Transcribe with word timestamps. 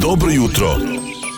Dobro 0.00 0.30
jutro. 0.30 0.66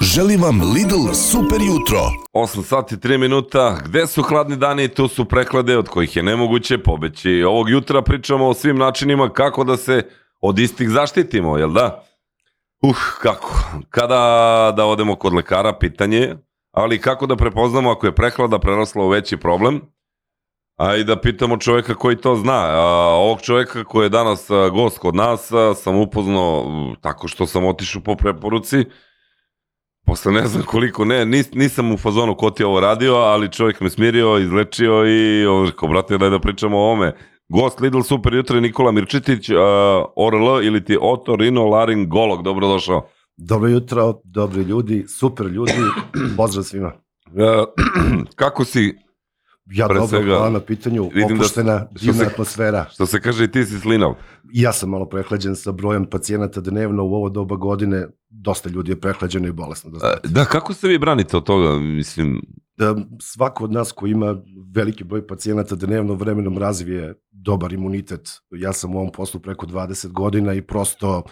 Želim 0.00 0.42
vam 0.42 0.60
Lidl 0.74 1.12
super 1.14 1.60
jutro. 1.60 1.98
8 2.32 2.62
sati 2.62 2.96
3 2.96 3.18
minuta, 3.18 3.78
gde 3.84 4.06
su 4.06 4.22
hladni 4.22 4.56
dani, 4.56 4.88
tu 4.88 5.08
su 5.08 5.24
preklade 5.24 5.78
od 5.78 5.88
kojih 5.88 6.16
je 6.16 6.22
nemoguće 6.22 6.78
pobeći. 6.78 7.42
Ovog 7.42 7.70
jutra 7.70 8.02
pričamo 8.02 8.48
o 8.48 8.54
svim 8.54 8.76
načinima 8.76 9.28
kako 9.28 9.64
da 9.64 9.76
se 9.76 10.08
od 10.40 10.58
istih 10.58 10.90
zaštitimo, 10.90 11.58
jel 11.58 11.72
da? 11.72 12.04
Uh, 12.82 12.96
kako? 13.22 13.64
Kada 13.90 14.72
da 14.76 14.86
odemo 14.86 15.16
kod 15.16 15.34
lekara, 15.34 15.72
pitanje 15.72 16.16
je, 16.16 16.36
ali 16.72 17.00
kako 17.00 17.26
da 17.26 17.36
prepoznamo 17.36 17.90
ako 17.90 18.06
je 18.06 18.14
prehlada 18.14 18.58
prerasla 18.58 19.04
u 19.04 19.08
veći 19.08 19.36
problem? 19.36 19.80
A 20.76 20.96
i 20.96 21.04
da 21.04 21.20
pitamo 21.20 21.56
čoveka 21.56 21.94
koji 21.94 22.16
to 22.16 22.36
zna. 22.36 22.66
A, 22.70 22.80
ovog 23.14 23.40
čoveka 23.40 23.84
koji 23.84 24.04
je 24.06 24.08
danas 24.08 24.50
a, 24.50 24.68
gost 24.68 24.98
kod 24.98 25.14
nas 25.14 25.52
a, 25.52 25.74
sam 25.74 25.96
upoznao 25.96 26.64
m, 26.66 26.94
tako 27.00 27.28
što 27.28 27.46
sam 27.46 27.64
otišao 27.64 28.02
po 28.02 28.14
preporuci. 28.16 28.84
Posle 30.06 30.32
ne 30.32 30.46
znam 30.46 30.62
koliko, 30.62 31.04
ne, 31.04 31.24
nis, 31.26 31.52
nisam 31.54 31.92
u 31.92 31.96
fazonu 31.96 32.34
ko 32.36 32.50
ti 32.50 32.64
ovo 32.64 32.80
radio, 32.80 33.14
ali 33.14 33.52
čovjek 33.52 33.80
me 33.80 33.90
smirio, 33.90 34.38
izlečio 34.38 35.04
i 35.06 35.46
on 35.46 35.66
rekao, 35.66 35.88
brate, 35.88 36.18
daj 36.18 36.30
da 36.30 36.38
pričamo 36.38 36.78
o 36.78 36.80
ovome. 36.80 37.12
Gost 37.48 37.80
Lidl 37.80 38.00
Super 38.00 38.34
jutro 38.34 38.60
Nikola 38.60 38.92
Mirčitić, 38.92 39.48
uh, 39.48 39.56
ORL 40.16 40.62
ili 40.62 40.84
ti 40.84 40.98
otorinolaringolog, 41.00 42.42
dobrodošao. 42.42 43.08
Dobro 43.36 43.68
jutro, 43.68 44.20
dobri 44.24 44.62
ljudi, 44.62 45.04
super 45.08 45.46
ljudi, 45.46 45.72
pozdrav 46.36 46.64
svima. 46.64 46.92
Uh, 47.26 47.42
kako 48.40 48.64
si, 48.64 48.98
Ja 49.66 49.86
Pre 49.86 49.94
dobro, 49.94 50.08
svega, 50.08 50.26
hvala 50.28 50.50
na 50.50 50.60
pitanju, 50.60 51.10
da- 51.14 51.34
opuštena, 51.34 51.86
što 51.90 51.98
divna 52.00 52.20
se- 52.20 52.26
atmosfera. 52.26 52.86
što 52.90 53.06
se 53.06 53.20
kaže 53.20 53.44
i 53.44 53.50
ti 53.50 53.64
si 53.64 53.78
slinav? 53.78 54.14
I 54.52 54.62
ja 54.62 54.72
sam 54.72 54.90
malo 54.90 55.04
prehlađen 55.06 55.56
sa 55.56 55.72
brojem 55.72 56.04
pacijenata 56.04 56.60
dnevno 56.60 57.04
u 57.04 57.14
ovo 57.14 57.28
doba 57.28 57.56
godine, 57.56 58.06
dosta 58.30 58.68
ljudi 58.68 58.92
je 58.92 59.00
prehlađeno 59.00 59.48
i 59.48 59.52
bolesno. 59.52 59.90
Da 59.90 59.98
znate. 59.98 60.28
da, 60.28 60.44
kako 60.44 60.74
se 60.74 60.88
vi 60.88 60.98
branite 60.98 61.36
od 61.36 61.44
toga, 61.44 61.78
mislim, 61.78 62.42
Da 62.76 62.96
svako 63.20 63.64
od 63.64 63.72
nas 63.72 63.92
ko 63.92 64.06
ima 64.06 64.36
veliki 64.74 65.04
broj 65.04 65.26
pacijenata 65.26 65.74
dnevno 65.74 66.14
vremenom 66.14 66.58
razvije 66.58 67.14
dobar 67.32 67.72
imunitet. 67.72 68.28
Ja 68.50 68.72
sam 68.72 68.94
u 68.94 68.98
ovom 68.98 69.12
poslu 69.12 69.40
preko 69.40 69.66
20 69.66 70.08
godina 70.08 70.54
i 70.54 70.62
prosto 70.62 71.22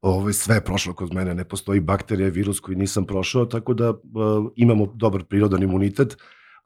ovaj, 0.00 0.32
sve 0.32 0.54
je 0.54 0.64
prošlo 0.64 0.92
kod 0.94 1.14
mene, 1.14 1.34
ne 1.34 1.44
postoji 1.44 1.80
bakterija, 1.80 2.28
virus 2.28 2.60
koji 2.60 2.76
nisam 2.76 3.04
prošao, 3.04 3.44
tako 3.46 3.74
da 3.74 3.90
uh, 3.90 3.96
imamo 4.56 4.92
dobar 4.94 5.24
prirodan 5.24 5.62
imunitet. 5.62 6.16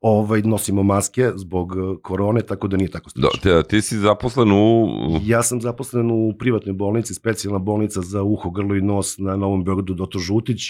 Ovaj, 0.06 0.42
nosimo 0.42 0.82
maske 0.82 1.30
zbog 1.36 1.72
uh, 1.76 1.98
korone, 2.02 2.42
tako 2.42 2.68
da 2.68 2.76
nije 2.76 2.90
tako 2.90 3.10
do, 3.14 3.28
strašno. 3.28 3.62
ti, 3.62 3.68
ti 3.68 3.82
si 3.82 3.98
zaposlen 3.98 4.52
u... 4.52 4.86
Ja 5.22 5.42
sam 5.42 5.60
zaposlen 5.60 6.10
u 6.10 6.34
privatnoj 6.38 6.72
bolnici, 6.72 7.14
specijalna 7.14 7.58
bolnica 7.58 8.00
za 8.00 8.22
uho, 8.22 8.50
grlo 8.50 8.74
i 8.74 8.82
nos 8.82 9.18
na 9.18 9.36
Novom 9.36 9.64
Beogradu 9.64 9.94
Dr. 9.94 10.18
Žutić, 10.18 10.60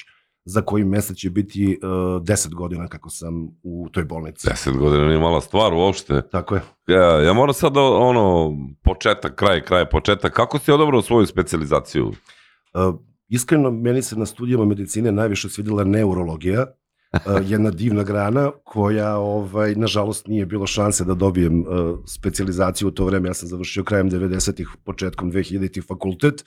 za 0.44 0.62
koji 0.62 0.84
mesec 0.84 1.16
će 1.16 1.30
biti 1.30 1.78
uh, 1.82 1.88
10 1.88 2.54
godina 2.54 2.88
kako 2.88 3.10
sam 3.10 3.48
u 3.62 3.88
toj 3.92 4.04
bolnici. 4.04 4.48
10 4.48 4.78
godina 4.78 5.06
nije 5.06 5.18
mala 5.18 5.40
stvar 5.40 5.74
uopšte. 5.74 6.22
Tako 6.30 6.54
je. 6.54 6.60
Ja, 6.86 7.20
ja 7.22 7.32
moram 7.32 7.54
sad 7.54 7.72
da, 7.72 7.80
ono, 7.80 8.56
početak, 8.84 9.34
kraj, 9.34 9.64
kraj, 9.64 9.88
početak. 9.88 10.32
Kako 10.32 10.58
si 10.58 10.72
odabrao 10.72 11.02
svoju 11.02 11.26
specializaciju? 11.26 12.06
Uh, 12.08 12.94
iskreno, 13.28 13.70
meni 13.70 14.02
se 14.02 14.16
na 14.16 14.26
studijama 14.26 14.64
medicine 14.64 15.12
najviše 15.12 15.48
svidjela 15.48 15.84
neurologija, 15.84 16.66
jedna 17.52 17.70
divna 17.70 18.02
grana 18.02 18.50
koja, 18.64 19.16
ovaj, 19.16 19.74
nažalost, 19.74 20.26
nije 20.26 20.46
bilo 20.46 20.66
šanse 20.66 21.04
da 21.04 21.14
dobijem 21.14 21.60
uh, 21.60 22.86
u 22.86 22.90
to 22.90 23.04
vreme. 23.04 23.28
Ja 23.28 23.34
sam 23.34 23.48
završio 23.48 23.84
krajem 23.84 24.10
90-ih, 24.10 24.68
početkom 24.84 25.32
2000-ih 25.32 25.84
fakultet 25.88 26.44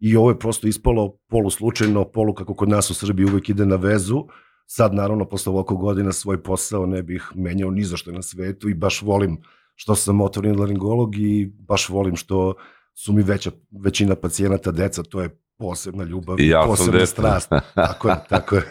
i 0.00 0.16
ovo 0.16 0.30
je 0.30 0.38
prosto 0.38 0.68
ispalo 0.68 1.16
polu 1.28 1.50
slučajno, 1.50 2.04
polu 2.04 2.34
kako 2.34 2.54
kod 2.54 2.68
nas 2.68 2.90
u 2.90 2.94
Srbiji 2.94 3.26
uvek 3.26 3.48
ide 3.48 3.66
na 3.66 3.76
vezu. 3.76 4.24
Sad, 4.66 4.94
naravno, 4.94 5.24
posle 5.24 5.52
ovako 5.52 5.76
godina 5.76 6.12
svoj 6.12 6.42
posao 6.42 6.86
ne 6.86 7.02
bih 7.02 7.32
menjao 7.34 7.70
ni 7.70 7.84
za 7.84 7.96
što 7.96 8.12
na 8.12 8.22
svetu 8.22 8.68
i 8.68 8.74
baš 8.74 9.02
volim 9.02 9.38
što 9.74 9.94
sam 9.94 10.20
otorinolaringolog 10.20 11.16
i 11.16 11.52
baš 11.58 11.88
volim 11.88 12.16
što 12.16 12.54
su 12.94 13.12
mi 13.12 13.22
veća, 13.22 13.50
većina 13.70 14.14
pacijenata 14.14 14.70
deca, 14.70 15.02
to 15.02 15.20
je 15.20 15.40
posebna 15.58 16.04
ljubav, 16.04 16.40
I 16.40 16.48
ja 16.48 16.62
posebna 16.66 17.06
strast. 17.06 17.52
Tako 17.74 18.08
je, 18.08 18.16
tako 18.28 18.56
je. 18.56 18.62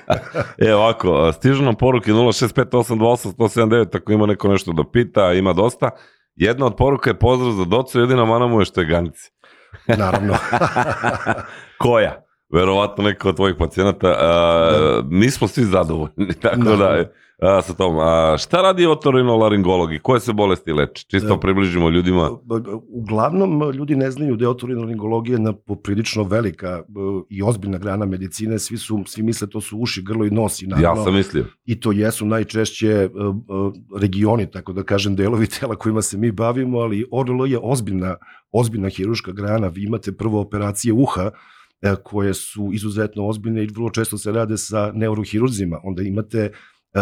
E, 0.67 0.73
ovako, 0.73 1.31
stižu 1.33 1.63
nam 1.63 1.75
poruke 1.75 2.11
065828179 2.11 3.95
ako 3.97 4.11
ima 4.11 4.25
neko 4.25 4.47
nešto 4.47 4.73
da 4.73 4.83
pita, 4.91 5.33
ima 5.33 5.53
dosta. 5.53 5.89
Jedna 6.35 6.65
od 6.65 6.75
poruka 6.75 7.09
je 7.09 7.19
pozdrav 7.19 7.51
za 7.51 7.65
docu, 7.65 7.99
jedina 7.99 8.25
mana 8.25 8.47
mu 8.47 8.61
je 8.61 8.65
što 8.65 8.81
je 8.81 8.87
ganici. 8.87 9.31
Naravno. 9.97 10.37
Koja? 11.83 12.23
Verovatno 12.53 13.03
neko 13.03 13.29
od 13.29 13.35
tvojih 13.35 13.55
pacijenata. 13.59 14.07
A, 14.07 15.01
nismo 15.09 15.47
svi 15.47 15.63
zadovoljni, 15.63 16.33
tako 16.41 16.57
da, 16.57 16.75
Naravno. 16.75 17.05
A, 17.41 17.61
sa 17.61 17.73
tom. 17.73 17.99
A, 17.99 18.35
šta 18.37 18.61
radi 18.61 18.85
otorinolaringolog 18.85 19.93
i 19.93 19.99
koje 19.99 20.19
se 20.19 20.33
bolesti 20.33 20.73
leče? 20.73 21.05
Čisto 21.07 21.27
Da. 21.27 21.39
približimo 21.39 21.89
ljudima. 21.89 22.31
Uglavnom, 22.89 23.71
ljudi 23.73 23.95
ne 23.95 24.11
znaju 24.11 24.35
da 24.35 24.45
je 24.45 24.49
otorinolaringologija 24.49 25.33
jedna 25.33 25.53
poprilično 25.53 26.23
velika 26.23 26.67
e, 26.67 26.81
i 27.29 27.43
ozbiljna 27.43 27.77
grana 27.77 28.05
medicine. 28.05 28.59
Svi, 28.59 28.77
su, 28.77 29.03
svi 29.05 29.23
misle 29.23 29.49
to 29.49 29.61
su 29.61 29.77
uši, 29.79 30.03
grlo 30.03 30.25
i 30.25 30.31
nos. 30.31 30.61
I 30.61 30.67
naravno, 30.67 31.01
Ja 31.01 31.03
sam 31.05 31.13
mislio. 31.15 31.45
i 31.65 31.79
to 31.79 31.91
jesu 31.91 32.25
najčešće 32.25 32.87
e, 32.87 33.03
e, 33.03 33.09
regioni, 33.99 34.51
tako 34.51 34.73
da 34.73 34.83
kažem, 34.83 35.15
delovi 35.15 35.47
tela 35.59 35.75
kojima 35.75 36.01
se 36.01 36.17
mi 36.17 36.31
bavimo, 36.31 36.79
ali 36.79 37.05
ORL 37.11 37.47
je 37.47 37.59
ozbiljna, 37.63 38.15
ozbiljna 38.51 38.89
hiruška 38.89 39.31
grana. 39.31 39.67
Vi 39.67 39.83
imate 39.83 40.11
prvo 40.11 40.41
operacije 40.41 40.93
uha, 40.93 41.31
e, 41.81 41.95
koje 42.03 42.33
su 42.33 42.69
izuzetno 42.73 43.27
ozbiljne 43.27 43.63
i 43.63 43.67
vrlo 43.67 43.89
često 43.89 44.17
se 44.17 44.31
rade 44.31 44.57
sa 44.57 44.91
neurohirurzima. 44.95 45.79
Onda 45.83 46.01
imate 46.01 46.39
e, 46.39 46.51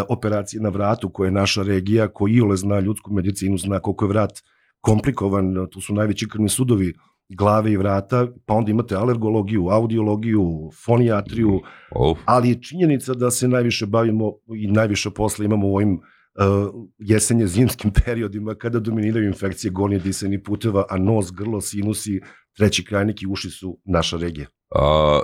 operacije 0.09 0.61
na 0.61 0.69
vratu, 0.69 1.09
koje 1.09 1.27
je 1.27 1.31
naša 1.31 1.63
regija, 1.63 2.07
ko 2.07 2.27
iole 2.27 2.57
zna 2.57 2.79
ljudsku 2.79 3.13
medicinu, 3.13 3.57
zna 3.57 3.79
koliko 3.79 4.05
je 4.05 4.09
vrat 4.09 4.41
komplikovan, 4.81 5.67
tu 5.71 5.81
su 5.81 5.93
najveći 5.93 6.29
krvni 6.29 6.49
sudovi 6.49 6.93
glave 7.29 7.71
i 7.71 7.77
vrata, 7.77 8.27
pa 8.45 8.53
onda 8.53 8.71
imate 8.71 8.95
alergologiju, 8.95 9.67
audiologiju, 9.69 10.69
fonijatriju, 10.85 11.61
Uf. 11.95 12.19
ali 12.25 12.49
je 12.49 12.61
činjenica 12.61 13.13
da 13.13 13.31
se 13.31 13.47
najviše 13.47 13.85
bavimo 13.85 14.31
i 14.55 14.67
najviše 14.67 15.09
posla 15.09 15.45
imamo 15.45 15.67
u 15.67 15.75
ovim 15.75 15.93
uh, 15.93 16.85
jesenje 16.97 17.47
zimskim 17.47 17.91
periodima 18.05 18.55
kada 18.55 18.79
dominiraju 18.79 19.27
infekcije 19.27 19.71
gornje 19.71 19.99
disajnih 19.99 20.39
puteva, 20.45 20.85
a 20.89 20.97
nos, 20.97 21.31
grlo, 21.31 21.61
sinusi, 21.61 22.21
treći 22.57 22.85
krajnik 22.85 23.21
i 23.21 23.27
uši 23.27 23.49
su 23.49 23.79
naša 23.85 24.17
regija. 24.17 24.47
A, 24.75 25.21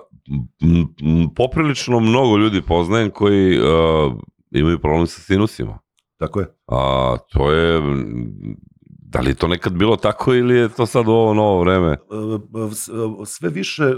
m, 0.61 0.79
m, 1.01 1.27
poprilično 1.35 1.99
mnogo 1.99 2.37
ljudi 2.37 2.61
poznajem 2.61 3.09
koji 3.09 3.59
a, 3.59 4.11
imaju 4.51 4.79
problem 4.79 5.07
sa 5.07 5.21
sinusima. 5.21 5.79
Tako 6.17 6.39
je. 6.39 6.47
A 6.67 7.15
to 7.33 7.51
je, 7.51 7.81
da 8.85 9.19
li 9.19 9.29
je 9.29 9.35
to 9.35 9.47
nekad 9.47 9.73
bilo 9.73 9.95
tako 9.95 10.33
ili 10.33 10.55
je 10.55 10.69
to 10.69 10.85
sad 10.85 11.07
u 11.07 11.11
ovo 11.11 11.33
novo 11.33 11.59
vreme? 11.59 11.97
S- 12.71 12.89
uh, 12.89 13.27
Sve 13.27 13.49
više 13.49 13.85
uh, 13.85 13.95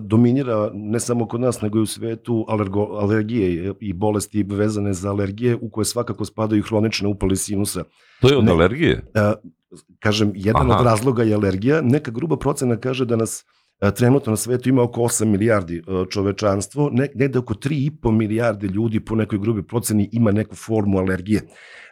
dominira 0.00 0.70
ne 0.74 1.00
samo 1.00 1.26
kod 1.28 1.40
nas, 1.40 1.60
nego 1.62 1.78
i 1.78 1.82
u 1.82 1.86
svetu 1.86 2.44
alergo, 2.48 2.80
alergije 2.80 3.74
i 3.80 3.92
bolesti 3.92 4.42
vezane 4.42 4.92
za 4.92 5.10
alergije 5.10 5.56
u 5.60 5.70
koje 5.70 5.84
svakako 5.84 6.24
spadaju 6.24 6.62
hronične 6.62 7.08
upale 7.08 7.36
sinusa. 7.36 7.84
To 8.20 8.28
je 8.28 8.36
od 8.36 8.44
Ne. 8.44 8.52
alergije? 8.52 9.04
E, 9.14 9.32
kažem, 9.98 10.32
jedan 10.34 10.70
Aha. 10.70 10.80
od 10.80 10.86
razloga 10.86 11.22
je 11.22 11.34
alergija. 11.34 11.80
Neka 11.80 12.10
gruba 12.10 12.36
procena 12.36 12.76
kaže 12.76 13.04
da 13.04 13.16
nas 13.16 13.40
e, 13.40 13.44
trenutno 13.96 14.30
na 14.30 14.36
svetu 14.36 14.68
ima 14.68 14.82
oko 14.82 15.00
8 15.00 15.24
milijardi 15.24 15.76
e, 15.76 15.82
čovečanstvo, 16.10 16.90
ne, 16.92 17.08
negde 17.14 17.38
oko 17.38 17.54
3,5 17.54 18.10
milijarde 18.12 18.66
ljudi 18.66 19.00
po 19.00 19.14
nekoj 19.14 19.38
grubi 19.38 19.62
proceni 19.62 20.08
ima 20.12 20.32
neku 20.32 20.56
formu 20.56 20.98
alergije. 20.98 21.40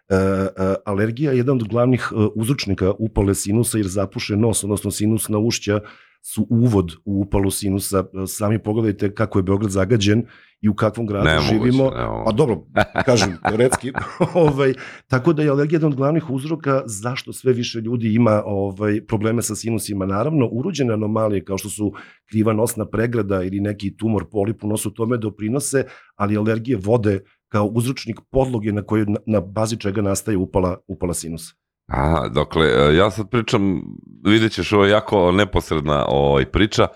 E, 0.09 0.15
e, 0.15 0.75
alergija 0.85 1.33
je 1.33 1.39
jedan 1.39 1.57
od 1.57 1.69
glavnih 1.69 2.13
e, 2.13 2.15
uzročnika 2.35 2.93
upale 2.99 3.35
sinusa 3.35 3.79
jer 3.79 3.87
zapuše 3.87 4.37
nos, 4.37 4.65
odnosno 4.65 4.91
sinusna 4.91 5.39
ušća 5.39 5.81
su 6.23 6.47
uvod 6.51 6.93
u 7.05 7.21
upalu 7.21 7.51
sinusa. 7.51 8.05
Sami 8.27 8.59
pogledajte 8.59 9.15
kako 9.15 9.39
je 9.39 9.43
Beograd 9.43 9.71
zagađen 9.71 10.25
i 10.61 10.69
u 10.69 10.75
kakvom 10.75 11.07
gradu 11.07 11.27
Nemoguće, 11.27 11.49
živimo. 11.49 11.91
nemoguće. 11.91 12.25
Pa 12.25 12.33
dobro, 12.33 12.67
kažem, 13.07 13.37
teoretski. 13.49 13.93
ovaj, 14.35 14.75
tako 15.07 15.33
da 15.33 15.43
je 15.43 15.49
alergija 15.49 15.77
jedan 15.77 15.93
od 15.93 15.97
glavnih 15.97 16.31
uzroka 16.31 16.83
zašto 16.87 17.33
sve 17.33 17.53
više 17.53 17.81
ljudi 17.81 18.15
ima 18.15 18.43
ovaj 18.47 19.07
probleme 19.07 19.43
sa 19.43 19.55
sinusima. 19.55 20.07
Naravno, 20.07 20.49
urođene 20.53 20.93
anomalije 20.93 21.45
kao 21.45 21.59
što 21.59 21.69
su 21.69 21.93
kriva 22.31 22.53
nosna 22.53 22.87
pregrada 22.87 23.43
ili 23.43 23.61
neki 23.61 23.97
tumor 23.97 24.25
polip 24.31 24.65
u 24.65 24.69
nosu 24.69 24.91
tome 24.95 25.17
doprinose, 25.17 25.85
ali 26.17 26.37
alergije 26.37 26.79
vode 26.83 27.21
kao 27.49 27.67
uzročnik 27.67 28.21
podloge 28.31 28.73
na 28.73 28.83
kojoj 28.83 29.07
na, 29.07 29.19
na 29.27 29.41
bazi 29.41 29.77
čega 29.77 30.03
nastaje 30.03 30.37
upala 30.37 30.77
upala 30.87 31.15
sinusa. 31.15 31.55
A, 31.89 32.29
dakle, 32.29 32.67
e, 32.67 32.97
ja 32.97 33.11
sad 33.11 33.31
pričam, 33.31 33.83
vidjet 34.25 34.53
ćeš, 34.53 34.73
ovo 34.73 34.85
je 34.85 34.91
jako 34.91 35.33
neposredna 35.33 36.05
ovaj, 36.09 36.45
priča. 36.45 36.87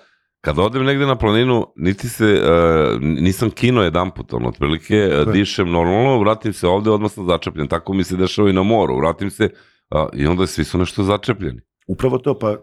Kad 0.41 0.59
odem 0.59 0.85
negde 0.85 1.07
na 1.07 1.17
planinu, 1.17 1.67
niti 1.77 2.09
se, 2.09 2.25
uh, 2.25 3.01
nisam 3.03 3.51
kino 3.51 3.83
jedan 3.83 4.11
put, 4.11 4.33
ono, 4.33 4.49
otprilike, 4.49 5.09
Tako 5.11 5.31
je. 5.31 5.33
dišem 5.33 5.71
normalno, 5.71 6.19
vratim 6.19 6.53
se 6.53 6.67
ovde, 6.67 6.91
odmah 6.91 7.11
sam 7.11 7.27
začepljen. 7.27 7.69
Tako 7.69 7.93
mi 7.93 8.05
se 8.05 8.17
dešava 8.17 8.51
i 8.51 8.53
na 8.53 8.63
moru, 8.63 8.97
vratim 8.97 9.31
se 9.31 9.49
uh, 9.91 10.09
i 10.13 10.27
onda 10.27 10.47
svi 10.47 10.65
su 10.65 10.79
nešto 10.79 11.03
začepljeni. 11.03 11.61
Upravo 11.93 12.19
to, 12.19 12.39
pa 12.39 12.51
e, 12.51 12.57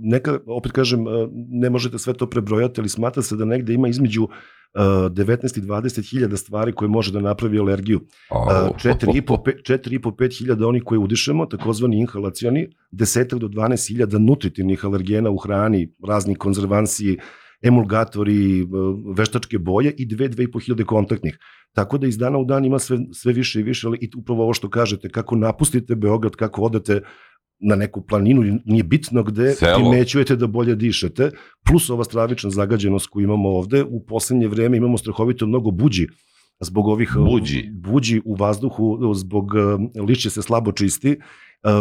neka, 0.00 0.38
opet 0.46 0.72
kažem, 0.72 1.06
e, 1.06 1.28
ne 1.62 1.70
možete 1.70 1.98
sve 1.98 2.14
to 2.14 2.26
prebrojati, 2.30 2.80
ali 2.80 2.88
smatra 2.88 3.22
se 3.22 3.36
da 3.36 3.44
negde 3.44 3.74
ima 3.74 3.88
između 3.88 4.28
19 4.74 5.58
i 5.58 5.62
20 5.62 6.10
hiljada 6.10 6.36
stvari 6.36 6.72
koje 6.72 6.88
može 6.88 7.12
da 7.12 7.20
napravi 7.20 7.58
alergiju. 7.58 8.00
Au. 8.30 8.72
4,5-5 8.72 10.38
hiljada 10.38 10.66
onih 10.66 10.82
koje 10.86 10.98
udišemo, 10.98 11.46
takozvani 11.46 11.98
inhalacioni, 12.00 12.68
10 12.92 13.38
do 13.38 13.48
12 13.48 13.88
hiljada 13.88 14.18
nutritivnih 14.18 14.84
alergena 14.84 15.30
u 15.30 15.36
hrani, 15.36 15.88
razni 16.08 16.34
konzervansi, 16.34 17.18
emulgatori, 17.62 18.60
e, 18.60 18.66
veštačke 19.16 19.58
boje 19.58 19.94
i 19.98 20.06
2-2,5 20.06 20.64
hiljade 20.64 20.84
kontaktnih. 20.84 21.38
Tako 21.72 21.98
da 21.98 22.06
iz 22.06 22.18
dana 22.18 22.38
u 22.38 22.44
dan 22.44 22.64
ima 22.64 22.78
sve, 22.78 22.98
sve 23.12 23.32
više 23.32 23.60
i 23.60 23.62
više, 23.62 23.86
ali 23.86 23.98
i 24.00 24.10
upravo 24.16 24.42
ovo 24.42 24.54
što 24.54 24.70
kažete, 24.70 25.08
kako 25.08 25.36
napustite 25.36 25.94
Beograd, 25.94 26.36
kako 26.36 26.62
odete 26.62 27.00
na 27.62 27.76
neku 27.76 28.02
planinu, 28.02 28.58
nije 28.64 28.82
bitno 28.82 29.22
gde, 29.22 29.54
Selo. 29.54 29.78
primećujete 29.78 30.36
da 30.36 30.46
bolje 30.46 30.74
dišete, 30.74 31.30
plus 31.66 31.90
ova 31.90 32.04
stravična 32.04 32.50
zagađenost 32.50 33.06
koju 33.06 33.24
imamo 33.24 33.48
ovde, 33.48 33.84
u 33.84 34.04
poslednje 34.06 34.48
vreme 34.48 34.76
imamo 34.76 34.98
strahovito 34.98 35.46
mnogo 35.46 35.70
buđi, 35.70 36.06
zbog 36.60 36.86
ovih 36.88 37.12
Buđi. 37.16 37.70
buđi 37.72 38.20
u 38.24 38.34
vazduhu, 38.34 39.14
zbog 39.14 39.50
e, 39.54 40.00
lišće 40.00 40.30
se 40.30 40.42
slabo 40.42 40.72
čisti. 40.72 41.16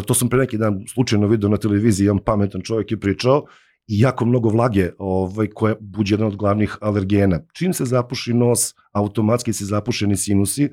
To 0.05 0.13
sam 0.13 0.29
pre 0.29 0.39
neki 0.39 0.57
dan 0.57 0.83
slučajno 0.93 1.27
video 1.27 1.49
na 1.49 1.57
televiziji, 1.57 2.05
jedan 2.05 2.19
pametan 2.25 2.61
čovjek 2.61 2.91
je 2.91 2.99
pričao, 2.99 3.45
i 3.87 3.99
jako 3.99 4.25
mnogo 4.25 4.49
vlage 4.49 4.89
ovaj, 4.97 5.47
koja 5.47 5.75
buđe 5.79 6.13
jedan 6.13 6.27
od 6.27 6.35
glavnih 6.35 6.77
alergena. 6.81 7.39
Čim 7.53 7.73
se 7.73 7.85
zapuši 7.85 8.33
nos, 8.33 8.73
automatski 8.91 9.53
se 9.53 9.65
zapušeni 9.65 10.17
sinusi, 10.17 10.69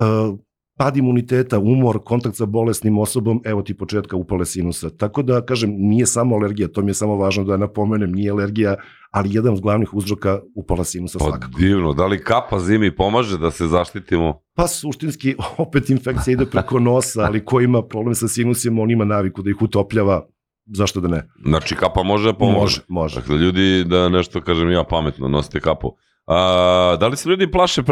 uh, 0.00 0.38
pad 0.76 0.96
imuniteta, 0.96 1.58
umor, 1.58 1.98
kontakt 2.04 2.36
sa 2.36 2.46
bolesnim 2.46 2.98
osobom, 2.98 3.40
evo 3.44 3.62
ti 3.62 3.76
početka 3.76 4.16
upale 4.16 4.44
sinusa. 4.46 4.90
Tako 4.90 5.22
da, 5.22 5.44
kažem, 5.44 5.70
nije 5.72 6.06
samo 6.06 6.36
alergija, 6.36 6.68
to 6.68 6.82
mi 6.82 6.90
je 6.90 6.94
samo 6.94 7.16
važno 7.16 7.44
da 7.44 7.56
napomenem, 7.56 8.12
nije 8.12 8.30
alergija, 8.30 8.76
ali 9.10 9.34
jedan 9.34 9.52
od 9.52 9.60
glavnih 9.60 9.94
uzroka 9.94 10.40
upala 10.56 10.84
sinusa 10.84 11.18
Pa 11.18 11.24
svakako. 11.24 11.58
divno, 11.58 11.92
da 11.92 12.06
li 12.06 12.24
kapa 12.24 12.58
zimi 12.58 12.96
pomaže 12.96 13.38
da 13.38 13.50
se 13.50 13.66
zaštitimo? 13.66 14.40
Pa 14.54 14.66
suštinski, 14.66 15.34
opet 15.58 15.90
infekcija 15.90 16.32
ide 16.32 16.46
preko 16.46 16.78
nosa, 16.78 17.20
ali 17.20 17.44
ko 17.44 17.60
ima 17.60 17.82
problem 17.82 18.14
sa 18.14 18.28
sinusima, 18.28 18.82
on 18.82 18.90
ima 18.90 19.04
naviku 19.04 19.42
da 19.42 19.50
ih 19.50 19.62
utopljava, 19.62 20.26
zašto 20.66 21.00
da 21.00 21.08
ne? 21.08 21.28
Znači 21.46 21.74
kapa 21.74 22.02
može 22.02 22.26
da 22.26 22.38
pomože. 22.38 22.58
Može, 22.60 22.80
može. 22.88 23.20
Dakle, 23.20 23.36
ljudi, 23.36 23.84
da 23.84 24.08
nešto 24.08 24.40
kažem 24.40 24.70
ja 24.70 24.84
pametno, 24.84 25.28
nosite 25.28 25.60
kapu. 25.60 25.92
A, 26.26 26.96
da 27.00 27.06
li 27.06 27.16
se 27.16 27.28
ljudi 27.28 27.50
plaše 27.50 27.82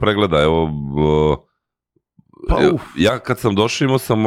pregleda? 0.00 0.42
Evo, 0.42 0.68
Pa, 2.48 2.56
uf. 2.74 2.82
ja 2.96 3.18
kad 3.18 3.38
sam 3.38 3.54
došao 3.54 3.84
imao 3.86 3.98
sam, 3.98 4.24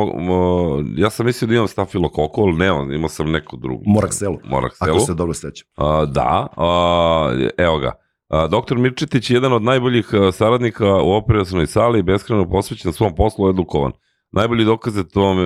ja 0.97 1.09
sam 1.09 1.25
mislio 1.25 1.47
da 1.47 1.55
imam 1.55 1.67
stafilokoko, 1.67 2.41
ali 2.41 2.53
ne, 2.53 2.95
imao 2.95 3.09
sam 3.09 3.31
neku 3.31 3.57
drugu. 3.57 3.83
Morakselu. 3.85 4.39
Morakselu. 4.43 4.91
Ako 4.91 4.99
se 4.99 5.13
dobro 5.13 5.33
sećam. 5.33 5.67
Da, 6.07 6.47
a, 6.57 7.47
evo 7.57 7.77
ga. 7.77 7.91
A, 8.29 8.47
doktor 8.47 8.77
Mirčetić 8.77 9.29
je 9.29 9.33
jedan 9.33 9.53
od 9.53 9.63
najboljih 9.63 10.09
saradnika 10.33 11.01
u 11.01 11.13
operacionoj 11.13 11.67
sali 11.67 11.99
i 11.99 12.03
beskreno 12.03 12.49
posvećen 12.49 12.93
svom 12.93 13.15
poslu 13.15 13.49
edukovan. 13.49 13.91
Najbolji 14.31 14.65
dokaz, 14.65 14.93
za 14.93 15.03
to, 15.03 15.21
vam 15.21 15.37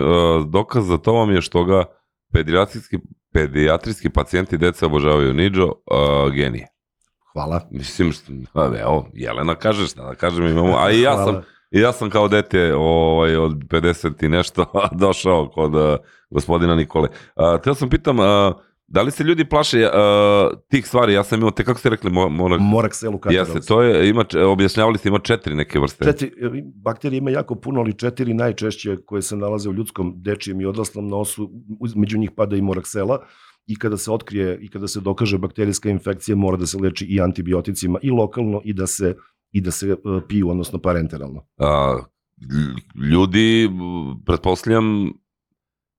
dokaz 0.52 0.86
za 0.86 0.98
to 0.98 1.14
vam 1.14 1.32
je 1.32 1.42
što 1.42 1.64
ga 1.64 1.86
pediatrijski, 2.34 2.98
pediatrijski 3.34 4.10
pacijenti 4.10 4.56
i 4.56 4.60
deca 4.60 4.86
obožavaju. 4.86 5.34
Niđo, 5.34 5.72
a, 5.92 6.30
genije. 6.34 6.68
Hvala. 7.34 7.62
Mislim, 7.72 8.12
što, 8.12 8.32
evo, 8.82 9.08
Jelena 9.14 9.56
kaže 9.56 9.88
šta 9.88 10.04
da 10.04 10.16
kažem, 10.16 10.48
imamo, 10.48 10.78
a 10.78 10.92
i 10.92 11.02
ja 11.02 11.14
Hvala. 11.14 11.26
sam, 11.34 11.42
i 11.72 11.80
ja 11.80 11.92
sam 11.92 12.10
kao 12.10 12.28
dete 12.28 12.76
ovaj, 12.76 13.36
od 13.36 13.52
50 13.52 14.26
i 14.26 14.30
nešto 14.30 14.66
došao 15.02 15.50
kod 15.50 15.76
a, 15.76 15.98
gospodina 16.30 16.76
Nikole. 16.76 17.10
A, 17.36 17.58
teo 17.58 17.76
sam 17.76 17.90
pitam, 17.90 18.20
a, 18.20 18.54
da 18.88 19.02
li 19.02 19.12
se 19.12 19.24
ljudi 19.24 19.46
plaše 19.46 19.90
a, 19.94 20.50
tih 20.70 20.88
stvari? 20.88 21.14
Ja 21.14 21.24
sam 21.24 21.40
imao, 21.40 21.52
te 21.52 21.64
kako 21.64 21.80
ste 21.80 21.90
rekli, 21.90 22.12
mo, 22.12 22.30
morak, 22.30 22.60
Morakselu 22.62 23.18
katarals. 23.18 23.50
jeste, 23.56 23.68
to 23.68 23.82
je, 23.82 24.10
ima, 24.10 24.26
objašnjavali 24.48 24.98
ste, 24.98 25.10
ima 25.10 25.20
četiri 25.20 25.56
neke 25.56 25.80
vrste. 25.80 26.06
Četiri, 26.06 26.32
bakterije 26.76 27.18
ima 27.18 27.32
jako 27.32 27.56
puno, 27.56 27.80
ali 27.80 27.94
četiri 27.94 28.34
najčešće 28.34 28.98
koje 29.06 29.22
se 29.22 29.38
nalaze 29.38 29.70
u 29.70 29.74
ljudskom, 29.74 30.14
dečijem 30.16 30.62
i 30.62 30.66
odraslom 30.66 31.08
nosu, 31.08 31.52
među 31.96 32.18
njih 32.18 32.32
pada 32.36 32.56
i 32.56 32.62
moraksela 32.62 33.26
i 33.68 33.76
kada 33.76 33.98
se 33.98 34.12
otkrije 34.12 34.58
i 34.62 34.70
kada 34.70 34.88
se 34.88 35.00
dokaže 35.00 35.38
bakterijska 35.38 35.90
infekcija 35.90 36.36
mora 36.36 36.58
da 36.58 36.66
se 36.66 36.78
leči 36.78 37.06
i 37.06 37.22
antibioticima 37.22 38.00
i 38.02 38.10
lokalno 38.10 38.62
i 38.64 38.74
da 38.74 38.88
se 38.88 39.16
i 39.52 39.62
da 39.62 39.72
se 39.72 39.88
e, 39.88 39.96
piju, 40.28 40.50
odnosno 40.50 40.80
parenteralno. 40.80 41.48
A, 41.58 41.98
lj- 42.42 43.06
ljudi, 43.10 43.70
pretpostavljam, 44.26 45.14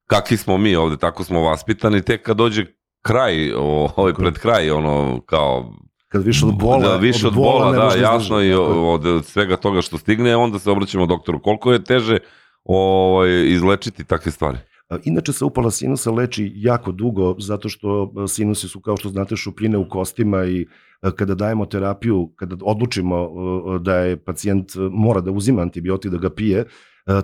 kakvi 0.06 0.36
smo 0.36 0.58
mi 0.58 0.76
ovde, 0.76 0.96
tako 0.96 1.24
smo 1.24 1.40
vaspitani, 1.40 2.02
tek 2.02 2.22
kad 2.22 2.36
dođe 2.36 2.66
kraj, 3.02 3.52
ovaj 3.96 4.14
pred 4.14 4.34
kraj, 4.34 4.70
ono, 4.70 5.20
kao, 5.26 5.72
Kad 6.08 6.24
više 6.24 6.46
od 6.46 6.58
bola, 6.58 6.88
da, 6.88 6.96
više 6.96 7.26
od 7.26 7.34
bola, 7.34 7.70
ne 7.70 7.78
da, 7.78 7.84
može 7.84 8.00
jasno, 8.00 8.42
i 8.42 8.52
od, 8.52 9.06
od 9.06 9.24
svega 9.24 9.56
toga 9.56 9.82
što 9.82 9.98
stigne, 9.98 10.36
onda 10.36 10.58
se 10.58 10.70
obraćamo 10.70 11.06
doktoru. 11.06 11.42
Koliko 11.42 11.72
je 11.72 11.84
teže 11.84 12.18
ovaj, 12.64 13.46
izlečiti 13.46 14.04
takve 14.04 14.32
stvari? 14.32 14.58
Inače 15.04 15.32
se 15.32 15.44
upala 15.44 15.70
sinusa 15.70 16.10
leči 16.10 16.52
jako 16.54 16.92
dugo 16.92 17.34
zato 17.38 17.68
što 17.68 18.12
a, 18.16 18.26
sinusi 18.28 18.68
su 18.68 18.80
kao 18.80 18.96
što 18.96 19.08
znate 19.08 19.36
šupljine 19.36 19.78
u 19.78 19.88
kostima 19.88 20.44
i 20.44 20.66
kada 21.16 21.34
dajemo 21.34 21.66
terapiju, 21.66 22.32
kada 22.36 22.56
odlučimo 22.62 23.16
a, 23.16 23.78
da 23.78 23.96
je 23.96 24.16
pacijent 24.16 24.76
a, 24.76 24.88
mora 24.92 25.20
da 25.20 25.30
uzima 25.30 25.62
antibiotik, 25.62 26.10
da 26.10 26.18
ga 26.18 26.30
pije, 26.30 26.64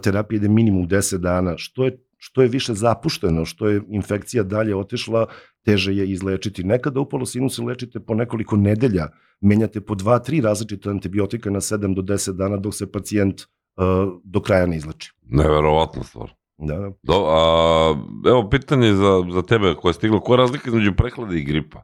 terapija 0.02 0.36
ide 0.36 0.48
minimum 0.48 0.88
10 0.88 1.18
dana. 1.18 1.54
Što 1.56 1.84
je 1.84 1.98
što 2.24 2.42
je 2.42 2.48
više 2.48 2.74
zapušteno, 2.74 3.44
što 3.44 3.68
je 3.68 3.82
infekcija 3.88 4.42
dalje 4.42 4.76
otešla, 4.76 5.26
teže 5.64 5.92
je 5.92 6.06
izlečiti. 6.10 6.64
Nekada 6.64 7.00
upalo 7.00 7.26
sinusa 7.26 7.62
lečite 7.62 8.00
po 8.00 8.14
nekoliko 8.14 8.56
nedelja, 8.56 9.08
menjate 9.40 9.80
po 9.80 9.94
dva, 9.94 10.18
tri 10.18 10.40
različite 10.40 10.90
antibiotika 10.90 11.50
na 11.50 11.60
7 11.60 11.94
do 11.94 12.02
10 12.02 12.32
dana 12.32 12.56
dok 12.56 12.74
se 12.74 12.92
pacijent 12.92 13.42
a, 13.76 14.08
do 14.24 14.40
kraja 14.40 14.66
ne 14.66 14.76
izleči. 14.76 15.12
Neverovatna 15.22 16.02
stvar. 16.02 16.32
Da, 16.58 16.78
da. 16.78 16.92
Do, 17.02 17.26
a, 17.28 17.94
evo 18.28 18.48
pitanje 18.50 18.94
za, 18.94 19.12
za 19.32 19.42
tebe 19.42 19.74
koje 19.74 19.90
je 19.90 19.94
stiglo, 19.94 20.20
koja 20.20 20.34
je 20.34 20.38
razlika 20.38 20.70
između 20.70 20.94
prehlade 20.96 21.38
i 21.38 21.44
gripa? 21.44 21.82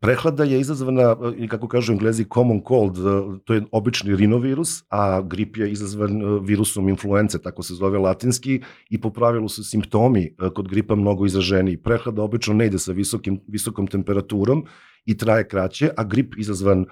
Prehlada 0.00 0.44
je 0.44 0.60
izazvana, 0.60 1.16
i 1.36 1.48
kako 1.48 1.68
kažu 1.68 1.92
englezi, 1.92 2.24
common 2.34 2.60
cold, 2.68 2.98
to 3.44 3.54
je 3.54 3.62
obični 3.72 4.16
rinovirus, 4.16 4.82
a 4.90 5.20
grip 5.22 5.56
je 5.56 5.70
izazvan 5.72 6.40
virusom 6.44 6.88
influence, 6.88 7.38
tako 7.38 7.62
se 7.62 7.74
zove 7.74 7.98
latinski, 7.98 8.60
i 8.90 9.00
po 9.00 9.10
pravilu 9.10 9.48
su 9.48 9.64
simptomi 9.64 10.34
kod 10.54 10.68
gripa 10.68 10.94
mnogo 10.94 11.26
izraženiji. 11.26 11.76
Prehlada 11.76 12.22
obično 12.22 12.54
ne 12.54 12.66
ide 12.66 12.78
sa 12.78 12.92
visokim, 12.92 13.40
visokom 13.46 13.86
temperaturom 13.86 14.64
i 15.04 15.16
traje 15.16 15.48
kraće, 15.48 15.90
a 15.96 16.04
grip 16.04 16.34
izazvan 16.38 16.84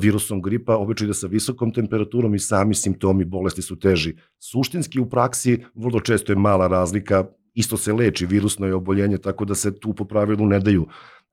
virusom 0.00 0.42
gripa 0.42 0.76
obično 0.76 1.04
ide 1.04 1.14
sa 1.14 1.26
visokom 1.26 1.72
temperaturom 1.72 2.34
i 2.34 2.38
sami 2.38 2.74
simptomi 2.74 3.24
bolesti 3.24 3.62
su 3.62 3.78
teži. 3.78 4.16
Suštinski 4.38 5.00
u 5.00 5.08
praksi 5.08 5.64
vrlo 5.74 6.00
često 6.00 6.32
je 6.32 6.36
mala 6.36 6.66
razlika, 6.66 7.24
isto 7.54 7.76
se 7.76 7.92
leči 7.92 8.26
virusno 8.26 8.66
je 8.66 8.74
oboljenje, 8.74 9.18
tako 9.18 9.44
da 9.44 9.54
se 9.54 9.78
tu 9.80 9.94
po 9.94 10.04
pravilu 10.04 10.46
ne 10.46 10.60
daju 10.60 10.86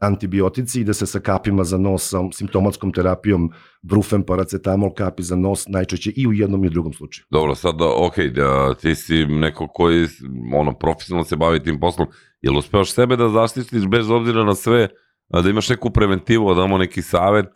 antibiotici 0.04 0.82
i 0.82 0.84
da 0.84 0.94
se 0.94 1.06
sa 1.06 1.20
kapima 1.20 1.64
za 1.64 1.78
nos, 1.78 2.10
sa 2.10 2.18
simptomatskom 2.34 2.92
terapijom, 2.92 3.52
brufen, 3.82 4.24
paracetamol, 4.24 4.94
kapi 4.94 5.24
za 5.24 5.36
nos, 5.36 5.68
najčešće 5.68 6.12
i 6.16 6.28
u 6.28 6.34
jednom 6.34 6.64
i 6.64 6.68
u 6.68 6.70
drugom 6.70 6.94
slučaju. 6.94 7.26
Dobro, 7.30 7.56
sad, 7.56 7.76
ok, 7.82 8.20
da, 8.20 8.74
ti 8.74 8.96
si 8.96 9.26
neko 9.26 9.68
koji 9.68 10.08
ono, 10.56 10.74
profesionalno 10.74 11.24
se 11.24 11.36
bavi 11.36 11.64
tim 11.64 11.80
poslom, 11.80 12.08
jel 12.42 12.58
uspeoš 12.58 12.94
sebe 12.94 13.16
da 13.16 13.30
zaštitiš 13.30 13.88
bez 13.88 14.10
obzira 14.10 14.44
na 14.44 14.56
sve, 14.56 14.88
da 15.44 15.50
imaš 15.50 15.70
neku 15.70 15.90
preventivu, 15.90 16.54
da 16.54 16.62
damo 16.62 16.78
neki 16.78 17.02
savet, 17.02 17.50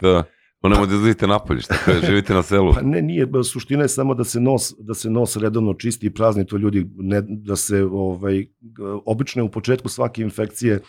pa 0.61 0.69
nemoj 0.69 0.87
da 0.87 0.93
izlazite 0.93 1.27
napolje, 1.27 1.61
šta 1.61 1.75
kada 1.85 1.99
živite 2.07 2.33
na 2.33 2.43
selu. 2.43 2.73
Pa 2.73 2.81
ne, 2.81 3.01
nije, 3.01 3.27
suština 3.43 3.81
je 3.81 3.89
samo 3.89 4.13
da 4.13 4.23
se 4.23 4.39
nos, 4.39 4.73
da 4.79 4.93
se 4.93 5.09
nos 5.09 5.37
redovno 5.37 5.73
čisti 5.73 6.07
i 6.07 6.13
prazni, 6.13 6.45
to 6.45 6.57
ljudi, 6.57 6.89
ne, 6.95 7.21
da 7.27 7.55
se, 7.55 7.83
ovaj, 7.83 8.45
obično 9.05 9.41
je 9.41 9.43
u 9.43 9.51
početku 9.51 9.89
svake 9.89 10.21
infekcije 10.21 10.75
uh, 10.75 10.87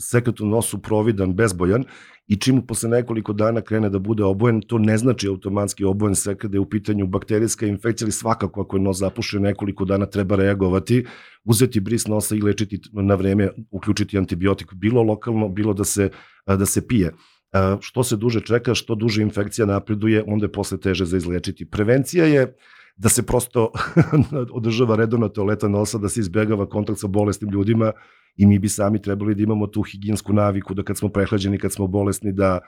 sekret 0.00 0.40
u 0.40 0.46
nosu 0.46 0.82
providan, 0.82 1.34
bezbojan 1.34 1.84
i 2.26 2.36
čim 2.36 2.66
posle 2.66 2.88
nekoliko 2.88 3.32
dana 3.32 3.60
krene 3.60 3.90
da 3.90 3.98
bude 3.98 4.24
obojen, 4.24 4.60
to 4.60 4.78
ne 4.78 4.98
znači 4.98 5.28
automatski 5.28 5.84
obojen 5.84 6.14
sekret 6.14 6.52
da 6.52 6.56
je 6.56 6.60
u 6.60 6.70
pitanju 6.70 7.06
bakterijska 7.06 7.66
infekcija, 7.66 8.06
ali 8.06 8.12
svakako 8.12 8.60
ako 8.60 8.76
je 8.76 8.82
nos 8.82 8.98
zapušen 8.98 9.42
nekoliko 9.42 9.84
dana 9.84 10.06
treba 10.06 10.36
reagovati, 10.36 11.04
uzeti 11.44 11.80
bris 11.80 12.06
nosa 12.06 12.34
i 12.36 12.40
lečiti 12.40 12.80
na 12.92 13.14
vreme, 13.14 13.50
uključiti 13.70 14.18
antibiotik, 14.18 14.74
bilo 14.74 15.02
lokalno, 15.02 15.48
bilo 15.48 15.74
da 15.74 15.84
se, 15.84 16.10
da 16.46 16.66
se 16.66 16.86
pije. 16.86 17.12
A, 17.52 17.76
što 17.80 18.04
se 18.04 18.16
duže 18.16 18.40
čeka, 18.40 18.74
što 18.74 18.94
duže 18.94 19.22
infekcija 19.22 19.66
napreduje, 19.66 20.24
onda 20.26 20.44
je 20.44 20.52
posle 20.52 20.80
teže 20.80 21.04
za 21.04 21.16
izlečiti. 21.16 21.70
Prevencija 21.70 22.24
je 22.24 22.56
da 22.96 23.08
se 23.08 23.22
prosto 23.22 23.70
održava 24.52 24.96
redovna 24.96 25.28
toaleta 25.28 25.68
nosa, 25.68 25.98
da 25.98 26.08
se 26.08 26.20
izbegava 26.20 26.68
kontakt 26.68 26.98
sa 27.00 27.06
bolesnim 27.06 27.50
ljudima 27.50 27.92
i 28.36 28.46
mi 28.46 28.58
bi 28.58 28.68
sami 28.68 29.02
trebali 29.02 29.34
da 29.34 29.42
imamo 29.42 29.66
tu 29.66 29.82
higijensku 29.82 30.32
naviku 30.32 30.74
da 30.74 30.82
kad 30.82 30.98
smo 30.98 31.08
prehlađeni, 31.08 31.58
kad 31.58 31.72
smo 31.72 31.86
bolesni, 31.86 32.32
da 32.32 32.58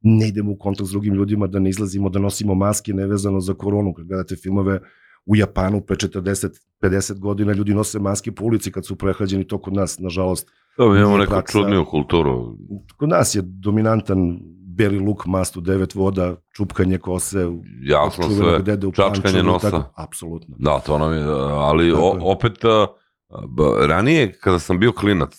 ne 0.00 0.28
idemo 0.28 0.52
u 0.52 0.56
kontakt 0.58 0.88
s 0.88 0.90
drugim 0.90 1.14
ljudima, 1.14 1.46
da 1.46 1.58
ne 1.58 1.70
izlazimo, 1.70 2.08
da 2.08 2.18
nosimo 2.18 2.54
maske 2.54 2.92
nevezano 2.92 3.40
za 3.40 3.54
koronu. 3.54 3.94
Kad 3.94 4.06
gledate 4.06 4.36
filmove 4.36 4.80
u 5.26 5.36
Japanu 5.36 5.80
pre 5.80 5.96
40-50 5.96 7.18
godina 7.18 7.52
ljudi 7.52 7.74
nose 7.74 7.98
maske 7.98 8.32
po 8.32 8.44
ulici 8.44 8.72
kad 8.72 8.86
su 8.86 8.96
prehlađeni, 8.96 9.46
to 9.46 9.58
kod 9.58 9.74
nas, 9.74 9.98
nažalost, 9.98 10.50
Da, 10.78 10.88
mi 10.88 10.98
imamo 10.98 11.18
neku 11.18 11.30
praksa. 11.30 11.52
čudniju 11.58 11.84
kulturu. 11.84 12.56
kod 12.96 13.08
nas 13.08 13.34
je 13.34 13.42
dominantan 13.44 14.40
beli 14.76 14.98
luk, 14.98 15.26
mastu, 15.26 15.60
devet 15.60 15.94
voda, 15.94 16.36
čupkanje 16.56 16.98
kose, 16.98 17.46
Jasno 17.82 18.30
sve. 18.30 18.58
dede 18.58 18.86
u 18.86 18.92
čačkanje 18.92 19.22
Pančevu 19.22 19.40
i 19.40 19.52
nosa. 19.52 19.70
Tako, 19.70 19.90
apsolutno. 19.96 20.56
Da, 20.58 20.78
to 20.78 20.98
nam 20.98 21.12
je, 21.12 21.22
ali 21.52 21.90
Tako 21.90 22.02
o, 22.02 22.18
opet, 22.32 22.64
a, 22.64 22.86
b- 23.48 23.86
ranije 23.86 24.32
kada 24.32 24.58
sam 24.58 24.78
bio 24.78 24.92
klinac, 24.92 25.34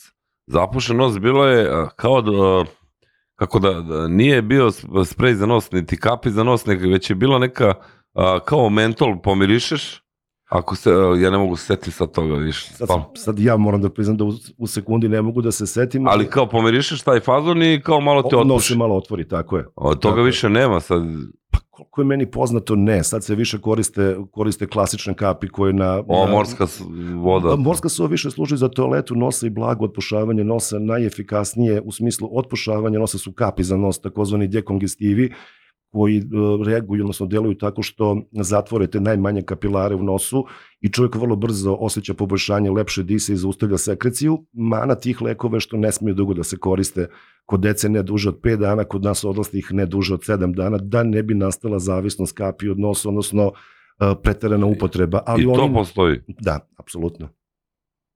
zapušen 0.47 0.97
nos 0.97 1.19
bilo 1.19 1.45
je 1.47 1.69
a, 1.71 1.89
kao 1.89 2.21
da, 2.21 2.65
kako 3.35 3.59
da, 3.59 3.73
da 3.73 4.07
nije 4.07 4.41
bio 4.41 4.71
sprej 5.05 5.33
za 5.35 5.45
nos, 5.45 5.71
niti 5.71 5.97
kapi 5.97 6.29
za 6.29 6.43
nos, 6.43 6.65
nego 6.65 6.89
već 6.89 7.09
je 7.09 7.15
bila 7.15 7.39
neka, 7.39 7.73
a, 8.13 8.39
kao 8.39 8.69
mentol 8.69 9.21
pomirišeš, 9.21 10.01
ako 10.45 10.75
se, 10.75 10.91
a, 10.91 11.15
ja 11.15 11.29
ne 11.29 11.37
mogu 11.37 11.55
se 11.55 11.65
setiti 11.65 11.91
sad 11.91 12.11
toga 12.11 12.35
više. 12.35 12.67
Sad, 12.67 12.87
Pa, 12.87 13.11
sad 13.15 13.39
ja 13.39 13.57
moram 13.57 13.81
da 13.81 13.89
priznam 13.89 14.17
da 14.17 14.23
u, 14.23 14.31
u 14.57 14.67
sekundi 14.67 15.09
ne 15.09 15.21
mogu 15.21 15.41
da 15.41 15.51
se 15.51 15.67
setim. 15.67 16.07
ali 16.07 16.27
kao 16.27 16.47
pomirišeš 16.47 17.01
taj 17.01 17.19
fazon 17.19 17.63
i 17.63 17.81
kao 17.81 17.99
malo 17.99 18.23
te 18.23 18.35
O, 18.35 18.39
nos 18.39 18.51
otpuši. 18.51 18.67
se 18.67 18.77
malo 18.77 18.95
otvori, 18.95 19.27
tako 19.27 19.57
je. 19.57 19.65
Od 19.75 19.99
toga 19.99 20.11
tako 20.11 20.19
je. 20.19 20.25
više 20.25 20.49
nema 20.49 20.79
sad. 20.79 21.01
Pa 21.51 21.59
koliko 21.69 22.01
je 22.01 22.05
meni 22.05 22.25
poznato, 22.27 22.75
ne. 22.75 23.03
Sad 23.03 23.23
se 23.23 23.35
više 23.35 23.57
koriste, 23.57 24.17
koriste 24.31 24.67
klasične 24.67 25.13
kapi 25.13 25.47
koje 25.47 25.73
na... 25.73 26.03
O, 26.07 26.25
na- 26.25 26.31
morska 26.31 26.67
voda. 27.15 27.49
Da, 27.49 27.55
morska 27.55 27.89
suva 27.89 28.09
više 28.09 28.31
služi 28.31 28.57
za 28.57 28.67
toaletu 28.67 29.15
nosa 29.15 29.47
i 29.47 29.51
blago 29.51 29.85
otpušavanje 29.85 30.43
nosa. 30.43 30.79
Najefikasnije 30.79 31.81
u 31.81 31.91
smislu 31.91 32.29
otpušavanja 32.31 32.99
nosa 32.99 33.17
su 33.17 33.31
kapi 33.31 33.63
za 33.63 33.77
nos, 33.77 33.99
takozvani 33.99 34.47
dekongestivi, 34.47 35.33
koji 35.95 36.17
e, 36.17 36.23
reaguju, 36.65 37.03
odnosno 37.03 37.25
deluju 37.25 37.55
tako 37.57 37.83
što 37.83 38.21
zatvore 38.31 38.87
te 38.87 38.99
najmanje 38.99 39.41
kapilare 39.41 39.95
u 39.95 40.03
nosu 40.03 40.45
i 40.81 40.89
čovjek 40.91 41.15
vrlo 41.15 41.35
brzo 41.35 41.77
osjeća 41.79 42.13
poboljšanje, 42.13 42.71
lepše 42.71 43.03
dise 43.03 43.33
i 43.33 43.37
zaustavlja 43.37 43.77
sekreciju. 43.77 44.45
Mana 44.53 44.95
tih 44.95 45.21
lekova 45.21 45.55
je 45.55 45.61
što 45.61 45.77
ne 45.77 45.91
smiju 45.91 46.15
dugo 46.15 46.33
da 46.33 46.43
se 46.43 46.57
koriste 46.57 47.07
kod 47.45 47.59
dece 47.59 47.89
ne 47.89 48.03
duže 48.03 48.29
od 48.29 48.41
5 48.41 48.57
dana, 48.57 48.83
kod 48.83 49.03
nas 49.03 49.23
odraslih 49.23 49.71
ne 49.71 49.85
duže 49.85 50.13
od 50.13 50.27
7 50.27 50.55
dana, 50.55 50.77
da 50.77 51.03
ne 51.03 51.23
bi 51.23 51.33
nastala 51.33 51.79
zavisnost 51.79 52.35
kapi 52.37 52.69
od 52.69 52.79
nosa, 52.79 53.09
odnosno 53.09 53.51
e, 53.51 54.13
preterana 54.23 54.65
upotreba. 54.65 55.23
Ali 55.25 55.43
I 55.43 55.45
to 55.45 55.63
oni, 55.63 55.73
postoji. 55.73 56.19
Da, 56.27 56.59
apsolutno. 56.77 57.29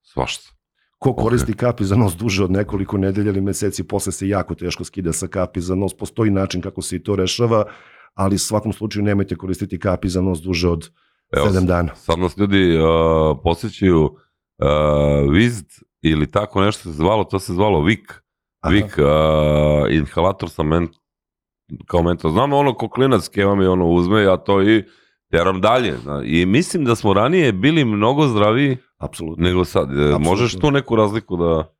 Svašta. 0.02 0.59
Ko 1.00 1.14
koristi 1.14 1.54
kapi 1.54 1.84
za 1.84 1.96
nos 1.96 2.16
duže 2.16 2.44
od 2.44 2.52
nekoliko 2.52 2.98
nedelja 2.98 3.30
ili 3.30 3.42
meseci, 3.42 3.84
posle 3.84 4.12
se 4.12 4.28
jako 4.28 4.56
teško 4.56 4.84
skida 4.84 5.14
sa 5.14 5.28
kapi 5.28 5.62
za 5.62 5.76
nos. 5.76 5.94
Postoji 5.98 6.32
način 6.32 6.62
kako 6.62 6.82
se 6.82 6.96
i 6.96 7.04
to 7.04 7.16
rešava, 7.16 7.64
ali 8.14 8.36
u 8.36 8.40
svakom 8.40 8.74
slučaju 8.74 9.06
nemojte 9.06 9.36
koristiti 9.36 9.80
kapi 9.80 10.10
za 10.10 10.22
nos 10.22 10.42
duže 10.42 10.70
od 10.70 10.90
Evo, 11.32 11.46
7 11.46 11.66
dana. 11.66 11.96
Sad 11.96 12.20
nas 12.20 12.38
ljudi 12.38 12.78
uh, 12.78 13.38
posjećaju 13.44 14.04
uh, 14.04 15.34
Vizd 15.34 15.66
ili 16.02 16.32
tako 16.32 16.62
nešto 16.62 16.84
se 16.84 16.92
zvalo, 16.92 17.24
to 17.24 17.40
se 17.40 17.54
zvalo 17.54 17.82
Vik. 17.82 18.14
Aha. 18.62 18.74
Vik, 18.74 18.98
uh, 18.98 19.94
inhalator 19.94 20.50
sa 20.50 20.64
men, 20.64 20.88
kao 21.86 22.04
mentor. 22.04 22.32
Znam 22.32 22.54
ono 22.54 22.74
ko 22.74 22.90
klinac 22.90 23.28
keva 23.28 23.56
mi 23.56 23.66
ono 23.66 23.88
uzme, 23.88 24.22
ja 24.22 24.38
to 24.38 24.62
i 24.64 24.84
teram 25.32 25.62
dalje. 25.62 25.98
zna. 25.98 26.22
I 26.26 26.46
mislim 26.46 26.86
da 26.86 26.96
smo 26.96 27.14
ranije 27.14 27.54
bili 27.54 27.86
mnogo 27.86 28.28
zdraviji 28.28 28.78
Apsolutno. 29.00 29.44
nego 29.44 29.66
sad. 29.66 29.90
E, 29.90 29.94
Apsolutno. 29.94 30.20
Možeš 30.20 30.56
tu 30.56 30.72
neku 30.72 30.96
razliku 30.96 31.38
da... 31.38 31.76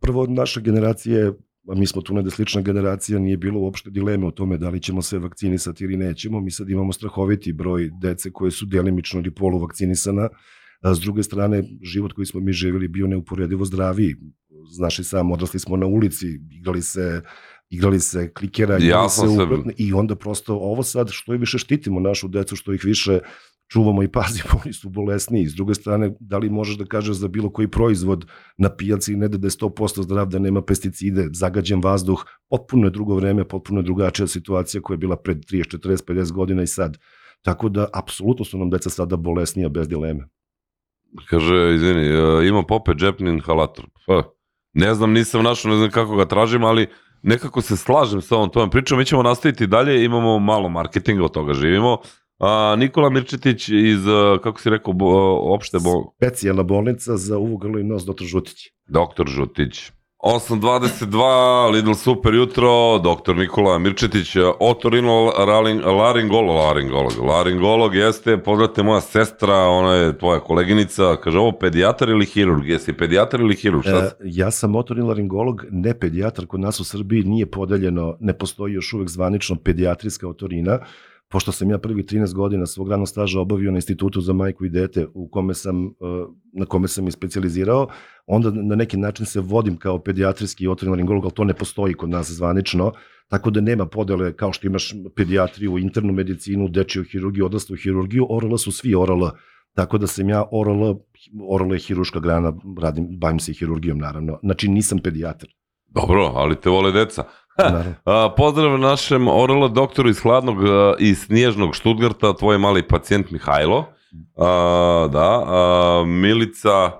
Prvo, 0.00 0.26
naša 0.26 0.60
generacija, 0.60 1.32
a 1.68 1.74
mi 1.74 1.86
smo 1.86 2.02
tu 2.02 2.14
negde 2.14 2.30
slična 2.30 2.60
generacija, 2.62 3.18
nije 3.18 3.36
bilo 3.36 3.60
uopšte 3.60 3.90
dileme 3.90 4.26
o 4.26 4.30
tome 4.30 4.58
da 4.58 4.68
li 4.68 4.80
ćemo 4.82 5.02
se 5.02 5.18
vakcinisati 5.18 5.84
ili 5.84 5.96
nećemo. 5.96 6.40
Mi 6.40 6.50
sad 6.50 6.70
imamo 6.70 6.92
strahoviti 6.92 7.52
broj 7.52 7.90
dece 8.02 8.30
koje 8.32 8.50
su 8.50 8.66
delimično 8.66 9.20
ili 9.20 9.34
polu 9.34 9.58
vakcinisana. 9.58 10.28
A, 10.82 10.94
S 10.94 11.00
druge 11.00 11.22
strane, 11.22 11.62
život 11.82 12.12
koji 12.12 12.26
smo 12.26 12.40
mi 12.40 12.52
živjeli 12.52 12.88
bio 12.88 13.06
neuporedivo 13.06 13.64
zdraviji. 13.64 14.14
Znaš 14.76 14.98
i 14.98 15.04
sam, 15.04 15.32
odrasli 15.32 15.60
smo 15.60 15.76
na 15.76 15.86
ulici, 15.86 16.26
igrali 16.50 16.82
se 16.82 17.22
igrali 17.70 18.00
se 18.00 18.32
klikera, 18.32 18.78
igrali 18.78 19.04
Jasno 19.04 19.28
se 19.28 19.42
upratne, 19.42 19.72
i 19.76 19.92
onda 19.92 20.16
prosto 20.16 20.54
ovo 20.54 20.82
sad 20.82 21.08
što 21.10 21.32
je 21.32 21.38
više 21.38 21.58
štitimo 21.58 22.00
našu 22.00 22.28
decu, 22.28 22.56
što 22.56 22.72
ih 22.72 22.84
više 22.84 23.18
čuvamo 23.72 24.02
i 24.02 24.08
pazimo, 24.08 24.50
oni 24.64 24.72
su 24.72 24.88
bolesniji. 24.88 25.46
S 25.46 25.54
druge 25.54 25.74
strane, 25.74 26.14
da 26.20 26.38
li 26.38 26.50
možeš 26.50 26.76
da 26.76 26.84
kažeš 26.84 27.16
za 27.16 27.28
bilo 27.28 27.50
koji 27.50 27.68
proizvod 27.68 28.26
na 28.56 28.76
pijaci 28.76 29.16
ne 29.16 29.28
da 29.28 29.46
je 29.46 29.50
100% 29.50 30.02
zdrav, 30.02 30.26
da 30.26 30.38
nema 30.38 30.62
pesticide, 30.62 31.28
zagađen 31.32 31.80
vazduh, 31.84 32.24
potpuno 32.50 32.86
je 32.86 32.90
drugo 32.90 33.14
vreme, 33.14 33.48
potpuno 33.48 33.80
je 33.80 33.84
drugačija 33.84 34.26
situacija 34.26 34.82
koja 34.82 34.94
je 34.94 34.98
bila 34.98 35.16
pred 35.16 35.38
30, 35.38 35.78
40, 35.78 36.04
50 36.04 36.32
godina 36.32 36.62
i 36.62 36.66
sad. 36.66 36.98
Tako 37.42 37.68
da, 37.68 37.86
apsolutno 37.94 38.44
su 38.44 38.58
nam 38.58 38.70
deca 38.70 38.90
sada 38.90 39.16
bolesnija 39.16 39.68
bez 39.68 39.88
dileme. 39.88 40.28
Kaže, 41.28 41.74
izvini, 41.74 42.06
e, 42.06 42.48
ima 42.48 42.62
pope 42.62 42.92
džepni 42.94 43.30
inhalator. 43.30 43.86
Ne 44.72 44.94
znam, 44.94 45.12
nisam 45.12 45.42
našao, 45.42 45.70
ne 45.70 45.76
znam 45.76 45.90
kako 45.90 46.16
ga 46.16 46.24
tražim, 46.24 46.64
ali 46.64 46.86
nekako 47.22 47.60
se 47.60 47.76
slažem 47.76 48.20
sa 48.20 48.36
ovom 48.36 48.50
tvojom 48.50 48.70
pričom. 48.70 48.98
Mi 48.98 49.04
ćemo 49.04 49.22
nastaviti 49.22 49.66
dalje, 49.66 50.04
imamo 50.04 50.38
malo 50.38 50.68
marketinga, 50.68 51.24
od 51.24 51.32
toga 51.32 51.54
živimo. 51.54 51.98
A, 52.40 52.76
Nikola 52.78 53.10
Mirčetić 53.10 53.68
iz, 53.68 54.06
e, 54.06 54.38
kako 54.42 54.60
si 54.60 54.70
rekao, 54.70 54.92
bo, 54.92 55.06
e, 55.06 55.54
opšte 55.54 55.78
bo, 55.78 56.12
Specijalna 56.16 56.62
bolnica 56.62 57.16
za 57.16 57.38
uvo 57.38 57.56
grlo 57.56 57.78
i 57.78 57.84
nos, 57.84 58.04
dr. 58.04 58.24
Žutić. 58.24 58.58
doktor 58.88 59.28
Žutić. 59.28 59.90
8.22, 60.22 61.70
Lidl 61.72 61.92
super 61.92 62.34
jutro, 62.34 62.98
doktor 62.98 63.36
Nikola 63.36 63.78
Mirčetić, 63.78 64.36
otorino 64.60 65.24
laring, 65.24 65.84
laringolog, 65.84 66.56
laringolog, 66.56 67.12
laringolog 67.18 67.94
jeste, 67.94 68.38
pozdravite 68.38 68.82
moja 68.82 69.00
sestra, 69.00 69.54
ona 69.54 69.94
je 69.94 70.18
tvoja 70.18 70.40
koleginica, 70.40 71.16
kaže 71.16 71.38
ovo 71.38 71.52
pedijatar 71.52 72.08
ili 72.08 72.26
hirurg, 72.26 72.68
jesi 72.68 72.92
pedijatar 72.92 73.40
ili 73.40 73.54
hirurg, 73.54 73.82
šta 73.82 73.98
E, 73.98 74.10
ja 74.24 74.50
sam 74.50 74.76
otorinolaringolog, 74.76 75.64
ne 75.70 75.98
pedijatar, 75.98 76.46
kod 76.46 76.60
nas 76.60 76.80
u 76.80 76.84
Srbiji 76.84 77.22
nije 77.22 77.46
podeljeno, 77.46 78.16
ne 78.20 78.38
postoji 78.38 78.74
još 78.74 78.92
uvek 78.92 79.08
zvanično 79.08 79.56
pedijatrijska 79.56 80.28
otorina, 80.28 80.78
pošto 81.30 81.52
sam 81.52 81.70
ja 81.70 81.78
prvi 81.78 82.02
13 82.02 82.34
godina 82.34 82.66
svog 82.66 82.88
radnog 82.88 83.08
staža 83.08 83.40
obavio 83.40 83.70
na 83.70 83.78
institutu 83.78 84.20
za 84.20 84.32
majku 84.32 84.64
i 84.64 84.68
dete 84.68 85.06
u 85.14 85.28
kome 85.28 85.54
sam, 85.54 85.86
e, 85.86 85.90
na 86.52 86.66
kome 86.66 86.88
sam 86.88 87.08
i 87.08 87.10
specializirao, 87.10 87.88
onda 88.26 88.50
na 88.50 88.76
neki 88.76 88.96
način 88.96 89.26
se 89.26 89.40
vodim 89.40 89.76
kao 89.76 89.98
pedijatrijski 89.98 90.68
otorinolaringolog, 90.68 91.24
ali 91.24 91.32
to 91.32 91.44
ne 91.44 91.54
postoji 91.54 91.94
kod 91.94 92.10
nas 92.10 92.30
zvanično, 92.30 92.92
tako 93.28 93.50
da 93.50 93.60
nema 93.60 93.86
podele 93.86 94.32
kao 94.32 94.52
što 94.52 94.66
imaš 94.66 94.94
pedijatriju, 95.16 95.78
internu 95.78 96.12
medicinu, 96.12 96.68
dečiju 96.68 97.04
hirurgiju, 97.04 97.46
odraslu 97.46 97.76
hirurgiju, 97.76 98.26
ORL 98.30 98.56
su 98.56 98.72
svi 98.72 98.94
ORL, 98.94 99.30
Tako 99.74 99.98
da 99.98 100.06
sam 100.06 100.28
ja 100.28 100.44
ORL, 100.50 100.94
ORL 101.48 101.72
je 101.72 101.78
hiruška 101.78 102.20
grana, 102.20 102.52
radim, 102.82 103.06
bavim 103.18 103.38
se 103.40 103.52
i 103.52 103.54
hirurgijom 103.54 103.98
naravno. 103.98 104.38
Znači 104.42 104.68
nisam 104.68 104.98
pedijatar. 104.98 105.48
Dobro, 105.86 106.32
ali 106.34 106.56
te 106.56 106.70
vole 106.70 106.92
deca. 106.92 107.24
A, 108.04 108.34
pozdrav 108.36 108.78
našem 108.78 109.28
ORL 109.28 109.68
doktoru 109.68 110.08
iz 110.08 110.20
hladnog 110.20 110.56
i 110.98 111.14
snježnog 111.14 111.74
Štutgarta, 111.74 112.36
tvoj 112.36 112.58
mali 112.58 112.88
pacijent 112.88 113.30
Mihajlo. 113.30 113.84
A, 114.36 115.08
da, 115.12 115.44
a, 115.46 116.04
Milica, 116.06 116.92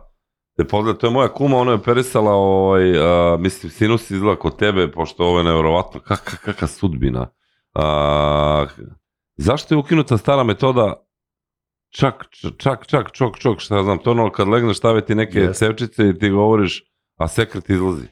te 0.57 0.65
pozdrav, 0.65 0.97
to 0.97 1.07
je 1.07 1.11
moja 1.11 1.29
kuma, 1.29 1.57
ona 1.57 1.71
je 1.71 1.79
operisala, 1.79 2.33
ovaj, 2.33 2.99
a, 2.99 3.37
mislim, 3.37 3.71
sinus 3.71 4.11
izgleda 4.11 4.39
kod 4.39 4.57
tebe, 4.57 4.93
pošto 4.93 5.25
ovo 5.25 5.39
je 5.39 5.45
nevjerovatno, 5.45 6.01
kaka, 6.01 6.37
kaka 6.37 6.67
sudbina. 6.67 7.27
A, 7.75 8.67
zašto 9.37 9.75
je 9.75 9.79
ukinuta 9.79 10.19
stara 10.19 10.45
metoda 10.45 10.95
čak, 11.91 12.27
čak, 12.59 12.87
čak, 12.87 13.13
čok, 13.13 13.39
čok, 13.39 13.61
šta 13.61 13.77
ja 13.77 13.83
znam, 13.83 13.99
to 13.99 14.11
ono 14.11 14.31
kad 14.31 14.49
legneš 14.49 14.79
stave 14.79 15.05
ti 15.05 15.15
neke 15.15 15.39
Jeste. 15.39 15.67
cevčice 15.67 16.09
i 16.09 16.19
ti 16.19 16.31
govoriš, 16.31 16.85
a 17.17 17.29
sekret 17.29 17.71
izlazi. 17.71 18.07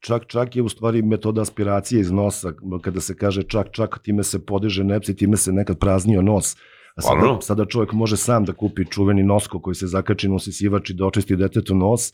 Čak, 0.00 0.26
čak 0.26 0.56
je 0.56 0.62
u 0.62 0.68
stvari 0.68 1.02
metoda 1.02 1.42
aspiracije 1.42 2.00
iz 2.00 2.10
nosa. 2.10 2.52
Kada 2.82 3.00
se 3.00 3.16
kaže 3.16 3.42
čak, 3.42 3.66
čak, 3.72 3.98
time 4.02 4.22
se 4.22 4.46
podiže 4.46 4.84
neps 4.84 5.08
i 5.08 5.16
time 5.16 5.36
se 5.36 5.52
nekad 5.52 5.78
praznio 5.78 6.22
nos. 6.22 6.56
A 6.96 7.02
sada, 7.02 7.38
sada 7.40 7.64
čovjek 7.64 7.92
može 7.92 8.16
sam 8.16 8.44
da 8.44 8.52
kupi 8.52 8.84
čuveni 8.90 9.22
nosko 9.22 9.60
koji 9.60 9.74
se 9.74 9.86
zakači 9.86 10.28
na 10.28 10.34
usisivač 10.34 10.90
i 10.90 10.94
da 10.94 11.06
očisti 11.06 11.36
detetu 11.36 11.74
nos. 11.74 12.12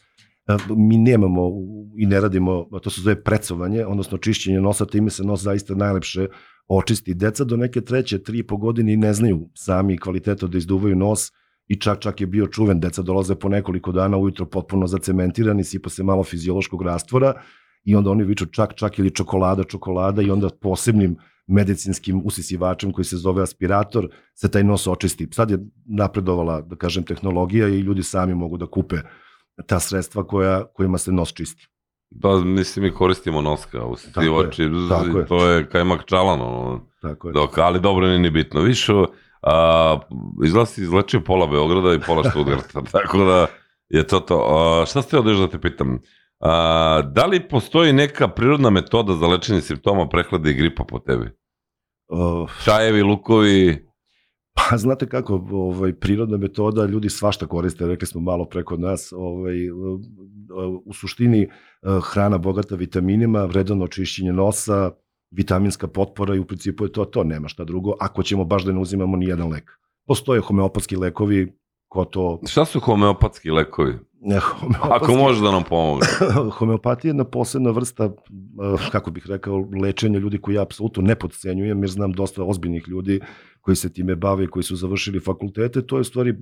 Mi 0.77 0.99
nemamo 0.99 1.51
i 1.99 2.07
ne 2.07 2.21
radimo, 2.21 2.65
to 2.83 2.91
se 2.91 3.01
zove 3.01 3.23
precovanje, 3.23 3.87
odnosno 3.87 4.19
čišćenje 4.19 4.61
nosa, 4.61 4.87
time 4.87 5.11
se 5.11 5.25
nos 5.25 5.43
zaista 5.43 5.75
najlepše 5.75 6.27
očisti. 6.69 7.15
Deca 7.15 7.45
do 7.45 7.57
neke 7.57 7.81
treće, 7.81 8.23
tri 8.23 8.39
i 8.39 8.47
po 8.47 8.57
godine 8.57 8.93
i 8.93 8.97
ne 8.97 9.13
znaju 9.15 9.49
sami 9.55 9.99
kvaliteto 9.99 10.47
da 10.47 10.59
izduvaju 10.59 10.97
nos 10.97 11.33
i 11.71 11.77
čak 11.81 12.01
čak 12.01 12.21
je 12.21 12.27
bio 12.27 12.47
čuven, 12.47 12.81
deca 12.81 13.03
dolaze 13.03 13.35
po 13.35 13.49
nekoliko 13.49 13.93
dana 13.93 14.17
ujutro 14.17 14.47
potpuno 14.47 14.87
zacementirani, 14.87 15.65
sipa 15.65 15.91
se 15.91 16.03
malo 16.03 16.25
fiziološkog 16.25 16.83
rastvora 16.83 17.35
i 17.85 17.95
onda 17.97 18.11
oni 18.11 18.25
viču 18.25 18.47
čak 18.47 18.75
čak 18.75 18.99
ili 18.99 19.15
čokolada, 19.15 19.65
čokolada 19.65 20.23
i 20.23 20.31
onda 20.31 20.49
posebnim 20.61 21.17
medicinskim 21.47 22.23
usisivačem 22.25 22.93
koji 22.93 23.05
se 23.05 23.17
zove 23.17 23.43
aspirator 23.43 24.09
se 24.35 24.51
taj 24.51 24.65
nos 24.65 24.87
očisti. 24.87 25.29
Sad 25.33 25.51
je 25.51 25.59
napredovala, 25.87 26.61
da 26.61 26.77
kažem, 26.77 27.05
tehnologija 27.05 27.69
i 27.69 27.81
ljudi 27.81 28.03
sami 28.03 28.35
mogu 28.35 28.57
da 28.57 28.67
kupe 28.67 28.97
ta 29.67 29.81
sredstva 29.81 30.27
koja, 30.27 30.65
kojima 30.75 30.99
se 30.99 31.13
nos 31.13 31.33
čisti. 31.35 31.69
Da, 32.11 32.41
mislim, 32.45 32.85
mi 32.85 32.91
koristimo 32.95 33.41
noska 33.41 33.85
u 33.87 33.97
sisivači, 33.97 34.69
tako 34.89 35.19
je. 35.19 35.27
to 35.27 35.47
je 35.47 35.69
kajmak 35.69 36.05
čalan, 36.05 36.41
ono, 36.41 36.81
Tako 37.01 37.29
je. 37.29 37.33
dok, 37.33 37.59
ali 37.59 37.81
dobro, 37.81 38.07
nije 38.07 38.19
ni 38.19 38.31
bitno. 38.31 38.61
Više, 38.61 38.93
a, 39.43 39.99
izgleda 40.45 40.67
si 40.67 40.83
izlečio 40.83 41.21
pola 41.21 41.47
Beograda 41.47 41.95
i 41.95 42.01
pola 42.07 42.31
Štutgarta, 42.31 42.83
tako 42.93 43.25
da 43.25 43.47
je 43.89 44.07
to 44.07 44.21
to. 44.21 44.47
A, 44.49 44.87
šta 44.87 45.03
ste 45.03 45.19
odeš 45.19 45.39
da 45.39 45.49
te 45.49 45.61
pitam? 45.61 45.99
A, 46.41 47.03
da 47.13 47.27
li 47.27 47.49
postoji 47.49 47.93
neka 47.93 48.29
prirodna 48.29 48.71
metoda 48.71 49.15
za 49.15 49.27
lečenje 49.27 49.61
simptoma 49.61 50.09
prehlade 50.09 50.51
i 50.51 50.55
gripa 50.55 50.85
po 50.85 50.99
tebi? 50.99 51.31
Uh, 52.09 52.51
Čajevi, 52.65 53.03
lukovi, 53.03 53.91
Pa 54.55 54.77
znate 54.77 55.09
kako, 55.09 55.47
ovaj, 55.51 55.93
prirodna 55.93 56.37
metoda, 56.37 56.85
ljudi 56.85 57.09
svašta 57.11 57.47
koriste, 57.47 57.87
rekli 57.87 58.07
smo 58.07 58.21
malo 58.21 58.45
preko 58.45 58.77
nas, 58.77 59.13
ovaj, 59.13 59.71
u 60.85 60.93
suštini 60.93 61.49
hrana 62.03 62.39
bogata 62.39 62.75
vitaminima, 62.75 63.45
vredano 63.45 63.85
očišćenje 63.85 64.33
nosa, 64.33 64.91
vitaminska 65.31 65.89
potpora 65.89 66.35
i 66.35 66.39
u 66.39 66.45
principu 66.45 66.85
je 66.85 66.93
to 66.93 67.05
to, 67.05 67.25
nema 67.25 67.49
šta 67.49 67.65
drugo, 67.65 67.95
ako 68.01 68.23
ćemo 68.23 68.45
baš 68.45 68.65
da 68.65 68.73
ne 68.73 68.81
uzimamo 68.81 69.17
ni 69.17 69.27
jedan 69.27 69.49
lek. 69.49 69.71
Postoje 70.07 70.41
homeopatski 70.41 70.97
lekovi, 70.97 71.53
ko 71.89 72.05
to... 72.05 72.41
Šta 72.47 72.65
su 72.65 72.81
homeopatski 72.81 73.51
lekovi? 73.51 73.99
Ne, 74.21 74.39
homeopatski... 74.39 75.05
Ako 75.05 75.15
može 75.15 75.43
da 75.43 75.51
nam 75.51 75.63
pomogne. 75.69 76.07
Homeopatija 76.59 77.09
je 77.09 77.11
jedna 77.11 77.25
posebna 77.25 77.71
vrsta, 77.71 78.05
eh, 78.05 78.91
kako 78.93 79.11
bih 79.11 79.27
rekao, 79.27 79.69
lečenja 79.83 80.19
ljudi 80.19 80.39
koji 80.39 80.55
ja 80.55 80.63
apsolutno 80.63 81.03
ne 81.03 81.15
podcenjujem, 81.15 81.83
jer 81.83 81.91
znam 81.91 82.13
dosta 82.13 82.45
ozbiljnih 82.45 82.89
ljudi 82.89 83.21
koji 83.61 83.77
se 83.77 83.93
time 83.93 84.17
bave, 84.17 84.47
koji 84.47 84.63
su 84.63 84.77
završili 84.77 85.21
fakultete. 85.21 85.83
To 85.83 85.97
je 85.97 86.01
u 86.01 86.05
stvari 86.05 86.31
eh, 86.31 86.35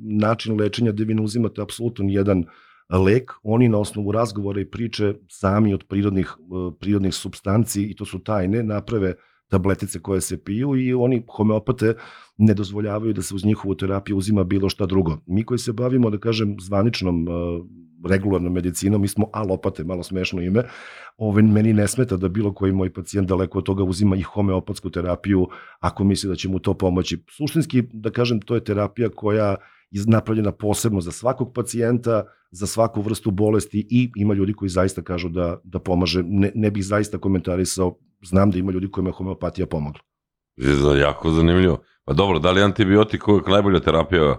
način 0.00 0.60
lečenja 0.60 0.92
gde 0.92 1.04
vi 1.04 1.14
ne 1.14 1.22
uzimate 1.22 1.62
apsolutno 1.62 2.04
nijedan 2.04 2.44
lek, 2.90 3.32
oni 3.42 3.68
na 3.68 3.78
osnovu 3.78 4.12
razgovora 4.12 4.60
i 4.60 4.70
priče 4.70 5.14
sami 5.28 5.74
od 5.74 5.84
prirodnih, 5.88 6.36
eh, 6.38 6.76
prirodnih 6.80 7.14
substanci, 7.14 7.82
i 7.82 7.96
to 7.96 8.04
su 8.04 8.18
tajne, 8.18 8.62
naprave 8.62 9.14
tabletice 9.48 10.00
koje 10.00 10.20
se 10.20 10.44
piju 10.44 10.76
i 10.76 10.94
oni 10.94 11.22
homeopate 11.36 11.94
ne 12.36 12.54
dozvoljavaju 12.54 13.12
da 13.12 13.22
se 13.22 13.34
uz 13.34 13.44
njihovu 13.44 13.74
terapiju 13.74 14.16
uzima 14.16 14.44
bilo 14.44 14.68
šta 14.68 14.86
drugo. 14.86 15.18
Mi 15.26 15.44
koji 15.44 15.58
se 15.58 15.72
bavimo, 15.72 16.10
da 16.10 16.18
kažem, 16.18 16.56
zvaničnom 16.60 17.28
uh, 17.28 17.66
regularnom 18.10 18.52
medicinom, 18.52 19.00
mi 19.00 19.08
smo 19.08 19.28
alopate, 19.32 19.84
malo 19.84 20.02
smešno 20.02 20.42
ime, 20.42 20.62
ove, 21.16 21.42
meni 21.42 21.72
ne 21.72 21.88
smeta 21.88 22.16
da 22.16 22.28
bilo 22.28 22.52
koji 22.54 22.72
moj 22.72 22.92
pacijent 22.92 23.28
daleko 23.28 23.58
od 23.58 23.64
toga 23.64 23.84
uzima 23.84 24.16
i 24.16 24.22
homeopatsku 24.22 24.90
terapiju 24.90 25.48
ako 25.80 26.04
misli 26.04 26.28
da 26.28 26.36
će 26.36 26.48
mu 26.48 26.58
to 26.58 26.74
pomoći. 26.74 27.22
Suštinski, 27.36 27.82
da 27.92 28.10
kažem, 28.10 28.40
to 28.40 28.54
je 28.54 28.64
terapija 28.64 29.08
koja 29.08 29.50
je 29.50 29.56
napravljena 30.06 30.52
posebno 30.52 31.00
za 31.00 31.10
svakog 31.10 31.52
pacijenta, 31.54 32.24
za 32.50 32.66
svaku 32.66 33.02
vrstu 33.02 33.30
bolesti 33.30 33.86
i 33.90 34.10
ima 34.16 34.34
ljudi 34.34 34.52
koji 34.52 34.68
zaista 34.68 35.02
kažu 35.02 35.28
da, 35.28 35.60
da 35.64 35.78
pomaže. 35.78 36.22
Ne, 36.22 36.52
ne 36.54 36.70
bih 36.70 36.84
zaista 36.84 37.18
komentarisao, 37.18 37.98
znam 38.22 38.50
da 38.50 38.58
ima 38.58 38.72
ljudi 38.72 38.90
kojima 38.90 39.08
je 39.08 39.14
homeopatija 39.14 39.66
pomogla. 39.66 40.00
Jako 41.00 41.30
zanimljivo. 41.30 41.78
Pa 42.04 42.12
dobro, 42.12 42.38
da 42.38 42.50
li 42.50 42.62
antibiotik 42.62 43.28
uvek 43.28 43.46
najbolja 43.46 43.80
terapija? 43.80 44.36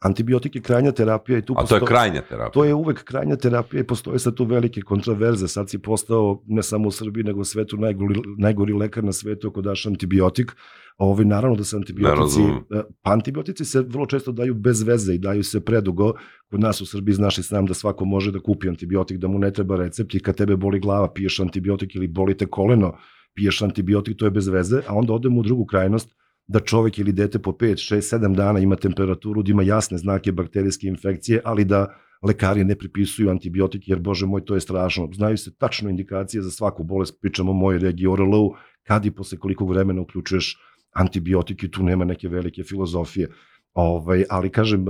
Antibiotik 0.00 0.54
je 0.56 0.62
krajnja 0.62 0.92
terapija 0.92 1.38
i 1.38 1.42
tu 1.42 1.54
A 1.56 1.66
to 1.66 1.74
je 1.74 1.80
krajnja 1.86 2.22
terapija? 2.22 2.50
To 2.50 2.64
je 2.64 2.74
uvek 2.74 3.04
krajnja 3.04 3.36
terapija 3.36 3.80
i 3.80 3.86
postoje 3.86 4.18
sad 4.18 4.34
tu 4.34 4.44
velike 4.44 4.80
kontraverze. 4.80 5.48
Sad 5.48 5.70
si 5.70 5.78
postao 5.78 6.42
ne 6.46 6.62
samo 6.62 6.88
u 6.88 6.90
Srbiji, 6.90 7.24
nego 7.24 7.40
u 7.40 7.44
svetu 7.44 7.76
najgori, 7.76 8.20
najgori 8.38 8.72
lekar 8.72 9.04
na 9.04 9.12
svetu 9.12 9.48
ako 9.48 9.60
daš 9.60 9.86
antibiotik. 9.86 10.56
Ovi, 10.98 11.24
naravno 11.24 11.56
da 11.56 11.64
se 11.64 11.76
antibiotici... 11.76 12.40
Pa 13.02 13.12
antibiotici 13.12 13.64
se 13.64 13.80
vrlo 13.80 14.06
često 14.06 14.32
daju 14.32 14.54
bez 14.54 14.82
veze 14.82 15.14
i 15.14 15.18
daju 15.18 15.44
se 15.44 15.60
predugo. 15.60 16.12
Kod 16.50 16.60
nas 16.60 16.80
u 16.80 16.86
Srbiji 16.86 17.14
znaš 17.14 17.38
i 17.38 17.42
sam 17.42 17.66
da 17.66 17.74
svako 17.74 18.04
može 18.04 18.32
da 18.32 18.40
kupi 18.40 18.68
antibiotik, 18.68 19.18
da 19.18 19.28
mu 19.28 19.38
ne 19.38 19.52
treba 19.52 19.76
recept 19.76 20.14
i 20.14 20.20
kad 20.20 20.36
tebe 20.36 20.56
boli 20.56 20.80
glava, 20.80 21.12
piješ 21.12 21.40
antibiotik 21.40 21.94
ili 21.94 22.08
boli 22.08 22.36
te 22.36 22.46
koleno, 22.46 22.96
piješ 23.34 23.62
antibiotik, 23.62 24.16
to 24.16 24.24
je 24.24 24.30
bez 24.30 24.48
veze, 24.48 24.82
a 24.86 24.94
onda 24.94 25.12
odemo 25.12 25.40
u 25.40 25.42
drugu 25.42 25.66
krajnost, 25.66 26.19
da 26.50 26.60
čovek 26.60 26.98
ili 26.98 27.12
dete 27.12 27.38
po 27.38 27.52
5, 27.52 27.94
6, 27.94 28.16
7 28.18 28.34
dana 28.34 28.58
ima 28.58 28.76
temperaturu, 28.76 29.42
da 29.42 29.50
ima 29.50 29.62
jasne 29.62 29.98
znake 29.98 30.32
bakterijske 30.32 30.86
infekcije, 30.86 31.40
ali 31.44 31.64
da 31.64 31.86
lekari 32.22 32.64
ne 32.64 32.74
pripisuju 32.74 33.30
antibiotik, 33.30 33.88
jer 33.88 33.98
bože 33.98 34.26
moj, 34.26 34.44
to 34.44 34.54
je 34.54 34.60
strašno. 34.60 35.08
Znaju 35.14 35.38
se 35.38 35.54
tačno 35.54 35.90
indikacije 35.90 36.42
za 36.42 36.50
svaku 36.50 36.84
bolest, 36.84 37.20
pričamo 37.20 37.50
o 37.50 37.54
mojoj 37.54 37.78
regiji 37.78 38.06
ORL-u, 38.06 38.54
kad 38.82 39.06
i 39.06 39.10
posle 39.10 39.38
koliko 39.38 39.64
vremena 39.64 40.00
uključuješ 40.00 40.56
antibiotik 40.92 41.62
i 41.62 41.70
tu 41.70 41.82
nema 41.82 42.04
neke 42.04 42.28
velike 42.28 42.62
filozofije. 42.62 43.28
Ovaj, 43.74 44.24
ali 44.30 44.50
kažem, 44.50 44.84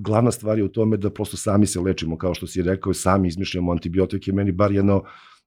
glavna 0.00 0.30
stvar 0.30 0.58
je 0.58 0.64
u 0.64 0.68
tome 0.68 0.96
da 0.96 1.10
prosto 1.10 1.36
sami 1.36 1.66
se 1.66 1.80
lečimo, 1.80 2.18
kao 2.18 2.34
što 2.34 2.46
si 2.46 2.62
rekao, 2.62 2.94
sami 2.94 3.28
izmišljamo 3.28 3.72
antibiotike, 3.72 4.32
meni 4.32 4.52
bar 4.52 4.72
jedno 4.72 5.02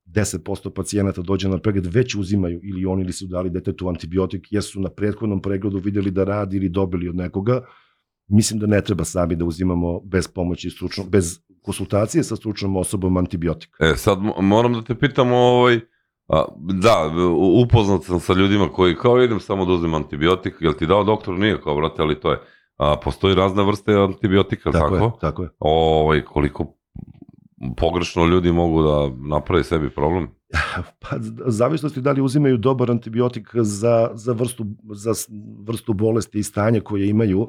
10% 0.07 0.69
pacijenata 0.69 1.21
dođe 1.21 1.49
na 1.49 1.57
pregled, 1.57 1.85
već 1.85 2.15
uzimaju 2.15 2.59
ili 2.63 2.85
oni 2.85 3.01
ili 3.01 3.13
su 3.13 3.25
dali 3.27 3.49
detetu 3.49 3.89
antibiotik, 3.89 4.47
jer 4.51 4.63
su 4.63 4.79
na 4.79 4.89
prethodnom 4.89 5.41
pregledu 5.41 5.77
videli 5.77 6.11
da 6.11 6.23
radi 6.23 6.57
ili 6.57 6.69
dobili 6.69 7.09
od 7.09 7.15
nekoga. 7.15 7.61
Mislim 8.27 8.59
da 8.59 8.67
ne 8.67 8.81
treba 8.81 9.03
sami 9.03 9.35
da 9.35 9.45
uzimamo 9.45 9.99
bez 9.99 10.27
pomoći 10.27 10.69
stručno, 10.69 11.03
bez 11.03 11.39
konsultacije 11.61 12.23
sa 12.23 12.35
stručnom 12.35 12.75
osobom 12.75 13.17
antibiotik. 13.17 13.69
E, 13.79 13.93
sad 13.95 14.19
moram 14.41 14.73
da 14.73 14.83
te 14.83 14.95
pitam 14.95 15.31
ovaj, 15.31 15.79
a, 16.27 16.45
da, 16.59 17.11
upoznat 17.63 18.03
sam 18.03 18.19
sa 18.19 18.33
ljudima 18.33 18.69
koji 18.69 18.95
kao 18.95 19.23
idem 19.23 19.39
samo 19.39 19.65
da 19.65 19.73
uzmem 19.73 19.93
antibiotik, 19.93 20.53
jel 20.59 20.73
ti 20.73 20.85
dao 20.85 21.03
doktor? 21.03 21.33
Nije 21.39 21.61
kao, 21.61 21.75
brate, 21.75 22.01
ali 22.01 22.19
to 22.19 22.31
je. 22.31 22.39
A, 22.77 22.95
postoji 23.03 23.35
razne 23.35 23.63
vrste 23.63 23.93
antibiotika, 23.93 24.71
tako? 24.71 24.89
Tako 24.89 25.05
je, 25.05 25.11
tako 25.21 25.43
je. 25.43 25.49
Ovaj, 25.59 26.21
koliko 26.21 26.76
pogrešno 27.77 28.25
ljudi 28.25 28.51
mogu 28.51 28.83
da 28.83 29.11
naprave 29.29 29.63
sebi 29.63 29.89
problem? 29.89 30.27
Pa, 31.01 31.15
zavisnosti 31.47 32.01
da 32.01 32.11
li 32.11 32.21
uzimaju 32.21 32.57
dobar 32.57 32.91
antibiotik 32.91 33.49
za, 33.55 34.09
za, 34.13 34.33
vrstu, 34.33 34.65
za 34.93 35.11
vrstu 35.67 35.93
bolesti 35.93 36.39
i 36.39 36.43
stanja 36.43 36.81
koje 36.81 37.09
imaju. 37.09 37.47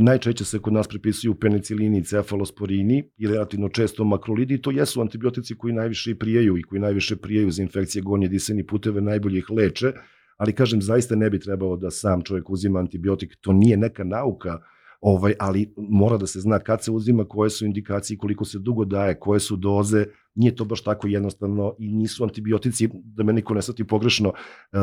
Najčešće 0.00 0.44
se 0.44 0.58
kod 0.58 0.72
nas 0.72 0.88
pripisuju 0.88 1.34
penicilini, 1.34 2.04
cefalosporini 2.04 3.10
i 3.16 3.26
relativno 3.26 3.68
često 3.68 4.04
makrolidi 4.04 4.54
i 4.54 4.62
to 4.62 4.70
jesu 4.70 5.00
antibiotici 5.00 5.58
koji 5.58 5.74
najviše 5.74 6.14
prijaju 6.14 6.58
i 6.58 6.62
koji 6.62 6.80
najviše 6.80 7.16
prijaju 7.16 7.50
za 7.50 7.62
infekcije 7.62 8.02
gornje 8.02 8.28
disajni 8.28 8.66
puteve, 8.66 9.00
najbolje 9.00 9.38
ih 9.38 9.50
leče, 9.50 9.92
ali 10.36 10.52
kažem, 10.52 10.82
zaista 10.82 11.16
ne 11.16 11.30
bi 11.30 11.40
trebalo 11.40 11.76
da 11.76 11.90
sam 11.90 12.22
čovjek 12.22 12.50
uzima 12.50 12.78
antibiotik, 12.78 13.36
to 13.40 13.52
nije 13.52 13.76
neka 13.76 14.04
nauka, 14.04 14.58
ovaj, 15.00 15.34
ali 15.38 15.74
mora 15.76 16.16
da 16.16 16.26
se 16.26 16.40
zna 16.40 16.58
kad 16.58 16.84
se 16.84 16.90
uzima, 16.90 17.24
koje 17.24 17.50
su 17.50 17.66
indikacije, 17.66 18.18
koliko 18.18 18.44
se 18.44 18.58
dugo 18.58 18.84
daje, 18.84 19.20
koje 19.20 19.40
su 19.40 19.56
doze, 19.56 20.06
nije 20.34 20.54
to 20.54 20.64
baš 20.64 20.82
tako 20.82 21.08
jednostavno 21.08 21.74
i 21.78 21.92
nisu 21.92 22.24
antibiotici, 22.24 22.88
da 22.92 23.22
me 23.22 23.32
niko 23.32 23.54
ne 23.54 23.62
sati 23.62 23.86
pogrešno, 23.86 24.32
eh, 24.72 24.78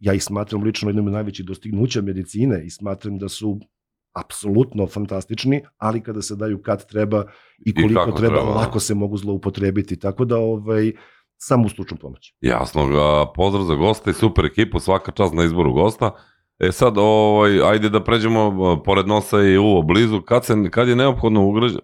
ja 0.00 0.14
ih 0.14 0.24
smatram 0.24 0.62
lično 0.62 0.88
jednom 0.88 1.06
od 1.06 1.12
najvećih 1.12 1.46
dostignuća 1.46 2.02
medicine 2.02 2.66
i 2.66 2.70
smatram 2.70 3.18
da 3.18 3.28
su 3.28 3.60
apsolutno 4.14 4.86
fantastični, 4.86 5.62
ali 5.76 6.00
kada 6.00 6.22
se 6.22 6.36
daju 6.36 6.62
kad 6.62 6.86
treba 6.86 7.24
i 7.66 7.74
koliko 7.74 8.02
I 8.02 8.04
treba, 8.04 8.16
treba, 8.16 8.36
da. 8.36 8.60
lako 8.60 8.80
se 8.80 8.94
mogu 8.94 9.16
zloupotrebiti, 9.16 9.96
tako 9.96 10.24
da 10.24 10.38
ovaj, 10.38 10.92
samo 11.36 11.66
u 11.66 11.68
stručnu 11.68 11.96
pomoć. 12.00 12.34
Jasno, 12.40 12.82
pozdrav 13.34 13.64
za 13.64 13.74
gosta 13.74 14.10
i 14.10 14.14
super 14.14 14.44
ekipu, 14.44 14.80
svaka 14.80 15.12
čast 15.12 15.34
na 15.34 15.44
izboru 15.44 15.72
gosta. 15.72 16.10
E 16.58 16.72
sad, 16.72 16.98
ovaj, 16.98 17.60
ajde 17.70 17.88
da 17.88 18.04
pređemo 18.04 18.82
pored 18.84 19.08
nosa 19.08 19.42
i 19.42 19.56
uvo 19.56 19.82
blizu, 19.82 20.20
kad, 20.20 20.44
se, 20.44 20.54
kad 20.70 20.88
je 20.88 20.96
neophodno 20.96 21.46
ugrađa, 21.46 21.78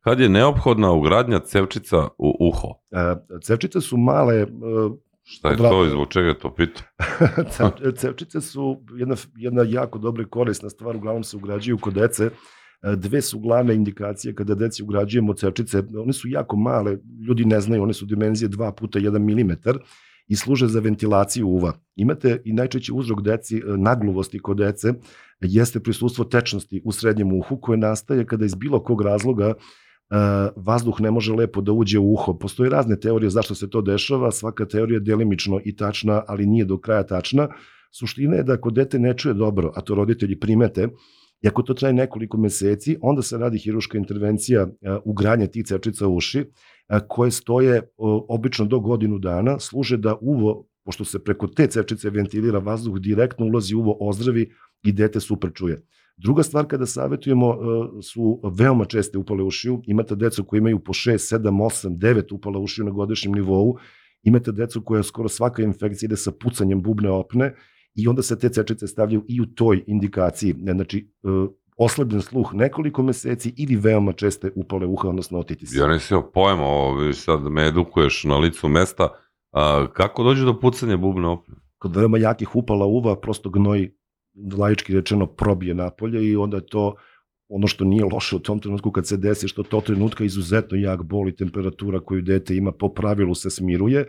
kad 0.00 0.20
je 0.20 0.28
neophodna 0.28 0.92
ugradnja 0.92 1.38
cevčica 1.38 2.08
u 2.18 2.36
uho? 2.40 2.68
E, 2.90 3.38
cevčice 3.42 3.80
su 3.80 3.96
male... 3.96 4.34
E, 4.34 4.46
Šta 5.28 5.50
je 5.50 5.56
to 5.56 5.84
i 5.84 5.88
zbog 5.88 6.08
čega 6.08 6.34
to 6.34 6.54
pitam? 6.54 6.84
cevčice 8.00 8.40
su 8.40 8.82
jedna, 8.98 9.16
jedna 9.36 9.62
jako 9.66 9.98
dobra 9.98 10.22
i 10.22 10.26
korisna 10.30 10.70
stvar, 10.70 10.96
uglavnom 10.96 11.24
se 11.24 11.36
ugrađuju 11.36 11.78
kod 11.78 11.94
dece. 11.94 12.24
E, 12.24 12.30
dve 12.96 13.22
su 13.22 13.38
glavne 13.38 13.74
indikacije 13.74 14.34
kada 14.34 14.54
deci 14.54 14.82
ugrađujemo 14.82 15.34
cevčice. 15.34 15.82
One 16.02 16.12
su 16.12 16.28
jako 16.28 16.56
male, 16.56 16.98
ljudi 17.28 17.44
ne 17.44 17.60
znaju, 17.60 17.82
one 17.82 17.92
su 17.92 18.06
dimenzije 18.06 18.48
2 18.48 18.72
puta 18.72 18.98
1 18.98 19.18
mm 19.18 19.68
i 20.28 20.36
služe 20.36 20.66
za 20.66 20.80
ventilaciju 20.80 21.48
uva. 21.48 21.72
Imate 21.96 22.42
i 22.44 22.52
najčešći 22.52 22.92
uzrok 22.92 23.22
deci, 23.22 23.56
e, 23.56 23.62
nagluvosti 23.76 24.38
kod 24.38 24.56
dece, 24.56 24.92
jeste 25.40 25.80
prisustvo 25.80 26.24
tečnosti 26.24 26.82
u 26.84 26.92
srednjem 26.92 27.32
uhu 27.32 27.60
koje 27.60 27.78
nastaje 27.78 28.26
kada 28.26 28.44
iz 28.44 28.54
bilo 28.54 28.82
kog 28.82 29.02
razloga 29.02 29.54
Uh, 30.10 30.16
vazduh 30.56 31.00
ne 31.00 31.10
može 31.10 31.32
lepo 31.32 31.60
da 31.60 31.72
uđe 31.72 31.98
u 31.98 32.12
uho. 32.12 32.38
Postoje 32.38 32.70
razne 32.70 33.00
teorije 33.00 33.30
zašto 33.30 33.54
se 33.54 33.70
to 33.70 33.80
dešava, 33.82 34.30
svaka 34.30 34.64
teorija 34.66 34.96
je 34.96 35.00
delimično 35.00 35.60
i 35.64 35.76
tačna, 35.76 36.22
ali 36.28 36.46
nije 36.46 36.64
do 36.64 36.78
kraja 36.78 37.02
tačna. 37.02 37.48
Suština 37.98 38.36
je 38.36 38.42
da 38.42 38.52
ako 38.52 38.70
dete 38.70 38.98
ne 38.98 39.16
čuje 39.16 39.34
dobro, 39.34 39.72
a 39.74 39.80
to 39.80 39.94
roditelji 39.94 40.38
primete, 40.40 40.88
i 41.42 41.48
ako 41.48 41.62
to 41.62 41.74
traje 41.74 41.94
nekoliko 41.94 42.38
meseci, 42.38 42.96
onda 43.02 43.22
se 43.22 43.38
radi 43.38 43.58
hiruška 43.58 43.98
intervencija 43.98 44.62
uh, 44.62 44.70
ugradnje 45.04 45.46
tih 45.46 45.66
cevčica 45.66 46.06
u 46.06 46.16
uši, 46.16 46.44
koje 47.08 47.30
stoje 47.30 47.82
obično 48.28 48.64
do 48.64 48.80
godinu 48.80 49.18
dana, 49.18 49.58
služe 49.58 49.96
da 49.96 50.16
uvo, 50.20 50.66
pošto 50.84 51.04
se 51.04 51.24
preko 51.24 51.46
te 51.46 51.66
cevčice 51.66 52.10
ventilira 52.10 52.58
vazduh, 52.58 52.98
direktno 52.98 53.46
ulazi 53.46 53.74
uvo 53.74 53.96
ozdravi 54.00 54.50
i 54.82 54.92
dete 54.92 55.20
super 55.20 55.50
čuje. 55.54 55.82
Druga 56.16 56.42
stvar 56.42 56.66
kada 56.66 56.86
savetujemo 56.86 57.50
e, 57.50 57.56
su 58.02 58.40
veoma 58.58 58.84
česte 58.84 59.18
upale 59.18 59.42
ušiju. 59.42 59.82
Imate 59.86 60.14
decu 60.16 60.44
koji 60.44 60.58
imaju 60.58 60.78
po 60.78 60.92
6, 60.92 61.36
7, 61.38 61.50
8, 61.50 61.98
9 61.98 62.34
upala 62.34 62.58
ušiju 62.58 62.84
na 62.84 62.90
godišnjem 62.90 63.34
nivou. 63.34 63.76
Imate 64.22 64.52
decu 64.52 64.82
koja 64.82 65.02
skoro 65.02 65.28
svaka 65.28 65.62
infekcija 65.62 66.06
ide 66.06 66.16
sa 66.16 66.32
pucanjem 66.32 66.82
bubne 66.82 67.10
opne 67.10 67.54
i 67.94 68.08
onda 68.08 68.22
se 68.22 68.38
te 68.38 68.48
cečice 68.48 68.86
stavljaju 68.86 69.24
i 69.28 69.40
u 69.40 69.46
toj 69.46 69.84
indikaciji. 69.86 70.54
Znači, 70.74 70.98
e, 71.24 71.28
oslabljen 71.76 72.22
sluh 72.22 72.54
nekoliko 72.54 73.02
meseci 73.02 73.54
ili 73.56 73.76
veoma 73.76 74.12
česte 74.12 74.50
upale 74.54 74.86
uha, 74.86 75.08
odnosno 75.08 75.38
otitis. 75.38 75.74
Ja 75.74 75.88
nisi 75.88 76.14
imao 76.14 76.30
pojma, 76.30 76.64
ovo, 76.64 76.98
vidiš 76.98 77.16
sad 77.16 77.42
me 77.42 77.66
edukuješ 77.66 78.24
na 78.24 78.38
licu 78.38 78.68
mesta. 78.68 79.08
A, 79.52 79.86
kako 79.92 80.22
dođe 80.22 80.44
do 80.44 80.60
pucanja 80.60 80.96
bubne 80.96 81.28
opne? 81.28 81.54
Kod 81.78 81.96
veoma 81.96 82.18
jakih 82.18 82.56
upala 82.56 82.86
uva 82.86 83.16
prosto 83.20 83.50
gnoj 83.50 83.90
laički 84.58 84.94
rečeno 84.94 85.26
probije 85.26 85.74
napolje 85.74 86.28
i 86.28 86.36
onda 86.36 86.56
je 86.56 86.66
to 86.66 86.94
ono 87.48 87.66
što 87.66 87.84
nije 87.84 88.04
loše 88.04 88.36
u 88.36 88.38
tom 88.38 88.58
trenutku 88.58 88.90
kad 88.90 89.06
se 89.06 89.16
desi, 89.16 89.48
što 89.48 89.62
to 89.62 89.80
trenutka 89.80 90.24
izuzetno 90.24 90.78
jak 90.78 91.02
bol 91.02 91.28
i 91.28 91.36
temperatura 91.36 92.00
koju 92.00 92.22
dete 92.22 92.56
ima 92.56 92.72
po 92.72 92.88
pravilu 92.88 93.34
se 93.34 93.50
smiruje, 93.50 94.04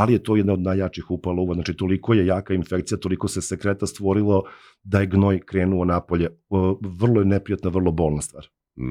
ali 0.00 0.12
je 0.12 0.22
to 0.22 0.36
jedna 0.36 0.52
od 0.52 0.60
najjačih 0.60 1.10
upala 1.10 1.42
uva. 1.42 1.54
Znači, 1.54 1.76
toliko 1.76 2.14
je 2.14 2.26
jaka 2.26 2.54
infekcija, 2.54 2.98
toliko 2.98 3.28
se 3.28 3.42
sekreta 3.42 3.86
stvorilo 3.86 4.42
da 4.82 5.00
je 5.00 5.06
gnoj 5.06 5.40
krenuo 5.40 5.84
napolje. 5.84 6.28
Vrlo 7.00 7.20
je 7.20 7.24
neprijatna, 7.24 7.70
vrlo 7.70 7.92
bolna 7.92 8.20
stvar. 8.20 8.46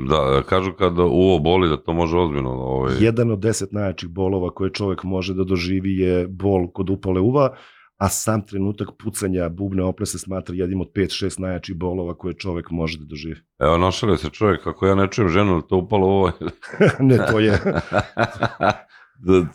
Da, 0.09 0.43
kažu 0.49 0.73
kad 0.73 0.99
uvo 0.99 1.39
boli 1.39 1.69
da 1.69 1.77
to 1.77 1.93
može 1.93 2.17
ozbiljno. 2.17 2.49
Ovaj... 2.49 2.95
Jedan 2.99 3.31
od 3.31 3.39
deset 3.39 3.71
najjačih 3.71 4.09
bolova 4.09 4.49
koje 4.49 4.73
čovek 4.73 5.03
može 5.03 5.33
da 5.33 5.43
doživi 5.43 5.97
je 5.97 6.27
bol 6.27 6.67
kod 6.71 6.89
upale 6.89 7.21
uva, 7.21 7.55
a 7.97 8.09
sam 8.09 8.45
trenutak 8.45 8.89
pucanja 9.03 9.49
bubne 9.49 9.83
opne 9.83 10.05
se 10.05 10.19
smatra 10.19 10.55
jednim 10.55 10.81
od 10.81 10.91
5-6 10.95 11.39
najjačih 11.39 11.75
bolova 11.75 12.13
koje 12.13 12.33
čovek 12.33 12.69
može 12.71 12.97
da 12.99 13.05
doživi. 13.05 13.41
Evo, 13.59 13.77
našalio 13.77 14.17
se 14.17 14.29
čovjek, 14.29 14.63
kako 14.63 14.87
ja 14.87 14.95
ne 14.95 15.07
čujem 15.11 15.29
ženu, 15.29 15.61
to 15.61 15.77
upalo 15.77 16.07
ovo. 16.07 16.31
ne, 17.09 17.17
to 17.31 17.39
je. 17.39 17.59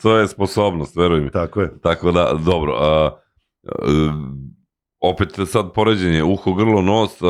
to 0.01 0.17
je 0.17 0.27
sposobnost, 0.27 0.95
veruj 0.95 1.21
mi. 1.21 1.31
Tako 1.31 1.61
je. 1.61 1.79
Tako 1.81 2.11
da, 2.11 2.33
dobro. 2.45 2.75
A, 2.79 3.09
opet 5.09 5.29
sad 5.47 5.71
poređenje, 5.73 6.23
uho, 6.23 6.53
grlo, 6.53 6.81
nos, 6.81 7.21
a, 7.21 7.25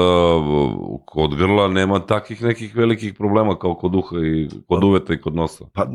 kod 1.05 1.35
grla 1.35 1.67
nema 1.67 1.99
takih 1.99 2.43
nekih 2.43 2.75
velikih 2.75 3.13
problema 3.13 3.59
kao 3.59 3.75
kod 3.75 3.95
uha 3.95 4.15
i 4.25 4.47
kod 4.67 4.81
pa, 4.81 4.88
uveta 4.88 5.13
i 5.13 5.17
kod 5.17 5.35
nosa. 5.35 5.65
Pa, 5.73 5.88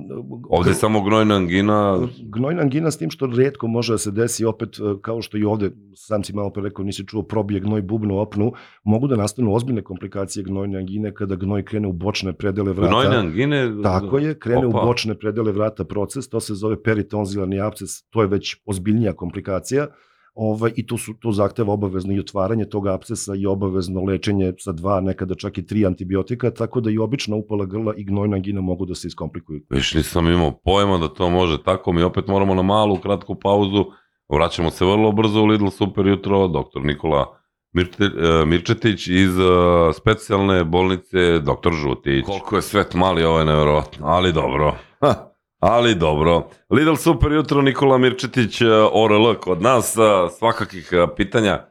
ovde 0.48 0.70
je 0.70 0.74
samo 0.74 1.02
gnojna 1.02 1.34
angina. 1.34 1.98
Gnojna 2.22 2.62
angina 2.62 2.90
s 2.90 2.98
tim 2.98 3.10
što 3.10 3.26
redko 3.26 3.66
može 3.66 3.92
da 3.92 3.98
se 3.98 4.10
desi 4.10 4.44
opet, 4.44 4.68
e, 4.68 5.00
kao 5.02 5.22
što 5.22 5.38
i 5.38 5.44
ovde, 5.44 5.70
sam 5.94 6.24
si 6.24 6.32
malo 6.32 6.50
pre 6.50 6.62
rekao, 6.62 6.84
nisi 6.84 7.06
čuo 7.06 7.22
probije 7.22 7.60
gnoj 7.60 7.82
bubnu 7.82 8.18
opnu, 8.18 8.52
mogu 8.84 9.06
da 9.06 9.16
nastanu 9.16 9.54
ozbiljne 9.54 9.82
komplikacije 9.82 10.44
gnojne 10.44 10.78
angine 10.78 11.14
kada 11.14 11.36
gnoj 11.36 11.64
krene 11.64 11.88
u 11.88 11.92
bočne 11.92 12.32
predele 12.32 12.72
vrata. 12.72 12.90
Gnojne 12.90 13.16
angine? 13.16 13.82
Tako 13.82 14.18
je, 14.18 14.38
krene 14.38 14.66
Opa. 14.66 14.82
u 14.82 14.86
bočne 14.86 15.14
predele 15.14 15.52
vrata 15.52 15.84
proces, 15.84 16.28
to 16.28 16.40
se 16.40 16.54
zove 16.54 16.82
peritonzilarni 16.82 17.60
absces, 17.60 18.02
to 18.10 18.22
je 18.22 18.28
već 18.28 18.56
ozbiljnija 18.66 19.12
komplikacija 19.12 19.86
ovaj, 20.34 20.72
i 20.76 20.86
to, 20.86 20.98
su, 20.98 21.14
to 21.20 21.32
zahteva 21.32 21.72
obavezno 21.72 22.12
i 22.12 22.20
otvaranje 22.20 22.64
tog 22.64 22.86
abscesa 22.86 23.34
i 23.34 23.46
obavezno 23.46 24.04
lečenje 24.04 24.52
sa 24.58 24.72
dva, 24.72 25.00
nekada 25.00 25.34
čak 25.34 25.58
i 25.58 25.66
tri 25.66 25.86
antibiotika, 25.86 26.50
tako 26.50 26.80
da 26.80 26.90
i 26.90 26.98
obična 26.98 27.36
upala 27.36 27.64
grla 27.64 27.94
i 27.96 28.04
gnojna 28.04 28.36
angina 28.36 28.60
mogu 28.60 28.86
da 28.86 28.94
se 28.94 29.08
iskomplikuju. 29.08 29.60
Viš, 29.70 29.94
nisam 29.94 30.26
imao 30.26 30.52
pojma 30.64 30.98
da 30.98 31.08
to 31.08 31.30
može 31.30 31.62
tako, 31.62 31.92
mi 31.92 32.02
opet 32.02 32.26
moramo 32.26 32.54
na 32.54 32.62
malu, 32.62 32.96
kratku 32.96 33.34
pauzu, 33.34 33.84
vraćamo 34.28 34.70
se 34.70 34.84
vrlo 34.84 35.12
brzo 35.12 35.42
u 35.42 35.46
Lidl 35.46 35.68
Super 35.68 36.06
jutro, 36.06 36.48
doktor 36.48 36.84
Nikola 36.84 37.40
Mirte, 37.72 38.04
uh, 38.04 38.48
Mirčetić 38.48 39.08
iz 39.08 39.38
uh, 39.38 39.94
specijalne 39.94 40.64
bolnice 40.64 41.38
Doktor 41.38 41.72
Žutić. 41.72 42.24
Koliko 42.26 42.56
je 42.56 42.62
svet 42.62 42.94
mali, 42.94 43.24
ovo 43.24 43.38
je 43.38 43.44
nevjerovatno, 43.44 44.06
ali 44.06 44.32
dobro. 44.32 44.74
Ha. 45.00 45.29
Ali 45.60 45.94
dobro. 45.94 46.48
Lidl 46.70 46.94
super 46.94 47.32
jutro, 47.32 47.62
Nikola 47.62 47.98
Mirčetić, 47.98 48.60
e, 48.60 48.66
ORL 48.92 49.34
kod 49.34 49.62
nas, 49.62 49.96
e, 49.96 50.00
svakakih 50.38 50.88
e, 50.92 51.06
pitanja 51.16 51.66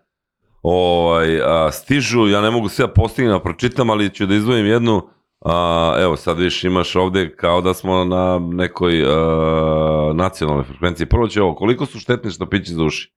ovaj, 0.61 1.27
stižu, 1.71 2.27
ja 2.27 2.41
ne 2.41 2.51
mogu 2.51 2.69
sve 2.69 2.93
postigna 2.93 3.31
da 3.31 3.39
pročitam, 3.39 3.89
ali 3.89 4.09
ću 4.09 4.25
da 4.25 4.35
izdvojim 4.35 4.65
jednu, 4.65 5.01
a, 5.45 5.95
evo 5.99 6.15
sad 6.15 6.39
viš 6.39 6.63
imaš 6.63 6.95
ovde 6.95 7.35
kao 7.35 7.61
da 7.61 7.73
smo 7.73 8.05
na 8.05 8.39
nekoj 8.39 9.03
a, 9.07 10.11
nacionalnoj 10.15 10.63
frekvenciji. 10.63 11.07
Prvo 11.07 11.27
će 11.27 11.41
ovo, 11.41 11.55
koliko 11.55 11.85
su 11.85 11.99
štetni 11.99 12.31
štapići 12.31 12.73
za 12.73 12.83
uši? 12.83 13.13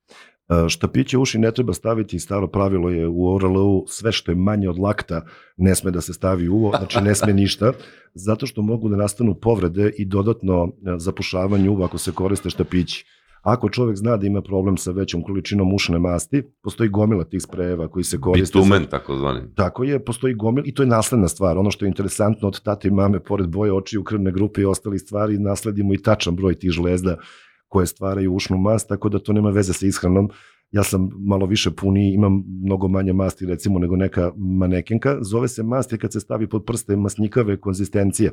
E, 0.48 0.68
štapiće 0.68 1.18
uši 1.18 1.38
ne 1.38 1.52
treba 1.52 1.72
staviti, 1.72 2.18
staro 2.18 2.46
pravilo 2.46 2.90
je 2.90 3.08
u 3.08 3.34
ORL-u 3.34 3.84
sve 3.88 4.12
što 4.12 4.30
je 4.30 4.36
manje 4.36 4.68
od 4.68 4.78
lakta 4.78 5.24
ne 5.56 5.74
sme 5.74 5.90
da 5.90 6.00
se 6.00 6.12
stavi 6.12 6.48
uvo, 6.48 6.72
znači 6.78 7.00
ne 7.00 7.14
sme 7.14 7.32
ništa, 7.32 7.72
zato 8.26 8.46
što 8.46 8.62
mogu 8.62 8.88
da 8.88 8.96
nastanu 8.96 9.34
povrede 9.34 9.92
i 9.98 10.04
dodatno 10.04 10.64
e, 10.64 10.68
zapušavanje 10.98 11.70
uva 11.70 11.84
ako 11.84 11.98
se 11.98 12.12
koriste 12.12 12.50
štapići. 12.50 13.04
Ako 13.42 13.68
čovek 13.68 13.96
zna 13.96 14.16
da 14.16 14.26
ima 14.26 14.42
problem 14.42 14.76
sa 14.76 14.90
većom 14.90 15.22
količinom 15.22 15.74
ušne 15.74 15.98
masti, 15.98 16.42
postoji 16.62 16.88
gomila 16.88 17.24
tih 17.24 17.42
sprejeva 17.42 17.88
koji 17.88 18.04
se 18.04 18.20
koriste. 18.20 18.58
Bitumen, 18.58 18.86
tako 18.90 19.16
zvani. 19.16 19.40
Tako 19.54 19.84
je, 19.84 20.04
postoji 20.04 20.34
gomila 20.34 20.66
i 20.66 20.74
to 20.74 20.82
je 20.82 20.86
nasledna 20.86 21.28
stvar. 21.28 21.58
Ono 21.58 21.70
što 21.70 21.84
je 21.84 21.88
interesantno 21.88 22.48
od 22.48 22.62
tate 22.62 22.88
i 22.88 22.90
mame, 22.90 23.20
pored 23.20 23.48
boje 23.48 23.72
očiju, 23.72 24.04
krvne 24.04 24.32
grupe 24.32 24.60
i 24.60 24.64
ostali 24.64 24.98
stvari, 24.98 25.38
nasledimo 25.38 25.94
i 25.94 26.02
tačan 26.02 26.36
broj 26.36 26.54
tih 26.54 26.70
žlezda 26.70 27.16
koje 27.72 27.86
stvaraju 27.86 28.34
ušnu 28.34 28.58
mast, 28.58 28.88
tako 28.88 29.08
da 29.08 29.18
to 29.18 29.32
nema 29.32 29.50
veze 29.50 29.72
sa 29.72 29.86
ishranom. 29.86 30.28
Ja 30.70 30.82
sam 30.82 31.10
malo 31.18 31.46
više 31.46 31.70
puni, 31.70 32.14
imam 32.14 32.44
mnogo 32.64 32.88
manje 32.88 33.12
masti 33.12 33.46
recimo 33.46 33.78
nego 33.78 33.96
neka 33.96 34.32
manekenka. 34.36 35.18
Zove 35.22 35.48
se 35.48 35.62
mast 35.62 35.92
je 35.92 35.98
kad 35.98 36.12
se 36.12 36.20
stavi 36.20 36.48
pod 36.48 36.64
prste 36.64 36.96
masnikave 36.96 37.56
konzistencije. 37.60 38.32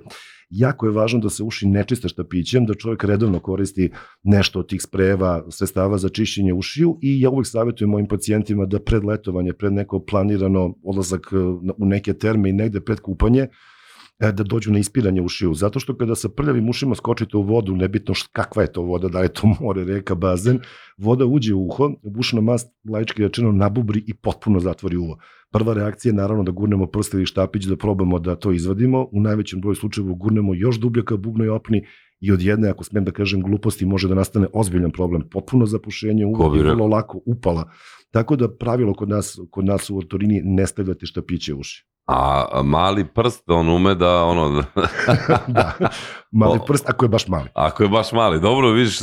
Jako 0.49 0.85
je 0.85 0.91
važno 0.91 1.19
da 1.19 1.29
se 1.29 1.43
uši 1.43 1.67
ne 1.67 1.83
čiste 1.83 2.09
štapićem, 2.09 2.65
da 2.65 2.73
čovjek 2.73 3.03
redovno 3.03 3.39
koristi 3.39 3.89
nešto 4.23 4.59
od 4.59 4.69
tih 4.69 4.81
sprejeva, 4.81 5.45
sredstava 5.49 5.97
za 5.97 6.09
čišćenje 6.09 6.53
ušiju 6.53 6.97
i 7.01 7.21
ja 7.21 7.29
uvek 7.29 7.47
savjetujem 7.47 7.89
mojim 7.89 8.07
pacijentima 8.07 8.65
da 8.65 8.79
pred 8.79 9.03
letovanje, 9.03 9.53
pred 9.53 9.73
neko 9.73 9.99
planirano 9.99 10.73
odlazak 10.83 11.31
e, 11.31 11.37
u 11.77 11.85
neke 11.85 12.13
terme 12.13 12.49
i 12.49 12.53
negde 12.53 12.81
pred 12.81 12.99
kupanje, 12.99 13.47
da 14.19 14.43
dođu 14.43 14.71
na 14.71 14.79
ispiranje 14.79 15.21
ušiju, 15.21 15.53
zato 15.53 15.79
što 15.79 15.97
kada 15.97 16.15
sa 16.15 16.29
prljavim 16.29 16.69
ušima 16.69 16.95
skočite 16.95 17.37
u 17.37 17.41
vodu, 17.41 17.75
nebitno 17.75 18.13
št, 18.13 18.27
kakva 18.31 18.61
je 18.61 18.71
to 18.71 18.81
voda, 18.81 19.07
da 19.07 19.19
je 19.19 19.33
to 19.33 19.55
more, 19.59 19.83
reka, 19.83 20.15
bazen, 20.15 20.59
voda 20.97 21.25
uđe 21.25 21.53
u 21.53 21.67
uho, 21.67 21.91
ušna 22.17 22.41
mast, 22.41 22.67
laički 22.89 23.23
rečeno, 23.23 23.51
nabubri 23.51 24.03
i 24.07 24.13
potpuno 24.13 24.59
zatvori 24.59 24.97
uvo. 24.97 25.17
Prva 25.51 25.73
reakcija 25.73 26.09
je 26.09 26.15
naravno 26.15 26.43
da 26.43 26.51
gurnemo 26.51 26.87
prst 26.87 27.13
ili 27.13 27.25
štapić 27.25 27.63
da 27.65 27.77
probamo 27.77 28.19
da 28.19 28.35
to 28.35 28.51
izvadimo, 28.51 29.07
u 29.11 29.21
najvećem 29.21 29.61
broju 29.61 29.75
slučajeva 29.75 30.13
gurnemo 30.13 30.53
još 30.55 30.79
dublje 30.79 31.05
ka 31.05 31.17
bubnoj 31.17 31.49
opni 31.49 31.85
i 32.19 32.31
od 32.31 32.41
jedne, 32.41 32.69
ako 32.69 32.83
smem 32.83 33.05
da 33.05 33.11
kažem, 33.11 33.41
gluposti 33.41 33.85
može 33.85 34.07
da 34.07 34.15
nastane 34.15 34.47
ozbiljan 34.53 34.91
problem, 34.91 35.29
potpuno 35.31 35.65
zapušenje 35.65 36.25
uva 36.25 36.57
i 36.57 36.59
vrlo 36.59 36.87
lako 36.87 37.21
upala. 37.25 37.71
Tako 38.11 38.35
da 38.35 38.55
pravilo 38.55 38.93
kod 38.93 39.09
nas, 39.09 39.39
kod 39.51 39.65
nas 39.65 39.89
u 39.89 39.97
ortorini 39.97 40.41
ne 40.43 40.67
stavljate 40.67 41.05
štapiće 41.05 41.53
uši. 41.53 41.88
A 42.11 42.61
mali 42.63 43.05
prst, 43.05 43.49
on 43.49 43.69
ume 43.69 43.95
da 43.95 44.23
ono... 44.23 44.63
da, 45.47 45.73
mali 46.31 46.59
prst, 46.67 46.89
ako 46.89 47.05
je 47.05 47.09
baš 47.09 47.27
mali. 47.27 47.49
Ako 47.53 47.83
je 47.83 47.89
baš 47.89 48.11
mali, 48.11 48.39
dobro, 48.39 48.71
vidiš, 48.71 48.99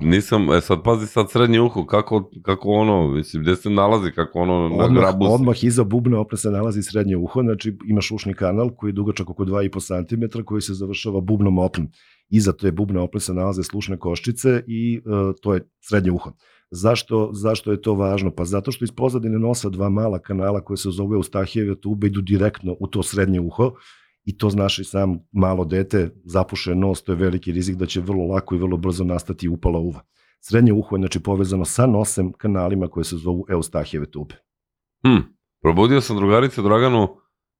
nisam, 0.00 0.52
e 0.52 0.60
sad 0.60 0.82
pazi 0.82 1.06
sad 1.06 1.30
srednje 1.30 1.60
uho, 1.60 1.86
kako, 1.86 2.30
kako 2.42 2.68
ono, 2.68 3.08
mislim, 3.08 3.42
gde 3.42 3.56
se 3.56 3.70
nalazi, 3.70 4.10
kako 4.10 4.38
ono 4.38 4.68
na 4.68 4.84
odmah, 4.84 5.02
grabu 5.02 5.26
se... 5.26 5.32
Odmah 5.32 5.64
iza 5.64 5.84
bubne 5.84 6.16
opre 6.16 6.36
se 6.36 6.50
nalazi 6.50 6.82
srednje 6.82 7.16
uho, 7.16 7.42
znači 7.42 7.78
imaš 7.88 8.10
ušni 8.10 8.34
kanal 8.34 8.70
koji 8.76 8.90
je 8.90 8.94
dugačak 8.94 9.30
oko 9.30 9.44
2,5 9.44 10.08
cm 10.08 10.42
koji 10.44 10.62
se 10.62 10.74
završava 10.74 11.20
bubnom 11.20 11.58
opnom. 11.58 11.88
Iza 12.28 12.52
to 12.52 12.66
je 12.66 12.72
bubne 12.72 13.00
opre 13.00 13.20
se 13.20 13.34
nalaze 13.34 13.62
slušne 13.62 13.98
koščice 13.98 14.62
i 14.66 15.00
uh, 15.04 15.34
to 15.42 15.54
je 15.54 15.68
srednje 15.80 16.10
uho. 16.10 16.30
Zašto, 16.74 17.30
zašto 17.32 17.72
je 17.72 17.82
to 17.82 17.94
važno? 17.94 18.30
Pa 18.30 18.44
zato 18.44 18.72
što 18.72 18.84
iz 18.84 18.92
pozadine 18.92 19.38
nosa 19.38 19.68
dva 19.68 19.88
mala 19.88 20.18
kanala 20.18 20.60
koje 20.60 20.76
se 20.76 20.90
zove 20.90 21.16
Eustahijeve 21.16 21.80
tube 21.80 22.06
idu 22.06 22.20
direktno 22.20 22.76
u 22.80 22.86
to 22.86 23.02
srednje 23.02 23.40
uho 23.40 23.72
i 24.24 24.38
to 24.38 24.50
znaš 24.50 24.78
i 24.78 24.84
sam 24.84 25.18
malo 25.32 25.64
dete, 25.64 26.10
zapuše 26.24 26.74
nos, 26.74 27.02
to 27.02 27.12
je 27.12 27.16
veliki 27.16 27.52
rizik 27.52 27.76
da 27.76 27.86
će 27.86 28.00
vrlo 28.00 28.26
lako 28.26 28.54
i 28.54 28.58
vrlo 28.58 28.76
brzo 28.76 29.04
nastati 29.04 29.48
upala 29.48 29.78
uva. 29.78 30.00
Srednje 30.40 30.72
uho 30.72 30.96
je 30.96 31.00
znači 31.00 31.20
povezano 31.20 31.64
sa 31.64 31.86
nosem 31.86 32.32
kanalima 32.32 32.88
koje 32.88 33.04
se 33.04 33.16
zovu 33.16 33.46
Eustahijeve 33.48 34.10
tube. 34.10 34.34
Hmm. 35.06 35.22
Probudio 35.62 36.00
sam 36.00 36.16
drugaricu 36.16 36.62
Draganu, 36.62 37.08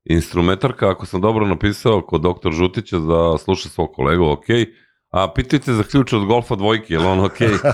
instrumentarka, 0.05 0.91
ako 0.91 1.07
sam 1.07 1.21
dobro 1.21 1.47
napisao, 1.47 2.01
kod 2.01 2.21
doktor 2.23 2.53
Žutića 2.53 2.99
da 2.99 3.39
sluša 3.39 3.69
svog 3.69 3.89
kolegu, 3.93 4.25
okej, 4.25 4.57
okay 4.57 4.82
A 5.13 5.33
pitajte 5.35 5.73
za 5.73 5.83
ključ 5.83 6.13
od 6.13 6.27
golfa 6.27 6.55
dvojke, 6.55 6.95
je 6.95 6.99
li 6.99 7.07
on 7.07 7.21
okej? 7.21 7.49
Okay? 7.49 7.73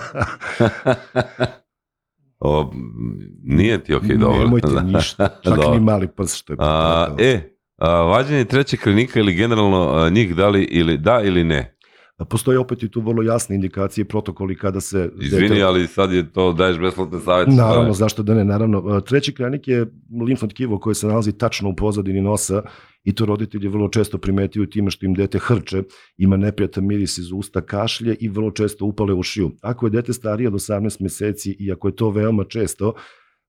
o, 2.41 2.73
nije 3.43 3.85
ti 3.85 3.95
okej, 3.95 4.09
okay, 4.09 4.19
dobro. 4.19 4.39
Nemojte 4.39 4.83
ništa, 4.85 5.29
čak 5.45 5.55
dobro. 5.55 5.75
ni 5.75 5.81
mali 5.81 6.09
prs 6.09 6.35
što 6.35 6.53
je 6.53 6.57
a, 6.61 7.07
E, 7.19 7.57
a, 7.77 7.91
vađanje 7.91 8.45
treće 8.45 8.77
klinika 8.77 9.21
ili 9.21 9.35
generalno 9.35 9.91
a, 9.95 10.11
njih 10.11 10.37
da 10.37 10.49
li 10.49 10.63
ili 10.63 10.99
da 10.99 11.21
ili 11.25 11.45
ne? 11.45 11.75
Postoje 12.29 12.59
opet 12.59 12.83
i 12.83 12.91
tu 12.91 13.01
vrlo 13.01 13.23
jasne 13.23 13.55
indikacije 13.55 14.05
protokoli 14.05 14.57
kada 14.57 14.81
se... 14.81 15.11
Izvini, 15.21 15.49
dete... 15.49 15.63
ali 15.63 15.87
sad 15.87 16.13
je 16.13 16.33
to, 16.33 16.53
daješ 16.53 16.79
besplatne 16.79 17.21
savjete. 17.21 17.51
Naravno, 17.51 17.93
zašto 17.93 18.23
da 18.23 18.35
ne, 18.35 18.45
naravno. 18.45 19.01
Treći 19.01 19.35
klinik 19.35 19.69
je 19.69 19.87
limfno 20.27 20.49
tkivo 20.49 20.79
koje 20.79 20.95
se 20.95 21.07
nalazi 21.07 21.33
tačno 21.33 21.69
u 21.69 21.77
pozadini 21.77 22.21
nosa 22.21 22.63
i 23.05 23.15
to 23.15 23.27
roditelji 23.27 23.69
vrlo 23.69 23.89
često 23.89 24.19
primetiju 24.19 24.67
time 24.67 24.91
što 24.91 25.07
im 25.07 25.15
dete 25.15 25.39
hrče, 25.39 25.83
ima 26.17 26.37
neprijatan 26.37 26.87
miris 26.87 27.19
iz 27.19 27.33
usta, 27.33 27.61
kašlje 27.61 28.17
i 28.21 28.29
vrlo 28.29 28.51
često 28.51 28.85
upale 28.85 29.15
u 29.15 29.23
šiju. 29.23 29.51
Ako 29.63 29.87
je 29.87 29.91
dete 29.91 30.13
starije 30.13 30.49
od 30.49 30.55
18 30.55 31.03
meseci 31.03 31.57
i 31.59 31.73
ako 31.73 31.89
je 31.89 31.97
to 31.97 32.11
veoma 32.11 32.45
često, 32.45 32.93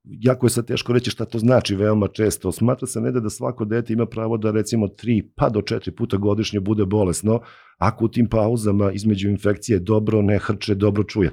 jako 0.03 0.45
je 0.45 0.49
sad 0.49 0.67
teško 0.67 0.93
reći 0.93 1.11
šta 1.11 1.25
to 1.25 1.39
znači 1.39 1.75
veoma 1.75 2.07
često. 2.07 2.51
Smatra 2.51 2.87
se 2.87 3.01
ne 3.01 3.11
da, 3.11 3.29
svako 3.29 3.65
dete 3.65 3.93
ima 3.93 4.05
pravo 4.05 4.37
da 4.37 4.51
recimo 4.51 4.87
tri 4.87 5.31
pa 5.35 5.49
do 5.49 5.61
četiri 5.61 5.91
puta 5.91 6.17
godišnje 6.17 6.59
bude 6.59 6.85
bolesno, 6.85 7.41
ako 7.77 8.05
u 8.05 8.07
tim 8.07 8.29
pauzama 8.29 8.91
između 8.91 9.29
infekcije 9.29 9.79
dobro 9.79 10.21
ne 10.21 10.37
hrče, 10.39 10.75
dobro 10.75 11.03
čuje. 11.03 11.31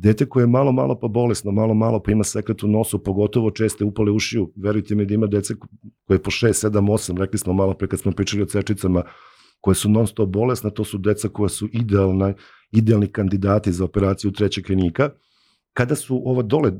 Dete 0.00 0.26
koje 0.26 0.42
je 0.42 0.46
malo, 0.46 0.72
malo 0.72 0.98
pa 1.00 1.08
bolesno, 1.08 1.50
malo, 1.50 1.74
malo 1.74 2.02
pa 2.02 2.12
ima 2.12 2.24
sekret 2.24 2.62
u 2.62 2.68
nosu, 2.68 2.98
pogotovo 2.98 3.50
česte 3.50 3.84
upale 3.84 4.10
ušiju, 4.10 4.52
verujte 4.56 4.94
mi 4.94 5.06
da 5.06 5.14
ima 5.14 5.26
dece 5.26 5.54
koje 6.06 6.22
po 6.22 6.30
6, 6.30 6.68
7, 6.68 6.80
8, 6.80 7.18
rekli 7.18 7.38
smo 7.38 7.52
malo 7.52 7.74
pre 7.74 7.88
kad 7.88 8.00
smo 8.00 8.12
pričali 8.12 8.42
o 8.42 8.46
cečicama, 8.46 9.02
koje 9.60 9.74
su 9.74 9.90
non 9.90 10.06
stop 10.06 10.28
bolesna, 10.28 10.70
to 10.70 10.84
su 10.84 10.98
deca 10.98 11.28
koja 11.28 11.48
su 11.48 11.68
idealna, 11.72 12.34
idealni 12.72 13.06
kandidati 13.06 13.72
za 13.72 13.84
operaciju 13.84 14.32
trećeg 14.32 14.64
klinika. 14.64 15.10
Kada 15.72 15.94
su 15.94 16.22
ova 16.24 16.42
dole 16.42 16.72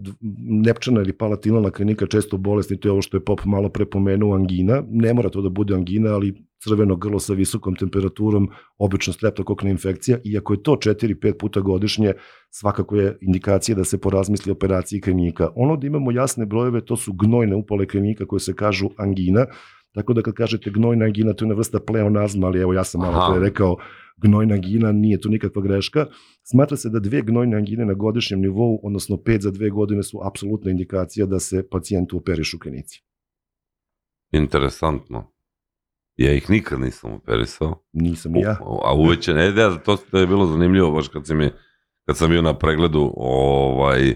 nepčana 0.64 1.00
ili 1.00 1.12
palatinalna 1.12 1.70
klinika 1.70 2.07
često 2.07 2.37
bolesni, 2.37 2.81
to 2.81 2.88
je 2.88 2.92
ovo 2.92 3.02
što 3.02 3.16
je 3.16 3.24
Pop 3.24 3.44
malo 3.44 3.68
prepomenuo, 3.68 4.35
angina. 4.35 4.83
Ne 4.90 5.14
mora 5.14 5.28
to 5.28 5.42
da 5.42 5.48
bude 5.48 5.74
angina, 5.74 6.14
ali 6.14 6.48
crveno 6.64 6.97
grlo 6.97 7.18
sa 7.18 7.35
visokom 7.35 7.77
temperaturom, 7.77 8.49
obično 8.79 9.12
streptokokna 9.12 9.71
infekcija, 9.71 10.18
i 10.25 10.38
ako 10.38 10.53
je 10.53 10.62
to 10.62 10.73
4-5 10.73 11.38
puta 11.38 11.61
godišnje, 11.61 12.12
svakako 12.51 12.97
je 12.97 13.18
indikacija 13.21 13.77
da 13.77 13.85
se 13.85 14.01
porazmisli 14.01 14.53
operaciji 14.53 15.01
klinika. 15.01 15.51
Ono 15.57 15.77
da 15.77 15.87
imamo 15.87 16.12
jasne 16.12 16.47
brojeve, 16.47 16.85
to 16.85 16.97
su 16.97 17.12
gnojne 17.12 17.57
upale 17.57 17.87
klinika 17.87 18.27
koje 18.27 18.40
se 18.40 18.55
kažu 18.55 18.88
angina, 18.97 19.47
Tako 19.94 20.12
da 20.12 20.23
kad 20.23 20.35
kažete 20.35 20.71
gnojna 20.71 21.05
angina, 21.05 21.33
to 21.33 21.44
je 21.44 21.47
jedna 21.47 21.57
vrsta 21.57 21.81
pleonazma, 21.81 22.47
ali 22.47 22.61
evo 22.61 22.73
ja 22.73 22.85
sam 22.85 23.01
malo 23.01 23.33
pre 23.33 23.40
rekao 23.40 23.77
gnojna 24.16 24.55
angina, 24.55 24.92
nije 24.92 25.21
to 25.21 25.29
nikakva 25.29 25.62
greška. 25.62 26.07
Smatra 26.42 26.77
se 26.77 26.90
da 26.90 26.99
dve 26.99 27.23
gnojne 27.23 27.57
angine 27.57 27.85
na 27.85 27.94
godišnjem 27.94 28.40
nivou, 28.40 28.81
odnosno 28.83 29.16
pet 29.16 29.42
za 29.42 29.51
dve 29.51 29.71
godine 29.71 30.03
su 30.03 30.21
apsolutna 30.25 30.71
indikacija 30.71 31.27
da 31.27 31.38
se 31.38 31.68
pacijentu 31.71 32.16
operišu 32.16 32.57
u 32.57 32.61
klinici. 32.61 33.03
Interesantno. 34.33 35.33
Ja 36.18 36.33
ih 36.33 36.50
nikad 36.50 36.81
nisam 36.81 37.12
operisao. 37.12 37.83
Nisam 37.92 38.37
ja. 38.37 38.57
A 38.85 38.94
uveće 38.94 39.35
ne, 39.35 39.52
da, 39.52 39.78
to, 39.78 39.96
to 39.96 40.18
je 40.18 40.26
bilo 40.26 40.46
zanimljivo 40.46 40.90
baš 40.90 41.09
kad, 41.09 41.26
si 41.26 41.35
mi, 41.35 41.50
kad 42.07 42.16
sam 42.16 42.31
bio 42.31 42.42
na 42.42 42.59
pregledu, 42.59 43.12
ovaj, 43.16 44.14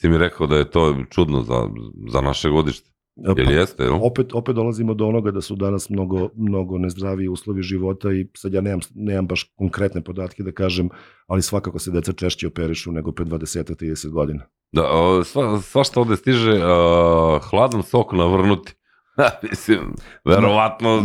si 0.00 0.08
mi 0.08 0.18
rekao 0.18 0.46
da 0.46 0.56
je 0.56 0.70
to 0.70 0.96
čudno 1.10 1.42
za, 1.42 1.68
za 2.12 2.20
naše 2.20 2.50
godište. 2.50 2.90
Jel 3.16 3.34
pa, 3.34 3.52
jeste, 3.52 3.82
jel? 3.82 3.98
Opet, 4.02 4.34
opet 4.34 4.54
dolazimo 4.54 4.94
do 4.94 5.06
onoga 5.06 5.30
da 5.30 5.40
su 5.40 5.56
danas 5.56 5.90
mnogo, 5.90 6.28
mnogo 6.36 6.78
nezdravi 6.78 7.28
uslovi 7.28 7.62
života 7.62 8.12
i 8.12 8.26
sad 8.36 8.54
ja 8.54 8.60
nemam, 8.60 8.80
nemam 8.94 9.26
baš 9.26 9.52
konkretne 9.54 10.04
podatke 10.04 10.42
da 10.42 10.52
kažem, 10.52 10.88
ali 11.26 11.42
svakako 11.42 11.78
se 11.78 11.90
deca 11.90 12.12
češće 12.12 12.46
operišu 12.46 12.92
nego 12.92 13.12
pre 13.12 13.24
20-30 13.24 14.10
godina. 14.10 14.42
Da, 14.72 14.84
sva, 15.24 15.60
svašta 15.60 16.00
ovde 16.00 16.16
stiže, 16.16 16.52
uh, 16.52 17.42
hladan 17.50 17.82
sok 17.82 18.12
navrnuti. 18.12 18.74
Mislim, 19.50 19.80
verovatno 20.24 21.02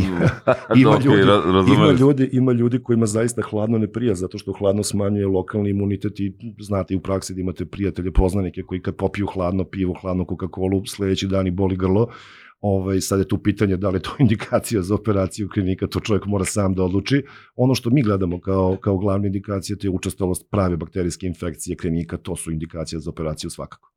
ima, 0.75 0.99
ljudi, 1.05 1.71
ima, 1.73 1.91
ljudi, 1.91 2.29
ima 2.31 2.51
ljudi 2.51 2.83
kojima 2.83 3.05
zaista 3.05 3.41
hladno 3.41 3.77
ne 3.77 3.91
prija, 3.91 4.15
zato 4.15 4.37
što 4.37 4.53
hladno 4.53 4.83
smanjuje 4.83 5.27
lokalni 5.27 5.69
imunitet 5.69 6.19
i 6.19 6.33
znate 6.59 6.95
u 6.95 6.99
praksi 6.99 7.33
da 7.33 7.41
imate 7.41 7.65
prijatelje, 7.65 8.11
poznanike 8.11 8.63
koji 8.63 8.81
kad 8.81 8.95
popiju 8.95 9.27
hladno 9.33 9.63
pivo, 9.63 9.93
hladno 10.01 10.23
Coca-Cola, 10.23 10.87
sledeći 10.87 11.27
dan 11.27 11.47
i 11.47 11.51
boli 11.51 11.75
grlo, 11.75 12.07
Ovaj, 12.61 13.01
sad 13.01 13.19
je 13.19 13.27
tu 13.27 13.37
pitanje 13.37 13.77
da 13.77 13.89
li 13.89 13.95
je 13.95 14.01
to 14.01 14.15
indikacija 14.19 14.81
za 14.81 14.95
operaciju 14.95 15.49
klinika, 15.53 15.87
to 15.87 15.99
čovjek 15.99 16.25
mora 16.25 16.45
sam 16.45 16.73
da 16.73 16.83
odluči. 16.83 17.23
Ono 17.55 17.75
što 17.75 17.89
mi 17.89 18.01
gledamo 18.03 18.39
kao, 18.41 18.77
kao 18.81 18.97
glavna 18.97 19.27
indikacija, 19.27 19.77
to 19.77 19.87
je 19.87 19.91
učestalost 19.91 20.45
prave 20.51 20.77
bakterijske 20.77 21.27
infekcije 21.27 21.77
klinika, 21.77 22.17
to 22.17 22.35
su 22.35 22.51
indikacije 22.51 22.99
za 22.99 23.09
operaciju 23.09 23.49
svakako. 23.49 23.91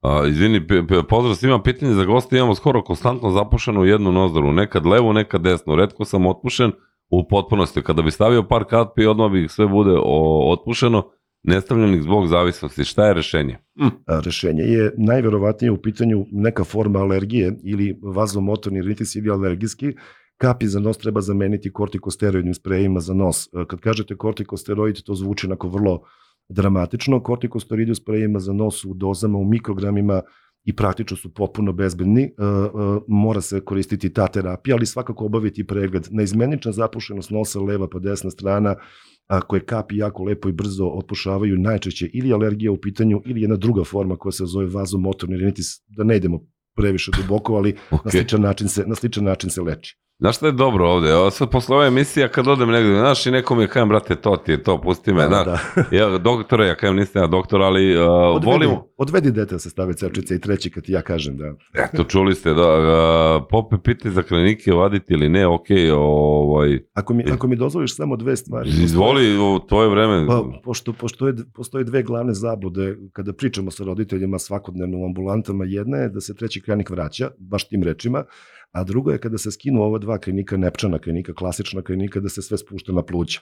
A, 0.00 0.26
izvini, 0.28 0.66
pozdrav 1.08 1.34
svima, 1.34 1.62
pitanje 1.62 1.92
za 1.94 2.04
goste, 2.04 2.36
imamo 2.36 2.54
skoro 2.54 2.82
konstantno 2.82 3.30
zapušenu 3.30 3.84
jednu 3.84 4.12
nozdoru, 4.12 4.52
nekad 4.52 4.86
levu, 4.86 5.12
nekad 5.12 5.42
desnu, 5.42 5.76
redko 5.76 6.04
sam 6.04 6.26
otpušen 6.26 6.72
u 7.10 7.28
potpunosti, 7.28 7.82
kada 7.82 8.02
bi 8.02 8.10
stavio 8.10 8.42
par 8.42 8.64
katpi, 8.64 9.06
odmah 9.06 9.32
bi 9.32 9.48
sve 9.48 9.66
bude 9.66 9.96
o, 10.02 10.52
otpušeno, 10.52 11.10
nestavljenih 11.42 12.02
zbog 12.02 12.26
zavisnosti, 12.26 12.84
šta 12.84 13.06
je 13.06 13.14
rešenje? 13.14 13.58
Hm. 13.80 13.88
A, 14.06 14.20
rešenje 14.24 14.62
je 14.62 14.94
najverovatnije 14.98 15.70
u 15.70 15.82
pitanju 15.82 16.26
neka 16.32 16.64
forma 16.64 16.98
alergije 16.98 17.58
ili 17.64 17.98
vazomotorni 18.02 18.82
rinitis 18.82 19.16
ili 19.16 19.30
alergijski, 19.30 19.92
kapi 20.36 20.66
za 20.66 20.80
nos 20.80 20.98
treba 20.98 21.20
zameniti 21.20 21.72
kortikosteroidnim 21.72 22.54
sprejima 22.54 23.00
za 23.00 23.14
nos. 23.14 23.48
Kad 23.68 23.80
kažete 23.80 24.16
kortikosteroid, 24.16 25.02
to 25.02 25.14
zvuči 25.14 25.46
onako 25.46 25.68
vrlo 25.68 26.02
dramatično. 26.50 27.22
Kortikosteroidi 27.22 27.92
u 27.92 27.94
sprejima 27.94 28.38
za 28.38 28.52
nos 28.52 28.84
u 28.84 28.94
dozama 28.94 29.38
u 29.38 29.44
mikrogramima 29.44 30.22
i 30.64 30.76
praktično 30.76 31.16
su 31.16 31.34
potpuno 31.34 31.72
bezbedni. 31.72 32.22
E, 32.22 32.28
e, 32.28 32.30
mora 33.08 33.40
se 33.40 33.60
koristiti 33.60 34.12
ta 34.12 34.26
terapija, 34.26 34.76
ali 34.76 34.86
svakako 34.86 35.24
obaviti 35.24 35.66
pregled. 35.66 36.08
Neizmenična 36.10 36.72
zapušenost 36.72 37.30
nosa, 37.30 37.60
leva 37.60 37.88
pa 37.88 37.98
desna 37.98 38.30
strana, 38.30 38.76
a 39.26 39.40
koje 39.40 39.64
kapi 39.64 39.96
jako 39.96 40.24
lepo 40.24 40.48
i 40.48 40.52
brzo 40.52 40.86
otpušavaju 40.86 41.58
najčešće 41.58 42.10
ili 42.12 42.32
alergija 42.32 42.72
u 42.72 42.80
pitanju 42.80 43.22
ili 43.24 43.42
jedna 43.42 43.56
druga 43.56 43.84
forma 43.84 44.16
koja 44.16 44.32
se 44.32 44.46
zove 44.46 44.66
vazomotorni 44.66 45.36
rinitis, 45.36 45.66
da 45.88 46.04
ne 46.04 46.16
idemo 46.16 46.40
previše 46.76 47.10
duboko, 47.16 47.54
ali 47.54 47.74
okay. 47.90 48.04
na 48.04 48.10
sličan 48.10 48.40
način 48.40 48.68
se 48.68 48.84
na 48.86 48.94
sličan 48.94 49.24
način 49.24 49.50
se 49.50 49.62
leči. 49.62 49.98
Znaš 50.20 50.36
šta 50.36 50.46
je 50.46 50.52
dobro 50.52 50.88
ovde? 50.88 51.14
Ovo 51.14 51.30
sad 51.30 51.50
posle 51.50 51.76
ove 51.76 51.86
emisije, 51.86 52.28
kad 52.28 52.48
odem 52.48 52.70
negde, 52.70 52.98
znaš, 52.98 53.26
i 53.26 53.30
neko 53.30 53.54
mi 53.54 53.62
je 53.62 53.68
kajem, 53.68 53.88
brate, 53.88 54.16
to 54.16 54.36
ti 54.36 54.52
je 54.52 54.62
to, 54.62 54.80
pusti 54.80 55.12
me, 55.12 55.28
da, 55.28 55.44
da. 55.44 55.58
ja, 55.96 56.18
doktore, 56.18 56.66
ja 56.66 56.74
kajem, 56.74 56.96
nisam 56.96 57.22
ja 57.22 57.26
doktor, 57.26 57.62
ali 57.62 57.96
uh, 57.96 58.02
odvedi, 58.08 58.46
volim... 58.46 58.70
Odvedi 58.96 59.30
dete 59.30 59.54
da 59.54 59.58
se 59.58 59.70
stavi 59.70 59.94
cečice 59.94 60.34
i 60.34 60.40
treći 60.40 60.70
kad 60.70 60.84
ti 60.84 60.92
ja 60.92 61.02
kažem, 61.02 61.36
da. 61.36 61.54
Eto, 61.74 62.04
čuli 62.04 62.34
ste, 62.34 62.54
da, 62.54 62.78
uh, 62.78 63.42
pope 63.50 63.76
pite 63.84 64.10
za 64.10 64.22
klinike 64.22 64.72
vaditi 64.72 65.14
ili 65.14 65.28
ne, 65.28 65.46
ok, 65.46 65.66
ovaj... 65.96 66.78
Ako 66.94 67.14
mi, 67.14 67.24
ako 67.32 67.48
mi 67.48 67.56
dozvoliš 67.56 67.96
samo 67.96 68.16
dve 68.16 68.36
stvari. 68.36 68.68
Izvoli, 68.68 69.38
u 69.38 69.58
tvoje 69.68 69.88
vreme. 69.88 70.26
Pa, 70.26 70.44
pošto, 70.64 70.92
pošto 70.92 71.26
je, 71.26 71.34
postoje 71.54 71.84
dve 71.84 72.02
glavne 72.02 72.34
zablude, 72.34 72.96
kada 73.12 73.32
pričamo 73.32 73.70
sa 73.70 73.84
roditeljima 73.84 74.38
svakodnevno 74.38 74.98
u 74.98 75.04
ambulantama, 75.04 75.64
jedna 75.68 75.96
je 75.96 76.08
da 76.08 76.20
se 76.20 76.34
treći 76.34 76.62
klinik 76.62 76.90
vraća, 76.90 77.30
baš 77.38 77.68
tim 77.68 77.82
rečima, 77.82 78.24
a 78.72 78.84
drugo 78.84 79.10
je 79.10 79.18
kada 79.18 79.38
se 79.38 79.50
skinu 79.50 79.82
ova 79.82 79.98
dva 79.98 80.18
klinika, 80.18 80.56
nepčana 80.56 80.98
klinika, 80.98 81.34
klasična 81.34 81.82
klinika, 81.82 82.20
da 82.20 82.28
se 82.28 82.42
sve 82.42 82.58
spušta 82.58 82.92
na 82.92 83.02
pluća. 83.02 83.40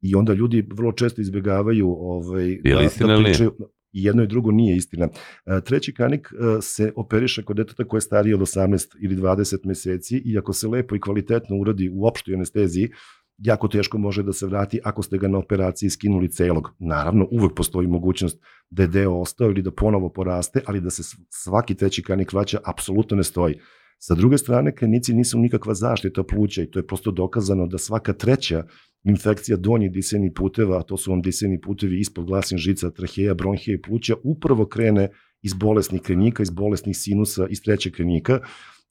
I 0.00 0.14
onda 0.14 0.32
ljudi 0.32 0.68
vrlo 0.74 0.92
često 0.92 1.20
izbjegavaju 1.20 1.88
ovaj, 1.90 2.58
da, 2.64 3.06
da 3.06 3.22
pričaju, 3.22 3.52
i 3.94 4.04
jedno 4.04 4.22
i 4.22 4.26
drugo 4.26 4.50
nije 4.50 4.76
istina. 4.76 5.08
E, 5.46 5.60
treći 5.64 5.94
kanik 5.94 6.28
e, 6.32 6.62
se 6.62 6.92
operiše 6.96 7.42
kod 7.42 7.56
deteta 7.56 7.84
koje 7.84 7.98
je 7.98 8.02
starije 8.02 8.34
od 8.34 8.40
18 8.40 8.96
ili 9.02 9.16
20 9.16 9.56
meseci 9.64 10.22
i 10.24 10.38
ako 10.38 10.52
se 10.52 10.68
lepo 10.68 10.96
i 10.96 11.00
kvalitetno 11.00 11.56
uradi 11.56 11.90
u 11.94 12.06
opštoj 12.06 12.34
anesteziji, 12.34 12.90
jako 13.38 13.68
teško 13.68 13.98
može 13.98 14.22
da 14.22 14.32
se 14.32 14.46
vrati 14.46 14.80
ako 14.84 15.02
ste 15.02 15.18
ga 15.18 15.28
na 15.28 15.38
operaciji 15.38 15.90
skinuli 15.90 16.28
celog. 16.28 16.70
Naravno, 16.78 17.28
uvek 17.30 17.54
postoji 17.54 17.86
mogućnost 17.86 18.38
da 18.70 18.82
je 18.82 18.88
deo 18.88 19.20
ostao 19.20 19.50
ili 19.50 19.62
da 19.62 19.70
ponovo 19.70 20.08
poraste, 20.08 20.60
ali 20.66 20.80
da 20.80 20.90
se 20.90 21.02
svaki 21.30 21.74
treći 21.74 22.02
kanik 22.02 22.32
vraća, 22.32 22.58
apsolutno 22.64 23.16
ne 23.16 23.24
stoji. 23.24 23.58
Sa 24.06 24.14
druge 24.14 24.38
strane, 24.38 24.74
klinici 24.76 25.14
nisu 25.14 25.38
nikakva 25.38 25.74
zaštita 25.74 26.22
pluća 26.22 26.62
i 26.62 26.66
to 26.70 26.78
je 26.78 26.86
prosto 26.86 27.10
dokazano 27.10 27.66
da 27.66 27.78
svaka 27.78 28.12
treća 28.12 28.64
infekcija 29.04 29.56
donjih 29.56 29.92
disajnih 29.92 30.32
puteva, 30.34 30.78
a 30.78 30.82
to 30.82 30.96
su 30.96 31.10
vam 31.10 31.22
disajni 31.22 31.60
putevi 31.60 32.00
ispod 32.00 32.26
glasnih 32.26 32.60
žica, 32.60 32.90
traheja, 32.90 33.34
bronhija 33.34 33.74
i 33.74 33.80
pluća, 33.82 34.14
upravo 34.22 34.66
krene 34.66 35.08
iz 35.42 35.54
bolesnih 35.54 36.02
krenika, 36.02 36.42
iz 36.42 36.50
bolesnih 36.50 36.96
sinusa, 36.96 37.46
iz 37.50 37.62
trećeg 37.62 37.92
krenika. 37.92 38.40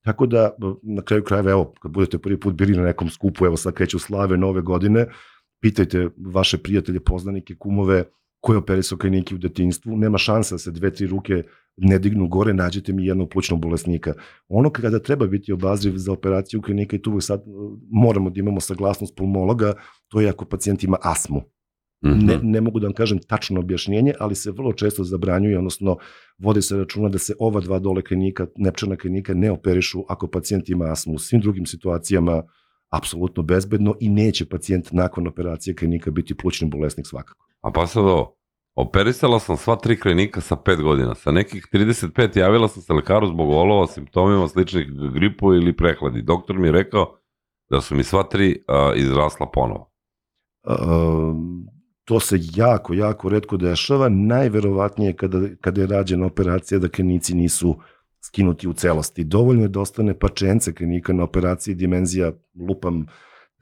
Tako 0.02 0.26
da, 0.26 0.50
na 0.82 1.02
kraju 1.02 1.24
krajeva, 1.24 1.52
evo, 1.52 1.74
kad 1.82 1.92
budete 1.92 2.18
prvi 2.18 2.40
put 2.40 2.56
bili 2.56 2.78
na 2.78 2.84
nekom 2.84 3.10
skupu, 3.10 3.46
evo 3.46 3.58
sad 3.58 3.74
kreću 3.74 4.00
slave 4.00 4.38
nove 4.38 4.62
godine, 4.62 5.08
pitajte 5.62 6.10
vaše 6.18 6.58
prijatelje, 6.58 7.00
poznanike, 7.00 7.56
kumove, 7.56 8.04
ko 8.40 8.54
je 8.54 8.58
operisao 8.58 8.98
kliniki 8.98 9.36
u 9.36 9.38
detinstvu, 9.38 9.98
nema 9.98 10.18
šansa 10.18 10.56
da 10.56 10.60
se 10.60 10.72
dve, 10.72 10.92
tri 10.94 11.08
ruke 11.08 11.44
ne 11.78 12.00
dignu 12.00 12.28
gore, 12.28 12.54
nađete 12.54 12.94
mi 12.94 13.06
jednog 13.06 13.30
plućnog 13.30 13.62
bolesnika. 13.62 14.14
Ono 14.48 14.70
kada 14.70 15.00
treba 15.00 15.28
biti 15.28 15.54
obazriv 15.54 15.94
za 15.96 16.12
operaciju 16.12 16.62
klinika 16.62 16.96
i 16.96 17.02
tu 17.02 17.20
sad 17.20 17.44
uh, 17.46 17.78
moramo 17.92 18.30
da 18.30 18.40
imamo 18.40 18.60
saglasnost 18.60 19.16
pulmologa, 19.16 19.74
to 20.08 20.22
je 20.22 20.30
ako 20.30 20.46
pacijent 20.46 20.84
ima 20.84 20.98
astmu. 21.02 21.42
Mm 22.06 22.10
-hmm. 22.10 22.28
ne, 22.28 22.40
ne 22.44 22.62
mogu 22.62 22.80
da 22.80 22.88
vam 22.88 22.94
kažem 22.94 23.20
tačno 23.28 23.60
objašnjenje, 23.60 24.14
ali 24.20 24.36
se 24.36 24.52
vrlo 24.52 24.74
često 24.74 25.04
zabranjuje, 25.04 25.58
odnosno 25.58 25.98
vode 26.38 26.62
se 26.62 26.78
računa 26.78 27.10
da 27.10 27.18
se 27.18 27.34
ova 27.40 27.62
dva 27.62 27.80
dole 27.80 28.02
klinika, 28.02 28.48
nepčana 28.58 28.96
klinika 28.96 29.34
ne 29.34 29.52
operišu 29.52 30.04
ako 30.10 30.28
pacijent 30.28 30.70
ima 30.70 30.92
astmu. 30.92 31.14
U 31.14 31.20
svim 31.20 31.42
drugim 31.42 31.66
situacijama 31.66 32.44
apsolutno 32.92 33.44
bezbedno 33.44 33.96
i 34.00 34.10
neće 34.10 34.46
pacijent 34.46 34.92
nakon 34.92 35.28
operacije 35.28 35.76
klinika 35.76 36.12
biti 36.12 36.38
plućni 36.38 36.70
bolesnik 36.70 37.08
svakako. 37.08 37.48
A 37.62 37.72
pa 37.72 37.88
sad 37.88 38.04
ovo, 38.04 38.36
Operisala 38.76 39.40
sam 39.40 39.58
sva 39.58 39.76
tri 39.76 40.00
klinika 40.00 40.42
sa 40.42 40.56
5 40.56 40.82
godina. 40.82 41.16
Sa 41.16 41.32
nekih 41.32 41.68
35 41.74 42.38
javila 42.40 42.68
sam 42.68 42.84
se 42.84 42.94
lekaru 42.94 43.28
zbog 43.28 43.50
olova, 43.50 43.88
simptomima 43.88 44.48
sličnih 44.48 44.88
gripu 45.14 45.54
ili 45.54 45.78
prehladi. 45.78 46.22
Doktor 46.22 46.58
mi 46.58 46.68
je 46.68 46.72
rekao 46.72 47.16
da 47.70 47.82
su 47.82 47.96
mi 47.96 48.04
sva 48.04 48.24
tri 48.24 48.64
a, 48.68 48.94
izrasla 48.96 49.50
ponovo. 49.54 49.92
Um, 50.64 51.68
to 52.06 52.20
se 52.20 52.40
jako, 52.56 52.94
jako 52.94 53.30
redko 53.30 53.58
dešava. 53.58 54.10
Najverovatnije 54.10 55.14
kada, 55.14 55.40
kada 55.62 55.82
je 55.82 55.88
rađena 55.88 56.26
operacija 56.26 56.80
da 56.80 56.90
klinici 56.90 57.36
nisu 57.36 57.76
skinuti 58.22 58.68
u 58.68 58.74
celosti. 58.74 59.24
Dovoljno 59.24 59.62
je 59.62 59.68
da 59.68 59.80
ostane 59.80 60.20
pačence 60.20 60.74
krenika 60.74 61.14
na 61.14 61.24
operaciji 61.24 61.76
dimenzija, 61.76 62.32
lupam, 62.68 63.06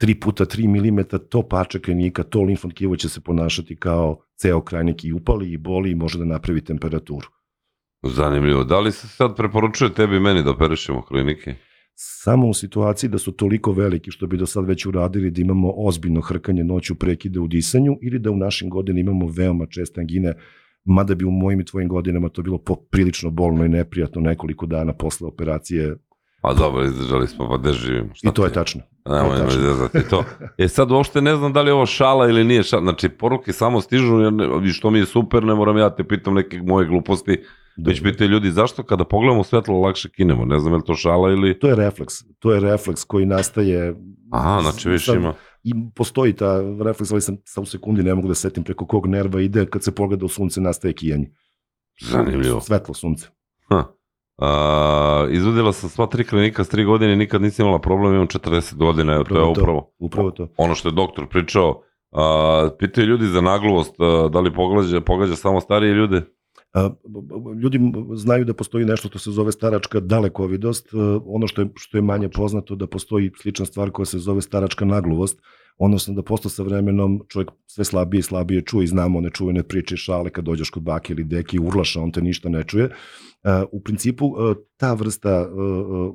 3 0.00 0.20
puta 0.20 0.44
3 0.44 0.68
mm, 0.68 1.28
to 1.28 1.48
pače 1.48 1.80
krenika, 1.80 2.22
to 2.22 2.42
limfno 2.42 2.70
tkivo 2.70 2.96
će 2.96 3.08
se 3.08 3.20
ponašati 3.20 3.76
kao 3.76 4.24
ceo 4.42 4.60
krajnik 4.60 5.04
i 5.04 5.12
upali 5.12 5.52
i 5.52 5.56
boli 5.56 5.90
i 5.90 5.94
može 5.94 6.18
da 6.18 6.24
napravi 6.24 6.60
temperaturu. 6.60 7.28
Zanimljivo. 8.02 8.64
Da 8.64 8.80
li 8.80 8.92
se 8.92 9.08
sad 9.08 9.36
preporučuje 9.36 9.94
tebi 9.94 10.16
i 10.16 10.20
meni 10.20 10.42
da 10.42 10.50
operišemo 10.50 11.02
klinike? 11.02 11.54
Samo 11.94 12.48
u 12.48 12.54
situaciji 12.54 13.10
da 13.10 13.18
su 13.18 13.32
toliko 13.32 13.72
veliki 13.72 14.10
što 14.10 14.26
bi 14.26 14.36
do 14.36 14.46
sad 14.46 14.66
već 14.66 14.86
uradili 14.86 15.30
da 15.30 15.40
imamo 15.40 15.72
ozbiljno 15.76 16.20
hrkanje 16.20 16.64
noću 16.64 16.94
prekide 16.94 17.40
u 17.40 17.46
disanju 17.46 17.98
ili 18.02 18.18
da 18.18 18.30
u 18.30 18.36
našim 18.36 18.70
godinama 18.70 19.00
imamo 19.00 19.32
veoma 19.36 19.66
česte 19.66 20.00
angine, 20.00 20.34
mada 20.84 21.14
bi 21.14 21.24
u 21.24 21.30
mojim 21.30 21.60
i 21.60 21.64
tvojim 21.64 21.88
godinama 21.88 22.28
to 22.28 22.42
bilo 22.42 22.58
poprilično 22.58 23.30
bolno 23.30 23.64
i 23.64 23.68
neprijatno 23.68 24.20
nekoliko 24.20 24.66
dana 24.66 24.92
posle 24.92 25.28
operacije. 25.28 25.96
Pa 26.42 26.54
dobro, 26.54 26.84
izdržali 26.84 27.26
smo, 27.28 27.48
pa 27.62 27.72
živimo? 27.72 28.14
Šta 28.14 28.28
I 28.28 28.34
to 28.34 28.44
je 28.44 28.48
ti? 28.48 28.54
tačno. 28.54 28.80
Nemoj 29.06 29.36
To 29.36 29.44
je 29.44 29.88
tačno. 29.88 30.08
to. 30.10 30.24
E 30.58 30.68
sad 30.68 30.90
uopšte 30.90 31.20
ne 31.20 31.36
znam 31.36 31.52
da 31.52 31.62
li 31.62 31.68
je 31.68 31.74
ovo 31.74 31.86
šala 31.86 32.28
ili 32.28 32.44
nije 32.44 32.62
šala. 32.62 32.82
Znači, 32.82 33.08
poruke 33.08 33.52
samo 33.52 33.80
stižu, 33.80 34.20
jer 34.20 34.32
ne, 34.32 34.72
što 34.72 34.90
mi 34.90 34.98
je 34.98 35.06
super, 35.06 35.44
ne 35.44 35.54
moram 35.54 35.76
ja 35.78 35.90
te 35.90 36.04
pitam 36.04 36.34
neke 36.34 36.62
moje 36.62 36.86
gluposti, 36.86 37.30
već 37.86 37.98
Dobro. 37.98 38.12
pitaju 38.12 38.30
ljudi 38.30 38.50
zašto 38.50 38.82
kada 38.82 39.04
pogledamo 39.04 39.44
svetlo 39.44 39.80
lakše 39.80 40.08
kinemo. 40.10 40.44
Ne 40.44 40.58
znam 40.58 40.72
je 40.72 40.76
li 40.76 40.84
to 40.84 40.94
šala 40.94 41.30
ili... 41.30 41.58
To 41.58 41.68
je 41.68 41.76
refleks. 41.76 42.14
To 42.38 42.52
je 42.52 42.60
refleks 42.60 43.04
koji 43.04 43.26
nastaje 43.26 43.94
Aha, 44.30 44.60
znači 44.62 44.88
više 44.88 45.04
Sad- 45.06 45.16
ima. 45.16 45.34
i 45.64 45.72
postoji 45.94 46.32
ta 46.32 46.60
refleks, 46.84 47.12
ali 47.12 47.20
sam 47.20 47.36
sa 47.44 47.60
u 47.60 47.64
sekundi 47.64 48.02
ne 48.02 48.14
mogu 48.14 48.28
da 48.28 48.34
setim 48.34 48.64
preko 48.64 48.86
kog 48.86 49.06
nerva 49.06 49.40
ide, 49.40 49.66
kad 49.66 49.82
se 49.84 49.94
pogleda 49.94 50.24
u 50.24 50.28
sunce 50.28 50.60
nastaje 50.60 50.94
kijanje. 50.94 51.30
Zanimljivo. 52.00 52.60
Svetlo 52.60 52.94
sunce. 52.94 53.26
Ha. 53.68 53.84
A, 54.44 55.26
izvodila 55.30 55.72
sam 55.72 55.90
sva 55.90 56.06
tri 56.06 56.24
klinika 56.26 56.64
s 56.64 56.68
tri 56.68 56.84
godine 56.84 57.16
nikad 57.16 57.42
nisam 57.42 57.66
imala 57.66 57.78
problem, 57.80 58.14
imam 58.14 58.26
40 58.26 58.76
godina, 58.76 59.12
evo, 59.14 59.24
to 59.24 59.34
je 59.34 59.42
Upravo 59.42 59.54
to. 59.54 59.60
upravo 59.60 59.92
Upravo 59.98 60.30
to. 60.30 60.48
ono 60.56 60.74
što 60.74 60.88
je 60.88 60.92
doktor 60.92 61.26
pričao. 61.26 61.82
A, 62.12 62.68
pitaju 62.78 63.06
ljudi 63.06 63.26
za 63.26 63.40
nagluvost, 63.40 63.94
a, 64.00 64.28
da 64.32 64.40
li 64.40 64.54
pogađa, 64.54 65.00
pogađa 65.00 65.36
samo 65.36 65.60
starije 65.60 65.94
ljude? 65.94 66.22
Ljudi 67.62 67.80
znaju 68.14 68.44
da 68.44 68.54
postoji 68.54 68.84
nešto 68.84 69.08
što 69.08 69.18
se 69.18 69.30
zove 69.30 69.52
staračka 69.52 70.00
dalekovidost, 70.00 70.86
e, 70.86 70.96
ono 71.24 71.46
što 71.46 71.62
je, 71.62 71.68
što 71.74 71.98
je 71.98 72.02
manje 72.02 72.28
poznato 72.28 72.74
da 72.74 72.86
postoji 72.86 73.30
slična 73.42 73.66
stvar 73.66 73.90
koja 73.90 74.06
se 74.06 74.18
zove 74.18 74.42
staračka 74.42 74.84
nagluvost, 74.84 75.42
odnosno 75.78 76.14
da 76.14 76.22
posto 76.22 76.48
sa 76.48 76.62
vremenom 76.62 77.20
čovjek 77.28 77.50
sve 77.66 77.84
slabije 77.84 78.18
i 78.18 78.22
slabije 78.22 78.62
čuje 78.62 78.84
i 78.84 78.86
znamo 78.86 79.18
one 79.18 79.30
čuvene 79.30 79.62
priče 79.62 79.96
šale 79.96 80.30
kad 80.30 80.44
dođeš 80.44 80.70
kod 80.70 80.82
bake 80.82 81.12
ili 81.12 81.24
deki 81.24 81.58
urlaša, 81.58 82.00
on 82.00 82.12
te 82.12 82.22
ništa 82.22 82.48
ne 82.48 82.64
čuje. 82.64 82.84
E, 82.84 82.92
U 83.72 83.80
principu 83.80 84.26
e, 84.26 84.54
ta 84.76 84.94
vrsta 84.94 85.48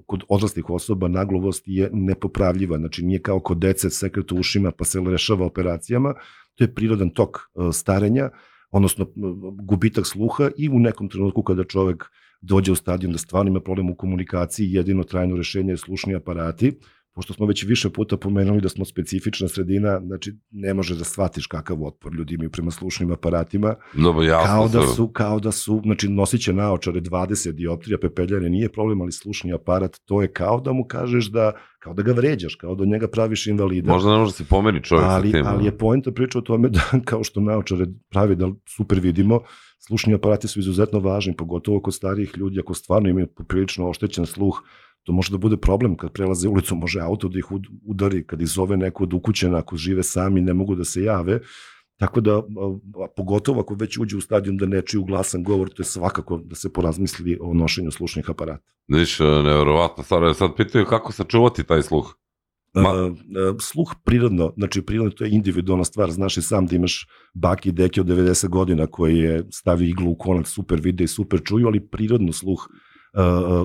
kod 0.05 0.23
odraslih 0.29 0.69
osoba 0.69 1.07
nagluvost 1.07 1.63
je 1.65 1.89
nepopravljiva, 1.93 2.77
znači 2.77 3.05
nije 3.05 3.21
kao 3.21 3.39
kod 3.39 3.57
dece 3.57 3.89
sekret 3.89 4.31
u 4.31 4.35
ušima 4.35 4.71
pa 4.71 4.85
se 4.85 4.99
rešava 5.05 5.45
operacijama, 5.45 6.13
to 6.55 6.63
je 6.63 6.73
prirodan 6.73 7.09
tok 7.09 7.37
starenja, 7.73 8.29
odnosno 8.71 9.07
gubitak 9.63 10.07
sluha 10.07 10.49
i 10.57 10.69
u 10.69 10.79
nekom 10.79 11.09
trenutku 11.09 11.43
kada 11.43 11.63
čovek 11.63 12.03
dođe 12.41 12.71
u 12.71 12.75
stadijum 12.75 13.11
da 13.11 13.17
stvarno 13.17 13.49
ima 13.49 13.59
problem 13.59 13.89
u 13.89 13.95
komunikaciji, 13.95 14.73
jedino 14.73 15.03
trajno 15.03 15.35
rešenje 15.35 15.71
je 15.71 15.77
slušni 15.77 16.15
aparati, 16.15 16.73
pošto 17.17 17.33
smo 17.33 17.45
već 17.45 17.63
više 17.63 17.89
puta 17.89 18.17
pomenuli 18.17 18.61
da 18.61 18.69
smo 18.69 18.85
specifična 18.85 19.47
sredina, 19.47 20.01
znači 20.05 20.33
ne 20.51 20.73
možeš 20.73 20.97
da 20.97 21.03
shvatiš 21.03 21.47
kakav 21.47 21.83
otpor 21.83 22.13
ljudi 22.13 22.33
imaju 22.33 22.49
prema 22.51 22.71
slušnim 22.71 23.11
aparatima, 23.11 23.75
Dobro, 23.93 24.23
jasno. 24.23 24.47
kao 24.47 24.67
da 24.67 24.87
su, 24.87 25.07
kao 25.07 25.39
da 25.39 25.51
su, 25.51 25.81
znači 25.85 26.09
nosit 26.09 26.41
će 26.41 26.53
naočare 26.53 27.01
20 27.01 27.51
dioptrija 27.51 27.97
pepeljare, 28.01 28.49
nije 28.49 28.69
problem, 28.69 29.01
ali 29.01 29.11
slušni 29.11 29.53
aparat, 29.53 29.97
to 30.05 30.21
je 30.21 30.31
kao 30.31 30.59
da 30.59 30.73
mu 30.73 30.83
kažeš 30.83 31.31
da, 31.31 31.51
kao 31.79 31.93
da 31.93 32.03
ga 32.03 32.11
vređaš, 32.11 32.55
kao 32.55 32.75
da 32.75 32.83
od 32.83 32.89
njega 32.89 33.07
praviš 33.07 33.47
invalida. 33.47 33.91
Možda 33.91 34.11
ne 34.11 34.17
može 34.17 34.31
da 34.31 34.35
se 34.35 34.45
pomeri 34.49 34.83
čovjek 34.83 35.07
ali, 35.09 35.31
sa 35.31 35.37
tim. 35.37 35.47
ali 35.47 35.65
je 35.65 35.77
poenta 35.77 36.11
priča 36.11 36.37
o 36.39 36.41
tome 36.41 36.69
da 36.69 36.81
kao 37.09 37.23
što 37.23 37.41
naočare 37.41 37.85
pravi 38.09 38.35
da 38.35 38.51
super 38.75 38.99
vidimo, 38.99 39.41
slušni 39.87 40.13
aparati 40.13 40.47
su 40.47 40.59
izuzetno 40.59 40.99
važni, 40.99 41.35
pogotovo 41.35 41.81
kod 41.81 41.93
starijih 41.93 42.37
ljudi, 42.37 42.59
ako 42.59 42.73
stvarno 42.73 43.09
imaju 43.09 43.27
poprilično 43.27 43.89
oštećen 43.89 44.25
sluh, 44.25 44.61
to 45.03 45.11
može 45.11 45.31
da 45.31 45.37
bude 45.37 45.57
problem 45.57 45.95
kad 45.97 46.11
prelaze 46.11 46.47
ulicu, 46.47 46.75
može 46.75 46.99
auto 46.99 47.27
da 47.27 47.39
ih 47.39 47.45
ud- 47.51 47.67
udari, 47.85 48.23
kad 48.27 48.41
ih 48.41 48.47
zove 48.47 48.77
neko 48.77 49.03
od 49.03 49.13
ukućena, 49.13 49.57
ako 49.57 49.77
žive 49.77 50.03
sami, 50.03 50.41
ne 50.41 50.53
mogu 50.53 50.75
da 50.75 50.83
se 50.83 51.03
jave, 51.03 51.39
Tako 51.99 52.21
da, 52.21 52.37
a, 52.37 52.43
pogotovo 53.15 53.61
ako 53.61 53.73
već 53.73 53.97
uđe 53.97 54.17
u 54.17 54.21
stadijum 54.21 54.57
da 54.57 54.65
ne 54.65 54.81
čuju 54.81 55.03
glasan 55.03 55.43
govor, 55.43 55.69
to 55.69 55.81
je 55.81 55.85
svakako 55.85 56.37
da 56.37 56.55
se 56.55 56.73
porazmisli 56.73 57.37
o 57.41 57.53
nošenju 57.53 57.91
slušnih 57.91 58.29
aparata. 58.29 58.63
Viš, 58.87 59.19
nevjerovatno 59.19 60.03
stvar. 60.03 60.23
Evo 60.23 60.33
Sad 60.33 60.55
pitaju 60.55 60.85
kako 60.85 61.11
sačuvati 61.11 61.63
taj 61.63 61.81
sluh. 61.81 62.13
Ma- 62.73 62.81
Ma... 62.83 62.89
A, 62.89 63.13
sluh 63.59 63.95
prirodno, 64.05 64.53
znači 64.57 64.81
prirodno 64.81 65.11
to 65.11 65.23
je 65.23 65.31
individualna 65.31 65.83
stvar, 65.83 66.11
znaš 66.11 66.37
i 66.37 66.41
sam 66.41 66.65
da 66.65 66.75
imaš 66.75 67.07
baki 67.33 67.69
i 67.69 67.71
deke 67.71 68.01
od 68.01 68.07
90 68.07 68.47
godina 68.47 68.87
koji 68.87 69.17
je 69.17 69.43
stavio 69.51 69.89
iglu 69.89 70.11
u 70.11 70.15
konac, 70.15 70.47
super 70.47 70.79
vide 70.79 71.03
i 71.03 71.07
super 71.07 71.41
čuju, 71.45 71.67
ali 71.67 71.87
prirodno 71.87 72.33
sluh 72.33 72.69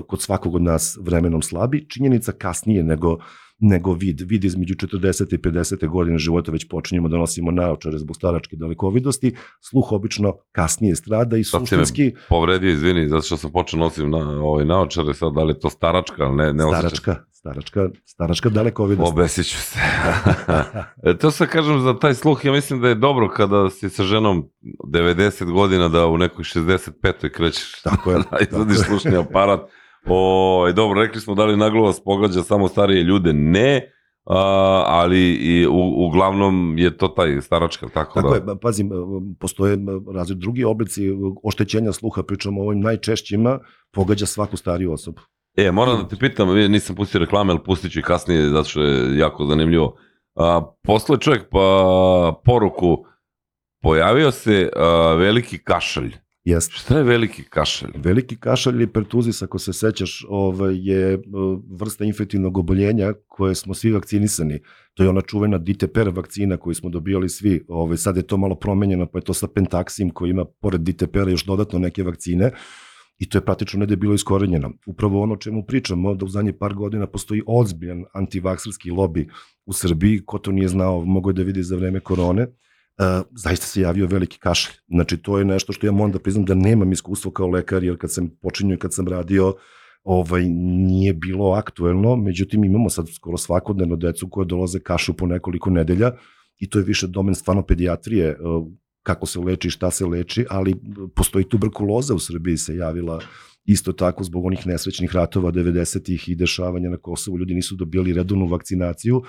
kod 0.07 0.21
svakog 0.21 0.55
od 0.55 0.61
nas 0.61 0.97
vremenom 1.01 1.41
slabi, 1.41 1.85
činjenica 1.89 2.31
kasnije 2.31 2.83
nego 2.83 3.17
nego 3.59 3.93
vid. 3.93 4.21
Vid 4.21 4.43
između 4.43 4.75
40. 4.75 5.33
i 5.33 5.37
50. 5.37 5.89
godine 5.89 6.17
života 6.17 6.51
već 6.51 6.67
počinjemo 6.67 7.07
da 7.07 7.17
nosimo 7.17 7.51
naočare 7.51 7.97
zbog 7.97 8.15
staračke 8.15 8.55
dalekovidosti, 8.55 9.35
sluh 9.61 9.91
obično 9.91 10.33
kasnije 10.51 10.95
strada 10.95 11.37
i 11.37 11.43
Sad 11.43 11.61
suštinski 11.61 12.13
Povredio, 12.29 12.71
izvini, 12.71 13.09
zato 13.09 13.21
što 13.21 13.37
sam 13.37 13.51
počeo 13.51 13.79
nosim 13.79 14.09
na 14.09 14.43
ovaj 14.43 14.65
naočare, 14.65 15.13
sad 15.13 15.33
da 15.33 15.43
li 15.43 15.51
je 15.51 15.59
to 15.59 15.69
staračka, 15.69 16.23
ali 16.23 16.35
ne, 16.35 16.53
ne 16.53 16.63
staračka, 16.63 17.15
staračka, 17.43 17.89
staračka 18.05 18.49
dalekovidost. 18.49 19.11
Obesit 19.11 19.45
ću 19.47 19.57
se. 19.57 19.79
E, 21.03 21.17
to 21.17 21.31
se 21.31 21.47
kažem 21.47 21.81
za 21.81 21.99
taj 21.99 22.13
sluh, 22.13 22.45
ja 22.45 22.51
mislim 22.51 22.81
da 22.81 22.87
je 22.87 22.95
dobro 22.95 23.29
kada 23.29 23.69
si 23.69 23.89
sa 23.89 24.03
ženom 24.03 24.49
90 24.93 25.51
godina 25.51 25.89
da 25.89 26.07
u 26.07 26.17
nekoj 26.17 26.43
65. 26.43 27.29
krećeš 27.29 27.81
Tako 27.89 28.11
je. 28.11 28.17
da 28.31 28.37
izvadiš 28.49 28.77
tako 28.77 28.89
slušni 28.89 29.17
aparat. 29.17 29.59
O, 30.05 30.65
e, 30.69 30.73
dobro, 30.73 31.01
rekli 31.01 31.21
smo 31.21 31.35
da 31.35 31.45
li 31.45 31.57
nagluvost 31.57 32.03
pogađa 32.05 32.43
samo 32.43 32.67
starije 32.67 33.03
ljude? 33.03 33.33
Ne, 33.33 33.91
a, 34.25 34.83
ali 34.87 35.33
i, 35.33 35.67
u, 35.67 36.07
uglavnom 36.07 36.77
je 36.77 36.97
to 36.97 37.07
taj 37.07 37.41
staračka, 37.41 37.87
tako, 37.93 38.13
Tako 38.13 38.29
da. 38.29 38.35
je, 38.35 38.41
ba- 38.41 38.59
pazim, 38.61 38.89
postoje 39.39 39.77
razli 40.13 40.35
drugi 40.35 40.63
oblici 40.63 41.01
oštećenja 41.43 41.91
sluha, 41.91 42.23
pričamo 42.23 42.61
o 42.61 42.65
ovim 42.65 42.79
najčešćima, 42.79 43.59
pogađa 43.91 44.25
svaku 44.25 44.57
stariju 44.57 44.93
osobu. 44.93 45.21
E, 45.57 45.71
moram 45.71 46.01
da 46.01 46.07
te 46.07 46.15
pitam, 46.15 46.55
nisam 46.55 46.95
pustio 46.95 47.19
reklame, 47.19 47.51
ali 47.51 47.63
pustit 47.63 47.91
ću 47.91 47.99
i 47.99 48.03
kasnije, 48.03 48.49
zato 48.49 48.69
što 48.69 48.81
je 48.81 49.17
jako 49.17 49.45
zanimljivo. 49.45 49.95
A, 50.35 50.73
posle 50.83 51.17
čovjek 51.19 51.49
pa, 51.51 52.41
poruku, 52.45 53.05
pojavio 53.81 54.31
se 54.31 54.69
a, 54.75 55.15
veliki 55.17 55.57
kašalj. 55.57 56.15
Jeste. 56.43 56.73
Šta 56.75 56.97
je 56.97 57.03
veliki 57.03 57.43
kašalj? 57.43 57.91
Veliki 57.95 58.35
kašalj 58.35 58.75
ili 58.75 58.87
pertuzis, 58.87 59.41
ako 59.41 59.59
se 59.59 59.73
sećaš, 59.73 60.25
ovaj, 60.29 60.75
je 60.75 61.13
e, 61.13 61.19
vrsta 61.79 62.05
infektivnog 62.05 62.57
oboljenja 62.57 63.13
koje 63.27 63.55
smo 63.55 63.73
svi 63.73 63.91
vakcinisani. 63.91 64.59
To 64.93 65.03
je 65.03 65.09
ona 65.09 65.21
čuvena 65.21 65.57
DTPR 65.57 66.09
vakcina 66.09 66.57
koju 66.57 66.75
smo 66.75 66.89
dobijali 66.89 67.29
svi. 67.29 67.65
Ovaj, 67.67 67.97
sad 67.97 68.17
je 68.17 68.27
to 68.27 68.37
malo 68.37 68.55
promenjeno, 68.55 69.05
pa 69.05 69.17
je 69.17 69.23
to 69.23 69.33
sa 69.33 69.47
pentaksim 69.47 70.09
koji 70.09 70.29
ima, 70.29 70.45
pored 70.45 70.81
DTPR-a, 70.81 71.29
još 71.29 71.45
dodatno 71.45 71.79
neke 71.79 72.03
vakcine. 72.03 72.51
I 73.17 73.29
to 73.29 73.37
je 73.37 73.45
praktično 73.45 73.79
ne 73.79 73.91
je 73.91 73.97
bilo 73.97 74.13
iskorenjeno. 74.13 74.71
Upravo 74.87 75.21
ono 75.21 75.35
čemu 75.35 75.65
pričamo, 75.65 76.13
da 76.13 76.25
u 76.25 76.27
zadnje 76.27 76.53
par 76.53 76.73
godina 76.73 77.07
postoji 77.07 77.41
ozbiljan 77.47 78.03
antivakserski 78.13 78.91
lobby 78.91 79.29
u 79.65 79.73
Srbiji, 79.73 80.21
ko 80.25 80.37
to 80.37 80.51
nije 80.51 80.67
znao, 80.67 81.05
mogo 81.05 81.29
je 81.29 81.33
da 81.33 81.43
vidi 81.43 81.63
za 81.63 81.75
vreme 81.75 81.99
korone, 81.99 82.47
Uh, 82.97 83.25
zaista 83.35 83.65
se 83.65 83.81
javio 83.81 84.07
veliki 84.07 84.39
kašalj. 84.39 84.75
Znači, 84.87 85.17
to 85.17 85.39
je 85.39 85.45
nešto 85.45 85.73
što 85.73 85.87
ja 85.87 85.91
moram 85.91 86.11
da 86.11 86.19
priznam 86.19 86.45
da 86.45 86.55
nemam 86.55 86.91
iskustvo 86.91 87.31
kao 87.31 87.47
lekar, 87.47 87.83
jer 87.83 87.97
kad 87.97 88.13
sam 88.13 88.29
počinio 88.41 88.73
i 88.73 88.77
kad 88.77 88.93
sam 88.93 89.07
radio, 89.07 89.55
ovaj, 90.03 90.45
nije 90.49 91.13
bilo 91.13 91.51
aktuelno, 91.51 92.15
međutim 92.15 92.63
imamo 92.63 92.89
sad 92.89 93.09
skoro 93.09 93.37
svakodnevno 93.37 93.95
decu 93.95 94.29
koje 94.29 94.45
dolaze 94.45 94.79
kašu 94.79 95.13
po 95.13 95.25
nekoliko 95.25 95.69
nedelja 95.69 96.11
i 96.59 96.69
to 96.69 96.79
je 96.79 96.85
više 96.85 97.07
domen 97.07 97.35
stvarno 97.35 97.61
pedijatrije, 97.61 98.37
uh, 98.39 98.67
kako 99.03 99.25
se 99.25 99.39
leči, 99.39 99.69
šta 99.69 99.91
se 99.91 100.05
leči, 100.05 100.45
ali 100.49 100.75
postoji 101.15 101.45
tuberkuloza 101.49 102.15
u 102.15 102.19
Srbiji 102.19 102.57
se 102.57 102.75
javila 102.75 103.19
isto 103.65 103.93
tako 103.93 104.23
zbog 104.23 104.45
onih 104.45 104.67
nesrećnih 104.67 105.15
ratova 105.15 105.51
90-ih 105.51 106.29
i 106.29 106.35
dešavanja 106.35 106.89
na 106.89 106.97
Kosovu, 106.97 107.37
ljudi 107.37 107.53
nisu 107.53 107.75
dobili 107.75 108.13
redovnu 108.13 108.47
vakcinaciju, 108.47 109.21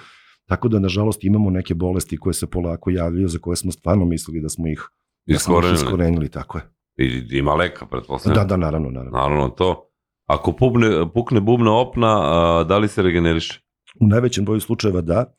Tako 0.46 0.68
da, 0.68 0.78
nažalost, 0.78 1.24
imamo 1.24 1.50
neke 1.50 1.74
bolesti 1.74 2.16
koje 2.16 2.34
se 2.34 2.46
polako 2.50 2.90
javljaju, 2.90 3.28
za 3.28 3.38
koje 3.38 3.56
smo 3.56 3.72
stvarno 3.72 4.04
mislili 4.04 4.40
da 4.40 4.48
smo 4.48 4.66
ih, 4.66 4.88
da 5.26 5.38
smo 5.38 5.54
ih 5.54 5.58
Iskorenili. 5.58 5.74
iskorenili, 5.74 6.28
tako 6.28 6.58
je. 6.58 6.64
I, 6.96 7.38
ima 7.38 7.54
leka, 7.54 7.86
pretpostavljam. 7.86 8.42
Da, 8.42 8.48
da, 8.48 8.56
naravno, 8.56 8.90
naravno. 8.90 9.18
Naravno 9.18 9.48
to. 9.48 9.90
Ako 10.26 10.52
pukne, 10.52 11.12
pukne 11.14 11.40
bubna 11.40 11.72
opna, 11.72 12.20
a, 12.22 12.64
da 12.64 12.78
li 12.78 12.88
se 12.88 13.02
regeneriše? 13.02 13.60
U 14.00 14.06
najvećem 14.06 14.44
broju 14.44 14.60
slučajeva 14.60 15.00
da, 15.00 15.34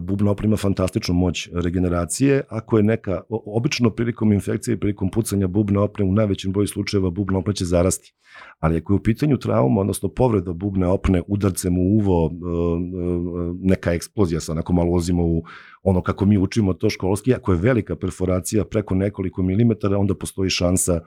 bubna 0.00 0.30
oprema 0.30 0.50
ima 0.50 0.56
fantastičnu 0.56 1.14
moć 1.14 1.48
regeneracije. 1.52 2.42
Ako 2.48 2.76
je 2.76 2.82
neka, 2.82 3.20
obično 3.28 3.90
prilikom 3.90 4.32
infekcije 4.32 4.74
i 4.74 4.80
prilikom 4.80 5.10
pucanja 5.10 5.46
bubne 5.46 5.78
opne, 5.78 6.04
u 6.04 6.12
najvećem 6.12 6.52
broju 6.52 6.66
slučajeva 6.66 7.10
bubna 7.10 7.38
opna 7.38 7.52
će 7.52 7.64
zarasti. 7.64 8.14
Ali 8.58 8.76
ako 8.76 8.92
je 8.92 8.96
u 8.96 9.02
pitanju 9.02 9.38
trauma, 9.38 9.80
odnosno 9.80 10.08
povreda 10.08 10.52
bubne 10.52 10.86
opne 10.86 11.22
udarcem 11.26 11.78
u 11.78 11.82
uvo, 11.82 12.24
uh, 12.24 12.32
uh, 12.32 13.56
neka 13.60 13.92
eksplozija, 13.92 14.40
sa 14.40 14.52
onako 14.52 14.72
malo 14.72 14.90
ulazimo 14.90 15.26
u 15.26 15.42
ono 15.82 16.02
kako 16.02 16.26
mi 16.26 16.38
učimo 16.38 16.74
to 16.74 16.90
školski, 16.90 17.34
ako 17.34 17.52
je 17.52 17.58
velika 17.58 17.96
perforacija 17.96 18.64
preko 18.64 18.94
nekoliko 18.94 19.42
milimetara, 19.42 19.98
onda 19.98 20.14
postoji 20.14 20.50
šansa 20.50 21.00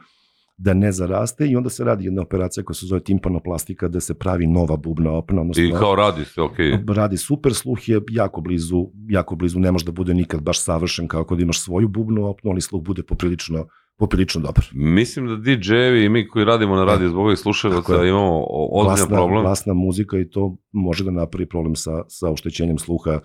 da 0.58 0.74
ne 0.74 0.92
zaraste 0.92 1.48
i 1.48 1.56
onda 1.56 1.70
se 1.70 1.84
radi 1.84 2.06
jedna 2.06 2.22
operacija 2.22 2.64
koja 2.64 2.76
se 2.76 2.86
zove 2.86 3.04
timpanoplastika 3.04 3.88
gde 3.88 4.02
se 4.02 4.14
pravi 4.14 4.48
nova 4.48 4.78
bubna 4.78 5.12
opna, 5.12 5.42
odnosno 5.42 5.64
I 5.64 5.72
kao 5.72 5.96
radi 5.96 6.26
se, 6.26 6.42
okej. 6.42 6.78
radi 6.88 7.18
super, 7.18 7.54
sluh 7.54 7.90
je 7.90 8.02
jako 8.12 8.42
blizu, 8.42 8.88
jako 9.10 9.36
blizu, 9.36 9.60
ne 9.60 9.72
može 9.72 9.86
da 9.86 9.92
bude 9.92 10.14
nikad 10.14 10.42
baš 10.42 10.64
savršen 10.64 11.08
kao 11.08 11.24
kod 11.24 11.40
imaš 11.40 11.64
svoju 11.64 11.88
bubnu 11.88 12.26
opnu, 12.26 12.52
ali 12.52 12.62
sluh 12.62 12.84
bude 12.84 13.04
poprilično, 13.04 13.68
poprilično 13.98 14.42
dobar. 14.42 14.66
Mislim 14.74 15.28
da 15.28 15.34
DJ-evi 15.34 16.06
i 16.06 16.10
mi 16.10 16.28
koji 16.28 16.46
radimo 16.46 16.76
na 16.76 16.86
radiju 16.86 17.10
zbog 17.10 17.26
ovih 17.26 17.40
slušalaca 17.40 17.96
je. 17.96 18.10
imamo 18.10 18.44
ozbiljan 18.72 19.10
problem. 19.10 19.44
glasna 19.44 19.74
muzika 19.74 20.18
i 20.18 20.30
to 20.30 20.58
može 20.72 21.04
da 21.04 21.12
napravi 21.12 21.50
problem 21.50 21.76
sa, 21.76 22.04
sa 22.08 22.32
oštećenjem 22.32 22.78
sluha 22.78 23.20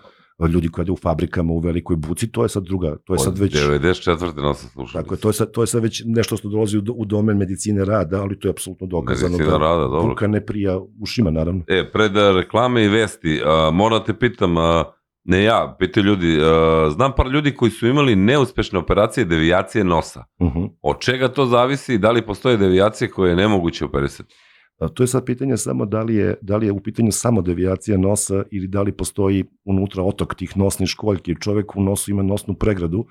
ljudi 0.47 0.67
koji 0.67 0.83
rade 0.83 0.91
u 0.91 0.95
fabrikama 0.95 1.53
u 1.53 1.59
velikoj 1.59 1.95
buci, 1.95 2.31
to 2.31 2.43
je 2.43 2.49
sad 2.49 2.63
druga, 2.63 2.97
to 3.05 3.13
je 3.13 3.19
sad 3.19 3.37
već... 3.37 3.55
94. 3.55 4.41
nas 4.41 4.67
slušali. 4.73 5.03
Tako 5.03 5.15
je, 5.15 5.19
to 5.19 5.29
je, 5.29 5.33
sad, 5.33 5.51
to 5.51 5.63
je 5.63 5.67
sad 5.67 5.83
već 5.83 6.03
nešto 6.05 6.37
što 6.37 6.49
dolazi 6.49 6.77
u, 6.77 6.83
u 6.95 7.05
domen 7.05 7.37
medicine 7.37 7.85
rada, 7.85 8.21
ali 8.21 8.39
to 8.39 8.47
je 8.47 8.49
apsolutno 8.49 8.87
dokazano 8.87 9.31
Medicina 9.31 9.57
da 9.57 9.65
rada, 9.65 9.87
dobro. 9.87 10.09
buka 10.09 10.27
ne 10.27 10.45
prija 10.45 10.79
ušima, 11.01 11.31
naravno. 11.31 11.63
E, 11.67 11.91
pred 11.93 12.17
a, 12.17 12.31
reklame 12.31 12.85
i 12.85 12.87
vesti, 12.87 13.41
a, 13.45 13.69
moram 13.73 13.99
da 13.99 14.05
te 14.05 14.19
pitam, 14.19 14.57
a, 14.57 14.83
ne 15.23 15.43
ja, 15.43 15.75
pitaju 15.79 16.05
ljudi, 16.05 16.39
a, 16.41 16.89
znam 16.93 17.11
par 17.17 17.27
ljudi 17.27 17.55
koji 17.55 17.71
su 17.71 17.87
imali 17.87 18.15
neuspešne 18.15 18.79
operacije 18.79 19.25
devijacije 19.25 19.83
nosa. 19.83 20.23
Uh 20.39 20.53
-huh. 20.53 20.69
Od 20.81 20.99
čega 20.99 21.27
to 21.27 21.45
zavisi 21.45 21.93
i 21.93 21.97
da 21.97 22.11
li 22.11 22.25
postoje 22.25 22.57
devijacije 22.57 23.09
koje 23.09 23.29
je 23.29 23.35
nemoguće 23.35 23.85
operisati? 23.85 24.35
To 24.93 25.03
je 25.03 25.07
sad 25.07 25.25
pitanje 25.25 25.57
samo 25.57 25.85
da 25.85 26.01
li 26.01 26.15
je, 26.15 26.35
da 26.41 26.57
li 26.57 26.65
je 26.65 26.71
u 26.71 26.79
pitanju 26.79 27.11
samo 27.11 27.41
devijacija 27.41 27.97
nosa 27.97 28.43
ili 28.51 28.67
da 28.67 28.81
li 28.81 28.91
postoji 28.91 29.43
unutra 29.65 30.03
otok 30.03 30.35
tih 30.35 30.57
nosnih 30.57 30.89
školjki. 30.89 31.35
Čovek 31.41 31.75
u 31.75 31.83
nosu 31.83 32.11
ima 32.11 32.23
nosnu 32.23 32.53
pregradu 32.53 33.05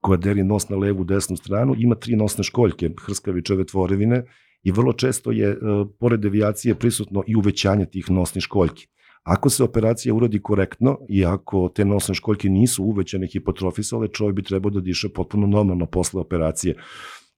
koja 0.00 0.16
deli 0.16 0.44
nos 0.44 0.68
na 0.68 0.76
levu 0.76 1.04
desnu 1.04 1.36
stranu, 1.36 1.74
ima 1.78 1.94
tri 1.94 2.16
nosne 2.16 2.44
školjke, 2.44 2.90
hrskavičeve 3.06 3.64
tvorevine 3.64 4.24
i 4.62 4.72
vrlo 4.72 4.92
često 4.92 5.30
je, 5.30 5.48
e, 5.48 5.56
pored 6.00 6.20
devijacije, 6.20 6.74
prisutno 6.74 7.22
i 7.26 7.36
uvećanje 7.36 7.86
tih 7.86 8.10
nosnih 8.10 8.42
školjki. 8.42 8.86
Ako 9.22 9.50
se 9.50 9.64
operacija 9.64 10.14
uradi 10.14 10.42
korektno 10.42 10.98
i 11.08 11.24
ako 11.24 11.68
te 11.74 11.84
nosne 11.84 12.14
školjke 12.14 12.48
nisu 12.48 12.84
uvećane 12.84 13.26
hipotrofisale, 13.26 14.08
čovjek 14.08 14.36
bi 14.36 14.42
trebao 14.42 14.70
da 14.70 14.80
diše 14.80 15.08
potpuno 15.08 15.46
normalno 15.46 15.86
posle 15.86 16.20
operacije. 16.20 16.74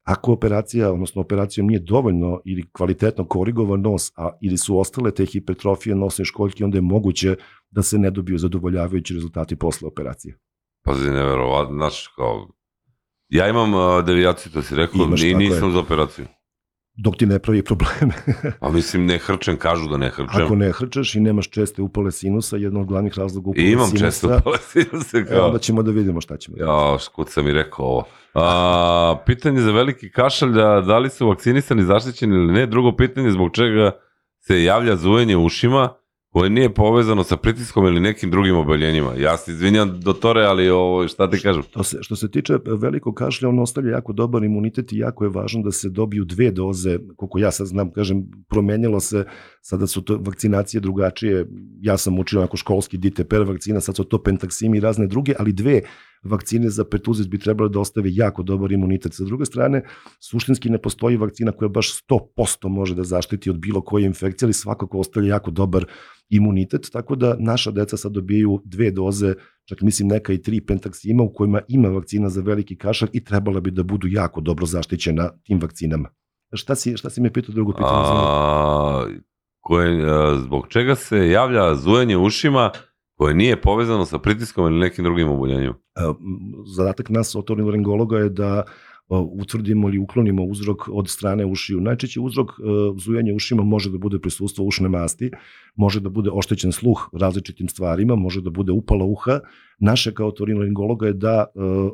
Ako 0.07 0.33
operacija, 0.33 0.93
odnosno 0.93 1.21
operacijom 1.21 1.67
nije 1.67 1.81
dovoljno 1.81 2.41
ili 2.45 2.71
kvalitetno 2.73 3.25
korigovan 3.25 3.81
nos, 3.81 4.13
a 4.17 4.31
ili 4.41 4.59
su 4.59 4.79
ostale 4.79 5.11
te 5.15 5.27
hipertrofije 5.27 5.97
nosne 5.97 6.25
školjke, 6.25 6.65
onda 6.65 6.79
je 6.79 6.83
moguće 6.83 7.37
da 7.71 7.83
se 7.83 7.99
ne 7.99 8.11
dobiju 8.11 8.39
zadovoljavajući 8.39 9.15
rezultati 9.15 9.57
posle 9.57 9.89
operacije. 9.89 10.39
Pazi, 10.85 11.11
neverovatno, 11.11 11.75
znaš, 11.75 12.07
kao... 12.07 12.49
Ja 13.29 13.49
imam 13.49 13.75
a, 13.75 14.03
devijaciju, 14.03 14.53
to 14.53 14.63
si 14.63 14.75
rekao, 14.75 15.05
Imaš, 15.05 15.23
i 15.23 15.35
nisam 15.35 15.69
je. 15.69 15.73
za 15.73 15.79
operaciju. 15.79 16.27
Dok 16.97 17.17
ti 17.17 17.27
ne 17.27 17.39
pravi 17.39 17.63
probleme. 17.63 18.15
A 18.61 18.71
mislim, 18.71 19.07
ne 19.07 19.19
hrčem, 19.19 19.57
kažu 19.57 19.89
da 19.89 19.97
ne 19.97 20.11
hrčem. 20.11 20.45
Ako 20.45 20.55
ne 20.57 20.73
hrčeš 20.73 21.15
i 21.15 21.21
nemaš 21.21 21.51
česte 21.51 21.83
upale 21.83 22.13
sinusa, 22.13 22.57
jedan 22.57 22.81
od 22.81 22.87
glavnih 22.87 23.19
razloga 23.19 23.47
I 23.47 23.51
upale 23.51 23.73
imam 23.73 23.87
sinusa, 23.87 24.07
često 24.07 24.41
palesinu 24.45 25.03
se 25.11 25.19
e, 25.19 25.25
kao... 25.25 25.47
onda 25.47 25.59
ćemo 25.59 25.83
da 25.83 25.91
vidimo 25.91 26.21
šta 26.21 26.37
ćemo. 26.37 26.57
Ja, 26.57 26.99
škut 26.99 27.29
sam 27.31 27.49
i 27.49 27.53
rekao 27.53 27.85
ovo. 27.85 28.05
A, 28.35 29.17
pitanje 29.27 29.61
za 29.61 29.73
veliki 29.73 30.11
kašalj, 30.11 30.53
da, 30.53 30.81
da 30.87 30.99
li 30.99 31.11
su 31.11 31.29
vakcinisani 31.29 31.85
zaštićeni 31.85 32.35
ili 32.35 32.53
ne. 32.53 32.67
Drugo 32.67 32.97
pitanje, 32.97 33.31
zbog 33.31 33.53
čega 33.53 33.91
se 34.41 34.63
javlja 34.63 34.97
zujenje 34.97 35.37
ušima 35.37 35.95
koje 36.37 36.51
nije 36.51 36.75
povezano 36.75 37.25
sa 37.25 37.37
pritiskom 37.37 37.87
ili 37.87 38.01
nekim 38.01 38.31
drugim 38.31 38.57
oboljenjima. 38.57 39.15
Ja 39.15 39.37
se 39.37 39.51
izvinjam, 39.53 40.01
dotore, 40.01 40.43
ali 40.45 40.69
ovo, 40.71 41.09
šta 41.09 41.31
ti 41.31 41.41
kažem? 41.41 41.63
To 41.71 41.83
se, 41.83 41.99
što 42.01 42.17
se 42.17 42.31
tiče 42.31 42.59
velikog 42.81 43.15
kašlja, 43.15 43.49
on 43.49 43.59
ostavlja 43.59 43.91
jako 43.91 44.13
dobar 44.13 44.45
imunitet 44.45 44.93
i 44.93 44.99
jako 44.99 45.25
je 45.25 45.31
važno 45.31 45.63
da 45.63 45.73
se 45.73 45.89
dobiju 45.89 46.25
dve 46.25 46.51
doze, 46.51 46.99
koliko 47.17 47.39
ja 47.39 47.51
sad 47.51 47.67
znam, 47.67 47.91
kažem, 47.93 48.27
promenjalo 48.49 49.01
se, 49.01 49.25
sada 49.61 49.87
su 49.87 50.03
to 50.03 50.19
vakcinacije 50.21 50.81
drugačije, 50.81 51.47
ja 51.81 51.97
sam 51.97 52.19
učio 52.19 52.39
onako 52.39 52.57
školski 52.57 52.99
DTPR 52.99 53.43
vakcina, 53.43 53.81
sad 53.81 53.97
su 53.97 54.05
to 54.05 54.23
pentaksimi 54.23 54.79
i 54.79 54.81
razne 54.81 55.07
druge, 55.07 55.33
ali 55.39 55.53
dve 55.53 55.81
vakcine 56.27 56.71
za 56.71 56.85
pertuzis 56.85 57.29
bi 57.29 57.39
trebalo 57.39 57.69
da 57.69 57.81
ostave 57.81 58.09
jako 58.13 58.43
dobar 58.43 58.73
imunitet. 58.73 59.15
Sa 59.15 59.25
druge 59.25 59.45
strane, 59.45 59.83
suštinski 60.21 60.71
ne 60.71 60.79
postoji 60.79 61.17
vakcina 61.17 61.53
koja 61.53 61.69
baš 61.69 61.91
100% 62.09 62.69
može 62.69 62.95
da 62.95 63.05
zaštiti 63.05 63.51
od 63.51 63.59
bilo 63.59 63.81
koje 63.81 64.05
infekcije, 64.05 64.47
ali 64.47 64.53
svakako 64.53 64.99
ostavlja 64.99 65.29
jako 65.29 65.51
dobar 65.51 65.85
imunitet, 66.29 66.89
tako 66.93 67.17
da 67.17 67.37
naša 67.39 67.71
deca 67.71 67.97
sad 67.97 68.13
dobijaju 68.13 68.61
dve 68.65 68.91
doze 68.91 69.35
čak 69.65 69.81
mislim 69.81 70.09
neka 70.09 70.33
i 70.33 70.43
tri 70.43 70.61
pentaksima 70.61 71.23
u 71.23 71.33
kojima 71.33 71.61
ima 71.69 71.89
vakcina 71.89 72.29
za 72.29 72.41
veliki 72.41 72.77
kašalj 72.77 73.09
i 73.13 73.25
trebala 73.25 73.61
bi 73.61 73.71
da 73.71 73.83
budu 73.83 74.07
jako 74.11 74.41
dobro 74.41 74.67
zaštićena 74.67 75.31
tim 75.45 75.61
vakcinama. 75.61 76.09
Šta 76.53 76.75
si, 76.75 76.97
šta 76.97 77.11
si 77.11 77.21
me 77.21 77.33
pitao 77.33 77.55
drugo 77.55 77.73
pitanje? 77.73 77.93
A... 77.95 79.07
Koje, 79.61 80.11
a, 80.11 80.39
zbog 80.39 80.69
čega 80.69 80.95
se 80.95 81.29
javlja 81.29 81.75
zujenje 81.75 82.17
ušima 82.17 82.71
koje 83.17 83.35
nije 83.35 83.61
povezano 83.61 84.07
sa 84.07 84.19
pritiskom 84.19 84.67
ili 84.67 84.79
nekim 84.79 85.05
drugim 85.05 85.29
oboljenjima? 85.29 85.75
Zadatak 86.77 87.09
nas 87.09 87.35
otorinolaringologa 87.37 88.19
je 88.19 88.29
da 88.29 88.65
utvrdimo 89.09 89.89
ili 89.89 89.99
uklonimo 89.99 90.45
uzrok 90.45 90.89
od 90.89 91.09
strane 91.09 91.47
ušiju. 91.47 91.81
Najčešći 91.81 92.21
uzrok 92.21 92.51
zujanja 92.99 93.35
ušima 93.35 93.63
može 93.63 93.91
da 93.91 93.99
bude 93.99 94.19
prisustvo 94.19 94.65
ušne 94.65 94.89
masti, 94.89 95.31
može 95.77 96.01
da 96.01 96.09
bude 96.09 96.31
oštećen 96.33 96.73
sluh 96.73 97.09
različitim 97.13 97.69
stvarima, 97.69 98.17
može 98.17 98.41
da 98.41 98.51
bude 98.51 98.73
upala 98.73 99.05
uha. 99.05 99.41
Naše 99.79 100.15
kao 100.15 100.29
otorinolaringologa 100.29 101.07
je 101.07 101.13
da 101.13 101.47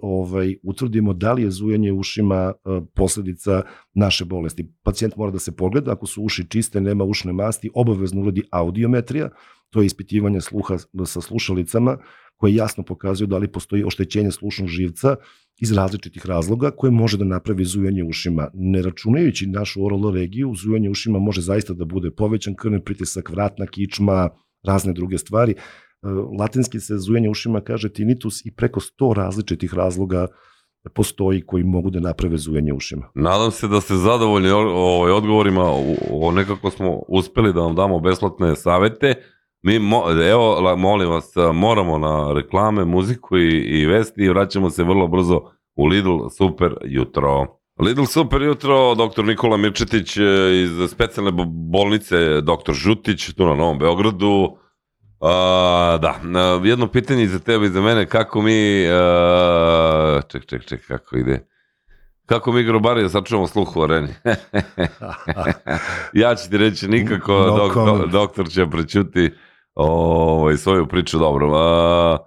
ovaj, 0.03 0.57
utvrdimo 0.63 1.13
da 1.13 1.33
li 1.33 1.43
je 1.43 1.51
zujanje 1.51 1.93
ušima 1.93 2.53
posledica 2.95 3.63
naše 3.95 4.25
bolesti. 4.25 4.73
Pacijent 4.83 5.17
mora 5.17 5.31
da 5.31 5.39
se 5.39 5.57
pogleda, 5.57 5.93
ako 5.93 6.07
su 6.07 6.23
uši 6.23 6.49
čiste, 6.49 6.81
nema 6.81 7.05
ušne 7.05 7.33
masti, 7.33 7.71
obavezno 7.75 8.21
uradi 8.21 8.43
audiometrija, 8.51 9.29
to 9.71 9.81
je 9.81 9.87
ispitivanje 9.87 10.41
sluha 10.41 10.79
sa 11.05 11.21
slušalicama, 11.21 11.99
koje 12.43 12.55
jasno 12.55 12.83
pokazuju 12.85 13.27
da 13.27 13.39
li 13.39 13.49
postoji 13.49 13.85
oštećenje 13.85 14.31
slušnog 14.31 14.69
živca 14.69 15.17
iz 15.61 15.73
različitih 15.73 16.27
razloga 16.27 16.71
koje 16.71 16.91
može 16.91 17.19
da 17.19 17.25
napravi 17.25 17.65
zujanje 17.65 18.05
ušima. 18.05 18.49
Ne 18.55 18.83
računajući 18.83 19.47
našu 19.47 19.85
oral 19.85 20.11
regiju, 20.15 20.55
zujanje 20.55 20.91
ušima 20.91 21.19
može 21.19 21.41
zaista 21.41 21.73
da 21.73 21.85
bude 21.85 22.11
povećan 22.11 22.55
krvni 22.55 22.81
pritisak, 22.85 23.31
vratna 23.31 23.67
kičma, 23.67 24.31
razne 24.67 24.93
druge 24.93 25.19
stvari. 25.19 25.55
Latinski 26.39 26.81
se 26.81 26.99
zujanje 26.99 27.31
ušima 27.31 27.61
kaže 27.61 27.93
tinnitus 27.93 28.47
i 28.47 28.55
preko 28.55 28.81
100 28.81 29.15
različitih 29.17 29.75
razloga 29.75 30.27
postoji 30.95 31.43
koji 31.47 31.65
mogu 31.65 31.91
da 31.91 32.01
naprave 32.01 32.37
zujanje 32.37 32.73
ušima. 32.73 33.11
Nadam 33.15 33.51
se 33.51 33.69
da 33.69 33.81
ste 33.81 33.95
zadovoljni 33.95 34.51
ovaj 34.51 35.13
odgovorima, 35.13 35.63
o, 36.11 36.33
nekako 36.33 36.71
smo 36.71 37.03
uspeli 37.09 37.53
da 37.53 37.61
vam 37.61 37.75
damo 37.77 38.01
besplatne 38.01 38.57
savete. 38.57 39.15
Mi, 39.63 39.79
mo, 39.79 40.05
evo, 40.31 40.77
molim 40.77 41.11
vas, 41.11 41.33
moramo 41.55 41.99
na 41.99 42.33
reklame, 42.33 42.85
muziku 42.85 43.39
i, 43.39 43.81
i 43.81 43.87
vesti 43.87 44.23
i 44.23 44.29
vraćamo 44.29 44.71
se 44.71 44.85
vrlo 44.85 45.07
brzo 45.07 45.41
u 45.75 45.87
Lidl 45.87 46.19
Super 46.39 46.75
jutro. 46.85 47.47
Lidl 47.81 48.05
Super 48.05 48.43
jutro, 48.43 48.95
dr. 48.95 49.25
Nikola 49.25 49.57
Mirčetić 49.57 50.17
iz 50.53 50.91
specijalne 50.91 51.33
bolnice 51.47 52.41
dr. 52.41 52.73
Žutić, 52.73 53.35
tu 53.35 53.47
na 53.47 53.55
Novom 53.55 53.79
Beogradu. 53.79 54.57
A, 55.21 55.99
da, 56.01 56.21
jedno 56.65 56.87
pitanje 56.87 57.27
za 57.27 57.39
tebe 57.39 57.67
i 57.67 57.71
za 57.71 57.81
mene, 57.81 58.07
kako 58.07 58.43
mi, 58.43 58.87
a, 58.91 60.21
ček, 60.29 60.47
ček, 60.47 60.65
ček, 60.65 60.87
kako 60.87 61.17
ide, 61.17 61.47
kako 62.27 62.53
mi 62.53 62.63
grobari 62.63 63.03
da 63.03 63.09
sačuvamo 63.09 63.47
sluh 63.47 63.77
u 63.77 63.83
areni? 63.83 64.09
ja 66.23 66.35
ću 66.35 66.51
ti 66.51 66.59
reći 66.59 66.89
nikako, 66.89 67.33
no 67.33 67.57
dok, 67.57 67.75
do, 67.75 68.07
doktor 68.07 68.49
će 68.49 68.67
prećuti 68.71 69.31
ovaj, 69.75 70.57
svoju 70.57 70.87
priču 70.87 71.19
dobro. 71.19 71.53
A, 71.55 72.19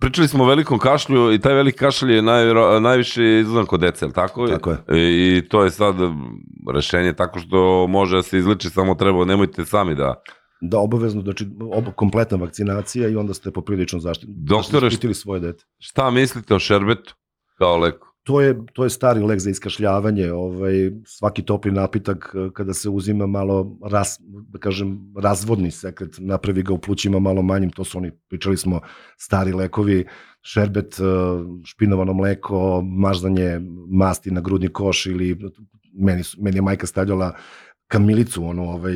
pričali 0.00 0.28
smo 0.28 0.44
o 0.44 0.46
velikom 0.46 0.78
kašlju 0.78 1.32
i 1.32 1.40
taj 1.40 1.54
veliki 1.54 1.78
kašalj 1.78 2.12
je 2.12 2.22
naj, 2.22 2.44
najviše 2.80 3.40
izuzan 3.40 3.66
kod 3.66 3.80
dece, 3.80 4.12
tako? 4.12 4.48
Tako 4.48 4.70
je. 4.70 4.78
I, 4.92 5.36
I 5.36 5.48
to 5.48 5.64
je 5.64 5.70
sad 5.70 5.96
rešenje 6.74 7.12
tako 7.12 7.38
što 7.38 7.86
može 7.86 8.16
da 8.16 8.22
se 8.22 8.38
izliči, 8.38 8.70
samo 8.70 8.94
treba, 8.94 9.24
nemojte 9.24 9.64
sami 9.64 9.94
da... 9.94 10.22
Da, 10.60 10.78
obavezno, 10.78 11.22
znači 11.22 11.46
ob, 11.72 11.84
kompletna 11.96 12.36
vakcinacija 12.36 13.08
i 13.08 13.16
onda 13.16 13.34
ste 13.34 13.50
poprilično 13.50 14.00
zaštitili, 14.00 14.36
Doktore, 14.38 14.86
zaštitili 14.86 15.14
svoje 15.14 15.40
dete. 15.40 15.64
Šta 15.78 16.10
mislite 16.10 16.54
o 16.54 16.58
šerbetu 16.58 17.14
kao 17.58 17.76
leku? 17.78 18.13
To 18.24 18.40
je, 18.40 18.56
to 18.72 18.84
je 18.84 18.90
stari 18.90 19.20
lek 19.20 19.40
za 19.40 19.50
iskašljavanje, 19.50 20.32
ovaj, 20.32 20.90
svaki 21.06 21.42
topli 21.42 21.72
napitak 21.72 22.34
eh, 22.34 22.50
kada 22.52 22.74
se 22.74 22.88
uzima 22.88 23.26
malo, 23.26 23.78
ras, 23.84 24.18
da 24.48 24.58
kažem, 24.58 25.12
razvodni 25.16 25.70
sekret, 25.70 26.16
napravi 26.18 26.62
ga 26.62 26.72
u 26.72 26.78
plućima 26.78 27.18
malo 27.18 27.42
manjim, 27.42 27.70
to 27.70 27.84
su 27.84 27.98
oni, 27.98 28.10
pričali 28.28 28.56
smo, 28.56 28.80
stari 29.18 29.52
lekovi, 29.52 30.06
šerbet, 30.42 30.96
eh, 31.00 31.04
špinovano 31.64 32.12
mleko, 32.12 32.82
maždanje 32.82 33.60
masti 33.88 34.30
na 34.30 34.40
grudni 34.40 34.68
koš 34.68 35.06
ili 35.06 35.38
meni, 35.92 36.22
meni 36.38 36.56
je 36.56 36.62
majka 36.62 36.86
stavljala 36.86 37.34
kamilicu, 37.88 38.44
ono, 38.44 38.62
ovaj, 38.62 38.94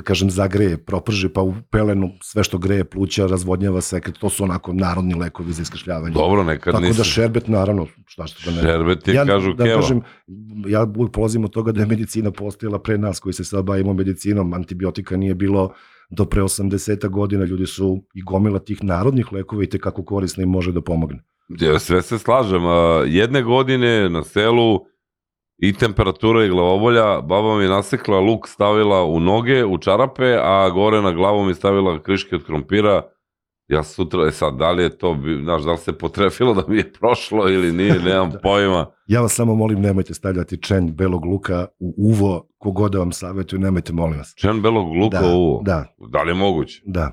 da 0.00 0.04
kažem, 0.04 0.30
zagreje, 0.30 0.78
proprži, 0.84 1.28
pa 1.28 1.42
u 1.42 1.54
pelenu 1.70 2.10
sve 2.22 2.44
što 2.44 2.58
greje 2.58 2.84
pluća 2.84 3.26
razvodnjava 3.26 3.80
sekret, 3.80 4.18
to 4.18 4.28
su 4.28 4.44
onako 4.44 4.72
narodni 4.72 5.14
lekovi 5.14 5.52
za 5.52 5.62
iskašljavanje. 5.62 6.14
Dobro, 6.14 6.44
nekad 6.44 6.72
Tako 6.72 6.84
nisam. 6.84 6.96
da 6.96 7.04
šerbet, 7.04 7.48
naravno, 7.48 7.86
šta 8.06 8.26
što 8.26 8.50
da 8.50 8.56
ne. 8.56 8.62
Šerbet 8.62 9.08
je, 9.08 9.14
kažu, 9.26 9.52
da 9.54 9.64
keva. 9.64 9.80
kažem, 9.80 10.00
ja 10.66 10.86
polazim 11.12 11.44
od 11.44 11.50
toga 11.50 11.72
da 11.72 11.80
je 11.80 11.86
medicina 11.86 12.30
postojala 12.30 12.78
pre 12.78 12.98
nas 12.98 13.20
koji 13.20 13.32
se 13.32 13.44
sad 13.44 13.64
bavimo 13.64 13.92
medicinom, 13.92 14.54
antibiotika 14.54 15.16
nije 15.16 15.34
bilo 15.34 15.72
do 16.10 16.24
pre 16.24 16.42
80 16.42 17.08
godina, 17.08 17.44
ljudi 17.44 17.66
su 17.66 18.04
i 18.14 18.22
gomila 18.22 18.58
tih 18.58 18.84
narodnih 18.84 19.32
lekova 19.32 19.64
i 19.64 19.66
tekako 19.66 20.04
korisno 20.04 20.42
im 20.42 20.48
može 20.48 20.72
da 20.72 20.80
pomogne. 20.80 21.22
Ja, 21.60 21.78
sve 21.78 22.02
se 22.02 22.18
slažem. 22.18 22.62
Jedne 23.06 23.42
godine 23.42 24.08
na 24.10 24.24
selu 24.24 24.89
i 25.60 25.72
temperatura 25.72 26.44
i 26.44 26.48
glavobolja, 26.48 27.20
baba 27.20 27.58
mi 27.58 27.64
nasekla 27.64 28.20
luk, 28.20 28.48
stavila 28.48 29.04
u 29.04 29.20
noge, 29.20 29.64
u 29.64 29.78
čarape, 29.78 30.36
a 30.42 30.70
gore 30.70 31.02
na 31.02 31.12
glavu 31.12 31.44
mi 31.44 31.54
stavila 31.54 32.02
kriške 32.02 32.34
od 32.36 32.44
krompira. 32.44 33.02
Ja 33.68 33.82
sutra, 33.82 34.26
e 34.26 34.30
sad, 34.30 34.54
da 34.54 34.70
li 34.70 34.82
je 34.82 34.98
to, 34.98 35.16
znaš, 35.42 35.62
da 35.62 35.70
li 35.72 35.78
se 35.78 35.98
potrefilo 35.98 36.54
da 36.54 36.62
mi 36.68 36.76
je 36.76 36.92
prošlo 36.92 37.48
ili 37.48 37.72
nije, 37.72 37.94
nemam 37.98 38.30
Da. 38.34 38.38
pojma. 38.38 38.86
Ja 39.06 39.20
vas 39.20 39.32
samo 39.34 39.54
molim, 39.54 39.80
nemojte 39.80 40.14
stavljati 40.14 40.62
čenj 40.62 40.92
belog 40.92 41.24
luka 41.24 41.66
u 41.78 41.94
uvo, 41.96 42.48
kogoda 42.58 42.98
vam 42.98 43.12
savjetuje, 43.12 43.60
nemojte, 43.60 43.92
molim 43.92 44.18
vas. 44.18 44.34
Čen 44.36 44.62
belog 44.62 44.96
luka 44.96 45.20
da, 45.20 45.26
u 45.26 45.30
ovo. 45.30 45.62
Da, 45.62 45.84
Da 46.12 46.22
li 46.22 46.30
je 46.30 46.34
moguće? 46.34 46.82
da. 46.86 47.12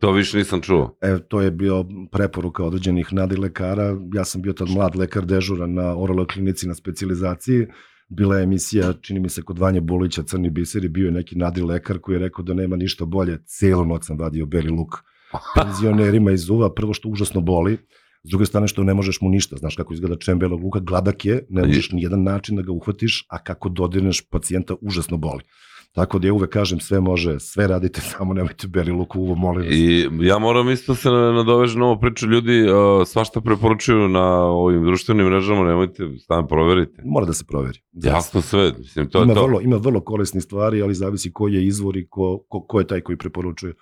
To 0.00 0.12
više 0.12 0.36
nisam 0.36 0.60
čuo. 0.60 0.98
E, 1.00 1.18
to 1.28 1.40
je 1.40 1.50
bio 1.50 1.84
preporuka 2.12 2.64
određenih 2.64 3.12
nadilekara. 3.12 3.96
Ja 4.14 4.24
sam 4.24 4.42
bio 4.42 4.52
tad 4.52 4.68
mlad 4.70 4.96
lekar 4.96 5.26
dežuran 5.26 5.74
na 5.74 5.96
oraloj 5.98 6.26
klinici 6.26 6.68
na 6.68 6.74
specijalizaciji. 6.74 7.66
Bila 8.08 8.36
je 8.36 8.44
emisija, 8.44 8.92
čini 8.92 9.20
mi 9.20 9.28
se, 9.28 9.42
kod 9.42 9.58
Vanja 9.58 9.80
Bulića, 9.80 10.22
Crni 10.22 10.50
biser 10.50 10.84
i 10.84 10.88
bio 10.88 11.06
je 11.06 11.12
neki 11.12 11.36
nadilekar 11.36 11.98
koji 11.98 12.14
je 12.14 12.18
rekao 12.18 12.44
da 12.44 12.54
nema 12.54 12.76
ništa 12.76 13.04
bolje. 13.04 13.38
Cijelu 13.44 13.84
noć 13.84 14.04
sam 14.04 14.18
vadio 14.18 14.46
beli 14.46 14.70
luk 14.70 14.94
penzionerima 15.54 16.30
iz 16.32 16.50
uva. 16.50 16.74
Prvo 16.74 16.94
što 16.94 17.08
užasno 17.08 17.40
boli, 17.40 17.78
s 18.24 18.30
druge 18.30 18.46
strane 18.46 18.68
što 18.68 18.84
ne 18.84 18.94
možeš 18.94 19.20
mu 19.20 19.28
ništa. 19.28 19.56
Znaš 19.56 19.76
kako 19.76 19.94
izgleda 19.94 20.16
čem 20.16 20.38
belog 20.38 20.62
luka, 20.62 20.80
gladak 20.80 21.24
je, 21.24 21.46
ne 21.48 21.66
možeš 21.66 21.92
ni 21.92 22.02
jedan 22.02 22.22
način 22.22 22.56
da 22.56 22.62
ga 22.62 22.72
uhvatiš, 22.72 23.26
a 23.28 23.42
kako 23.42 23.68
dodirneš 23.68 24.28
pacijenta 24.30 24.74
užasno 24.80 25.16
boli. 25.16 25.42
Tako 25.92 26.18
da 26.18 26.26
ja 26.26 26.34
uvek 26.34 26.50
kažem 26.50 26.80
sve 26.80 27.00
može, 27.00 27.40
sve 27.40 27.66
radite, 27.66 28.00
samo 28.16 28.34
nemojte 28.34 28.66
beli 28.66 28.92
luk 28.92 29.16
u 29.16 29.20
uvo, 29.20 29.34
molim 29.34 29.66
vas. 29.66 29.74
I 29.74 30.08
ja 30.20 30.38
moram 30.38 30.70
isto 30.70 30.94
se 30.94 31.10
nadovežem 31.10 31.80
na 31.80 31.86
ovu 31.86 32.00
priču. 32.00 32.26
Ljudi 32.26 32.62
uh, 32.62 33.06
svašta 33.06 33.40
preporučuju 33.40 34.08
na 34.08 34.44
ovim 34.44 34.84
društvenim 34.84 35.26
mrežama, 35.26 35.64
nemojte, 35.64 36.08
stavim 36.18 36.46
proverite. 36.46 37.02
Mora 37.04 37.26
da 37.26 37.32
se 37.32 37.44
proveri. 37.44 37.78
Jasno 37.92 38.40
sve, 38.40 38.72
mislim, 38.78 39.10
to 39.10 39.18
je 39.18 39.24
ima, 39.24 39.34
to. 39.34 39.46
vrlo, 39.46 39.60
ima 39.60 39.76
vrlo 39.76 40.00
korisni 40.00 40.40
stvari, 40.40 40.82
ali 40.82 40.94
zavisi 40.94 41.32
koji 41.32 41.54
je 41.54 41.66
izvor 41.66 41.96
i 41.96 42.06
ko, 42.08 42.44
ko, 42.48 42.60
ko 42.60 42.78
je 42.78 42.86
taj 42.86 43.00
koji 43.00 43.18
preporučuje. 43.18 43.74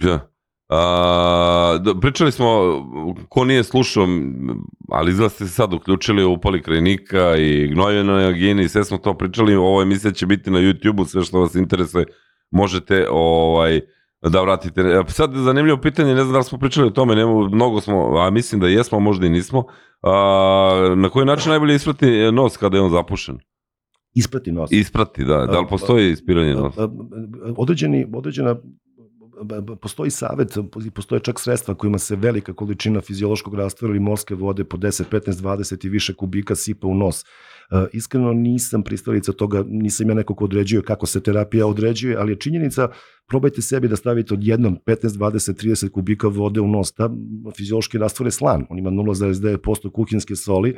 Ja. 0.00 0.28
Da, 0.68 1.94
pričali 2.00 2.32
smo, 2.32 2.46
ko 3.28 3.44
nije 3.44 3.64
slušao, 3.64 4.06
ali 4.88 5.10
izgleda 5.10 5.28
ste 5.28 5.46
se 5.46 5.52
sad 5.52 5.72
uključili 5.72 6.24
u 6.24 6.32
upali 6.32 6.62
krajnika 6.62 7.36
i 7.36 7.68
gnojvenoj 7.68 8.26
agini, 8.26 8.68
sve 8.68 8.84
smo 8.84 8.98
to 8.98 9.14
pričali, 9.14 9.54
ovo 9.54 9.82
emisija 9.82 10.12
će 10.12 10.26
biti 10.26 10.50
na 10.50 10.58
YouTube-u, 10.58 11.04
sve 11.04 11.24
što 11.24 11.40
vas 11.40 11.54
interesuje 11.54 12.04
možete 12.50 13.06
ovaj, 13.10 13.80
da 14.22 14.42
vratite. 14.42 15.02
Sad 15.08 15.34
zanimljivo 15.34 15.80
pitanje, 15.80 16.14
ne 16.14 16.20
znam 16.22 16.32
da 16.32 16.38
li 16.38 16.44
smo 16.44 16.58
pričali 16.58 16.86
o 16.86 16.90
tome, 16.90 17.16
nemo, 17.16 17.48
mnogo 17.48 17.80
smo, 17.80 18.18
a 18.18 18.30
mislim 18.30 18.60
da 18.60 18.68
jesmo, 18.68 19.00
možda 19.00 19.26
i 19.26 19.30
nismo. 19.30 19.64
A, 20.02 20.94
na 20.96 21.08
koji 21.08 21.26
način 21.26 21.50
najbolje 21.50 21.74
isprati 21.74 22.32
nos 22.32 22.56
kada 22.56 22.76
je 22.76 22.82
on 22.82 22.90
zapušen? 22.90 23.38
Isprati 24.14 24.52
nos. 24.52 24.72
Isprati, 24.72 25.24
da. 25.24 25.46
Da 25.46 25.60
li 25.60 25.66
postoji 25.70 26.10
ispiranje 26.10 26.54
nosa? 26.54 26.88
Određeni, 27.56 28.06
određena 28.14 28.56
postoji 29.80 30.10
savet, 30.10 30.58
postoje 30.94 31.20
čak 31.20 31.40
sredstva 31.40 31.74
kojima 31.74 31.98
se 31.98 32.16
velika 32.16 32.52
količina 32.52 33.00
fiziološkog 33.00 33.54
rastvora 33.54 33.90
ili 33.90 34.00
morske 34.00 34.34
vode 34.34 34.64
po 34.64 34.76
10, 34.76 35.04
15, 35.10 35.32
20 35.32 35.86
i 35.86 35.88
više 35.88 36.14
kubika 36.14 36.54
sipa 36.54 36.86
u 36.86 36.94
nos. 36.94 37.22
E, 37.22 37.24
Iskreno 37.92 38.32
nisam 38.32 38.82
pristalica 38.82 39.32
toga, 39.32 39.64
nisam 39.66 40.08
ja 40.08 40.14
neko 40.14 40.34
ko 40.34 40.44
određuje 40.44 40.82
kako 40.82 41.06
se 41.06 41.20
terapija 41.20 41.66
određuje, 41.66 42.16
ali 42.16 42.32
je 42.32 42.36
činjenica, 42.36 42.88
probajte 43.28 43.62
sebi 43.62 43.88
da 43.88 43.96
stavite 43.96 44.34
od 44.34 44.44
jednom 44.44 44.78
15, 44.86 45.08
20, 45.08 45.66
30 45.66 45.90
kubika 45.90 46.28
vode 46.28 46.60
u 46.60 46.68
nos. 46.68 46.92
Ta 46.92 47.10
fiziološki 47.56 47.98
rastvor 47.98 48.26
je 48.26 48.32
slan, 48.32 48.66
on 48.70 48.78
ima 48.78 48.90
0,9% 48.90 49.92
kuhinske 49.92 50.36
soli, 50.36 50.74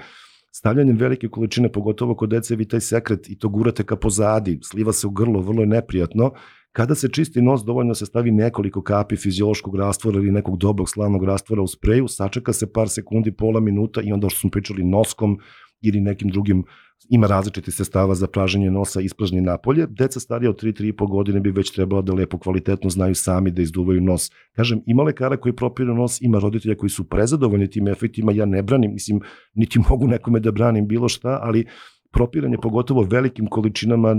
stavljanjem 0.52 0.96
velike 0.96 1.28
količine, 1.28 1.72
pogotovo 1.72 2.14
kod 2.14 2.30
dece, 2.30 2.56
vi 2.56 2.68
taj 2.68 2.80
sekret 2.80 3.30
i 3.30 3.38
to 3.38 3.48
gurate 3.48 3.84
ka 3.84 3.96
pozadi, 3.96 4.58
sliva 4.62 4.92
se 4.92 5.06
u 5.06 5.10
grlo, 5.10 5.40
vrlo 5.40 5.62
je 5.62 5.66
neprijatno. 5.66 6.32
Kada 6.72 6.94
se 6.94 7.08
čisti 7.08 7.42
nos, 7.42 7.64
dovoljno 7.64 7.94
se 7.94 8.06
stavi 8.06 8.30
nekoliko 8.30 8.82
kapi 8.82 9.16
fiziološkog 9.16 9.76
rastvora 9.76 10.18
ili 10.18 10.30
nekog 10.30 10.58
dobrog 10.58 10.90
slavnog 10.90 11.24
rastvora 11.24 11.62
u 11.62 11.66
spreju, 11.66 12.08
sačeka 12.08 12.52
se 12.52 12.72
par 12.72 12.88
sekundi, 12.88 13.32
pola 13.32 13.60
minuta 13.60 14.00
i 14.02 14.12
onda 14.12 14.28
što 14.28 14.40
smo 14.40 14.50
pričali 14.50 14.84
noskom 14.84 15.38
ili 15.82 16.00
nekim 16.00 16.28
drugim 16.28 16.64
ima 17.08 17.26
različitih 17.26 17.74
sestava 17.74 18.14
za 18.14 18.26
praženje 18.26 18.70
nosa 18.70 19.00
ispražni 19.00 19.40
napolje. 19.40 19.86
Deca 19.86 20.20
starija 20.20 20.50
od 20.50 20.62
3-3,5 20.62 21.10
godine 21.10 21.40
bi 21.40 21.50
već 21.50 21.70
trebala 21.70 22.02
da 22.02 22.14
lepo 22.14 22.38
kvalitetno 22.38 22.90
znaju 22.90 23.14
sami 23.14 23.50
da 23.50 23.62
izduvaju 23.62 24.00
nos. 24.00 24.30
Kažem, 24.56 24.82
ima 24.86 25.02
lekara 25.02 25.36
koji 25.36 25.56
propiru 25.56 25.94
nos, 25.94 26.20
ima 26.20 26.38
roditelja 26.38 26.76
koji 26.76 26.90
su 26.90 27.04
prezadovoljni 27.04 27.70
tim 27.70 27.88
efektima, 27.88 28.32
ja 28.32 28.46
ne 28.46 28.62
branim, 28.62 28.92
mislim, 28.92 29.20
niti 29.54 29.78
mogu 29.90 30.06
nekome 30.06 30.40
da 30.40 30.52
branim 30.52 30.86
bilo 30.88 31.08
šta, 31.08 31.38
ali 31.42 31.66
propiranje 32.12 32.56
pogotovo 32.62 33.02
velikim 33.02 33.46
količinama 33.46 34.14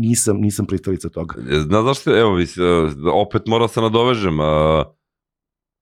nisam 0.00 0.36
nisam 0.36 0.66
pristalica 0.66 1.08
toga. 1.08 1.34
Zna 1.50 1.82
zašto, 1.82 2.18
evo, 2.18 2.34
vi, 2.34 2.46
se, 2.46 2.62
opet 3.12 3.42
mora 3.46 3.68
se 3.68 3.80
nadovežem, 3.80 4.40
a, 4.40 4.84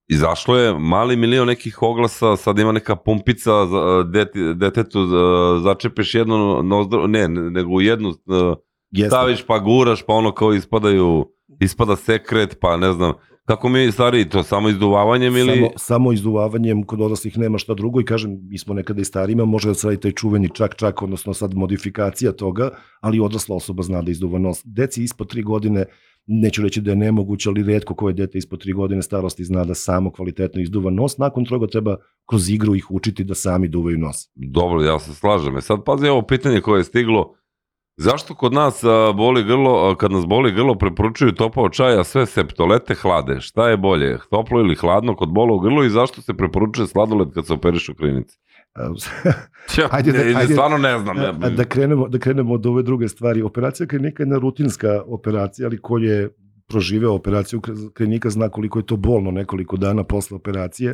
izašlo 0.07 0.57
je 0.57 0.79
mali 0.79 1.15
milion 1.15 1.47
nekih 1.47 1.81
oglasa, 1.81 2.35
sad 2.35 2.59
ima 2.59 2.71
neka 2.71 2.95
pumpica, 2.95 3.65
za, 3.65 4.03
deti, 4.03 4.53
detetu 4.53 5.05
za, 5.05 5.59
začepiš 5.63 6.15
jednu 6.15 6.63
nozdro, 6.63 7.07
ne, 7.07 7.27
nego 7.27 7.71
u 7.71 7.81
jednu 7.81 8.13
Jeste. 8.91 9.09
staviš 9.09 9.45
pa 9.47 9.59
guraš, 9.59 10.05
pa 10.05 10.13
ono 10.13 10.31
kao 10.31 10.53
ispadaju, 10.53 11.25
ispada 11.59 11.95
sekret, 11.95 12.57
pa 12.61 12.77
ne 12.77 12.93
znam, 12.93 13.13
kako 13.45 13.69
mi 13.69 13.91
stari, 13.91 14.29
to 14.29 14.43
samo 14.43 14.69
izduvavanjem 14.69 15.37
ili... 15.37 15.55
Samo, 15.55 15.69
samo 15.75 16.13
izduvavanjem 16.13 16.83
kod 16.83 17.01
odraslih 17.01 17.37
nema 17.37 17.57
šta 17.57 17.73
drugo 17.73 18.01
i 18.01 18.05
kažem, 18.05 18.39
mi 18.49 18.57
smo 18.57 18.73
nekada 18.73 19.01
i 19.01 19.05
starima, 19.05 19.45
može 19.45 19.67
da 19.67 19.73
se 19.73 19.87
radi 19.87 19.99
taj 19.99 20.11
čuveni 20.11 20.49
čak 20.53 20.75
čak, 20.75 21.01
odnosno 21.01 21.33
sad 21.33 21.53
modifikacija 21.53 22.31
toga, 22.31 22.69
ali 23.01 23.19
odrasla 23.19 23.55
osoba 23.55 23.83
zna 23.83 24.01
da 24.01 24.11
izduva 24.11 24.39
nos. 24.39 24.61
Deci 24.63 25.03
ispod 25.03 25.29
tri 25.29 25.41
godine, 25.43 25.85
neću 26.27 26.61
reći 26.61 26.81
da 26.81 26.91
je 26.91 26.97
nemoguće, 26.97 27.49
ali 27.49 27.63
redko 27.63 27.95
koje 27.95 28.13
dete 28.13 28.37
ispod 28.37 28.61
tri 28.61 28.73
godine 28.73 29.01
starosti 29.01 29.43
zna 29.43 29.63
da 29.63 29.73
samo 29.73 30.11
kvalitetno 30.11 30.61
izduva 30.61 30.91
nos, 30.91 31.17
nakon 31.17 31.45
toga 31.45 31.67
treba 31.67 31.97
kroz 32.29 32.49
igru 32.49 32.75
ih 32.75 32.91
učiti 32.91 33.23
da 33.23 33.35
sami 33.35 33.67
duvaju 33.67 33.97
nos. 33.97 34.15
Dobro, 34.35 34.81
ja 34.81 34.99
se 34.99 35.13
slažem. 35.13 35.57
E 35.57 35.61
sad 35.61 35.83
pazi 35.85 36.07
ovo 36.07 36.21
pitanje 36.21 36.61
koje 36.61 36.79
je 36.79 36.83
stiglo. 36.83 37.35
Zašto 37.97 38.35
kod 38.35 38.53
nas 38.53 38.83
boli 39.15 39.43
grlo, 39.43 39.95
kad 39.95 40.11
nas 40.11 40.25
boli 40.25 40.51
grlo 40.51 40.75
preporučuju 40.75 41.31
topao 41.31 41.69
čaj, 41.69 41.99
a 41.99 42.03
sve 42.03 42.25
septolete 42.25 42.95
hlade? 42.95 43.41
Šta 43.41 43.69
je 43.69 43.77
bolje, 43.77 44.17
toplo 44.29 44.59
ili 44.59 44.75
hladno 44.75 45.15
kod 45.15 45.29
bola 45.29 45.53
u 45.53 45.59
grlu 45.59 45.83
i 45.83 45.89
zašto 45.89 46.21
se 46.21 46.33
preporučuje 46.33 46.87
sladoled 46.87 47.33
kad 47.33 47.47
se 47.47 47.53
operiš 47.53 47.89
u 47.89 47.95
klinici? 47.95 48.37
Ajde 49.91 50.11
da- 50.11 50.17
ne, 50.17 50.25
ne, 50.25 50.35
ajde- 50.35 50.53
stvarno 50.53 50.77
ne 50.77 50.99
znam. 50.99 51.17
A 51.43 51.49
da 51.49 51.63
krenemo, 51.63 52.07
da 52.07 52.19
krenemo 52.19 52.53
od 52.53 52.65
ove 52.65 52.83
druge 52.83 53.07
stvari. 53.07 53.41
Operacija 53.41 53.87
klinika 53.87 54.23
je 54.23 54.25
jedna 54.25 54.37
rutinska 54.37 55.01
operacija, 55.07 55.67
ali 55.67 55.81
ko 55.81 55.97
je 55.97 56.29
proživeo 56.67 57.13
operaciju 57.13 57.61
klinika 57.97 58.29
zna 58.29 58.49
koliko 58.49 58.79
je 58.79 58.85
to 58.85 58.97
bolno 58.97 59.31
nekoliko 59.31 59.77
dana 59.77 60.03
posle 60.03 60.35
operacije. 60.35 60.93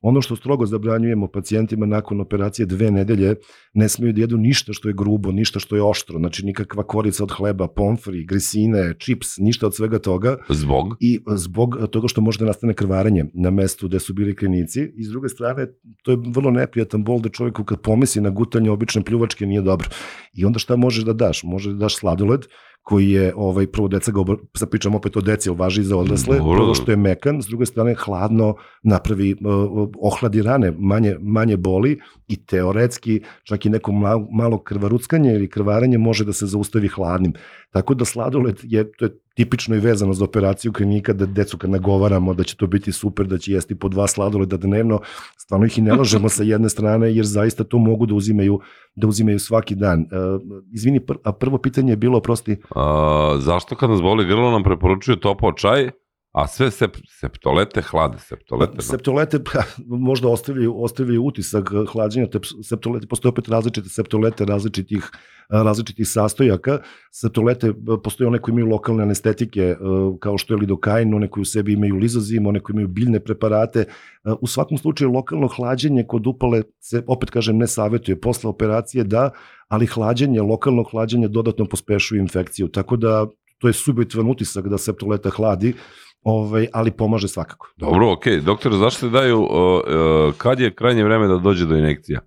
Ono 0.00 0.22
što 0.22 0.36
strogo 0.36 0.66
zabranjujemo 0.66 1.28
pacijentima 1.28 1.86
nakon 1.86 2.20
operacije 2.20 2.66
dve 2.66 2.90
nedelje, 2.90 3.34
ne 3.74 3.88
smeju 3.88 4.12
da 4.12 4.20
jedu 4.20 4.36
ništa 4.36 4.72
što 4.72 4.88
je 4.88 4.94
grubo, 4.94 5.32
ništa 5.32 5.60
što 5.60 5.76
je 5.76 5.82
oštro, 5.82 6.18
znači 6.18 6.46
nikakva 6.46 6.82
korica 6.82 7.22
od 7.22 7.30
hleba, 7.32 7.68
pomfri, 7.68 8.24
grisine, 8.24 8.94
čips, 8.98 9.36
ništa 9.38 9.66
od 9.66 9.76
svega 9.76 9.98
toga 9.98 10.36
Zbog? 10.48 10.96
i 11.00 11.20
zbog 11.36 11.76
toga 11.90 12.08
što 12.08 12.20
može 12.20 12.38
da 12.38 12.44
nastane 12.44 12.74
krvarenje 12.74 13.24
na 13.34 13.50
mestu 13.50 13.88
gde 13.88 13.98
su 13.98 14.14
bili 14.14 14.36
klinici 14.36 14.80
i 14.96 15.04
s 15.04 15.08
druge 15.08 15.28
strane 15.28 15.66
to 16.02 16.10
je 16.10 16.18
vrlo 16.26 16.50
neprijatan 16.50 17.04
bol 17.04 17.20
da 17.20 17.28
čovjeku 17.28 17.64
kad 17.64 17.80
pomisli 17.80 18.22
na 18.22 18.30
gutanje 18.30 18.70
obične 18.70 19.04
pljuvačke 19.04 19.46
nije 19.46 19.62
dobro. 19.62 19.88
I 20.32 20.44
onda 20.44 20.58
šta 20.58 20.76
možeš 20.76 21.04
da 21.04 21.12
daš? 21.12 21.42
Možeš 21.44 21.72
da 21.72 21.78
daš 21.78 21.96
sladoled 21.96 22.40
koji 22.88 23.10
je 23.10 23.32
ovaj 23.36 23.66
prvo 23.66 23.88
deca 23.88 24.12
ga 24.12 24.20
sad 24.56 24.70
pričam 24.70 24.94
opet 24.94 25.16
o 25.16 25.20
deci, 25.20 25.48
ali 25.48 25.58
važi 25.58 25.80
i 25.80 25.84
za 25.84 25.96
odrasle, 25.96 26.38
Dobro. 26.38 26.58
prvo 26.58 26.74
što 26.74 26.90
je 26.90 26.96
mekan, 26.96 27.42
s 27.42 27.46
druge 27.46 27.66
strane 27.66 27.94
hladno 27.94 28.54
napravi 28.82 29.32
uh, 29.32 29.88
ohladi 30.00 30.42
rane, 30.42 30.72
manje 30.78 31.16
manje 31.20 31.56
boli 31.56 31.98
i 32.28 32.36
teoretski 32.46 33.20
čak 33.44 33.66
i 33.66 33.70
neko 33.70 33.92
malo, 33.92 34.28
malo 34.32 34.58
krvaruckanje 34.58 35.34
ili 35.34 35.50
krvarenje 35.50 35.98
može 35.98 36.24
da 36.24 36.32
se 36.32 36.46
zaustavi 36.46 36.88
hladnim. 36.88 37.32
Tako 37.70 37.94
da 37.94 38.04
sladoled 38.04 38.60
je 38.62 38.92
to 38.92 39.04
je 39.04 39.18
tipično 39.34 39.76
i 39.76 39.80
vezano 39.80 40.12
za 40.12 40.24
operaciju 40.24 40.72
klinika 40.72 41.12
da 41.12 41.26
decu 41.26 41.58
kad 41.58 41.70
nagovaramo 41.70 42.34
da 42.34 42.44
će 42.44 42.56
to 42.56 42.66
biti 42.66 42.92
super, 42.92 43.26
da 43.26 43.38
će 43.38 43.52
jesti 43.52 43.74
po 43.74 43.88
dva 43.88 44.06
sladoleda 44.06 44.56
dnevno, 44.56 45.00
stvarno 45.36 45.66
ih 45.66 45.78
i 45.78 45.82
ne 45.82 45.94
lažemo 45.94 46.28
sa 46.28 46.42
jedne 46.42 46.68
strane 46.68 47.14
jer 47.14 47.26
zaista 47.26 47.64
to 47.64 47.78
mogu 47.78 48.06
da 48.06 48.14
uzimaju 48.14 48.60
da 48.94 49.06
uzimaju 49.06 49.38
svaki 49.38 49.74
dan. 49.74 50.00
Uh, 50.00 50.40
izvini, 50.72 51.00
pr 51.00 51.14
a 51.24 51.32
prvo 51.32 51.58
pitanje 51.58 51.92
je 51.92 51.96
bilo, 51.96 52.20
prosti, 52.20 52.56
A, 52.74 53.36
zašto 53.38 53.76
kad 53.76 53.90
nas 53.90 54.02
boli 54.02 54.26
grlo 54.26 54.50
nam 54.50 54.62
preporučuju 54.62 55.16
topao 55.16 55.52
čaj, 55.52 55.90
a 56.38 56.46
sve 56.46 56.70
sep, 56.70 56.96
septolete 57.08 57.82
hlade, 57.82 58.18
septolete. 58.18 58.76
no. 58.76 58.82
Septolete 58.82 59.40
pa, 59.44 59.62
možda 59.86 60.28
ostavljaju, 60.28 60.82
ostavljaju 60.82 61.24
utisak 61.24 61.70
hlađenja, 61.92 62.26
te 62.30 62.38
septolete, 62.62 63.06
postoje 63.06 63.30
opet 63.30 63.48
različite 63.48 63.88
septolete 63.88 64.44
različitih, 64.44 65.10
različitih 65.50 66.08
sastojaka. 66.08 66.78
Septolete, 67.10 67.72
postoje 68.04 68.28
one 68.28 68.38
koji 68.38 68.52
imaju 68.52 68.66
lokalne 68.66 69.02
anestetike, 69.02 69.60
eh, 69.60 69.76
kao 70.20 70.38
što 70.38 70.54
je 70.54 70.58
lidokain, 70.58 71.14
one 71.14 71.28
koji 71.30 71.42
u 71.42 71.44
sebi 71.44 71.72
imaju 71.72 71.96
lizozim, 71.96 72.46
one 72.46 72.60
koji 72.60 72.74
imaju 72.74 72.88
biljne 72.88 73.20
preparate. 73.20 73.80
Eh, 73.80 74.32
U 74.40 74.46
svakom 74.46 74.78
slučaju 74.78 75.10
lokalno 75.12 75.48
hlađenje 75.48 76.04
kod 76.06 76.26
upale 76.26 76.62
se, 76.80 77.02
opet 77.06 77.30
kažem, 77.30 77.58
ne 77.58 77.66
savetuje. 77.66 78.20
Posle 78.20 78.50
operacije 78.50 79.04
da, 79.04 79.30
ali 79.68 79.86
hlađenje, 79.86 80.40
lokalno 80.42 80.82
hlađenje 80.82 81.28
dodatno 81.28 81.64
pospešuje 81.64 82.20
infekciju. 82.20 82.68
Tako 82.68 82.96
da 82.96 83.26
to 83.58 83.68
je 83.68 83.72
subjektivan 83.72 84.30
utisak 84.30 84.68
da 84.68 84.78
septoleta 84.78 85.30
hladi, 85.30 85.74
ovaj, 86.22 86.66
ali 86.72 86.90
pomaže 86.90 87.28
svakako. 87.28 87.68
Dobro, 87.76 88.12
okej. 88.12 88.40
Doktor, 88.40 88.74
zašto 88.74 89.00
se 89.00 89.08
daju, 89.08 89.40
uh, 89.40 89.48
uh, 89.48 90.34
kad 90.38 90.60
je 90.60 90.74
krajnje 90.74 91.04
vreme 91.04 91.26
da 91.26 91.38
dođe 91.38 91.66
do 91.66 91.76
injekcija? 91.76 92.20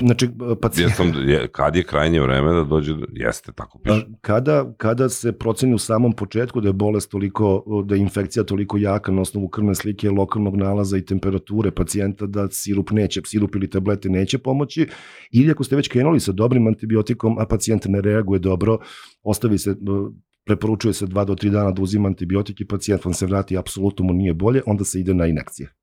Znači, 0.00 0.28
pacijent, 0.60 0.90
Jesam, 0.90 1.28
je, 1.28 1.48
kad 1.48 1.76
je 1.76 1.82
krajnje 1.82 2.20
vreme 2.20 2.54
da 2.54 2.64
dođe 2.64 2.94
do... 2.94 3.06
Jeste, 3.12 3.52
tako 3.52 3.78
piše. 3.78 4.06
kada, 4.20 4.72
kada 4.76 5.08
se 5.08 5.32
proceni 5.32 5.74
u 5.74 5.78
samom 5.78 6.12
početku 6.12 6.60
da 6.60 6.68
je 6.68 6.72
bolest 6.72 7.10
toliko, 7.10 7.64
da 7.84 7.94
je 7.94 8.00
infekcija 8.00 8.44
toliko 8.44 8.76
jaka 8.76 9.12
na 9.12 9.20
osnovu 9.20 9.48
krvne 9.48 9.74
slike, 9.74 10.10
lokalnog 10.10 10.56
nalaza 10.56 10.96
i 10.96 11.04
temperature 11.04 11.70
pacijenta 11.70 12.26
da 12.26 12.48
sirup 12.50 12.90
neće, 12.90 13.20
sirup 13.24 13.54
ili 13.54 13.70
tablete 13.70 14.08
neće 14.08 14.38
pomoći, 14.38 14.88
ili 15.30 15.50
ako 15.50 15.64
ste 15.64 15.76
već 15.76 15.88
krenuli 15.88 16.20
sa 16.20 16.32
dobrim 16.32 16.66
antibiotikom, 16.66 17.38
a 17.38 17.46
pacijent 17.46 17.84
ne 17.86 18.00
reaguje 18.00 18.38
dobro, 18.38 18.78
ostavi 19.22 19.58
se, 19.58 19.74
preporučuje 20.46 20.94
se 20.94 21.06
2 21.06 21.24
do 21.24 21.34
3 21.34 21.50
dana 21.50 21.70
da 21.70 21.82
uzima 21.82 22.08
antibiotik 22.08 22.60
i 22.60 22.66
pacijent 22.66 23.04
vam 23.04 23.14
se 23.14 23.26
vrati, 23.26 23.58
apsolutno 23.58 24.04
mu 24.04 24.12
nije 24.12 24.34
bolje, 24.34 24.62
onda 24.66 24.84
se 24.84 25.00
ide 25.00 25.14
na 25.14 25.26
inekcije. 25.26 25.74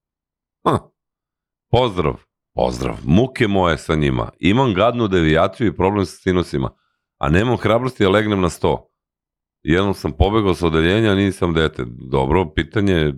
Ha. 0.65 0.79
Pozdrav, 1.71 2.15
pozdrav. 2.55 2.95
Muke 3.03 3.47
moje 3.47 3.77
sa 3.77 3.95
njima. 3.95 4.29
Imam 4.39 4.73
gadnu 4.73 5.07
devijaciju 5.07 5.67
i 5.67 5.75
problem 5.75 6.05
sa 6.05 6.15
sinusima, 6.15 6.69
a 7.17 7.29
nemam 7.29 7.57
hrabrosti 7.57 8.03
da 8.03 8.09
legnem 8.09 8.41
na 8.41 8.49
sto. 8.49 8.89
Jednom 9.63 9.93
sam 9.93 10.11
pobegao 10.11 10.53
sa 10.53 10.67
odeljenja, 10.67 11.15
nisam 11.15 11.53
dete. 11.53 11.85
Dobro, 12.11 12.53
pitanje 12.55 12.93
je 12.93 13.13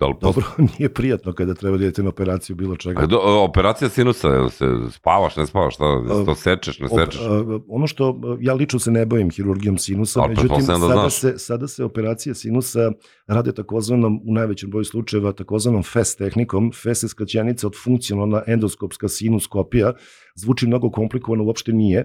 da 0.00 0.06
li 0.06 0.14
Dobro, 0.20 0.44
nije 0.78 0.88
prijatno 0.88 1.32
kada 1.32 1.54
treba 1.54 1.76
da 1.76 1.84
idete 1.84 2.02
na 2.02 2.08
operaciju 2.08 2.56
bilo 2.56 2.76
čega. 2.76 3.02
A 3.02 3.06
do, 3.06 3.18
operacija 3.18 3.88
sinusa, 3.88 4.48
se 4.50 4.66
spavaš, 4.90 5.36
ne 5.36 5.46
spavaš, 5.46 5.74
šta, 5.74 5.84
to 6.26 6.34
sečeš, 6.34 6.78
ne 6.78 6.86
Op- 6.86 7.04
sečeš? 7.04 7.20
a, 7.20 7.60
ono 7.68 7.86
što 7.86 8.20
ja 8.40 8.54
lično 8.54 8.78
se 8.78 8.90
ne 8.90 9.06
bavim 9.06 9.30
hirurgijom 9.30 9.78
sinusa, 9.78 10.20
Ali 10.20 10.28
međutim 10.28 10.48
pretpostavljam 10.48 10.80
da 10.80 10.88
sada 10.88 11.00
znaš. 11.00 11.14
se, 11.14 11.38
sada 11.38 11.68
se 11.68 11.84
operacije 11.84 12.34
sinusa 12.34 12.92
rade 13.26 13.52
takozvanom, 13.52 14.20
u 14.24 14.32
najvećem 14.32 14.70
broju 14.70 14.84
slučajeva, 14.84 15.32
takozvanom 15.32 15.82
FES 15.82 16.16
tehnikom. 16.16 16.72
FES 16.82 17.02
je 17.02 17.08
skraćenica 17.08 17.66
od 17.66 17.74
funkcionalna 17.84 18.42
endoskopska 18.46 19.08
sinuskopija. 19.08 19.92
Zvuči 20.34 20.66
mnogo 20.66 20.90
komplikovano, 20.90 21.44
uopšte 21.44 21.72
nije. 21.72 22.04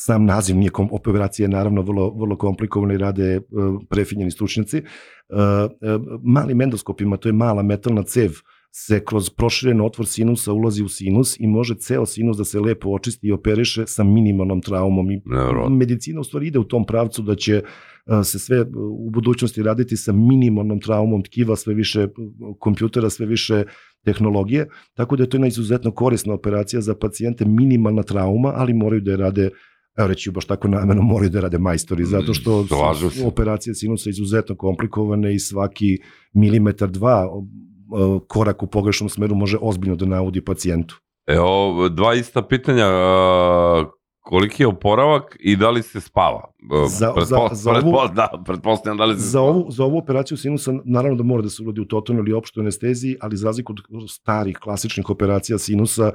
Sam 0.00 0.24
naziv 0.24 0.56
nije 0.56 0.70
kom, 0.70 0.88
operacija 0.92 1.44
je 1.44 1.48
naravno 1.48 1.82
vrlo, 1.82 2.10
vrlo 2.10 2.36
komplikovana 2.36 2.94
i 2.94 2.98
rade 2.98 3.24
e, 3.24 3.40
prefinjeni 3.90 4.30
stručnjaci. 4.30 4.76
E, 4.76 4.82
e, 4.82 5.98
malim 6.22 6.60
endoskopima, 6.60 7.16
to 7.16 7.28
je 7.28 7.32
mala 7.32 7.62
metalna 7.62 8.02
cev, 8.02 8.30
se 8.70 9.04
kroz 9.04 9.30
proširen 9.30 9.80
otvor 9.80 10.06
sinusa 10.06 10.52
ulazi 10.52 10.82
u 10.82 10.88
sinus 10.88 11.40
i 11.40 11.46
može 11.46 11.74
ceo 11.74 12.06
sinus 12.06 12.36
da 12.36 12.44
se 12.44 12.60
lepo 12.60 12.90
očisti 12.90 13.26
i 13.26 13.32
operiše 13.32 13.86
sa 13.86 14.04
minimalnom 14.04 14.60
traumom. 14.60 15.10
I 15.10 15.20
medicina 15.70 16.20
u 16.20 16.24
stvari 16.24 16.46
ide 16.46 16.58
u 16.58 16.64
tom 16.64 16.86
pravcu 16.86 17.22
da 17.22 17.34
će 17.34 17.62
a, 18.06 18.24
se 18.24 18.38
sve 18.38 18.64
u 18.76 19.10
budućnosti 19.10 19.62
raditi 19.62 19.96
sa 19.96 20.12
minimalnom 20.12 20.80
traumom 20.80 21.22
tkiva, 21.22 21.56
sve 21.56 21.74
više 21.74 22.08
kompjutera, 22.58 23.10
sve 23.10 23.26
više 23.26 23.64
tehnologije, 24.04 24.68
tako 24.94 25.16
da 25.16 25.22
je 25.22 25.28
to 25.28 25.36
jedna 25.36 25.46
izuzetno 25.46 25.90
korisna 25.90 26.34
operacija 26.34 26.80
za 26.80 26.94
pacijente, 26.94 27.44
minimalna 27.44 28.02
trauma, 28.02 28.52
ali 28.56 28.72
moraju 28.74 29.00
da 29.00 29.10
je 29.10 29.16
rade 29.16 29.50
evo 29.98 30.08
reći 30.08 30.30
baš 30.30 30.44
tako 30.44 30.68
nameno, 30.68 31.02
moraju 31.02 31.30
da 31.30 31.40
rade 31.40 31.58
majstori, 31.58 32.04
zato 32.04 32.34
što 32.34 32.64
su 33.10 33.26
operacije 33.26 33.74
sinusa 33.74 34.10
izuzetno 34.10 34.56
komplikovane 34.56 35.34
i 35.34 35.38
svaki 35.38 35.98
milimetar, 36.32 36.88
dva 36.88 37.26
korak 38.28 38.62
u 38.62 38.66
pogrešnom 38.66 39.08
smeru 39.08 39.34
može 39.34 39.58
ozbiljno 39.60 39.96
da 39.96 40.06
naudi 40.06 40.44
pacijentu. 40.44 41.00
Evo, 41.26 41.88
dva 41.88 42.14
ista 42.14 42.42
pitanja. 42.42 42.86
Koliki 44.28 44.62
je 44.62 44.66
oporavak 44.66 45.36
i 45.40 45.56
da 45.56 45.70
li 45.70 45.82
se 45.82 46.00
spava? 46.00 46.42
E, 46.62 46.88
Za- 46.88 47.06
pretpo- 47.08 47.24
za- 47.24 47.54
za 47.54 47.70
ovu- 47.72 48.14
da, 48.14 48.42
pretpostavljam 48.46 48.96
da 48.96 49.04
li 49.04 49.14
se 49.14 49.20
Za 49.20 49.28
spava. 49.30 49.46
ovu, 49.46 49.70
za 49.70 49.84
ovu 49.84 49.98
operaciju 49.98 50.36
sinusa 50.36 50.72
naravno 50.84 51.16
da 51.16 51.24
mora 51.24 51.42
da 51.42 51.48
se 51.48 51.62
uradi 51.62 51.80
u 51.80 51.84
totalnoj 51.86 52.20
ili 52.22 52.32
opštoj 52.32 52.60
anesteziji, 52.60 53.16
ali 53.20 53.36
za 53.36 53.46
razliku 53.46 53.72
od 53.90 54.10
starih 54.10 54.58
klasičnih 54.58 55.10
operacija 55.10 55.58
sinusa, 55.58 56.12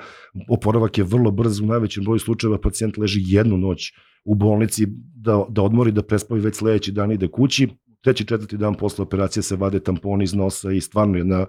oporavak 0.50 0.98
je 0.98 1.04
vrlo 1.06 1.32
brz, 1.32 1.60
u 1.60 1.66
najvećem 1.66 2.04
broju 2.04 2.20
slučajeva 2.20 2.58
pacijent 2.60 2.98
leži 2.98 3.20
jednu 3.26 3.58
noć 3.58 3.94
u 4.26 4.36
bolnici 4.36 4.86
da, 5.16 5.46
da 5.50 5.62
odmori, 5.62 5.92
da 5.92 6.04
prespavi 6.04 6.42
već 6.42 6.56
sledeći 6.56 6.92
dan 6.92 7.12
ide 7.12 7.28
kući, 7.28 7.68
treći, 8.02 8.26
četvrti 8.26 8.58
dan 8.58 8.76
posle 8.76 9.04
operacije 9.04 9.44
se 9.44 9.56
vade 9.56 9.80
tamponi 9.80 10.24
iz 10.24 10.34
nosa 10.34 10.72
i 10.72 10.82
stvarno 10.82 11.18
jedna 11.18 11.46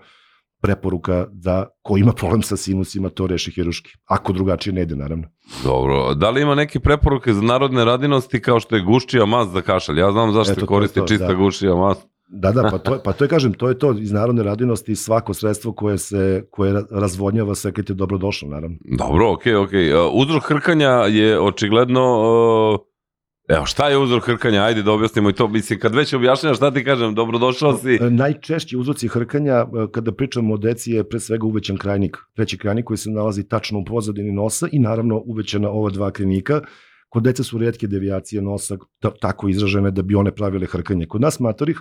preporuka 0.65 1.27
da 1.31 1.67
ko 1.83 1.97
ima 1.97 2.13
problem 2.13 2.43
sa 2.43 2.57
sinusima 2.57 3.09
to 3.11 3.27
reši 3.27 3.51
hiruški. 3.51 3.91
Ako 4.07 4.33
drugačije 4.33 4.73
ne 4.73 4.83
ide, 4.83 4.97
naravno. 4.97 5.25
Dobro. 5.65 6.15
Da 6.15 6.31
li 6.31 6.43
ima 6.43 6.55
neke 6.55 6.81
preporuke 6.81 7.33
za 7.33 7.43
narodne 7.43 7.85
radinosti 7.85 8.41
kao 8.41 8.61
što 8.61 8.77
je 8.77 8.83
guščija 8.83 9.27
mast 9.27 9.51
za 9.51 9.61
kašalj? 9.63 9.99
Ja 9.99 10.13
znam 10.13 10.33
zašto 10.33 10.53
Eto, 10.53 10.67
koristi 10.67 11.01
to, 11.01 11.07
čista 11.07 11.27
da. 11.27 11.35
guščija 11.35 11.75
mast. 11.77 12.07
Da, 12.29 12.53
da, 12.53 12.63
pa 12.65 12.79
to, 12.79 12.95
je- 12.95 13.01
pa 13.05 13.13
to 13.13 13.25
je, 13.25 13.29
kažem, 13.29 13.53
to 13.53 13.69
je 13.69 13.79
to 13.79 13.93
iz 13.93 14.13
narodne 14.13 14.43
radinosti, 14.43 14.97
svako 14.97 15.35
sredstvo 15.35 15.73
koje 15.73 15.99
se 15.99 16.23
koje 16.51 16.73
ra- 16.73 16.87
razvodnjava 16.91 17.55
sekret 17.55 17.91
je 17.91 17.95
dobrodošlo, 17.95 18.49
naravno. 18.49 18.77
Dobro, 18.99 19.33
okej, 19.33 19.57
okej. 19.57 19.91
E, 19.91 20.01
Uzrok 20.13 20.43
hrkanja 20.45 20.89
je 20.91 21.41
očigledno... 21.41 22.01
e, 22.81 22.94
Evo, 23.49 23.67
šta 23.67 23.89
je 23.89 23.99
uzrok 23.99 24.27
hrkanja? 24.27 24.63
Ajde 24.63 24.83
da 24.83 24.93
objasnimo 24.93 25.31
i 25.31 25.33
to. 25.33 25.49
Mislim, 25.49 25.79
kad 25.79 25.95
već 25.95 26.13
objašnjam 26.15 26.55
šta 26.55 26.71
ti 26.71 26.85
kažem, 26.85 27.15
dobrodošao 27.15 27.77
si. 27.77 27.95
E, 27.95 28.11
Najčešći 28.11 28.77
uzroci 28.77 29.09
hrkanja, 29.09 29.55
e, 29.55 29.67
kada 29.93 30.13
pričamo 30.13 30.55
o 30.55 30.57
deci, 30.57 30.93
je 30.93 31.09
pre 31.09 31.21
svega 31.21 31.47
uvećan 31.47 31.77
krajnik. 31.77 32.17
Treći 32.37 32.59
krajnik 32.59 32.85
koji 32.85 32.97
se 32.97 33.11
nalazi 33.11 33.49
tačno 33.49 33.79
u 33.79 33.85
pozadini 33.85 34.33
nosa 34.33 34.69
i 34.73 34.79
naravno 34.79 35.23
uvećana 35.27 35.71
ova 35.71 35.91
dva 35.91 36.11
krenika. 36.11 36.61
Kod 37.15 37.23
dece 37.23 37.45
su 37.45 37.59
redke 37.59 37.87
devijacije 37.87 38.43
nosa 38.43 38.77
ta- 38.99 39.15
tako 39.21 39.49
izražene 39.49 39.91
da 39.91 40.03
bi 40.03 40.15
one 40.15 40.33
pravile 40.35 40.67
hrkanje. 40.67 41.07
Kod 41.07 41.21
nas 41.21 41.41
matorih 41.41 41.79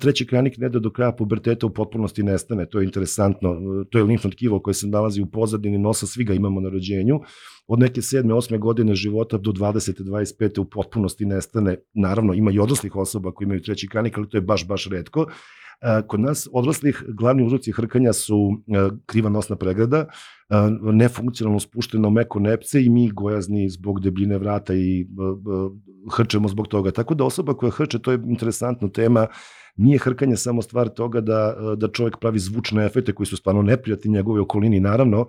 treći 0.00 0.26
krajnik 0.26 0.58
ne 0.58 0.68
da 0.68 0.78
do 0.78 0.90
kraja 0.90 1.12
puberteta 1.12 1.66
u 1.66 1.70
potpunosti 1.70 2.22
nestane. 2.22 2.66
To 2.68 2.78
je 2.80 2.84
interesantno. 2.84 3.50
E, 3.52 3.84
To 3.90 3.98
je 3.98 4.04
limfno 4.04 4.30
tkivo 4.30 4.60
koje 4.60 4.74
se 4.74 4.86
nalazi 4.86 5.22
u 5.22 5.26
pozadini 5.26 5.78
nosa, 5.78 6.06
svi 6.06 6.24
ga 6.24 6.34
imamo 6.34 6.60
na 6.60 6.68
rođenju. 6.68 7.20
Od 7.66 7.78
neke 7.78 8.00
7. 8.00 8.22
8. 8.34 8.58
godine 8.58 8.94
života 8.94 9.38
do 9.38 9.50
20. 9.52 10.02
25. 10.02 10.60
u 10.60 10.64
potpunosti 10.64 11.26
nestane. 11.26 11.76
Naravno, 11.94 12.34
ima 12.34 12.50
i 12.52 12.58
odraslih 12.58 12.96
osoba 12.96 13.32
koji 13.32 13.46
imaju 13.46 13.62
treći 13.62 13.88
krajnik, 13.88 14.18
ali 14.18 14.28
to 14.28 14.36
je 14.36 14.40
baš, 14.40 14.66
baš 14.68 14.88
redko. 14.90 15.26
E, 15.80 16.02
Kod 16.06 16.20
nas 16.20 16.48
odraslih 16.52 17.04
glavni 17.08 17.46
uzroci 17.46 17.72
hrkanja 17.72 18.12
su 18.12 18.62
e, 18.66 18.88
kriva 19.06 19.30
nosna 19.30 19.56
pregrada, 19.56 20.06
e, 20.06 20.54
nefunkcionalno 20.92 21.60
spušteno 21.60 22.10
meko 22.10 22.40
nepce 22.40 22.84
i 22.84 22.88
mi 22.88 23.10
gojazni 23.10 23.68
zbog 23.68 24.00
debljine 24.00 24.38
vrata 24.38 24.74
i 24.74 25.06
hrčemo 26.16 26.48
zbog 26.48 26.68
toga. 26.68 26.90
Tako 26.90 27.14
da 27.14 27.24
osoba 27.24 27.54
koja 27.54 27.70
hrče, 27.70 27.98
to 27.98 28.12
je 28.12 28.22
interesantna 28.28 28.88
tema, 28.88 29.26
nije 29.76 29.98
hrkanje 29.98 30.36
samo 30.36 30.62
stvar 30.62 30.88
toga 30.88 31.20
da, 31.20 31.56
da 31.76 31.88
čovjek 31.88 32.16
pravi 32.20 32.38
zvučne 32.38 32.86
efekte 32.86 33.12
koji 33.12 33.26
su 33.26 33.36
stvarno 33.36 33.62
neprijatni 33.62 34.10
njegove 34.10 34.40
okolini, 34.40 34.80
naravno, 34.80 35.26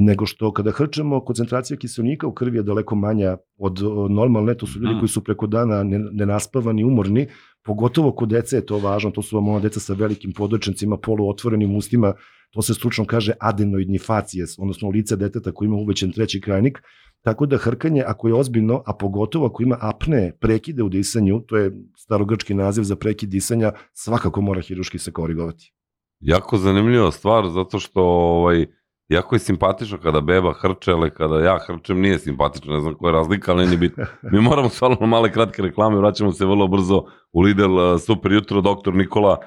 nego 0.00 0.26
što 0.26 0.52
kada 0.52 0.70
hrčemo, 0.70 1.20
koncentracija 1.20 1.76
kiselnika 1.76 2.26
u 2.26 2.32
krvi 2.32 2.56
je 2.58 2.62
daleko 2.62 2.94
manja 2.94 3.36
od 3.58 3.78
normalne, 4.10 4.54
to 4.54 4.66
su 4.66 4.78
ljudi 4.78 4.90
Mhm. 4.92 4.98
koji 4.98 5.08
su 5.08 5.24
preko 5.24 5.46
dana 5.46 5.82
ne- 5.82 5.98
nenaspavani, 6.12 6.84
umorni, 6.84 7.26
pogotovo 7.64 8.12
kod 8.12 8.28
dece 8.28 8.56
je 8.56 8.66
to 8.66 8.78
važno, 8.78 9.10
to 9.10 9.22
su 9.22 9.36
vam 9.36 9.48
ona 9.48 9.60
deca 9.60 9.80
sa 9.80 9.94
velikim 9.94 10.32
podočnicima, 10.32 10.96
poluotvorenim 10.96 11.76
ustima, 11.76 12.14
to 12.50 12.62
se 12.62 12.74
stručno 12.74 13.04
kaže 13.04 13.32
adenoidni 13.40 13.98
facijes, 13.98 14.58
odnosno 14.58 14.88
lice 14.88 15.16
deteta 15.16 15.52
koji 15.52 15.66
ima 15.66 15.76
uvećen 15.76 16.12
treći 16.12 16.40
krajnik, 16.40 16.82
tako 17.22 17.46
da 17.46 17.56
hrkanje, 17.56 18.02
ako 18.06 18.28
je 18.28 18.34
ozbiljno, 18.34 18.82
a 18.86 18.92
pogotovo 18.94 19.46
ako 19.46 19.62
ima 19.62 19.76
apne, 19.80 20.32
prekide 20.40 20.82
u 20.82 20.88
disanju, 20.88 21.40
to 21.40 21.56
je 21.56 21.72
starogrčki 21.96 22.54
naziv 22.54 22.82
za 22.82 22.96
prekid 22.96 23.28
disanja, 23.28 23.72
svakako 23.92 24.40
mora 24.40 24.60
hiruški 24.60 24.98
se 24.98 25.12
korigovati. 25.12 25.72
Jako 26.20 26.56
zanimljiva 26.58 27.10
stvar, 27.12 27.48
zato 27.48 27.78
što 27.78 28.02
ovaj, 28.02 28.66
jako 29.10 29.34
je 29.34 29.38
simpatično 29.38 29.98
kada 29.98 30.20
beba 30.20 30.52
hrče, 30.52 30.92
ali 30.92 31.10
kada 31.10 31.40
ja 31.40 31.58
hrčem 31.66 32.00
nije 32.00 32.18
simpatično, 32.18 32.74
ne 32.74 32.80
znam 32.80 32.94
koja 32.94 33.08
je 33.08 33.12
razlika, 33.12 33.52
ali 33.52 33.66
nije 33.66 33.78
bitno. 33.78 34.04
Mi 34.22 34.40
moramo 34.40 34.68
stvarno 34.68 34.96
na 35.00 35.06
male 35.06 35.32
kratke 35.32 35.62
reklame, 35.62 35.96
vraćamo 35.96 36.32
se 36.32 36.46
vrlo 36.46 36.66
brzo 36.66 37.04
u 37.32 37.40
Lidl, 37.40 37.96
super 38.06 38.32
jutro, 38.32 38.60
doktor 38.60 38.94
Nikola 38.94 39.38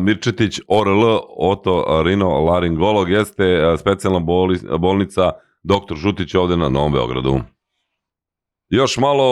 Mirčetić, 0.00 0.60
ORL, 0.68 1.18
Oto 1.38 2.02
Rino 2.04 2.28
Laringolog, 2.28 3.10
jeste 3.10 3.76
specijalna 3.78 4.20
bolnica 4.78 5.32
doktor 5.62 5.96
Žutić 5.96 6.34
ovde 6.34 6.56
na 6.56 6.68
Novom 6.68 6.92
Beogradu. 6.92 7.40
Još 8.68 8.96
malo 8.96 9.24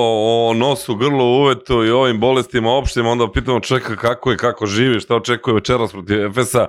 o 0.49 0.55
nosu, 0.55 0.95
grlu, 0.95 1.25
uvetu 1.25 1.85
i 1.85 1.91
ovim 1.91 2.21
bolestima 2.21 2.71
opštim, 2.71 3.07
onda 3.07 3.33
pitamo 3.33 3.61
čeka 3.61 3.97
kako 3.97 4.31
je, 4.31 4.37
kako 4.37 4.67
živi, 4.67 5.01
šta 5.01 5.17
očekuje 5.17 5.55
večeras 5.55 5.93
protiv 5.93 6.27
Efesa, 6.27 6.67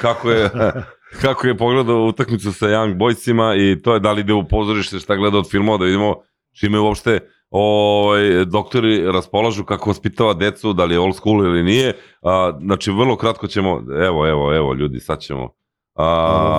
kako 0.00 0.30
je 0.30 0.50
kako 1.20 1.46
je 1.46 1.56
pogledao 1.56 2.06
utakmicu 2.06 2.52
sa 2.52 2.66
Young 2.66 2.96
Boysima 2.96 3.54
i 3.56 3.82
to 3.82 3.94
je 3.94 4.00
da 4.00 4.12
li 4.12 4.20
ide 4.20 4.32
u 4.32 4.48
pozorište, 4.48 4.98
šta 4.98 5.16
gleda 5.16 5.38
od 5.38 5.50
filmova, 5.50 5.78
da 5.78 5.84
vidimo 5.84 6.14
čime 6.60 6.78
uopšte 6.78 7.20
ovaj, 7.50 8.44
doktori 8.44 9.12
raspolažu 9.12 9.64
kako 9.64 9.90
vaspitava 9.90 10.34
decu, 10.34 10.72
da 10.72 10.84
li 10.84 10.94
je 10.94 11.00
old 11.00 11.16
school 11.16 11.44
ili 11.44 11.62
nije. 11.62 11.92
A, 12.22 12.58
znači, 12.62 12.90
vrlo 12.90 13.16
kratko 13.16 13.46
ćemo, 13.46 13.82
evo, 14.06 14.28
evo, 14.28 14.54
evo, 14.54 14.74
ljudi, 14.74 15.00
sad 15.00 15.20
ćemo. 15.20 15.48
A, 15.94 16.06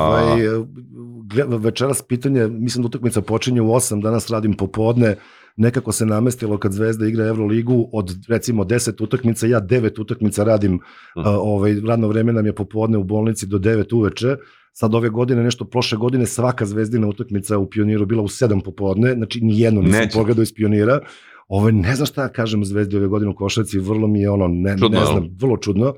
Ovaj, 0.08 1.58
večeras 1.58 2.02
pitanje, 2.02 2.48
mislim 2.48 2.82
da 2.82 2.88
utakmica 2.88 3.22
počinje 3.22 3.62
u 3.62 3.68
8, 3.68 4.02
danas 4.02 4.30
radim 4.30 4.54
popodne, 4.54 5.16
nekako 5.56 5.92
se 5.92 6.06
namestilo 6.06 6.58
kad 6.58 6.72
Zvezda 6.74 7.08
igra 7.08 7.26
Euroligu 7.26 7.90
od 7.94 8.18
recimo 8.28 8.64
10 8.64 9.04
utakmica, 9.04 9.48
ja 9.48 9.62
9 9.62 10.02
utakmica 10.02 10.44
radim, 10.44 10.80
a, 11.16 11.40
ovaj, 11.40 11.76
radno 11.88 12.08
vreme 12.08 12.34
nam 12.34 12.46
je 12.46 12.56
popodne 12.56 12.98
u 12.98 13.04
bolnici 13.04 13.48
do 13.48 13.58
9 13.58 13.96
uveče, 13.96 14.36
sad 14.74 14.96
ove 14.96 15.10
godine, 15.10 15.44
nešto 15.44 15.66
prošle 15.66 15.98
godine, 15.98 16.26
svaka 16.26 16.66
zvezdina 16.66 17.08
utakmica 17.08 17.58
u 17.58 17.70
Pioniru 17.70 18.06
bila 18.06 18.24
u 18.24 18.28
7 18.28 18.64
popodne, 18.64 19.14
znači 19.14 19.42
nijednu 19.42 19.82
nisam 19.82 20.00
Neće. 20.00 20.18
pogledao 20.18 20.44
iz 20.44 20.54
Pionira, 20.54 21.00
Ovo 21.48 21.72
ne 21.72 21.96
znam 21.96 22.06
šta 22.06 22.30
kažem 22.30 22.66
Zvezdi 22.66 22.98
ove 22.98 23.08
godine 23.08 23.32
u 23.32 23.36
košarci, 23.36 23.80
vrlo 23.80 24.08
mi 24.08 24.22
je 24.22 24.30
ono, 24.30 24.48
ne, 24.48 24.78
Čudno, 24.80 25.00
ne 25.00 25.06
znam, 25.06 25.30
vrlo 25.42 25.58
čudno. 25.58 25.94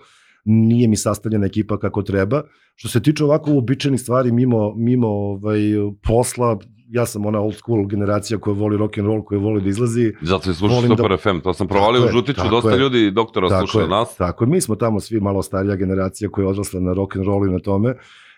Nije 0.46 0.88
mi 0.88 0.96
sastavljena 0.96 1.46
ekipa 1.46 1.80
kako 1.80 2.04
treba. 2.04 2.44
Što 2.76 2.88
se 2.88 3.02
tiče 3.02 3.24
ovako 3.24 3.52
uobičajenih 3.52 4.02
stvari 4.02 4.32
mimo, 4.32 4.76
mimo 4.76 5.08
ovaj, 5.08 5.60
posla, 6.04 6.60
ja 6.90 7.06
sam 7.06 7.26
ona 7.26 7.40
old 7.40 7.56
school 7.56 7.86
generacija 7.86 8.40
koja 8.40 8.54
voli 8.54 8.78
rock 8.78 8.98
and 8.98 9.08
roll, 9.08 9.24
koja 9.24 9.40
voli 9.40 9.62
da 9.62 9.70
izlazi. 9.70 10.14
Zato 10.22 10.50
je 10.50 10.54
slušao 10.54 10.82
da- 10.82 10.88
Super 10.88 11.18
FM, 11.18 11.40
to 11.40 11.54
sam 11.54 11.68
provalio 11.68 12.06
u 12.06 12.08
Žutiću, 12.08 12.42
dosta 12.52 12.72
je. 12.72 12.78
ljudi 12.78 13.12
doktora 13.12 13.50
Tako 13.50 13.68
sluša 13.68 13.80
je, 13.82 13.88
nas. 13.90 14.16
Tako 14.16 14.44
je, 14.44 14.48
mi 14.48 14.62
smo 14.62 14.76
tamo 14.76 15.00
svi 15.00 15.20
malo 15.20 15.44
starija 15.44 15.76
generacija 15.76 16.30
koja 16.30 16.44
je 16.44 16.50
odrasla 16.50 16.80
na 16.80 16.94
rock 16.94 17.16
and 17.16 17.26
roll 17.26 17.48
i 17.48 17.52
na 17.52 17.60
tome. 17.60 17.96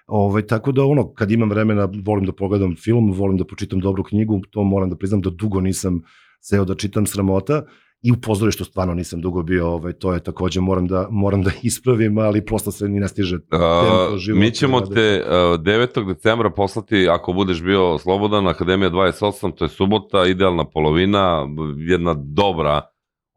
Ovaj, 0.08 0.42
tako 0.42 0.72
da 0.72 0.84
ono, 0.84 1.14
kad 1.14 1.32
imam 1.32 1.50
vremena, 1.50 1.90
volim 2.06 2.26
da 2.26 2.32
pogledam 2.32 2.76
film, 2.76 3.12
volim 3.12 3.38
da 3.38 3.46
pročitam 3.46 3.80
dobru 3.80 4.04
knjigu, 4.04 4.42
to 4.50 4.64
moram 4.64 4.90
da 4.90 4.96
priznam 4.96 5.22
da 5.22 5.30
dugo 5.30 5.62
nisam 5.62 6.02
seo 6.42 6.66
da 6.66 6.76
čitam 6.76 7.06
sramota 7.06 7.64
i 8.02 8.12
u 8.12 8.16
pozorištu 8.22 8.66
stvarno 8.66 8.94
nisam 8.94 9.22
dugo 9.22 9.44
bio, 9.44 9.68
ovaj, 9.68 9.94
to 9.94 10.14
je 10.14 10.24
takođe 10.24 10.62
moram 10.62 10.88
da, 10.88 11.08
moram 11.12 11.44
da 11.44 11.52
ispravim, 11.64 12.18
ali 12.18 12.46
prosto 12.46 12.72
se 12.72 12.88
ni 12.88 13.00
ne 13.00 13.08
stiže 13.08 13.38
A, 13.52 13.82
tempo 13.84 14.18
života. 14.18 14.40
mi 14.40 14.52
ćemo 14.52 14.82
da- 14.82 14.96
te 14.96 15.24
a, 15.28 15.34
9. 15.58 16.08
decembra 16.08 16.50
poslati, 16.50 17.08
ako 17.10 17.34
budeš 17.34 17.62
bio 17.64 17.98
slobodan, 17.98 18.48
Akademija 18.48 18.90
28, 18.90 19.56
to 19.56 19.66
je 19.66 19.70
subota, 19.70 20.26
idealna 20.26 20.66
polovina, 20.66 21.48
jedna 21.78 22.16
dobra 22.18 22.82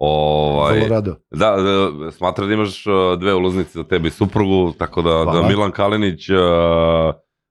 ovaj, 0.04 0.76
Vrlo 0.76 0.88
rado. 0.88 1.16
Da, 1.30 1.56
da, 1.56 2.10
smatra 2.10 2.46
da 2.46 2.54
imaš 2.54 2.86
uh, 2.86 2.92
dve 3.18 3.34
ulaznice 3.34 3.70
za 3.72 3.84
tebe 3.84 4.08
i 4.08 4.10
suprugu, 4.10 4.72
tako 4.78 5.02
da, 5.02 5.10
da 5.10 5.22
Hvala. 5.24 5.48
Milan 5.48 5.70
Kalinić, 5.70 6.28
uh, 6.28 6.36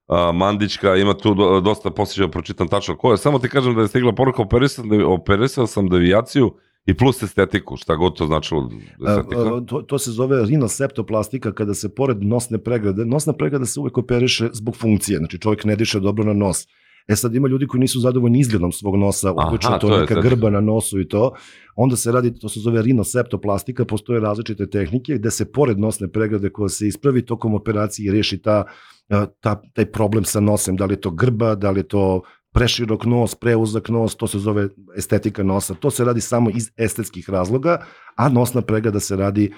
uh, 0.07 0.35
Mandićka, 0.35 0.95
ima 0.95 1.13
tu 1.13 1.33
do, 1.33 1.59
dosta 1.59 1.89
posjećaja, 1.89 2.27
pročitam 2.27 2.67
tačno 2.67 2.97
ko 2.97 3.11
je. 3.11 3.17
Samo 3.17 3.39
ti 3.39 3.49
kažem 3.49 3.75
da 3.75 3.81
je 3.81 3.87
stigla 3.87 4.11
poruka, 4.11 4.41
operisao, 4.41 4.85
da, 4.85 5.07
operisao 5.07 5.67
sam 5.67 5.89
devijaciju 5.89 6.51
i 6.85 6.93
plus 6.93 7.23
estetiku, 7.23 7.77
šta 7.77 7.95
god 7.95 8.17
to 8.17 8.25
značilo 8.25 8.69
estetika. 9.07 9.41
A, 9.41 9.57
a, 9.57 9.61
to, 9.65 9.81
to 9.81 9.99
se 9.99 10.11
zove 10.11 10.45
rinoseptoplastika 10.45 11.51
kada 11.51 11.73
se 11.73 11.95
pored 11.95 12.23
nosne 12.23 12.57
pregrade, 12.57 13.05
nosna 13.05 13.33
pregrada 13.33 13.65
se 13.65 13.79
uvek 13.79 13.97
operiše 13.97 14.49
zbog 14.53 14.75
funkcije, 14.75 15.17
znači 15.17 15.39
čovjek 15.39 15.65
ne 15.65 15.75
diše 15.75 15.99
dobro 15.99 16.23
na 16.23 16.33
nos. 16.33 16.67
E 17.07 17.15
sad 17.15 17.35
ima 17.35 17.47
ljudi 17.47 17.67
koji 17.67 17.81
nisu 17.81 17.99
zadovoljni 17.99 18.39
izgledom 18.39 18.71
svog 18.71 18.95
nosa, 18.95 19.33
Aha, 19.37 19.47
uključeno 19.47 19.77
to 19.77 19.87
to 19.87 19.93
je 19.93 20.01
neka 20.01 20.13
estetika. 20.13 20.35
grba 20.35 20.49
na 20.49 20.61
nosu 20.61 20.99
i 20.99 21.07
to, 21.07 21.33
onda 21.75 21.95
se 21.95 22.11
radi, 22.11 22.39
to 22.39 22.49
se 22.49 22.59
zove 22.59 22.81
rinoseptoplastika, 22.81 23.85
postoje 23.85 24.19
različite 24.19 24.69
tehnike 24.69 25.15
gde 25.15 25.31
se 25.31 25.51
pored 25.51 25.79
nosne 25.79 26.07
pregrade 26.07 26.49
koja 26.49 26.69
se 26.69 26.87
ispravi 26.87 27.25
tokom 27.25 27.53
operacije 27.53 28.11
reši 28.11 28.41
ta, 28.41 28.63
a, 29.09 29.25
ta, 29.39 29.61
taj 29.73 29.85
problem 29.85 30.23
sa 30.23 30.39
nosem, 30.39 30.75
da 30.75 30.85
li 30.85 30.93
je 30.93 31.01
to 31.01 31.11
grba, 31.11 31.55
da 31.55 31.71
li 31.71 31.79
je 31.79 31.87
to 31.87 32.21
preširok 32.53 33.05
nos, 33.05 33.35
preuzak 33.35 33.89
nos, 33.89 34.15
to 34.15 34.27
se 34.27 34.39
zove 34.39 34.69
estetika 34.97 35.43
nosa. 35.43 35.73
To 35.73 35.91
se 35.91 36.05
radi 36.05 36.21
samo 36.21 36.49
iz 36.49 36.71
estetskih 36.77 37.29
razloga, 37.29 37.85
a 38.15 38.29
nosna 38.29 38.61
pregrada 38.61 38.99
se 38.99 39.15
radi 39.15 39.53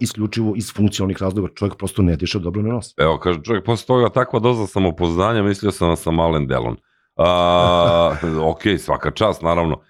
isključivo 0.00 0.52
iz 0.56 0.72
funkcionalnih 0.72 1.22
razloga. 1.22 1.48
Čovjek 1.54 1.76
prosto 1.76 2.02
ne 2.02 2.16
diše 2.16 2.38
dobro 2.38 2.62
na 2.62 2.68
nos. 2.68 2.94
Evo, 2.96 3.18
kaže 3.18 3.42
čovjek, 3.42 3.64
posle 3.64 3.86
toga 3.86 4.08
takva 4.08 4.40
doza 4.40 4.66
samopoznanja, 4.66 5.42
mislio 5.42 5.72
sam 5.72 5.88
na 5.88 5.96
sam 5.96 6.20
Alen 6.20 6.46
Delon. 6.46 6.76
A, 7.16 8.16
ok, 8.50 8.62
svaka 8.78 9.10
čast, 9.10 9.42
naravno. 9.42 9.80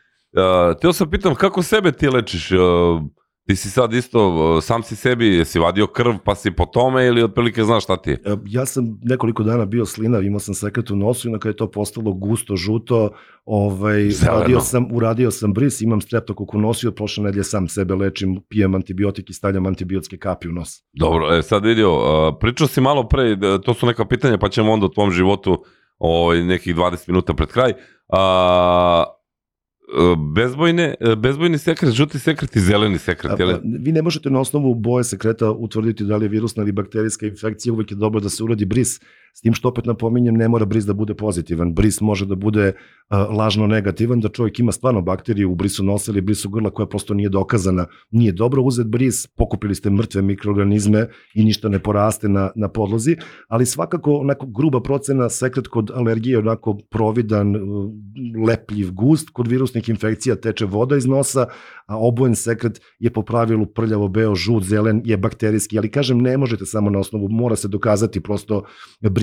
Teo 0.81 0.93
sam 0.93 1.11
pitam, 1.11 1.35
kako 1.35 1.63
sebe 1.63 1.93
ti 1.93 2.09
lečiš? 2.09 2.53
A, 2.53 2.57
ti 3.47 3.57
si 3.57 3.71
sad 3.71 3.95
isto, 3.95 4.61
sam 4.61 4.83
si 4.83 4.97
sebi, 4.97 5.27
jesi 5.27 5.59
vadio 5.59 5.87
krv 5.87 6.13
pa 6.25 6.35
si 6.35 6.51
po 6.51 6.67
tome 6.67 7.07
ili 7.07 7.23
otprilike 7.23 7.65
znaš 7.65 7.85
šta 7.85 7.97
ti 7.97 8.11
je? 8.11 8.21
E, 8.25 8.37
Ja 8.47 8.67
sam 8.67 8.99
nekoliko 9.03 9.43
dana 9.43 9.65
bio 9.65 9.87
slinav, 9.87 10.25
imao 10.25 10.41
sam 10.41 10.55
sekret 10.55 10.91
u 10.91 10.97
nosu 10.97 11.29
i 11.29 11.33
na 11.33 11.39
kada 11.39 11.51
je 11.51 11.57
to 11.57 11.71
postalo 11.71 12.13
gusto, 12.13 12.57
žuto, 12.57 13.11
ovaj, 13.45 14.11
Zeleno. 14.11 14.39
uradio 14.39 14.61
sam, 14.61 14.87
uradio 14.93 15.31
sam 15.31 15.53
bris, 15.53 15.81
imam 15.81 16.01
streptokok 16.01 16.55
u 16.55 16.59
nosu 16.59 16.87
i 16.87 16.89
od 16.89 16.95
prošle 16.95 17.25
nedelje 17.25 17.45
sam 17.45 17.69
sebe 17.69 17.95
lečim, 17.95 18.41
pijem 18.49 18.75
antibiotik 18.75 19.31
i 19.31 19.33
stavljam 19.33 19.67
antibiotske 19.67 20.17
kapi 20.17 20.49
u 20.49 20.53
nos. 20.53 20.83
Dobro, 20.93 21.37
e, 21.37 21.43
sad 21.43 21.65
vidio, 21.65 21.91
a, 21.91 22.39
pričao 22.41 22.67
si 22.67 22.81
malo 22.81 23.09
pre, 23.09 23.37
da, 23.37 23.59
to 23.59 23.75
su 23.75 23.87
neka 23.87 24.05
pitanja 24.05 24.39
pa 24.39 24.49
ćemo 24.49 24.73
onda 24.73 24.87
o 24.87 24.89
tvom 24.95 25.11
životu 25.11 25.65
ovaj, 25.99 26.45
nekih 26.45 26.77
20 26.77 27.09
minuta 27.09 27.35
pred 27.35 27.49
kraj. 27.49 27.73
A, 28.09 29.05
e, 29.11 29.24
bezbojne, 30.35 30.95
bezbojni 31.17 31.59
sekret, 31.59 31.93
žuti 31.93 32.19
sekret 32.19 32.57
i 32.57 32.61
zeleni 32.61 32.99
sekret, 32.99 33.39
je 33.39 33.47
li? 33.47 33.55
A, 33.55 33.61
Vi 33.65 33.93
ne 33.93 34.03
možete 34.03 34.31
na 34.31 34.41
osnovu 34.41 34.75
boje 34.75 35.05
sekreta 35.05 35.51
utvrditi 35.51 36.05
da 36.05 36.17
li 36.17 36.25
je 36.25 36.29
virusna 36.29 36.63
ili 36.63 36.73
bakterijska 36.73 37.27
infekcija, 37.27 37.73
uvek 37.73 37.91
je 37.91 37.97
dobro 37.97 38.21
da 38.21 38.29
se 38.29 38.45
uradi 38.45 38.65
bris, 38.65 39.01
s 39.35 39.41
tim 39.41 39.55
što 39.55 39.69
opet 39.69 39.85
napominjem 39.85 40.35
ne 40.35 40.49
mora 40.49 40.65
bris 40.65 40.85
da 40.85 40.93
bude 40.93 41.15
pozitivan, 41.15 41.75
bris 41.75 42.01
može 42.01 42.27
da 42.27 42.35
bude 42.35 42.73
a, 43.09 43.19
lažno 43.19 43.67
negativan, 43.67 44.21
da 44.21 44.29
čovjek 44.29 44.59
ima 44.59 44.73
stvarno 44.73 45.03
bakteriju 45.03 45.51
u 45.53 45.55
brisu 45.55 45.85
nosa 45.85 46.13
ili 46.13 46.21
brisu 46.21 46.49
grla 46.49 46.71
koja 46.71 46.87
prosto 46.87 47.15
nije 47.15 47.29
dokazana. 47.29 47.87
Nije 48.11 48.33
dobro 48.33 48.63
uzet 48.63 48.87
bris, 48.87 49.27
pokupili 49.27 49.75
ste 49.75 49.91
mrtve 49.91 50.23
mikroorganizme 50.23 51.09
i 51.35 51.45
ništa 51.45 51.69
ne 51.69 51.79
poraste 51.79 52.29
na, 52.29 52.51
na 52.57 52.69
podlozi, 52.69 53.17
ali 53.49 53.67
svakako 53.67 54.15
onako 54.15 54.47
gruba 54.47 54.83
procena 54.83 55.29
sekret 55.29 55.69
kod 55.69 55.91
alergije 55.95 56.33
je 56.33 56.39
onako 56.39 56.79
providan, 56.91 57.57
uh, 57.57 57.91
lepljiv 58.47 58.93
gust, 58.93 59.31
kod 59.31 59.49
virusnih 59.49 59.89
infekcija 59.89 60.37
teče 60.37 60.65
voda 60.65 60.97
iz 60.97 61.07
nosa, 61.07 61.47
a 61.87 61.99
obojen 61.99 62.35
sekret 62.35 62.81
je 62.99 63.11
po 63.13 63.23
pravilu 63.23 63.67
prljavo, 63.67 64.09
beo, 64.09 64.35
žut, 64.35 64.63
zelen, 64.65 65.03
je 65.05 65.17
bakterijski, 65.17 65.79
ali 65.79 65.91
kažem 65.91 66.21
ne 66.21 66.37
možete 66.37 66.67
samo 66.67 66.91
na 66.91 66.99
osnovu, 66.99 67.29
mora 67.29 67.57
se 67.57 67.69
dokazati 67.69 68.21
prosto 68.21 68.63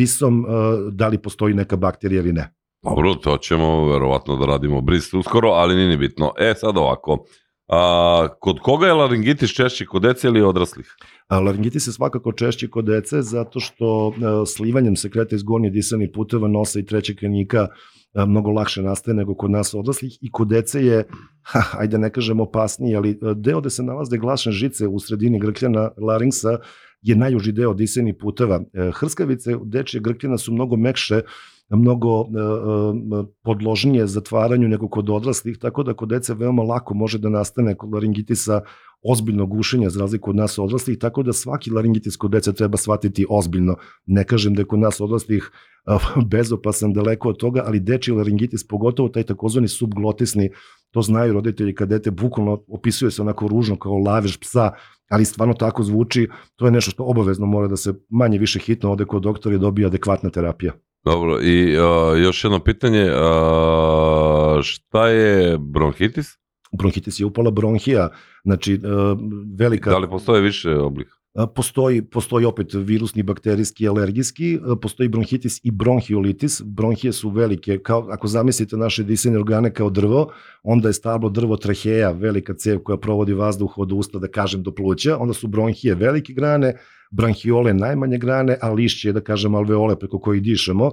brisom 0.02 0.46
uh, 0.46 0.50
da 0.92 1.08
li 1.08 1.18
postoji 1.22 1.54
neka 1.54 1.76
bakterija 1.76 2.22
ili 2.22 2.34
ne. 2.34 2.50
Dobro, 2.84 3.14
to 3.16 3.38
ćemo 3.38 3.88
verovatno 3.92 4.36
da 4.38 4.46
radimo 4.46 4.82
bris 4.82 5.14
uskoro, 5.14 5.50
ali 5.50 5.76
nije 5.76 5.88
ni 5.88 5.98
bitno. 5.98 6.34
E, 6.40 6.54
sad 6.58 6.78
ovako, 6.78 7.26
a, 7.68 8.28
kod 8.40 8.60
koga 8.60 8.88
je 8.88 8.94
laringitis 8.94 9.54
češći, 9.54 9.86
kod 9.86 10.02
dece 10.02 10.28
ili 10.28 10.42
odraslih? 10.42 10.96
A 11.28 11.40
Laringitis 11.40 11.88
je 11.88 11.94
svakako 11.94 12.32
češći 12.32 12.70
kod 12.70 12.86
dece 12.86 13.22
zato 13.22 13.60
što 13.60 14.08
uh, 14.08 14.16
slivanjem 14.48 14.96
sekreta 14.96 15.36
iz 15.36 15.44
gornjih 15.44 15.72
disanih 15.72 16.10
puteva 16.14 16.48
nosa 16.48 16.80
i 16.80 16.86
trećeg 16.86 17.18
krenika 17.18 17.62
uh, 17.62 18.24
mnogo 18.28 18.52
lakše 18.52 18.82
nastaje 18.82 19.16
nego 19.16 19.36
kod 19.36 19.52
nas 19.52 19.74
odraslih 19.74 20.18
i 20.22 20.32
kod 20.32 20.48
dece 20.48 20.86
je, 20.86 21.06
ha, 21.42 21.64
ajde 21.78 21.98
ne 21.98 22.10
kažem 22.10 22.40
opasniji, 22.40 22.96
ali 22.96 23.20
deo 23.36 23.62
gde 23.62 23.70
se 23.70 23.84
nalaze 23.84 24.18
glasne 24.18 24.52
žice 24.52 24.88
u 24.88 25.00
sredini 25.00 25.40
grkljana 25.40 25.92
laringsa 25.98 26.58
je 27.02 27.16
najuži 27.16 27.52
deo 27.52 27.74
disenih 27.74 28.16
puteva. 28.20 28.62
E, 28.74 28.92
Hrskavice 28.94 29.56
dečje 29.64 30.00
grkljana 30.00 30.38
su 30.38 30.54
mnogo 30.54 30.76
mekše 30.76 31.22
mnogo 31.70 32.22
e, 32.22 32.24
e, 32.24 33.24
podložnije 33.44 34.08
zatvaranju 34.08 34.68
nego 34.68 34.88
kod 34.88 35.10
odraslih, 35.10 35.58
tako 35.58 35.84
da 35.84 35.94
kod 35.94 36.10
dece 36.10 36.34
veoma 36.34 36.64
lako 36.64 36.94
može 36.94 37.18
da 37.18 37.30
nastane 37.30 37.76
kod 37.76 37.94
laringitisa 37.94 38.62
ozbiljno 39.04 39.46
gušenje 39.46 39.90
za 39.90 40.00
razliku 40.00 40.30
od 40.30 40.36
nas 40.36 40.60
odraslih, 40.60 40.98
tako 41.00 41.24
da 41.24 41.34
svaki 41.34 41.72
laringitis 41.72 42.18
kod 42.18 42.32
dece 42.32 42.54
treba 42.54 42.78
shvatiti 42.78 43.26
ozbiljno. 43.30 43.76
Ne 44.06 44.24
kažem 44.24 44.54
da 44.54 44.62
je 44.62 44.66
kod 44.66 44.80
nas 44.80 45.02
odraslih 45.02 45.52
bezopasan 46.32 46.94
daleko 46.94 47.30
od 47.30 47.38
toga, 47.38 47.64
ali 47.66 47.80
dečiji 47.80 48.16
laringitis, 48.16 48.68
pogotovo 48.68 49.10
taj 49.10 49.24
takozvani 49.24 49.68
subglotisni, 49.68 50.50
to 50.92 51.02
znaju 51.02 51.34
roditelji 51.34 51.76
kad 51.76 51.90
dete 51.90 52.12
bukvalno 52.12 52.64
opisuje 52.68 53.12
se 53.12 53.22
onako 53.22 53.48
ružno 53.48 53.76
kao 53.76 53.98
lavež 53.98 54.38
psa, 54.38 54.72
ali 55.10 55.26
stvarno 55.26 55.54
tako 55.54 55.84
zvuči, 55.84 56.30
to 56.56 56.66
je 56.66 56.72
nešto 56.72 56.92
što 56.92 57.04
obavezno 57.04 57.46
mora 57.46 57.68
da 57.68 57.78
se 57.78 57.94
manje 58.10 58.38
više 58.38 58.60
hitno 58.60 58.92
ode 58.92 59.06
kod 59.06 59.24
doktora 59.24 59.56
i 59.56 59.60
dobije 59.60 59.86
adekvatna 59.86 60.30
terapija. 60.30 60.74
Dobro, 61.04 61.42
i 61.42 61.78
uh, 61.78 62.22
još 62.24 62.44
jedno 62.44 62.60
pitanje, 62.60 63.04
uh, 63.04 64.62
šta 64.62 65.08
je 65.08 65.58
bronhitis? 65.58 66.28
Bronhitis 66.78 67.20
je 67.20 67.26
upala 67.26 67.52
bronhija, 67.52 68.10
znači 68.44 68.74
uh, 68.74 69.20
velika... 69.58 69.90
Da 69.90 69.98
li 69.98 70.10
postoje 70.10 70.42
više 70.42 70.78
oblika? 70.78 71.21
Postoji, 71.56 72.02
postoji 72.02 72.46
opet 72.46 72.74
virusni, 72.74 73.24
bakterijski, 73.24 73.88
alergijski, 73.88 74.60
postoji 74.82 75.10
bronhitis 75.10 75.60
i 75.64 75.72
bronhiolitis. 75.72 76.62
Bronhije 76.66 77.14
su 77.14 77.30
velike, 77.30 77.78
kao, 77.78 78.08
ako 78.12 78.28
zamislite 78.28 78.78
naše 78.78 79.04
disajne 79.04 79.38
organe 79.38 79.74
kao 79.74 79.90
drvo, 79.90 80.32
onda 80.64 80.90
je 80.90 80.94
stablo 80.94 81.30
drvo 81.30 81.58
traheja, 81.58 82.12
velika 82.12 82.54
cev 82.54 82.80
koja 82.80 82.98
provodi 82.98 83.34
vazduh 83.34 83.78
od 83.78 83.92
usta, 83.92 84.20
da 84.20 84.28
kažem, 84.28 84.64
do 84.64 84.72
pluća, 84.76 85.18
onda 85.18 85.34
su 85.34 85.48
bronhije 85.48 85.96
velike 85.96 86.34
grane, 86.34 86.76
branhiole 87.12 87.74
najmanje 87.74 88.18
grane, 88.18 88.58
a 88.62 88.72
lišće, 88.72 89.14
da 89.14 89.22
kažem, 89.22 89.56
alveole 89.56 90.00
preko 90.00 90.20
kojih 90.20 90.44
dišemo. 90.44 90.92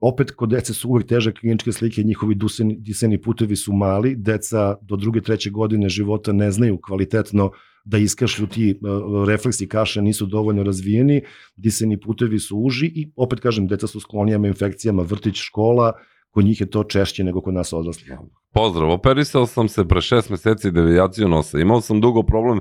Opet, 0.00 0.30
kod 0.30 0.48
dece 0.48 0.74
su 0.74 0.88
uvek 0.88 1.06
teže 1.06 1.32
kliničke 1.32 1.72
slike, 1.72 2.02
njihovi 2.02 2.34
diseni, 2.34 2.76
diseni 2.78 3.20
putevi 3.22 3.56
su 3.56 3.72
mali, 3.72 4.14
deca 4.16 4.76
do 4.82 4.96
druge, 4.96 5.20
treće 5.20 5.50
godine 5.50 5.88
života 5.88 6.32
ne 6.32 6.50
znaju 6.50 6.78
kvalitetno 6.86 7.50
da 7.84 7.98
iskašlju 7.98 8.46
ti 8.46 8.78
uh, 8.82 9.28
refleksi 9.28 9.68
kaše 9.68 10.02
nisu 10.02 10.26
dovoljno 10.26 10.62
razvijeni, 10.62 11.22
diseni 11.56 12.00
putevi 12.00 12.38
su 12.38 12.58
uži 12.58 12.86
i 12.86 13.12
opet 13.16 13.40
kažem, 13.40 13.66
deca 13.66 13.86
su 13.86 14.00
sklonijama 14.00 14.48
infekcijama, 14.48 15.02
vrtić, 15.02 15.36
škola, 15.36 15.92
kod 16.30 16.44
njih 16.44 16.60
je 16.60 16.70
to 16.70 16.84
češće 16.84 17.24
nego 17.24 17.40
kod 17.40 17.54
nas 17.54 17.72
odraslih. 17.72 18.12
Pozdrav, 18.52 18.90
operisao 18.90 19.46
sam 19.46 19.68
se 19.68 19.84
pre 19.84 20.00
šest 20.00 20.30
meseci 20.30 20.70
devijaciju 20.70 21.28
nosa. 21.28 21.58
Imao 21.60 21.80
sam 21.80 22.00
dugo 22.00 22.22
problem 22.22 22.60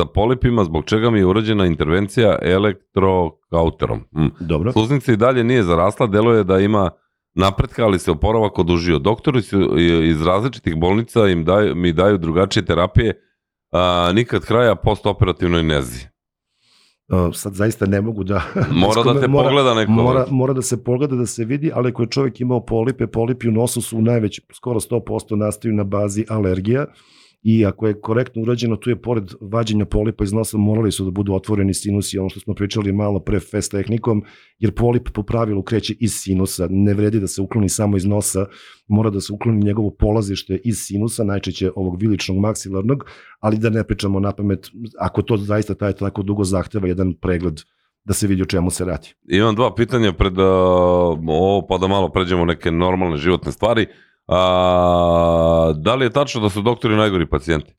sa 0.00 0.04
polipima, 0.04 0.64
zbog 0.64 0.84
čega 0.84 1.10
mi 1.10 1.18
je 1.18 1.26
urađena 1.26 1.66
intervencija 1.66 2.38
elektrokauterom. 2.42 3.98
Mm. 3.98 4.26
Dobro. 4.40 4.72
Sluznica 4.72 5.12
i 5.12 5.16
dalje 5.16 5.44
nije 5.44 5.62
zarasla, 5.62 6.06
deluje 6.06 6.44
da 6.44 6.58
ima 6.58 6.90
napretka, 7.34 7.84
ali 7.84 7.98
se 7.98 8.10
oporavak 8.10 8.58
odužio. 8.58 8.98
Doktori 8.98 9.42
su 9.42 9.78
iz 10.04 10.22
različitih 10.22 10.76
bolnica 10.76 11.28
im 11.28 11.44
daju, 11.44 11.74
mi 11.74 11.92
daju 11.92 12.18
drugačije 12.18 12.64
terapije, 12.64 13.20
a, 13.72 14.12
nikad 14.14 14.44
kraja 14.44 14.74
postoperativnoj 14.74 15.62
nezi. 15.62 16.06
Sad 17.32 17.54
zaista 17.54 17.86
ne 17.86 18.00
mogu 18.00 18.24
da... 18.24 18.42
Mora 18.86 19.02
da 19.02 19.20
te 19.20 19.28
mora, 19.28 19.48
pogleda 19.48 19.74
neko. 19.74 19.92
Mora, 19.92 20.26
mora 20.30 20.52
da 20.52 20.62
se 20.62 20.84
pogleda, 20.84 21.16
da 21.16 21.26
se 21.26 21.44
vidi, 21.44 21.70
ali 21.74 21.88
ako 21.88 22.02
je 22.02 22.08
čovjek 22.08 22.40
imao 22.40 22.66
polipe, 22.66 23.06
polipi 23.06 23.48
u 23.48 23.52
nosu 23.52 23.82
su 23.82 24.02
najveć, 24.02 24.40
skoro 24.54 24.80
100% 24.80 25.36
nastaju 25.36 25.74
na 25.74 25.84
bazi 25.84 26.24
alergija. 26.28 26.82
Uh, 26.82 27.17
i 27.42 27.66
ako 27.66 27.86
je 27.86 28.00
korektno 28.00 28.42
urađeno, 28.42 28.76
tu 28.76 28.90
je 28.90 29.02
pored 29.02 29.24
vađenja 29.40 29.84
polipa 29.84 30.24
iz 30.24 30.32
nosa 30.32 30.58
morali 30.58 30.92
su 30.92 31.04
da 31.04 31.10
budu 31.10 31.34
otvoreni 31.34 31.74
sinusi, 31.74 32.18
ono 32.18 32.28
što 32.28 32.40
smo 32.40 32.54
pričali 32.54 32.92
malo 32.92 33.20
pre 33.20 33.40
fest 33.40 33.70
tehnikom, 33.70 34.22
jer 34.58 34.74
polip 34.74 35.08
po 35.14 35.22
pravilu 35.22 35.62
kreće 35.62 35.94
iz 36.00 36.12
sinusa, 36.14 36.66
ne 36.70 36.94
vredi 36.94 37.20
da 37.20 37.26
se 37.26 37.42
ukloni 37.42 37.68
samo 37.68 37.96
iz 37.96 38.04
nosa, 38.04 38.46
mora 38.88 39.10
da 39.10 39.20
se 39.20 39.32
ukloni 39.32 39.64
njegovo 39.64 39.90
polazište 39.90 40.60
iz 40.64 40.76
sinusa, 40.78 41.24
najčešće 41.24 41.70
ovog 41.76 42.02
viličnog 42.02 42.38
maksilarnog, 42.38 43.04
ali 43.40 43.58
da 43.58 43.70
ne 43.70 43.84
pričamo 43.84 44.20
na 44.20 44.32
pamet, 44.32 44.70
ako 45.00 45.22
to 45.22 45.36
zaista 45.36 45.74
taj 45.74 45.92
tako 45.92 46.22
dugo 46.22 46.44
zahteva 46.44 46.88
jedan 46.88 47.14
pregled 47.14 47.60
da 48.04 48.14
se 48.14 48.26
vidi 48.26 48.42
o 48.42 48.46
čemu 48.46 48.70
se 48.70 48.84
radi. 48.84 49.08
Imam 49.28 49.54
dva 49.54 49.74
pitanja 49.74 50.12
pred 50.12 50.38
uh, 50.38 50.44
ovo, 51.28 51.66
pa 51.66 51.78
da 51.78 51.86
malo 51.86 52.08
pređemo 52.08 52.44
neke 52.44 52.70
normalne 52.70 53.16
životne 53.16 53.52
stvari. 53.52 53.82
Uh, 53.82 54.07
A, 54.28 55.72
da 55.76 55.94
li 55.94 56.04
je 56.04 56.10
tačno 56.10 56.40
da 56.40 56.48
su 56.48 56.62
doktori 56.62 56.96
najgori 56.96 57.26
pacijenti? 57.26 57.74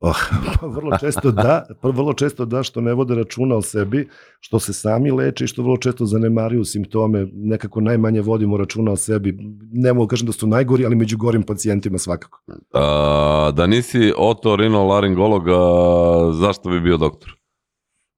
Oh, 0.00 0.16
pa 0.60 0.66
vrlo 0.66 0.98
često 1.00 1.30
da, 1.30 1.66
pa 1.82 1.88
vrlo 1.88 2.12
često 2.12 2.44
da 2.44 2.62
što 2.62 2.80
ne 2.80 2.94
vode 2.94 3.14
računa 3.14 3.56
o 3.56 3.62
sebi, 3.62 4.08
što 4.40 4.58
se 4.58 4.72
sami 4.72 5.10
leče 5.10 5.44
i 5.44 5.46
što 5.46 5.62
vrlo 5.62 5.76
često 5.76 6.06
zanemaruju 6.06 6.64
simptome, 6.64 7.26
nekako 7.32 7.80
najmanje 7.80 8.20
vodimo 8.20 8.56
računa 8.56 8.92
o 8.92 8.96
sebi. 8.96 9.38
Ne 9.72 9.92
mogu 9.92 10.06
kažem 10.06 10.26
da 10.26 10.32
su 10.32 10.46
najgori, 10.46 10.86
ali 10.86 10.96
među 10.96 11.16
gorim 11.18 11.42
pacijentima 11.42 11.98
svakako. 11.98 12.40
A, 12.72 13.50
da 13.54 13.66
nisi 13.66 14.12
otorinolaringolog, 14.16 15.48
a, 15.48 16.32
zašto 16.32 16.70
bi 16.70 16.80
bio 16.80 16.96
doktor? 16.96 17.36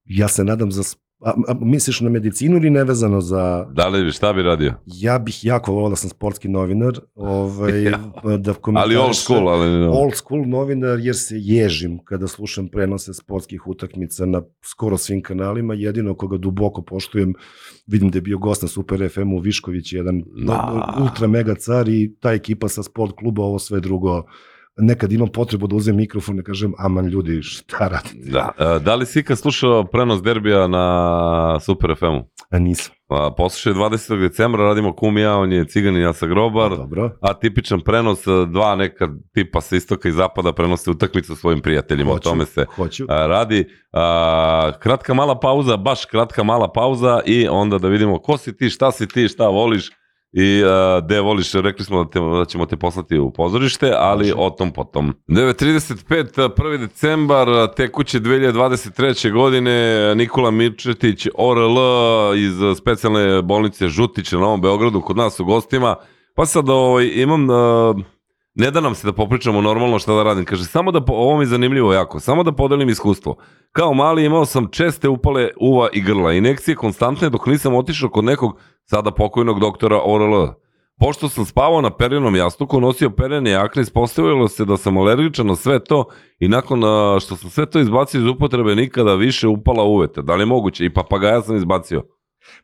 Ja 0.05 0.29
se 0.29 0.45
nadam 0.45 0.73
za 0.73 0.83
A, 1.21 1.31
a, 1.49 1.55
misliš 1.61 2.01
na 2.01 2.11
medicinu 2.11 2.57
ili 2.57 2.71
nevezano 2.71 3.21
za... 3.21 3.67
Da 3.73 3.89
li, 3.89 4.13
šta 4.13 4.33
bi 4.33 4.43
radio? 4.43 4.75
Ja 4.87 5.19
bih 5.19 5.45
jako 5.45 5.73
volao 5.73 5.91
da 5.91 5.97
sam 5.97 6.11
sportski 6.11 6.49
novinar. 6.49 7.01
Ovaj, 7.15 7.83
ja. 7.91 7.99
da 8.39 8.55
ali 8.77 8.97
old 8.97 9.17
school, 9.17 9.49
ali... 9.49 9.71
No. 9.71 9.91
Old 9.93 10.15
school 10.15 10.45
novinar 10.47 10.99
jer 10.99 11.17
se 11.17 11.35
ježim 11.39 11.99
kada 12.05 12.29
slušam 12.29 12.69
prenose 12.69 13.15
sportskih 13.15 13.67
utakmica 13.67 14.27
na 14.27 14.43
skoro 14.65 14.97
svim 14.97 15.23
kanalima. 15.23 15.75
Jedino 15.75 16.15
koga 16.15 16.37
duboko 16.37 16.83
poštujem, 16.83 17.35
vidim 17.87 18.11
da 18.11 18.19
je 18.19 18.23
bio 18.23 18.39
gost 18.39 18.63
na 18.63 18.69
Super 18.69 19.09
FM-u 19.09 19.39
Višković, 19.39 19.93
jedan 19.93 20.23
da. 20.47 20.95
ultra 21.03 21.27
mega 21.27 21.55
car 21.55 21.89
i 21.89 22.15
ta 22.21 22.33
ekipa 22.33 22.69
sa 22.69 22.83
sport 22.83 23.13
kluba, 23.19 23.43
ovo 23.43 23.59
sve 23.59 23.81
drugo 23.81 24.25
nekad 24.77 25.13
imam 25.13 25.29
potrebu 25.29 25.67
da 25.67 25.77
uzem 25.77 25.97
mikrofon 25.97 26.39
i 26.39 26.43
kažem, 26.43 26.73
aman 26.79 27.07
ljudi, 27.07 27.43
šta 27.43 27.89
radite? 27.89 28.31
Da, 28.31 28.51
e, 28.59 28.79
da 28.79 28.95
li 28.95 29.07
si 29.07 29.21
ikad 29.21 29.39
slušao 29.39 29.85
prenos 29.85 30.23
derbija 30.23 30.67
na 30.67 31.61
Super 31.61 31.95
FM-u? 31.99 32.29
A 32.51 32.59
nisam. 32.59 32.95
Pa, 33.09 33.35
poslušaj 33.37 33.73
20. 33.73 34.21
decembra, 34.21 34.65
radimo 34.65 34.93
kum 34.97 35.19
ja, 35.19 35.37
on 35.37 35.53
je 35.53 35.65
ciganin, 35.65 36.03
ja 36.03 36.13
sa 36.13 36.27
grobar, 36.27 36.77
Dobro. 36.77 37.11
a 37.21 37.35
tipičan 37.35 37.81
prenos, 37.81 38.27
e, 38.27 38.31
dva 38.47 38.77
neka 38.77 39.09
tipa 39.35 39.61
sa 39.61 39.77
istoka 39.77 40.09
i 40.09 40.13
zapada 40.13 40.53
prenose 40.53 40.91
utakmicu 40.91 41.37
svojim 41.37 41.61
prijateljima, 41.61 42.11
hoću, 42.11 42.29
o 42.29 42.33
tome 42.33 42.47
se 42.47 42.67
hoću. 42.77 43.07
A, 43.09 43.27
radi. 43.27 43.69
A, 43.93 44.73
kratka 44.81 45.15
mala 45.15 45.41
pauza, 45.41 45.77
baš 45.77 46.05
kratka 46.05 46.43
mala 46.43 46.73
pauza 46.73 47.21
i 47.27 47.49
onda 47.49 47.79
da 47.79 47.89
vidimo 47.89 48.19
ko 48.19 48.37
si 48.39 48.57
ti, 48.57 48.71
šta 48.71 48.93
si 48.93 49.09
ti, 49.09 49.29
šta 49.29 49.49
voliš, 49.49 49.91
I 50.33 50.63
uh, 50.65 51.09
de 51.09 51.21
voliš, 51.21 51.53
rekli 51.53 51.85
smo 51.85 52.05
da, 52.05 52.11
te, 52.11 52.21
da 52.21 52.45
ćemo 52.45 52.67
te 52.67 52.77
poslati 52.77 53.19
u 53.19 53.31
pozorište, 53.31 53.93
ali 53.99 54.25
Može. 54.25 54.35
o 54.37 54.51
tom 54.51 54.73
potom. 54.73 55.13
9.35, 55.29 56.49
1. 56.49 56.79
decembar, 56.79 57.49
tekuće 57.77 58.21
2023. 58.21 59.33
godine, 59.33 60.15
Nikola 60.15 60.51
Mirčetić, 60.51 61.27
ORL 61.35 61.77
iz 62.37 62.77
specijalne 62.79 63.43
bolnice 63.43 63.89
Žutić 63.89 64.33
na 64.33 64.39
Novom 64.39 64.61
Beogradu, 64.61 65.01
kod 65.01 65.17
nas 65.17 65.41
u 65.41 65.45
gostima. 65.45 65.97
Pa 66.35 66.47
sad 66.47 66.69
ovaj, 66.69 67.11
imam... 67.15 67.51
Uh, 67.51 67.97
ne 68.55 68.71
da 68.71 68.81
nam 68.81 68.95
se 68.95 69.07
da 69.07 69.13
popričamo 69.13 69.61
normalno 69.61 69.99
šta 69.99 70.15
da 70.15 70.23
radim. 70.23 70.45
Kaže, 70.45 70.65
samo 70.65 70.93
da, 70.93 71.01
ovo 71.09 71.37
mi 71.37 71.43
je 71.43 71.47
zanimljivo 71.47 71.93
jako, 71.93 72.21
samo 72.21 72.43
da 72.43 72.53
podelim 72.53 72.89
iskustvo. 72.89 73.37
Kao 73.73 73.95
mali 73.95 74.25
imao 74.25 74.45
sam 74.45 74.69
česte 74.71 75.09
upale 75.09 75.49
uva 75.61 75.89
i 75.93 76.01
grla, 76.01 76.33
inekcije 76.33 76.75
konstantne 76.75 77.31
dok 77.31 77.47
nisam 77.47 77.75
otišao 77.75 78.11
kod 78.11 78.25
nekog 78.25 78.59
sada 78.91 79.11
pokojnog 79.11 79.61
doktora 79.61 80.01
ORL. 80.05 80.47
Pošto 80.99 81.29
sam 81.29 81.45
spavao 81.45 81.81
na 81.81 81.91
perjenom 81.91 82.37
jastuku, 82.37 82.81
nosio 82.81 83.11
perjene 83.11 83.51
jakne, 83.51 83.83
ispostavilo 83.83 84.49
se 84.49 84.65
da 84.65 84.77
sam 84.77 84.99
alergičan 84.99 85.47
na 85.47 85.57
sve 85.57 85.85
to 85.85 86.05
i 86.39 86.49
nakon 86.49 86.81
što 87.21 87.37
sam 87.37 87.51
sve 87.51 87.67
to 87.67 87.81
izbacio 87.81 88.21
iz 88.21 88.27
upotrebe 88.27 88.75
nikada 88.75 89.15
više 89.15 89.49
upala 89.49 89.85
uvete. 89.85 90.23
Da 90.23 90.35
li 90.35 90.43
je 90.43 90.47
moguće? 90.47 90.85
I 90.85 90.95
papagaja 90.95 91.43
sam 91.43 91.57
izbacio. 91.57 92.03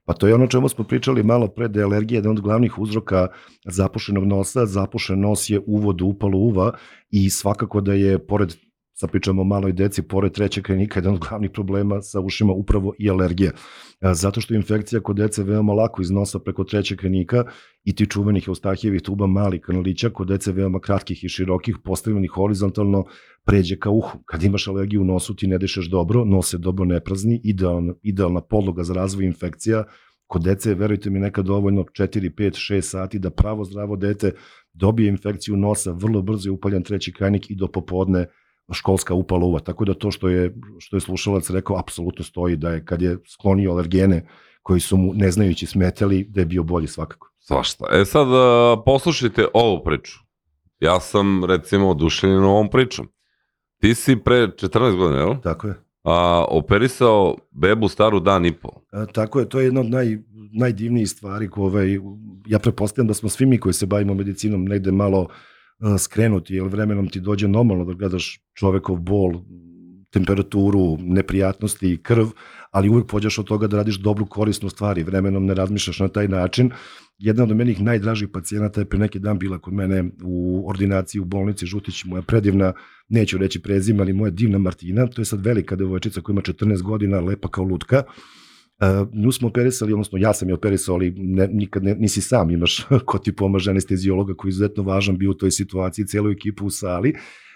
Pa 0.04 0.12
to 0.12 0.26
je 0.26 0.34
ono 0.34 0.46
čemu 0.46 0.68
smo 0.68 0.84
pričali 0.84 1.22
malo 1.22 1.48
pre 1.48 1.68
da 1.68 1.80
je 1.80 1.84
alergija 1.84 2.18
jedan 2.18 2.32
od 2.32 2.40
glavnih 2.40 2.78
uzroka 2.78 3.28
zapušenog 3.64 4.24
nosa. 4.24 4.66
Zapušen 4.66 5.20
nos 5.20 5.50
je 5.50 5.60
uvod 5.66 6.02
u 6.02 6.06
upalu 6.06 6.38
uva 6.38 6.72
i 7.10 7.30
svakako 7.30 7.80
da 7.80 7.92
je, 7.92 8.18
pored 8.26 8.54
sa 8.99 9.07
pričamo 9.07 9.42
o 9.42 9.44
maloj 9.44 9.72
deci, 9.72 10.03
pored 10.03 10.32
trećeg 10.32 10.64
klinika, 10.64 10.99
jedan 10.99 11.14
od 11.14 11.20
glavnih 11.28 11.51
problema 11.51 12.03
sa 12.03 12.20
ušima 12.20 12.53
upravo 12.53 12.94
i 12.99 13.11
alergija. 13.11 13.51
Zato 14.01 14.40
što 14.40 14.55
infekcija 14.55 15.01
kod 15.01 15.16
dece 15.16 15.42
veoma 15.42 15.72
lako 15.72 16.03
iz 16.03 16.11
nosa 16.11 16.38
preko 16.38 16.64
trećeg 16.64 16.99
klinika 16.99 17.44
i 17.84 17.94
ti 17.94 18.07
čuvenih 18.07 18.49
eustahijevih 18.49 19.03
tuba 19.03 19.26
malih 19.26 19.61
kanalića 19.61 20.11
kod 20.11 20.28
dece 20.28 20.53
veoma 20.53 20.80
kratkih 20.80 21.24
i 21.24 21.28
širokih, 21.28 21.76
postavljenih 21.84 22.30
horizontalno, 22.30 23.05
pređe 23.44 23.76
ka 23.78 23.90
uhu. 23.90 24.18
Kad 24.24 24.42
imaš 24.42 24.68
alergiju 24.68 25.01
u 25.01 25.05
nosu 25.05 25.36
ti 25.36 25.47
ne 25.47 25.59
dišeš 25.59 25.90
dobro, 25.90 26.24
nos 26.24 26.51
se 26.51 26.59
dobro 26.59 26.84
ne 26.84 27.01
prazni, 27.01 27.40
idealna, 27.44 27.94
idealna 28.03 28.40
podloga 28.40 28.82
za 28.82 28.94
razvoj 28.94 29.24
infekcija. 29.24 29.84
Kod 30.26 30.42
dece, 30.42 30.74
verujte 30.74 31.11
mi, 31.11 31.18
nekad 31.18 31.44
dovoljno 31.44 31.82
4, 31.82 32.34
5, 32.34 32.74
6 32.74 32.80
sati 32.80 33.18
da 33.18 33.30
pravo 33.30 33.64
zdravo 33.64 33.97
dete 33.97 34.32
dobije 34.72 35.09
infekciju 35.09 35.57
nosa, 35.57 35.92
vrlo 35.92 36.22
brzo 36.22 36.49
je 36.49 36.53
upaljan 36.53 36.82
treći 36.82 37.12
krajnik 37.12 37.51
i 37.51 37.55
do 37.57 37.68
popodne 37.68 38.26
školska 38.72 39.14
upala 39.14 39.44
uva. 39.44 39.60
Tako 39.60 39.84
da 39.84 39.94
to 39.94 40.10
što 40.10 40.28
je, 40.28 40.54
što 40.78 40.96
je 40.96 41.00
slušalac 41.00 41.50
rekao, 41.50 41.78
apsolutno 41.78 42.24
stoji 42.24 42.56
da 42.56 42.70
je 42.70 42.84
kad 42.84 43.02
je 43.02 43.18
sklonio 43.26 43.70
alergene 43.70 44.26
koji 44.62 44.80
su 44.80 44.96
mu 44.96 45.14
neznajući 45.14 45.66
smetali 45.66 46.24
da 46.24 46.40
je 46.40 46.46
bio 46.46 46.62
bolji 46.62 46.86
svakako. 46.86 47.30
Svašta. 47.38 47.84
E 47.92 48.04
sad, 48.04 48.28
a, 48.30 48.76
poslušajte 48.86 49.46
ovu 49.54 49.84
priču. 49.84 50.18
Ja 50.80 51.00
sam, 51.00 51.44
recimo, 51.44 51.90
oduševljen 51.90 52.44
ovom 52.44 52.70
pričom. 52.70 53.08
Ti 53.80 53.94
si 53.94 54.16
pre 54.16 54.36
14 54.36 54.96
godina, 54.96 55.20
jel? 55.20 55.34
Tako 55.42 55.66
je. 55.66 55.74
A, 56.04 56.44
operisao 56.48 57.36
bebu 57.50 57.88
staru 57.88 58.20
dan 58.20 58.46
i 58.46 58.52
po. 58.52 58.68
A, 58.92 59.06
tako 59.06 59.40
je, 59.40 59.48
to 59.48 59.60
je 59.60 59.64
jedna 59.64 59.80
od 59.80 59.90
naj, 59.90 60.18
najdivnijih 60.52 61.10
stvari 61.10 61.50
koje, 61.50 61.64
ovaj, 61.64 61.98
ja 62.46 62.58
prepostavljam 62.58 63.08
da 63.08 63.14
smo 63.14 63.28
svi 63.28 63.46
mi 63.46 63.60
koji 63.60 63.72
se 63.72 63.86
bavimo 63.86 64.14
medicinom 64.14 64.64
negde 64.64 64.92
malo 64.92 65.28
a, 65.30 65.34
skrenuti, 65.98 66.54
jer 66.54 66.68
vremenom 66.68 67.08
ti 67.08 67.20
dođe 67.20 67.48
normalno 67.48 67.84
da 67.84 67.92
gledaš 67.92 68.40
čovekov 68.54 68.96
bol, 68.96 69.32
temperaturu, 70.10 70.96
neprijatnosti, 71.00 71.98
krv, 72.02 72.26
ali 72.70 72.88
uvek 72.88 73.06
pođeš 73.06 73.38
od 73.38 73.46
toga 73.46 73.66
da 73.66 73.76
radiš 73.76 73.98
dobru 74.00 74.26
korisnu 74.26 74.68
stvari, 74.68 75.02
vremenom 75.02 75.46
ne 75.46 75.54
razmišljaš 75.54 76.00
na 76.00 76.08
taj 76.08 76.28
način. 76.28 76.70
Jedna 77.18 77.44
od 77.44 77.56
menih 77.56 77.80
najdražih 77.82 78.28
pacijenata 78.32 78.80
je 78.80 78.88
pre 78.88 78.98
neki 78.98 79.18
dan 79.18 79.38
bila 79.38 79.58
kod 79.58 79.74
mene 79.74 80.04
u 80.22 80.64
ordinaciji 80.68 81.20
u 81.20 81.24
bolnici 81.24 81.66
Žutić, 81.66 82.04
moja 82.04 82.22
predivna, 82.22 82.72
neću 83.08 83.38
reći 83.38 83.62
prezime, 83.62 84.02
ali 84.02 84.12
moja 84.12 84.30
divna 84.30 84.58
Martina, 84.58 85.06
to 85.06 85.20
je 85.20 85.24
sad 85.24 85.44
velika 85.44 85.76
devojčica 85.76 86.20
koja 86.20 86.34
ima 86.34 86.42
14 86.42 86.82
godina, 86.82 87.20
lepa 87.20 87.48
kao 87.48 87.64
lutka, 87.64 88.02
nju 89.12 89.32
smo 89.32 89.48
operisali, 89.48 89.92
odnosno 89.92 90.18
ja 90.18 90.32
sam 90.32 90.48
je 90.48 90.54
operisao, 90.54 90.94
ali 90.94 91.10
ne, 91.16 91.48
nikad 91.48 91.84
ne, 91.84 91.94
nisi 91.94 92.20
sam, 92.20 92.50
imaš 92.50 92.86
ko 93.06 93.18
ti 93.18 93.32
pomaže 93.32 93.70
anestezijologa 93.70 94.34
koji 94.34 94.48
je 94.48 94.50
izuzetno 94.50 94.82
važan 94.82 95.18
bio 95.18 95.30
u 95.30 95.34
toj 95.34 95.50
situaciji, 95.50 96.06
celu 96.06 96.30
ekipu 96.30 96.66
u 96.66 96.70
sali. 96.70 97.14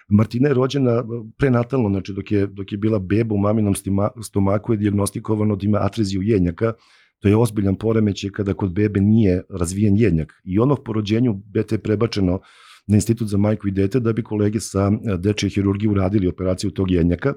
Martina 0.08 0.48
je 0.48 0.54
rođena 0.54 1.04
prenatalno, 1.38 1.88
znači 1.88 2.12
dok 2.12 2.32
je, 2.32 2.46
dok 2.46 2.72
je 2.72 2.78
bila 2.78 2.98
beba 2.98 3.34
u 3.34 3.38
maminom 3.38 3.74
stomaku 4.22 4.72
je 4.72 4.76
diagnostikovano 4.76 5.56
da 5.56 5.66
ima 5.66 5.78
atreziju 5.78 6.22
jenjaka, 6.22 6.72
to 7.18 7.28
je 7.28 7.36
ozbiljan 7.36 7.76
poremećaj 7.76 8.30
kada 8.30 8.54
kod 8.54 8.72
bebe 8.72 9.00
nije 9.00 9.42
razvijen 9.50 9.96
jenjak. 9.96 10.32
I 10.44 10.58
ono 10.58 10.76
po 10.76 10.92
rođenju 10.92 11.34
bete 11.34 11.74
je 11.74 11.78
prebačeno 11.82 12.40
na 12.86 12.96
institut 12.96 13.28
za 13.28 13.38
majku 13.38 13.68
i 13.68 13.70
dete 13.70 14.00
da 14.00 14.12
bi 14.12 14.22
kolege 14.22 14.60
sa 14.60 14.90
dečje 15.18 15.48
hirurgije 15.48 15.90
uradili 15.90 16.28
operaciju 16.28 16.70
tog 16.70 16.90
jenjaka. 16.90 17.34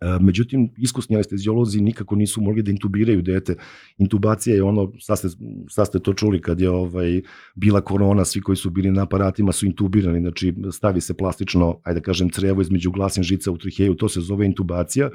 E, 0.00 0.18
međutim, 0.20 0.70
iskusni 0.78 1.16
anestezijolozi 1.16 1.80
nikako 1.80 2.16
nisu 2.16 2.40
mogli 2.40 2.62
da 2.62 2.70
intubiraju 2.70 3.22
dete. 3.22 3.56
Intubacija 3.98 4.56
je 4.56 4.62
ono, 4.62 4.92
sad 5.00 5.18
ste, 5.18 5.28
sad 5.68 5.86
ste 5.86 5.98
to 5.98 6.14
čuli 6.14 6.40
kad 6.40 6.60
je 6.60 6.70
ovaj, 6.70 7.22
bila 7.54 7.80
korona, 7.80 8.24
svi 8.24 8.40
koji 8.40 8.56
su 8.56 8.70
bili 8.70 8.90
na 8.90 9.02
aparatima 9.02 9.52
su 9.52 9.66
intubirani, 9.66 10.20
znači 10.20 10.54
stavi 10.72 11.00
se 11.00 11.14
plastično, 11.14 11.80
ajde 11.84 12.00
da 12.00 12.04
kažem, 12.04 12.30
crevo 12.30 12.62
između 12.62 12.90
glasin 12.90 13.22
žica 13.22 13.50
u 13.50 13.58
triheju, 13.58 13.94
to 13.94 14.08
se 14.08 14.20
zove 14.20 14.46
intubacija 14.46 15.10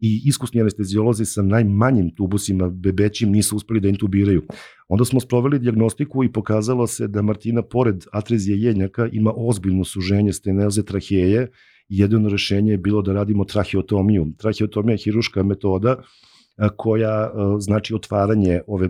i 0.00 0.22
iskusni 0.24 0.60
anestezijolozi 0.60 1.24
sa 1.24 1.42
najmanjim 1.42 2.10
tubusima 2.14 2.68
bebećim 2.68 3.30
nisu 3.30 3.56
uspeli 3.56 3.80
da 3.80 3.88
intubiraju. 3.88 4.42
Onda 4.88 5.04
smo 5.04 5.20
sproveli 5.20 5.58
diagnostiku 5.58 6.24
i 6.24 6.32
pokazalo 6.32 6.86
se 6.86 7.08
da 7.08 7.22
Martina, 7.22 7.62
pored 7.62 8.04
atrezije 8.12 8.62
jenjaka, 8.62 9.08
ima 9.12 9.32
ozbiljno 9.36 9.84
suženje 9.84 10.32
stenoze 10.32 10.84
traheje, 10.84 11.48
jedino 11.88 12.28
rešenje 12.28 12.70
je 12.70 12.78
bilo 12.78 13.02
da 13.02 13.12
radimo 13.12 13.44
traheotomiju. 13.44 14.26
Traheotomija 14.38 14.94
je 14.94 15.04
hiruška 15.04 15.42
metoda 15.42 15.96
koja 16.76 17.32
znači 17.58 17.94
otvaranje 17.94 18.60
ove 18.66 18.88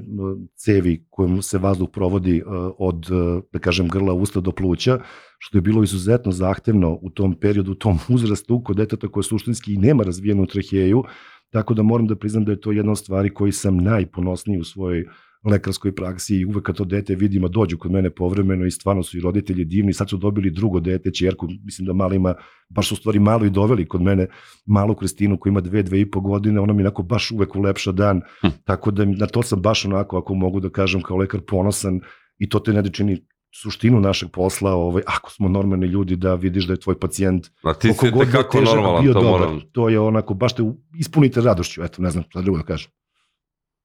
cevi 0.55 1.07
kojom 1.11 1.42
se 1.42 1.59
vazduh 1.59 1.88
provodi 1.92 2.42
od, 2.78 3.07
da 3.53 3.59
kažem, 3.59 3.88
grla 3.88 4.14
usta 4.14 4.40
do 4.40 4.53
pluća, 4.53 4.99
što 5.38 5.59
je 5.59 5.62
bilo 5.62 5.82
izuzetno 5.82 6.32
zahtevno 6.32 6.99
u 7.03 7.11
tom 7.11 7.34
periodu, 7.34 7.72
u 7.72 7.74
tom 7.74 7.99
uzrastu 8.09 8.62
kod 8.64 8.76
deteta 8.76 9.09
koje 9.09 9.24
suštinski 9.24 9.74
i 9.74 9.78
nema 9.78 10.03
razvijenu 10.03 10.47
traheju, 10.47 11.05
tako 11.51 11.74
da 11.74 11.82
moram 11.82 12.07
da 12.07 12.16
priznam 12.16 12.44
da 12.44 12.53
je 12.53 12.61
to 12.61 12.72
jedna 12.72 12.92
od 12.92 12.99
stvari 12.99 13.34
koji 13.34 13.53
sam 13.53 13.76
najponosniji 13.76 14.61
u 14.61 14.64
svojoj 14.64 15.05
lekarskoj 15.47 15.94
praksi 15.94 16.36
i 16.36 16.44
uvek 16.44 16.64
kad 16.64 16.76
to 16.76 16.84
dete 16.84 17.14
vidimo 17.14 17.49
dođu 17.49 17.78
kod 17.78 17.92
mene 17.92 18.11
povremeno 18.11 18.66
i 18.66 18.70
stvarno 18.70 19.03
su 19.03 19.18
i 19.18 19.20
roditelji 19.20 19.64
divni, 19.64 19.92
sad 19.92 20.11
su 20.11 20.16
dobili 20.16 20.51
drugo 20.51 20.80
dete, 20.80 21.12
čerku, 21.12 21.49
mislim 21.64 21.86
da 21.86 21.92
malo 21.92 22.14
ima, 22.14 22.34
baš 22.68 22.88
su 22.88 22.94
u 22.94 22.97
stvari 22.97 23.18
malo 23.18 23.44
i 23.44 23.51
doveli 23.51 23.88
kod 23.88 24.03
mene 24.03 24.26
malu 24.66 24.94
Kristinu 24.94 25.38
koja 25.40 25.51
ima 25.51 25.61
dve, 25.61 25.82
dve 25.82 26.01
i 26.01 26.11
po 26.11 26.20
godine, 26.20 26.61
ona 26.61 26.72
mi 26.72 26.82
onako 26.82 27.03
baš 27.03 27.30
uvek 27.30 27.57
ulepša 27.57 27.92
dan, 27.92 28.20
hm. 28.40 28.49
tako 28.64 28.90
da 28.90 29.05
na 29.05 29.26
to 29.26 29.42
sam 29.42 29.62
baš 29.62 29.84
onako, 29.84 30.18
ako 30.18 30.34
mogu 30.34 30.61
da 30.61 30.70
kažem 30.70 31.03
kao 31.03 31.16
lekar 31.16 31.40
ponosan 31.40 32.01
i 32.38 32.49
to 32.49 32.59
te 32.59 32.72
ne 32.72 32.82
da 32.82 32.90
čini 32.90 33.26
suštinu 33.62 34.01
našeg 34.01 34.30
posla, 34.30 34.72
ovaj, 34.74 35.03
ako 35.07 35.30
smo 35.30 35.49
normalni 35.49 35.86
ljudi, 35.86 36.16
da 36.16 36.34
vidiš 36.34 36.66
da 36.66 36.72
je 36.72 36.80
tvoj 36.80 36.99
pacijent 37.01 37.47
A 37.62 37.74
ti 37.74 37.92
si 37.92 38.12
tekako 38.18 38.61
normalan, 38.61 39.07
to 39.07 39.12
dobar. 39.12 39.30
moram. 39.30 39.61
To 39.72 39.88
je 39.88 40.01
onako, 40.01 40.34
baš 40.34 40.55
te 40.55 40.62
ispunite 40.99 41.40
radošću, 41.40 41.82
eto, 41.82 42.03
ne 42.03 42.11
znam, 42.11 42.24
šta 42.28 42.42
drugo 42.42 42.59
da 42.59 42.64
kažem. 42.64 42.90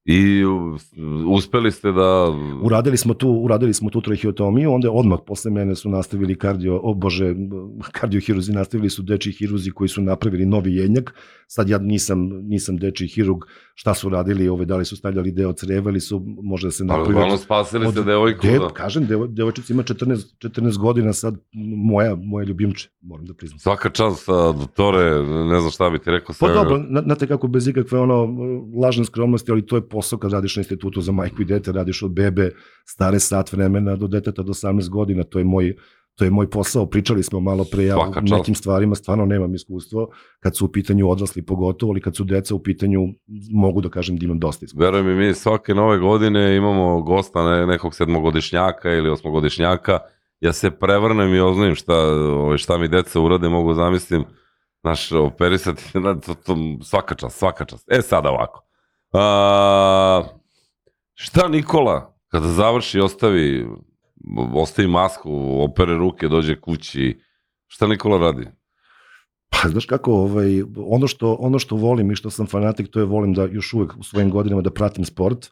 I 0.06 0.44
uspeli 1.28 1.72
ste 1.72 1.92
da... 1.92 2.28
Uradili 2.64 2.98
smo 2.98 3.14
tu, 3.14 3.30
uradili 3.30 3.74
smo 3.74 3.90
tu 3.90 4.02
traheotomiju, 4.02 4.74
onda 4.74 4.92
odmah 4.92 5.20
posle 5.26 5.52
mene 5.52 5.76
su 5.76 5.90
nastavili 5.90 6.38
kardio, 6.38 6.80
o 6.84 6.94
bože, 6.94 7.36
kardiohiruzi, 7.92 8.52
nastavili 8.52 8.90
su 8.90 9.02
dečiji 9.02 9.34
hiruzi 9.34 9.72
koji 9.72 9.88
su 9.88 10.02
napravili 10.02 10.46
novi 10.46 10.76
jenjak. 10.76 11.14
Sad 11.48 11.70
ja 11.70 11.78
nisam, 11.78 12.30
nisam 12.44 12.78
dečiji 12.78 13.08
hirurg, 13.08 13.40
šta 13.74 13.94
su 13.94 14.10
radili, 14.10 14.50
ove, 14.50 14.66
da 14.66 14.78
li 14.78 14.86
su 14.86 14.96
stavljali 14.96 15.32
deo 15.32 15.54
creva 15.54 15.92
ili 15.92 16.00
su 16.00 16.24
možda 16.44 16.68
da 16.68 16.72
se 16.72 16.86
napravili... 16.86 17.22
Ali 17.22 17.38
spasili 17.38 17.86
od, 17.86 17.92
ste 17.92 18.04
devojku. 18.04 18.48
De, 18.48 18.60
da. 18.60 18.70
Kažem, 18.70 19.06
devo, 19.06 19.28
devojčica 19.28 19.74
ima 19.74 19.84
14, 19.84 20.36
14 20.38 20.78
godina 20.78 21.14
sad, 21.14 21.36
moja, 21.76 22.16
moja 22.16 22.46
ljubimče, 22.46 22.90
moram 23.02 23.26
da 23.26 23.34
priznam. 23.34 23.60
Svaka 23.60 23.90
čast, 23.90 24.28
doktore, 24.60 25.24
ne 25.24 25.60
znam 25.60 25.72
šta 25.72 25.90
bi 25.90 26.00
ti 26.00 26.12
rekao. 26.12 26.36
Pa 26.40 26.54
dobro, 26.54 26.84
znate 27.06 27.28
kako 27.28 27.48
bez 27.48 27.68
ikakve 27.68 28.00
ono 28.00 28.28
lažne 28.82 29.06
skromnosti, 29.06 29.52
ali 29.52 29.66
to 29.66 29.76
je 29.76 29.90
posao 29.92 30.20
kad 30.20 30.32
radiš 30.32 30.56
na 30.56 30.60
institutu 30.60 31.02
za 31.02 31.12
majku 31.12 31.42
i 31.42 31.46
dete, 31.46 31.72
radiš 31.72 32.04
od 32.04 32.12
bebe 32.12 32.52
stare 32.86 33.20
sat 33.20 33.52
vremena 33.54 33.96
do 33.96 34.08
deteta 34.08 34.44
do 34.44 34.54
18 34.54 34.90
godina, 34.90 35.24
to 35.24 35.40
je 35.40 35.46
moj 35.46 35.76
to 36.16 36.26
je 36.26 36.32
moj 36.32 36.50
posao, 36.50 36.86
pričali 36.86 37.24
smo 37.24 37.40
malo 37.40 37.66
pre, 37.72 37.86
ja 37.86 37.98
u 37.98 38.38
nekim 38.38 38.56
stvarima 38.56 38.96
stvarno 38.96 39.26
nemam 39.26 39.56
iskustvo, 39.56 40.10
kad 40.40 40.58
su 40.58 40.66
u 40.66 40.68
pitanju 40.68 41.10
odrasli 41.10 41.42
pogotovo, 41.42 41.92
ali 41.92 42.02
kad 42.02 42.16
su 42.16 42.24
deca 42.24 42.56
u 42.56 42.60
pitanju, 42.60 43.00
mogu 43.52 43.82
da 43.82 43.90
kažem 43.90 44.18
da 44.18 44.26
imam 44.26 44.40
dosta 44.40 44.66
iskustva. 44.66 44.86
Verujem 44.86 45.06
mi, 45.06 45.28
mi 45.28 45.34
svake 45.34 45.74
nove 45.74 46.00
godine 46.00 46.56
imamo 46.58 47.02
gosta 47.02 47.50
ne, 47.50 47.66
nekog 47.66 47.96
sedmogodišnjaka 47.96 48.92
ili 48.92 49.10
osmogodišnjaka, 49.10 50.00
ja 50.40 50.54
se 50.54 50.72
prevrnem 50.72 51.34
i 51.34 51.40
oznajem 51.40 51.76
šta, 51.76 51.96
ovaj, 52.18 52.58
šta 52.58 52.78
mi 52.78 52.88
deca 52.88 53.20
urade, 53.20 53.50
mogu 53.50 53.74
zamislim, 53.74 54.24
naš 54.84 55.12
operisati, 55.12 55.84
to, 56.26 56.34
to, 56.46 56.58
svaka 56.84 57.16
čast, 57.16 57.38
svaka 57.38 57.66
čast. 57.66 57.92
E 57.92 58.02
sada 58.02 58.30
ovako, 58.30 58.64
A, 59.12 60.24
šta 61.14 61.48
Nikola, 61.48 62.14
kada 62.28 62.48
završi, 62.48 63.00
ostavi, 63.00 63.68
ostavi 64.54 64.88
masku, 64.88 65.32
opere 65.64 65.98
ruke, 65.98 66.28
dođe 66.28 66.62
kući, 66.62 67.20
šta 67.68 67.88
Nikola 67.88 68.18
radi? 68.18 68.48
Pa 69.50 69.70
znaš 69.70 69.86
kako, 69.86 70.14
ovaj, 70.14 70.64
ono, 70.76 71.08
što, 71.08 71.34
ono 71.40 71.60
što 71.60 71.76
volim 71.76 72.12
i 72.12 72.16
što 72.16 72.30
sam 72.30 72.48
fanatik, 72.48 72.88
to 72.92 73.00
je 73.00 73.06
volim 73.06 73.34
da 73.34 73.46
još 73.46 73.74
uvek 73.74 73.92
u 74.00 74.04
svojim 74.04 74.30
godinama 74.30 74.62
da 74.62 74.72
pratim 74.72 75.06
sport, 75.06 75.52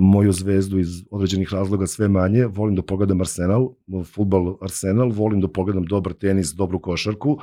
moju 0.00 0.32
zvezdu 0.32 0.78
iz 0.78 0.88
određenih 1.10 1.52
razloga 1.52 1.86
sve 1.86 2.08
manje, 2.08 2.46
volim 2.46 2.76
da 2.76 2.82
pogledam 2.82 3.20
Arsenal, 3.20 3.68
futbol 4.14 4.56
Arsenal, 4.62 5.10
volim 5.10 5.40
da 5.40 5.48
pogledam 5.48 5.84
dobar 5.84 6.12
tenis, 6.12 6.52
dobru 6.54 6.80
košarku, 6.80 7.30
Uh, 7.30 7.42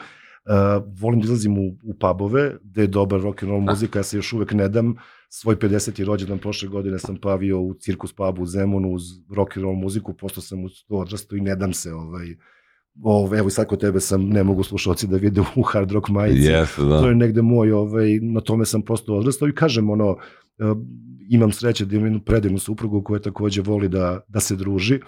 volim 1.00 1.20
da 1.20 1.24
izlazim 1.24 1.58
u, 1.58 1.78
u 1.84 1.94
pubove, 1.94 2.58
gde 2.64 2.82
je 2.82 2.88
dobar 2.88 3.22
rock 3.22 3.44
and 3.44 3.50
roll 3.50 3.62
muzika, 3.62 4.00
ja 4.00 4.04
se 4.04 4.18
još 4.18 4.34
uvek 4.34 4.54
ne 4.54 4.70
dam. 4.70 4.96
Svoj 5.30 5.56
50. 5.56 6.06
rođendan 6.06 6.40
prošle 6.40 6.70
godine 6.70 7.00
sam 7.00 7.18
pavio 7.18 7.62
u 7.62 7.74
cirkus 7.74 8.14
pubu 8.14 8.42
u 8.42 8.46
Zemunu 8.46 8.92
uz 8.92 9.04
rock 9.36 9.58
and 9.58 9.64
roll 9.64 9.76
muziku, 9.76 10.14
posto 10.14 10.42
sam 10.42 10.66
u 10.66 10.70
to 10.88 10.96
odrasto 10.96 11.36
i 11.36 11.42
ne 11.42 11.56
dam 11.56 11.74
se 11.74 11.94
ovaj, 11.94 12.36
Ove, 13.04 13.38
evo 13.40 13.48
i 13.48 13.52
sad 13.52 13.68
kod 13.68 13.80
tebe 13.80 14.00
sam, 14.00 14.30
ne 14.30 14.44
mogu 14.44 14.64
slušalci 14.64 15.08
da 15.08 15.18
vide 15.18 15.42
u 15.56 15.62
hard 15.62 15.92
rock 15.92 16.10
majici. 16.10 16.50
Yes, 16.50 16.90
da. 16.90 17.02
To 17.02 17.10
je 17.10 17.16
negde 17.16 17.42
moj, 17.42 17.72
ovaj, 17.72 18.20
na 18.22 18.42
tome 18.42 18.66
sam 18.66 18.82
prosto 18.82 19.16
odrastao 19.16 19.48
i 19.48 19.56
kažem, 19.56 19.90
ono, 19.90 20.10
uh, 20.12 20.18
imam 21.30 21.52
sreće 21.52 21.86
da 21.86 21.96
imam 21.96 22.06
jednu 22.06 22.20
predivnu 22.20 22.60
suprugu 22.60 23.04
koja 23.04 23.20
takođe 23.20 23.62
voli 23.62 23.90
da, 23.90 24.20
da 24.28 24.40
se 24.40 24.56
druži, 24.56 25.00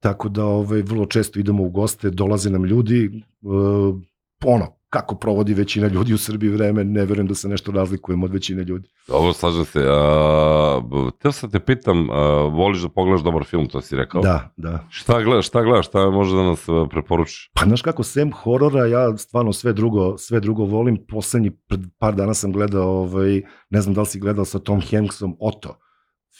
tako 0.00 0.28
da 0.28 0.44
ovaj, 0.44 0.82
vrlo 0.82 1.06
često 1.06 1.40
idemo 1.40 1.62
u 1.62 1.70
goste, 1.70 2.10
dolaze 2.10 2.50
nam 2.50 2.64
ljudi, 2.64 3.22
uh, 3.40 3.96
ono, 4.44 4.66
kako 4.92 5.14
provodi 5.14 5.54
većina 5.54 5.86
ljudi 5.86 6.14
u 6.14 6.18
Srbiji 6.18 6.50
vreme, 6.50 6.84
ne 6.84 7.04
verujem 7.04 7.26
da 7.26 7.34
se 7.34 7.48
nešto 7.48 7.72
razlikujemo 7.72 8.26
od 8.26 8.32
većine 8.32 8.64
ljudi. 8.64 8.88
Dobro, 9.08 9.32
slažem 9.32 9.64
se. 9.64 9.86
A, 9.88 10.80
teo 11.22 11.32
sam 11.32 11.50
te 11.50 11.60
pitam, 11.60 12.10
a, 12.10 12.14
voliš 12.42 12.82
da 12.82 12.88
pogledaš 12.88 13.22
dobar 13.22 13.44
film, 13.44 13.68
to 13.68 13.80
si 13.80 13.96
rekao? 13.96 14.22
Da, 14.22 14.52
da. 14.56 14.86
Šta 14.90 15.22
gledaš, 15.22 15.46
šta 15.46 15.62
gledaš, 15.62 15.86
šta 15.86 16.10
može 16.10 16.36
da 16.36 16.42
nas 16.42 16.66
preporučiš? 16.90 17.50
Pa 17.54 17.64
znaš 17.64 17.82
kako, 17.82 18.02
sem 18.02 18.32
horora, 18.32 18.86
ja 18.86 19.16
stvarno 19.16 19.52
sve 19.52 19.72
drugo, 19.72 20.18
sve 20.18 20.40
drugo 20.40 20.64
volim. 20.64 20.98
Poslednji, 21.08 21.50
par 21.98 22.14
dana 22.14 22.34
sam 22.34 22.52
gledao, 22.52 22.88
ovaj, 22.88 23.42
ne 23.70 23.80
znam 23.80 23.94
da 23.94 24.00
li 24.00 24.06
si 24.06 24.20
gledao 24.20 24.44
sa 24.44 24.58
Tom 24.58 24.80
Hanksom, 24.90 25.36
Oto 25.40 25.78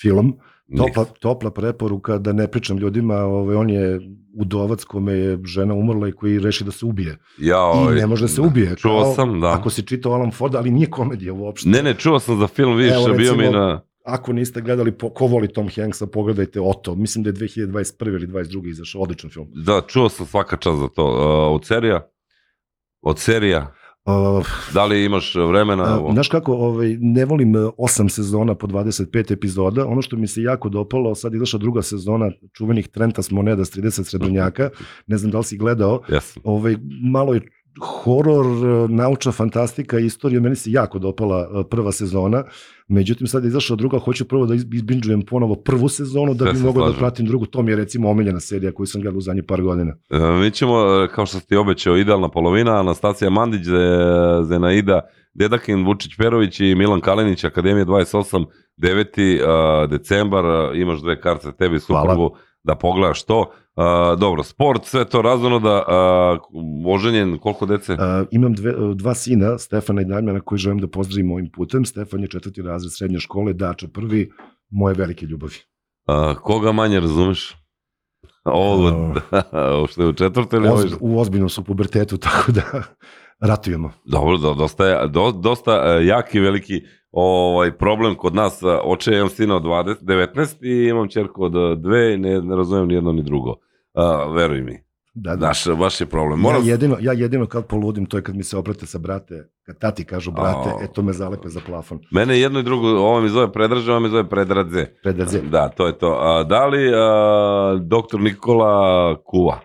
film. 0.00 0.34
Topla, 0.76 1.04
topla 1.04 1.50
preporuka 1.50 2.18
da 2.18 2.32
ne 2.32 2.46
pričam 2.46 2.78
ljudima, 2.78 3.14
ovaj, 3.14 3.56
on 3.56 3.70
je 3.70 4.00
udovac 4.34 4.84
kome 4.84 5.12
je 5.12 5.38
žena 5.44 5.74
umrla 5.74 6.08
i 6.08 6.12
koji 6.12 6.38
reši 6.38 6.64
da 6.64 6.70
se 6.70 6.86
ubije. 6.86 7.18
Ja, 7.38 7.56
I 7.56 7.78
ovaj, 7.78 7.94
ne 7.94 8.06
može 8.06 8.24
da 8.24 8.28
se 8.28 8.40
ubije. 8.40 8.76
Čuo 8.76 9.02
Kao, 9.02 9.14
sam, 9.14 9.40
da. 9.40 9.52
Ako 9.52 9.70
si 9.70 9.82
čitao 9.82 10.12
Alan 10.12 10.30
Ford, 10.30 10.54
ali 10.54 10.70
nije 10.70 10.90
komedija 10.90 11.32
uopšte. 11.32 11.68
Ne, 11.68 11.82
ne, 11.82 11.94
čuo 11.94 12.20
sam 12.20 12.38
za 12.38 12.46
film, 12.46 12.76
vidiš, 12.76 12.94
Evo, 13.06 13.16
bio 13.16 13.34
mi 13.34 13.50
na... 13.50 13.80
ako 14.04 14.32
niste 14.32 14.60
gledali, 14.60 14.92
po, 14.92 15.10
ko 15.10 15.26
voli 15.26 15.48
Tom 15.48 15.68
Hanksa, 15.76 16.06
pogledajte 16.06 16.60
Oto. 16.60 16.94
Mislim 16.94 17.24
da 17.24 17.30
je 17.30 17.34
2021. 17.34 18.08
ili 18.08 18.26
22. 18.26 18.70
izašao 18.70 19.02
odličan 19.02 19.30
film. 19.30 19.48
Da, 19.54 19.82
čuo 19.88 20.08
sam 20.08 20.26
svaka 20.26 20.56
čast 20.56 20.78
za 20.78 20.88
to. 20.88 21.04
Uh, 21.04 21.56
od 21.56 21.66
serija? 21.66 22.08
Od 23.02 23.18
serija? 23.18 23.74
Uh, 24.04 24.46
Da 24.74 24.84
li 24.84 25.04
imaš 25.04 25.34
vremena? 25.34 25.82
A, 25.82 26.12
znaš 26.12 26.28
kako, 26.28 26.52
ovaj, 26.52 26.96
ne 27.00 27.24
volim 27.24 27.56
e, 27.56 27.58
osam 27.78 28.08
sezona 28.08 28.54
po 28.54 28.66
25 28.66 29.32
epizoda, 29.32 29.86
ono 29.86 30.02
što 30.02 30.16
mi 30.16 30.26
se 30.26 30.42
jako 30.42 30.68
dopalo, 30.68 31.14
sad 31.14 31.32
je 31.32 31.38
došla 31.38 31.58
druga 31.58 31.82
sezona 31.82 32.30
čuvenih 32.52 32.88
Trentas 32.88 33.30
Moneda 33.30 33.64
s 33.64 33.70
30 33.76 34.04
srednjaka, 34.04 34.70
ne 35.06 35.16
znam 35.18 35.30
da 35.30 35.38
li 35.38 35.44
si 35.44 35.56
gledao, 35.56 36.00
Jesam. 36.08 36.42
ovaj, 36.46 36.76
malo 37.12 37.34
je 37.34 37.40
horor, 37.80 38.46
e, 38.46 38.88
naučna 38.88 39.32
fantastika, 39.32 39.98
istorija, 39.98 40.40
meni 40.40 40.56
se 40.56 40.70
jako 40.70 40.98
dopala 40.98 41.40
e, 41.40 41.68
prva 41.70 41.92
sezona, 41.92 42.44
međutim 42.88 43.26
sad 43.26 43.44
je 43.44 43.48
izašla 43.48 43.76
druga, 43.76 43.98
hoću 43.98 44.24
prvo 44.24 44.46
da 44.46 44.54
iz- 44.54 44.66
izbinđujem 44.72 45.22
ponovo 45.22 45.54
prvu 45.56 45.88
sezonu 45.88 46.34
da 46.34 46.44
bi 46.44 46.56
se 46.56 46.64
mogao 46.64 46.82
da 46.84 46.98
pratim 46.98 47.26
drugu, 47.26 47.46
to 47.46 47.62
mi 47.62 47.72
je 47.72 47.76
recimo 47.76 48.10
omiljena 48.10 48.40
serija 48.40 48.72
koju 48.72 48.86
sam 48.86 49.00
gledao 49.02 49.18
u 49.18 49.22
zadnjih 49.22 49.44
par 49.48 49.62
godina. 49.62 49.94
E, 50.10 50.18
Mi 50.18 50.50
ćemo, 50.50 50.74
e, 51.04 51.08
kao 51.08 51.26
što 51.26 51.38
ste 51.38 51.58
obećao, 51.58 51.96
idealna 51.96 52.28
polovina, 52.28 52.80
Anastasija 52.80 53.30
Mandić, 53.30 53.62
Ze- 53.62 53.74
Zenaida, 54.42 55.00
Dedakin, 55.34 55.86
Vučić 55.86 56.16
Perović 56.16 56.60
i 56.60 56.74
Milan 56.74 57.00
Kalinić, 57.00 57.44
Akademija 57.44 57.84
28, 57.84 58.46
9. 58.76 59.38
decembar, 59.88 60.44
imaš 60.74 61.00
dve 61.00 61.20
karte 61.20 61.52
tebi 61.52 61.80
suprugu 61.80 62.36
da 62.62 62.74
pogledaš 62.74 63.22
to. 63.22 63.50
E, 63.76 64.16
dobro, 64.16 64.42
sport, 64.42 64.84
sve 64.84 65.04
to 65.04 65.22
razumno 65.22 65.58
da 65.58 65.84
oženjen, 66.86 67.38
koliko 67.38 67.66
dece? 67.66 67.92
Uh, 67.92 67.98
imam 68.30 68.54
dve, 68.54 68.74
dva 68.94 69.14
sina, 69.14 69.58
Stefana 69.58 70.02
i 70.02 70.04
Damjana, 70.04 70.40
koji 70.40 70.58
želim 70.58 70.78
da 70.78 70.88
pozdravim 70.88 71.32
ovim 71.32 71.50
putem. 71.50 71.84
Stefan 71.84 72.20
je 72.20 72.28
četvrti 72.28 72.62
razred 72.62 72.92
srednje 72.92 73.18
škole, 73.18 73.52
Dača 73.52 73.88
prvi, 73.88 74.30
moje 74.70 74.94
velike 74.94 75.26
ljubavi. 75.26 75.54
A, 76.06 76.34
koga 76.34 76.72
manje 76.72 77.00
razumeš? 77.00 77.56
Ovo, 78.44 79.14
ovo 79.52 79.86
što 79.86 80.02
je 80.02 80.08
u 80.08 80.12
četvrtoj 80.12 80.56
ili 80.56 80.68
ovo 80.68 80.82
u 81.00 81.20
ozbiljnom 81.20 81.48
su 81.48 81.64
pubertetu, 81.64 82.16
tako 82.26 82.52
da 82.52 82.82
ratujemo. 83.40 83.92
Dobro, 84.04 84.36
do, 84.36 84.54
dosta, 84.54 85.06
do, 85.06 85.32
dosta 85.32 85.72
e, 85.72 86.06
jak 86.06 86.34
i 86.34 86.40
veliki 86.40 86.82
ovaj 87.12 87.72
problem 87.78 88.14
kod 88.14 88.34
nas. 88.34 88.62
e, 88.62 88.66
Oče 88.84 89.12
imam 89.14 89.28
sina 89.28 89.56
od 89.56 89.62
20, 89.62 89.94
19 90.02 90.64
i 90.64 90.88
imam 90.88 91.08
čerku 91.08 91.44
od 91.44 91.56
e, 91.56 91.76
dve 91.76 92.14
i 92.14 92.18
ne, 92.18 92.40
ne 92.42 92.56
razumem 92.56 92.88
ni 92.88 92.94
jedno 92.94 93.12
ni 93.12 93.22
drugo. 93.22 93.50
Uh, 93.94 94.34
veruj 94.34 94.62
mi, 94.62 94.78
Da, 95.14 95.36
da. 95.36 95.46
naš, 95.46 95.68
baš 95.78 96.00
je 96.00 96.06
problem. 96.06 96.38
Ja 96.38 96.42
Moram, 96.42 96.62
jedino, 96.64 96.96
ja 97.00 97.12
jedino 97.12 97.46
kad 97.46 97.66
poludim, 97.66 98.06
to 98.06 98.16
je 98.16 98.22
kad 98.22 98.36
mi 98.36 98.42
se 98.42 98.56
obrate 98.56 98.86
sa 98.86 98.98
brate, 98.98 99.48
kad 99.62 99.78
tati 99.78 100.04
kažu 100.04 100.30
brate, 100.30 100.68
O. 100.70 100.78
e 100.82 100.92
to 100.92 101.02
me 101.02 101.12
zalepe 101.12 101.48
za 101.48 101.60
plafon. 101.66 101.98
Mene 102.10 102.40
jedno 102.40 102.60
i 102.60 102.62
drugo, 102.62 102.88
ovo 102.88 103.20
mi 103.20 103.28
zove 103.28 103.52
Predraže, 103.52 103.90
ovo 103.92 104.00
mi 104.00 104.08
zove 104.08 104.28
Predradze. 104.28 104.86
Predadze. 105.02 105.40
Da, 105.40 105.68
to 105.68 105.86
je 105.86 105.98
to. 105.98 106.18
A, 106.20 106.42
da 106.44 106.66
li 106.66 106.92
a, 106.94 107.78
doktor 107.82 108.20
Nikola 108.20 109.16
kuva? 109.24 109.60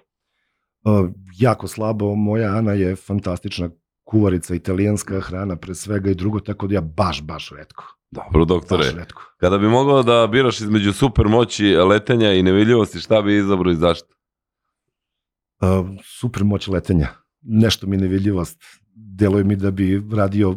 Uh, 0.85 1.09
jako 1.39 1.67
slabo, 1.67 2.15
moja 2.15 2.49
Ana 2.57 2.71
je 2.73 2.95
fantastična 2.95 3.69
kuvarica, 4.07 4.55
italijanska 4.55 5.19
hrana 5.19 5.55
pre 5.55 5.75
svega 5.75 6.09
i 6.09 6.15
drugo, 6.15 6.39
tako 6.39 6.67
da 6.67 6.75
ja 6.75 6.81
baš, 6.81 7.21
baš 7.21 7.51
redko. 7.57 7.83
Dobro, 8.11 8.45
doktore. 8.45 8.83
Baš 8.83 8.95
redko. 8.95 9.21
Kada 9.37 9.57
bi 9.57 9.67
mogao 9.67 10.03
da 10.03 10.27
biraš 10.27 10.61
između 10.61 10.93
super 10.93 11.27
moći, 11.27 11.75
letenja 11.75 12.33
i 12.33 12.43
nevidljivosti, 12.43 12.99
šta 12.99 13.21
bi 13.21 13.37
izabrao 13.37 13.71
i 13.71 13.75
zašto? 13.75 14.07
Uh, 15.61 15.89
super 16.03 16.43
moć 16.43 16.67
letenja. 16.67 17.07
Nešto 17.41 17.87
mi 17.87 17.97
nevidljivost. 17.97 18.63
Deluje 18.95 19.43
mi 19.43 19.55
da 19.55 19.71
bi 19.71 20.03
radio 20.13 20.55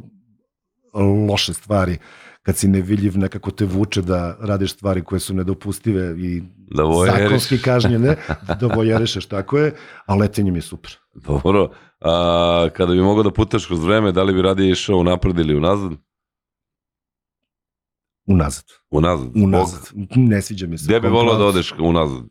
loše 1.29 1.55
stvari. 1.55 1.99
Kad 2.43 2.57
si 2.57 2.69
nevidljiv, 2.69 3.19
nekako 3.19 3.51
te 3.51 3.65
vuče 3.65 4.03
da 4.03 4.37
radiš 4.41 4.73
stvari 4.73 5.05
koje 5.05 5.21
su 5.21 5.35
nedopustive 5.35 6.15
i 6.19 6.43
Da 6.57 6.83
zakonski 7.07 7.59
kažnjene, 7.59 8.17
da 8.61 8.67
vojerišeš, 8.67 9.27
tako 9.27 9.59
je, 9.59 9.75
a 10.07 10.15
letenje 10.15 10.51
mi 10.51 10.59
je 10.59 10.63
super. 10.63 11.00
Dobro. 11.15 11.71
A, 12.01 12.69
kada 12.77 12.93
bi 12.93 13.01
mogao 13.01 13.23
da 13.23 13.31
putaš 13.31 13.67
kroz 13.67 13.85
vreme, 13.85 14.13
da 14.13 14.23
li 14.23 14.35
bi 14.35 14.43
radije 14.43 14.71
išao 14.71 14.97
unapred 14.97 15.39
ili 15.39 15.57
unazad? 15.57 15.93
Unazad. 18.27 18.65
Unazad. 18.91 19.31
Unazad. 19.35 19.81
Ne 20.17 20.43
sviđa 20.43 20.67
mi 20.67 20.79
se. 20.79 20.85
Gde 20.85 21.01
bi 21.01 21.09
volao 21.09 21.39
da 21.39 21.45
odeš 21.45 21.75
unazad? 21.79 22.23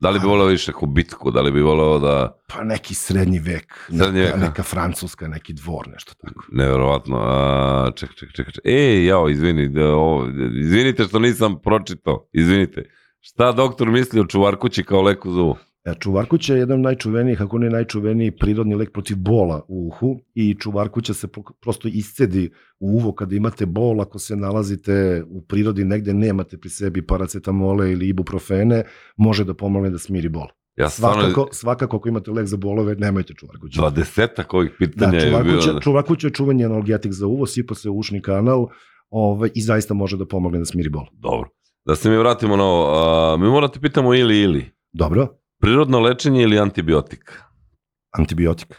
Da 0.00 0.10
li 0.10 0.20
bi 0.20 0.26
volao 0.26 0.46
više 0.46 0.70
neku 0.70 0.86
bitku? 0.86 1.30
Da 1.30 1.40
li 1.40 1.52
bi 1.52 1.60
volao 1.60 1.98
da... 1.98 2.38
Pa 2.48 2.64
neki 2.64 2.94
srednji 2.94 3.38
vek. 3.38 3.74
Srednji 3.86 4.20
neka, 4.20 4.36
neka 4.36 4.62
francuska, 4.62 5.28
neki 5.28 5.52
dvor, 5.52 5.88
nešto 5.88 6.12
tako. 6.14 6.44
Neverovatno. 6.52 7.16
A, 7.20 7.90
ček, 7.94 8.14
ček, 8.14 8.32
ček, 8.32 8.52
ček. 8.52 8.66
E, 8.66 9.04
jao, 9.04 9.28
izvini. 9.28 9.68
Da, 9.68 9.94
ovo, 9.94 10.26
izvinite 10.60 11.04
što 11.04 11.18
nisam 11.18 11.58
pročitao. 11.62 12.28
Izvinite. 12.32 12.90
Šta 13.20 13.52
doktor 13.52 13.90
misli 13.90 14.20
o 14.20 14.26
čuvarkući 14.26 14.84
kao 14.84 15.02
leku? 15.02 15.28
E, 15.28 15.54
čuvarkuća 15.94 16.54
je 16.54 16.58
jedan 16.58 16.78
od 16.78 16.84
najčuvenijih, 16.84 17.42
ako 17.42 17.58
ne 17.58 17.70
najčuveniji 17.70 18.30
prirodni 18.30 18.74
lek 18.74 18.92
protiv 18.92 19.16
bola 19.16 19.64
u 19.68 19.86
uhu 19.88 20.20
i 20.34 20.54
čuvarkuća 20.54 21.14
se 21.14 21.26
pro- 21.26 21.52
prosto 21.60 21.88
iscedi 21.88 22.50
u 22.80 22.86
uvo 22.88 23.12
kada 23.12 23.36
imate 23.36 23.66
bol, 23.66 24.00
ako 24.00 24.18
se 24.18 24.36
nalazite 24.36 25.24
u 25.28 25.42
prirodi 25.42 25.84
negde 25.84 26.14
nemate 26.14 26.58
pri 26.58 26.70
sebi 26.70 27.06
paracetamole 27.06 27.92
ili 27.92 28.08
ibuprofene, 28.08 28.82
može 29.16 29.44
da 29.44 29.54
pomogne 29.54 29.90
da 29.90 29.98
smiri 29.98 30.28
bol. 30.28 30.46
Ja 30.76 30.88
stvarno... 30.88 31.22
Svakako, 31.22 31.48
svakako 31.52 31.96
ako 31.96 32.08
imate 32.08 32.30
lek 32.30 32.46
za 32.46 32.56
bolove, 32.56 32.94
nemojte 32.94 33.34
čuvarkuću. 33.34 33.80
Dvadesetak 33.80 34.54
ovih 34.54 34.70
Da, 34.70 34.76
pitanja 34.78 35.18
je 35.18 35.30
čuvarkuća, 35.30 35.68
bilo... 35.68 35.80
čuvarkuća 35.80 36.26
je 36.26 36.30
čuveni 36.32 36.64
analgetik 36.64 37.12
za 37.12 37.26
uvo, 37.26 37.46
sipa 37.46 37.74
se 37.74 37.90
u 37.90 37.98
ušni 37.98 38.22
kanal 38.22 38.66
ovaj, 39.10 39.50
i 39.54 39.62
zaista 39.62 39.94
može 39.94 40.16
da 40.16 40.26
pomogne 40.26 40.58
da 40.58 40.64
smiri 40.64 40.88
bol. 40.88 41.04
Dobro. 41.12 41.48
Da 41.86 41.96
se 41.96 42.10
mi 42.10 42.16
vratimo 42.16 42.56
na 42.56 42.64
ovo. 42.64 42.94
A, 42.94 43.36
mi 43.36 43.48
morate 43.48 43.80
pitamo 43.80 44.14
ili 44.14 44.40
ili. 44.40 44.64
Dobro, 44.92 45.28
Prirodno 45.64 46.00
lečenje 46.00 46.42
ili 46.42 46.58
antibiotik? 46.58 47.40
antibiotik, 48.10 48.74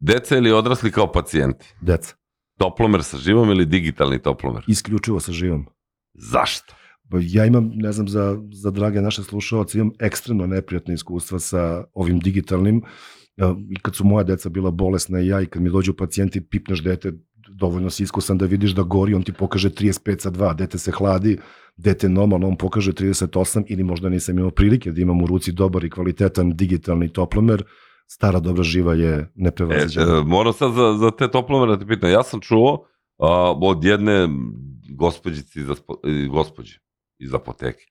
Deca 0.00 0.36
ili 0.36 0.52
odrasli 0.52 0.90
kao 0.90 1.12
pacijenti? 1.12 1.74
deca, 1.80 2.14
Toplomer 2.58 3.02
sa 3.02 3.18
živom 3.18 3.50
ili 3.50 3.66
digitalni 3.66 4.22
toplomer? 4.22 4.64
isključivo 4.66 5.20
sa 5.20 5.32
živom. 5.32 5.66
Zašto? 6.14 6.74
Ja 7.20 7.46
imam, 7.46 7.70
ne 7.74 7.92
znam, 7.92 8.08
za, 8.08 8.38
za 8.52 8.70
drage 8.70 9.00
naše 9.00 9.22
slušalce, 9.22 9.78
imam 9.78 9.90
ekstremno 10.00 10.46
neprijatne 10.46 10.94
iskustva 10.94 11.38
sa 11.38 11.84
ovim 11.94 12.18
digitalnim. 12.20 12.82
I 13.70 13.78
kad 13.82 13.94
su 13.96 14.04
moja 14.04 14.24
deca 14.24 14.48
bila 14.48 14.70
bolesna 14.70 15.20
i 15.20 15.26
ja 15.26 15.40
i 15.40 15.46
kad 15.46 15.62
mi 15.62 15.70
dođu 15.70 15.94
pacijenti, 15.94 16.48
pipneš 16.48 16.82
dete, 16.82 17.12
dovoljno 17.54 17.90
si 17.90 18.02
iskusan 18.02 18.38
da 18.38 18.46
vidiš 18.46 18.70
da 18.70 18.82
gori, 18.82 19.14
on 19.14 19.22
ti 19.22 19.32
pokaže 19.32 19.70
35 19.70 20.20
sa 20.20 20.30
2, 20.30 20.54
dete 20.56 20.78
se 20.78 20.90
hladi, 20.92 21.38
dete 21.76 22.08
normalno, 22.08 22.48
on 22.48 22.56
pokaže 22.56 22.92
38 22.92 23.64
ili 23.68 23.84
možda 23.84 24.08
nisam 24.08 24.38
imao 24.38 24.50
prilike 24.50 24.92
da 24.92 25.00
imam 25.00 25.22
u 25.22 25.26
ruci 25.26 25.52
dobar 25.52 25.84
i 25.84 25.90
kvalitetan 25.90 26.56
digitalni 26.56 27.08
toplomer, 27.08 27.64
stara 28.06 28.40
dobra 28.40 28.62
živa 28.62 28.94
je 28.94 29.12
E, 29.14 29.26
neprevaziđena. 29.34 30.18
e, 30.18 30.24
moram 30.24 30.52
sad 30.52 30.72
za, 30.72 30.92
za 30.98 31.10
te 31.10 31.30
toplomere 31.30 31.72
da 31.72 31.78
te 31.78 31.86
pitam. 31.86 32.10
Ja 32.10 32.22
sam 32.22 32.40
čuo 32.40 32.86
a, 33.18 33.52
od 33.62 33.84
jedne 33.84 34.28
gospođice 34.96 35.60
iz, 35.60 35.70
e, 35.70 36.26
gospođe 36.30 36.78
iz 37.18 37.34
apoteke. 37.34 37.84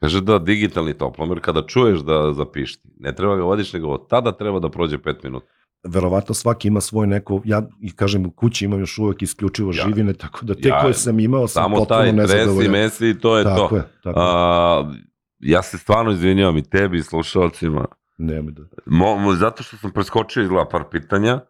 Kaže 0.00 0.20
da 0.20 0.38
digitalni 0.38 0.94
toplomer, 0.94 1.40
kada 1.40 1.66
čuješ 1.66 2.00
da 2.00 2.32
zapišti, 2.32 2.88
ne 2.98 3.14
treba 3.14 3.36
ga 3.36 3.42
vodiš, 3.42 3.72
nego 3.72 3.88
od 3.88 4.08
tada 4.08 4.32
treba 4.32 4.60
da 4.60 4.68
prođe 4.70 4.98
5 4.98 5.24
minuta. 5.24 5.46
Verovatno 5.84 6.34
svaki 6.34 6.68
ima 6.68 6.80
svoj 6.80 7.06
neko, 7.06 7.42
ja 7.44 7.62
i 7.80 7.92
kažem 7.92 8.26
u 8.26 8.30
kući 8.30 8.64
imam 8.64 8.80
još 8.80 8.98
uvek 8.98 9.22
isključivo 9.22 9.70
Ja- 9.70 9.84
živine, 9.84 10.12
tako 10.12 10.44
da 10.44 10.54
te 10.54 10.68
ja- 10.68 10.80
koje 10.80 10.94
sam 10.94 11.20
imao 11.20 11.48
sam 11.48 11.62
Samo 11.62 11.76
potpuno 11.76 11.98
taj 11.98 12.12
tresi, 12.12 12.34
nezadovoljan. 12.34 12.72
mesi 12.72 13.18
to 13.18 13.38
je 13.38 13.44
tako 13.44 13.68
to. 13.68 13.76
je, 13.76 13.82
tako. 14.02 14.20
A, 14.20 14.92
ja 15.38 15.62
se 15.62 15.78
stvarno 15.78 16.12
izvinjavam 16.12 16.56
i 16.56 16.62
tebi 16.62 16.98
i 16.98 17.02
slušalcima. 17.02 17.84
Nemoj 18.18 18.52
da. 18.52 18.62
Mo, 18.86 19.16
mo, 19.16 19.34
zato 19.34 19.62
što 19.62 19.76
sam 19.76 19.90
preskočio 19.90 20.42
izgleda 20.42 20.68
par 20.68 20.84
pitanja. 20.90 21.40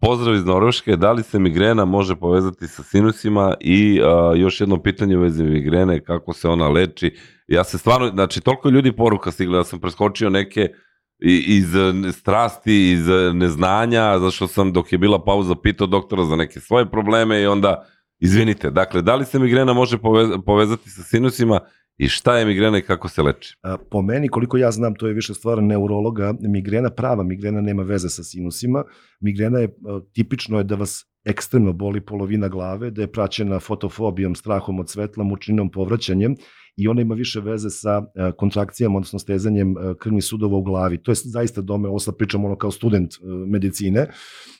Pozdrav 0.00 0.34
iz 0.34 0.44
Norveške, 0.44 0.96
da 0.96 1.12
li 1.12 1.22
se 1.22 1.38
migrena 1.38 1.84
može 1.84 2.16
povezati 2.16 2.68
sa 2.68 2.82
sinusima 2.82 3.54
i 3.60 4.00
a, 4.02 4.32
još 4.36 4.60
jedno 4.60 4.82
pitanje 4.82 5.16
u 5.16 5.20
vezi 5.20 5.44
migrene, 5.44 6.04
kako 6.04 6.32
se 6.32 6.48
ona 6.48 6.68
leči. 6.68 7.16
Ja 7.48 7.64
se 7.64 7.78
stvarno, 7.78 8.08
znači 8.08 8.40
toliko 8.40 8.68
ljudi 8.68 8.92
poruka 8.92 9.30
stigla, 9.30 9.58
ja 9.58 9.64
sam 9.64 9.80
preskočio 9.80 10.30
neke 10.30 10.68
i- 11.22 11.44
iz 11.48 11.74
eh, 11.74 12.12
strasti, 12.12 12.92
iz 12.92 13.08
eh, 13.08 13.32
neznanja, 13.34 14.18
zašto 14.18 14.46
sam 14.46 14.72
dok 14.72 14.92
je 14.92 14.98
bila 14.98 15.24
pauza 15.24 15.54
pitao 15.54 15.86
doktora 15.86 16.24
za 16.24 16.36
neke 16.36 16.60
svoje 16.60 16.90
probleme 16.90 17.42
i 17.42 17.46
onda, 17.46 17.86
izvinite, 18.18 18.70
dakle, 18.70 19.02
da 19.02 19.14
li 19.14 19.24
se 19.24 19.38
migrena 19.38 19.72
može 19.72 19.96
povez- 19.96 20.44
povezati 20.46 20.90
sa 20.90 21.02
sinusima 21.02 21.60
i 21.98 22.08
šta 22.08 22.38
je 22.38 22.46
migrena 22.46 22.78
i 22.78 22.82
kako 22.82 23.08
se 23.08 23.22
leči? 23.22 23.56
Po 23.90 24.02
meni, 24.02 24.28
koliko 24.28 24.56
ja 24.56 24.70
znam, 24.70 24.94
to 24.94 25.06
je 25.06 25.14
više 25.14 25.34
stvar 25.34 25.62
neurologa, 25.62 26.34
migrena, 26.40 26.90
prava 26.90 27.22
migrena 27.22 27.60
nema 27.60 27.82
veze 27.82 28.08
sa 28.08 28.22
sinusima. 28.22 28.84
Migrena 29.20 29.58
je, 29.58 29.66
a, 29.86 30.00
tipično 30.12 30.58
je 30.58 30.64
da 30.64 30.74
vas 30.74 31.04
ekstremno 31.24 31.72
boli 31.72 32.00
polovina 32.00 32.48
glave, 32.48 32.90
da 32.90 33.02
je 33.02 33.12
praćena 33.12 33.60
fotofobijom, 33.60 34.34
strahom 34.34 34.80
od 34.80 34.90
svetla, 34.90 35.24
mučinom, 35.24 35.70
povraćanjem 35.70 36.34
i 36.76 36.88
ona 36.88 37.00
ima 37.02 37.14
više 37.14 37.40
veze 37.40 37.70
sa 37.70 38.02
a, 38.16 38.32
kontrakcijama, 38.32 38.96
odnosno 38.96 39.18
stezanjem 39.18 39.76
a, 39.76 39.94
krvnih 39.98 40.24
sudova 40.24 40.56
u 40.56 40.62
glavi. 40.62 41.02
To 41.02 41.10
je 41.10 41.14
zaista 41.14 41.60
dome, 41.60 41.88
ovo 41.88 41.98
sad 41.98 42.16
pričam 42.16 42.44
ono 42.44 42.56
kao 42.56 42.70
student 42.70 43.10
a, 43.14 43.26
medicine. 43.46 44.06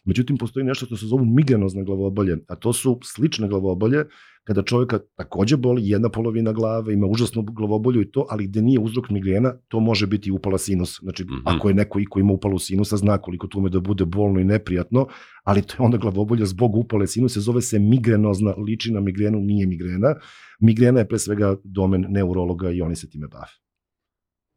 Međutim, 0.04 0.38
postoji 0.38 0.64
nešto 0.64 0.86
što 0.86 0.96
se 0.96 1.06
zovu 1.06 1.24
migrenozne 1.24 1.84
glavobolje, 1.84 2.38
a 2.48 2.56
to 2.56 2.72
su 2.72 2.98
slične 3.04 3.48
glavobolje 3.48 4.04
kada 4.50 4.62
čovjeka 4.62 4.98
takođe 5.16 5.56
boli 5.56 5.82
jedna 5.84 6.08
polovina 6.08 6.52
glave, 6.52 6.94
ima 6.94 7.06
užasnu 7.06 7.42
glavobolju 7.42 8.00
i 8.02 8.10
to, 8.10 8.26
ali 8.30 8.46
gde 8.46 8.62
nije 8.62 8.78
uzrok 8.80 9.10
migrena, 9.10 9.54
to 9.68 9.80
može 9.80 10.06
biti 10.06 10.30
upala 10.30 10.58
sinus. 10.58 10.98
Znači, 11.02 11.24
Mhm. 11.24 11.34
ako 11.44 11.68
je 11.68 11.74
neko 11.74 12.00
i 12.00 12.04
ko 12.04 12.18
ima 12.20 12.32
upalu 12.32 12.58
sinusa, 12.58 12.96
zna 12.96 13.18
koliko 13.18 13.46
to 13.46 13.58
ume 13.58 13.70
da 13.70 13.80
bude 13.80 14.04
bolno 14.04 14.40
i 14.40 14.44
neprijatno, 14.44 15.06
ali 15.44 15.62
to 15.62 15.74
je 15.78 15.84
onda 15.84 15.98
glavobolja 15.98 16.46
zbog 16.46 16.76
upale 16.76 17.06
sinusa, 17.06 17.40
zove 17.40 17.62
se 17.62 17.78
migrenozna, 17.78 18.54
liči 18.66 18.92
na 18.92 19.00
migrenu, 19.00 19.40
nije 19.40 19.66
migrena. 19.66 20.14
Migrena 20.60 20.98
je 21.00 21.08
pre 21.08 21.18
svega 21.18 21.56
domen 21.64 22.06
neurologa 22.08 22.70
i 22.70 22.82
oni 22.82 22.96
se 22.96 23.10
time 23.10 23.28
bave. 23.28 23.52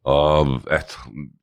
A, 0.04 0.44
eto, 0.70 0.94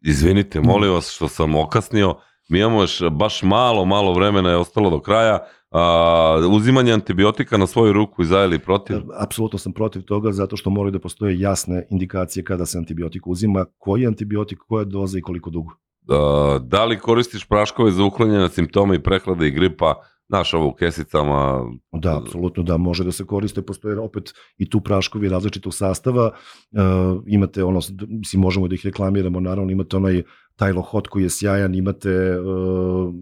izvinite, 0.02 0.61
molim 0.61 0.91
vas 0.91 1.10
što 1.11 1.28
sam 1.28 1.56
okasnio. 1.56 2.15
Mi 2.52 2.60
imamo 2.60 2.82
još 2.82 3.02
baš 3.11 3.44
malo, 3.44 3.86
malo 3.86 4.14
vremena 4.14 4.49
je 4.49 4.57
ostalo 4.57 4.90
do 4.90 4.99
kraja. 4.99 5.40
A, 5.72 6.48
uzimanje 6.49 6.94
antibiotika 6.94 7.57
na 7.57 7.68
svoju 7.68 7.94
ruku 7.94 8.22
i 8.22 8.26
za 8.26 8.44
ili 8.44 8.60
protiv? 8.60 8.98
Apsolutno 9.19 9.60
sam 9.60 9.73
protiv 9.73 10.02
toga 10.02 10.32
zato 10.32 10.57
što 10.57 10.69
moraju 10.69 10.91
da 10.91 10.99
postoje 10.99 11.40
jasne 11.40 11.88
indikacije 11.90 12.44
kada 12.44 12.65
se 12.65 12.78
antibiotik 12.78 13.28
uzima, 13.28 13.65
koji 13.78 14.02
je 14.02 14.07
antibiotik, 14.07 14.60
koja 14.68 14.86
doza 14.86 15.18
i 15.18 15.22
koliko 15.22 15.49
dugo. 15.49 15.73
A, 16.10 16.60
da 16.64 16.86
li 16.86 16.99
koristiš 16.99 17.48
praškove 17.48 17.91
za 17.91 18.03
uklanjanje 18.03 18.49
simptoma 18.49 18.95
i 18.95 19.03
prehlade 19.03 19.48
i 19.48 19.52
gripa? 19.52 19.95
Znaš, 20.28 20.53
ovo 20.53 20.68
u 20.68 20.73
kesicama, 20.73 21.65
Da, 21.91 22.18
apsolutno 22.18 22.64
da, 22.64 22.78
može 22.78 23.03
da 23.03 23.11
se 23.11 23.26
koriste, 23.26 23.61
postoje 23.61 23.99
opet 23.99 24.34
i 24.57 24.69
tu 24.69 24.82
praškovi 24.82 25.30
različitog 25.30 25.73
sastava, 25.73 26.32
uh, 26.32 27.23
imate 27.28 27.64
ono, 27.64 27.80
mislim, 28.07 28.41
možemo 28.41 28.68
da 28.68 28.76
ih 28.76 28.86
reklamiramo, 28.86 29.40
naravno, 29.40 29.72
imate 29.72 29.98
onaj 29.98 30.23
Tylo 30.62 30.82
Hot 30.82 31.08
koji 31.08 31.24
je 31.24 31.30
sjajan, 31.30 31.76
imate 31.76 32.40
uh, 32.40 33.14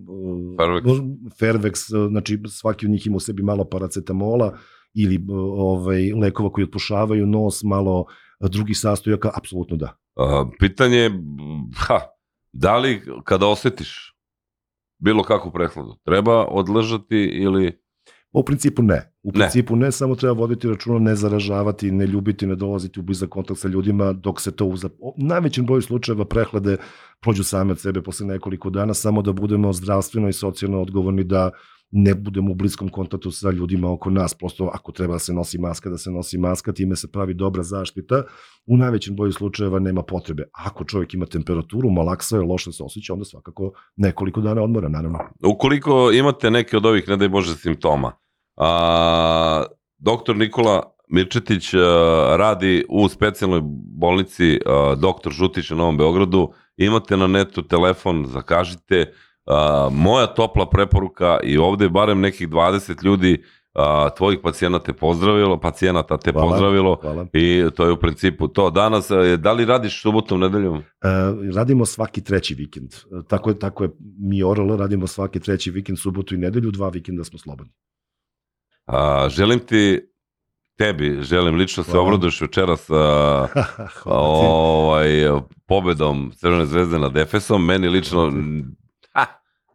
Fervex. 0.57 0.83
Fervex, 1.39 1.95
uh, 1.95 2.09
znači 2.09 2.39
svaki 2.47 2.85
od 2.85 2.91
njih 2.91 3.07
ima 3.07 3.15
u 3.15 3.19
sebi 3.19 3.43
malo 3.43 3.65
paracetamola 3.69 4.57
ili 4.93 5.15
uh, 5.15 5.37
ovaj, 5.57 6.13
lekova 6.13 6.51
koji 6.51 6.63
otpušavaju 6.63 7.25
nos, 7.25 7.63
malo 7.63 8.05
drugih 8.39 8.79
sastojaka, 8.79 9.31
apsolutno 9.35 9.77
da. 9.77 9.97
a, 10.15 10.45
pitanje 10.59 10.97
je, 10.97 11.11
ha, 11.77 11.99
da 12.53 12.77
li 12.77 13.01
kada 13.23 13.47
osetiš 13.47 14.15
bilo 14.99 15.23
kakvu 15.23 15.51
prehladu, 15.51 15.95
treba 16.05 16.45
odležati 16.45 17.17
ili... 17.17 17.81
U 18.31 18.43
principu 18.43 18.81
ne. 18.83 19.08
U 19.23 19.31
Ne. 19.33 19.33
principu 19.33 19.75
ne, 19.75 19.91
samo 19.91 20.15
treba 20.15 20.33
voditi 20.33 20.67
računa, 20.67 20.99
ne 20.99 21.15
zaražavati, 21.15 21.91
ne 21.91 22.05
ljubiti, 22.05 22.47
ne 22.47 22.55
dolaziti 22.55 22.99
u 22.99 23.03
blizak 23.03 23.29
kontakt 23.29 23.59
sa 23.59 23.67
ljudima 23.67 24.13
dok 24.13 24.41
se 24.41 24.51
to 24.51 24.65
u 24.65 24.75
najvećem 25.17 25.65
broju 25.65 25.81
slučajeva 25.81 26.25
prehlade 26.25 26.77
prođu 27.21 27.43
same 27.43 27.71
od 27.71 27.79
sebe 27.79 28.01
posle 28.01 28.27
nekoliko 28.27 28.69
dana, 28.69 28.93
samo 28.93 29.21
da 29.21 29.33
budemo 29.33 29.73
zdravstveno 29.73 30.29
i 30.29 30.33
socijalno 30.33 30.81
odgovorni 30.81 31.23
da 31.23 31.51
ne 31.91 32.15
budemo 32.15 32.51
u 32.51 32.55
bliskom 32.55 32.89
kontaktu 32.89 33.31
sa 33.31 33.51
ljudima 33.51 33.91
oko 33.91 34.09
nas. 34.09 34.33
Prosto 34.33 34.69
ako 34.73 34.91
treba 34.91 35.13
da 35.13 35.19
se 35.19 35.33
nosi 35.33 35.57
maska, 35.57 35.89
da 35.89 35.97
se 35.97 36.11
nosi 36.11 36.37
maska, 36.37 36.73
time 36.73 36.95
se 36.95 37.11
pravi 37.11 37.33
dobra 37.33 37.63
zaštita. 37.63 38.23
U 38.65 38.77
najvećem 38.77 39.15
broju 39.15 39.31
slučajeva 39.31 39.79
nema 39.79 40.03
potrebe. 40.03 40.43
Ako 40.53 40.83
čovjek 40.83 41.13
ima 41.13 41.25
temperaturu, 41.25 41.89
malaksa 41.89 42.35
je, 42.35 42.41
loše 42.41 42.71
se 42.71 42.83
osjeća, 42.83 43.13
onda 43.13 43.25
svakako 43.25 43.71
nekoliko 43.95 44.41
dana 44.41 44.61
odmora, 44.61 44.89
naravno. 44.89 45.19
Ukoliko 45.45 46.11
imate 46.11 46.51
neke 46.51 46.77
od 46.77 46.85
ovih, 46.85 47.07
ne 47.07 47.17
daj 47.17 47.29
Bože, 47.29 47.55
simptoma, 47.55 48.11
a, 48.59 49.63
doktor 49.97 50.35
Nikola 50.37 50.83
Mirčetić 51.09 51.73
a, 51.73 51.77
radi 52.37 52.85
u 52.89 53.07
specijalnoj 53.09 53.61
bolnici 53.97 54.59
a, 54.65 54.95
doktor 54.97 55.31
Žutić 55.33 55.69
na 55.69 55.75
Novom 55.77 55.97
Beogradu, 55.97 56.51
imate 56.77 57.17
na 57.17 57.27
netu 57.27 57.61
telefon, 57.61 58.25
zakažite, 58.27 59.13
a, 59.45 59.89
moja 59.91 60.27
topla 60.27 60.69
preporuka 60.69 61.39
i 61.43 61.57
ovde 61.57 61.85
je 61.85 61.89
barem 61.89 62.19
nekih 62.21 62.49
20 62.49 63.03
ljudi 63.05 63.43
a, 63.73 64.09
tvojih 64.17 64.39
pacijenata 64.43 64.85
te 64.85 64.93
pozdravilo, 64.93 65.59
pacijenata 65.59 66.17
te 66.17 66.31
Hvala. 66.31 66.49
pozdravilo 66.49 66.97
Hvala. 67.01 67.25
i 67.33 67.63
to 67.75 67.85
je 67.85 67.91
u 67.91 67.97
principu 67.99 68.47
to. 68.47 68.69
Danas, 68.69 69.11
e, 69.11 69.37
da 69.37 69.53
li 69.53 69.65
radiš 69.65 70.01
subotom, 70.01 70.39
nedeljom? 70.39 70.77
E, 70.77 70.83
radimo 71.55 71.85
svaki 71.85 72.23
treći 72.23 72.55
vikend. 72.55 72.93
E, 72.93 72.97
Tako 73.27 73.49
je, 73.49 73.59
tako 73.59 73.83
je 73.83 73.89
mi 74.19 74.43
ORL, 74.43 74.75
radimo 74.77 75.07
svaki 75.07 75.39
treći 75.39 75.71
vikend, 75.71 75.99
subotu 75.99 76.35
i 76.35 76.37
nedelju, 76.37 76.71
dva 76.71 76.89
vikenda 76.89 77.23
smo 77.23 77.39
slobodni. 77.39 77.73
A, 78.89 79.27
želim 79.29 79.59
ti, 79.59 79.99
tebi, 80.77 81.17
želim 81.21 81.55
lično 81.55 81.83
se 81.83 81.97
obraduješ 81.97 82.41
večeras 82.41 82.89
a, 82.93 83.47
Hvala 83.93 84.39
ti. 84.41 84.45
ovaj, 84.49 85.09
pobedom 85.67 86.31
Crvene 86.35 86.65
zvezde 86.65 86.99
nad 86.99 87.17
Efesom. 87.17 87.65
Meni 87.65 87.89
lično, 87.89 88.31
ha, 89.13 89.25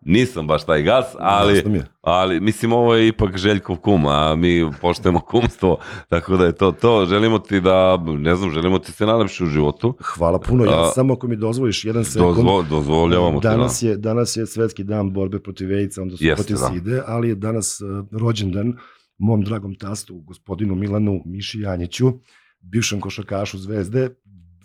nisam 0.00 0.46
baš 0.46 0.64
taj 0.66 0.82
gas, 0.82 1.06
ali, 1.18 1.82
ali 2.00 2.40
mislim 2.40 2.72
ovo 2.72 2.94
je 2.94 3.08
ipak 3.08 3.36
Željkov 3.36 3.76
kum, 3.76 4.06
a 4.06 4.34
mi 4.36 4.70
poštujemo 4.80 5.20
kumstvo, 5.20 5.78
tako 6.08 6.36
da 6.36 6.44
je 6.44 6.52
to 6.52 6.72
to. 6.72 7.06
Želimo 7.06 7.38
ti 7.38 7.60
da, 7.60 7.96
ne 7.96 8.36
znam, 8.36 8.50
želimo 8.50 8.78
ti 8.78 8.92
se 8.92 9.06
najlepše 9.06 9.44
u 9.44 9.46
životu. 9.46 9.96
Hvala 10.00 10.38
puno. 10.38 10.64
Ja 10.64 10.86
samo 10.86 11.14
ako 11.14 11.26
mi 11.26 11.36
dozvoliš 11.36 11.84
jedan 11.84 12.04
sekund. 12.04 12.36
Dozvo, 12.36 12.62
dozvoljavamo 12.70 13.40
danas 13.40 13.82
je, 13.82 13.96
danas 13.96 14.36
je 14.36 14.46
svetski 14.46 14.84
dan 14.84 15.12
borbe 15.12 15.38
protiv 15.38 15.72
AIDS, 15.72 15.98
onda 15.98 16.16
su 16.16 16.24
Jeste, 16.24 16.36
protiv 16.42 16.56
da. 16.56 16.68
side, 16.68 17.02
ali 17.06 17.28
je 17.28 17.34
danas 17.34 17.80
uh, 17.80 18.20
rođendan 18.20 18.74
mom 19.18 19.44
dragom 19.44 19.74
tastu, 19.74 20.20
gospodinu 20.20 20.74
Milanu 20.74 21.22
Miši 21.26 21.60
Janjiću, 21.60 22.12
bivšem 22.60 23.00
košarkašu 23.00 23.58
Zvezde, 23.58 24.08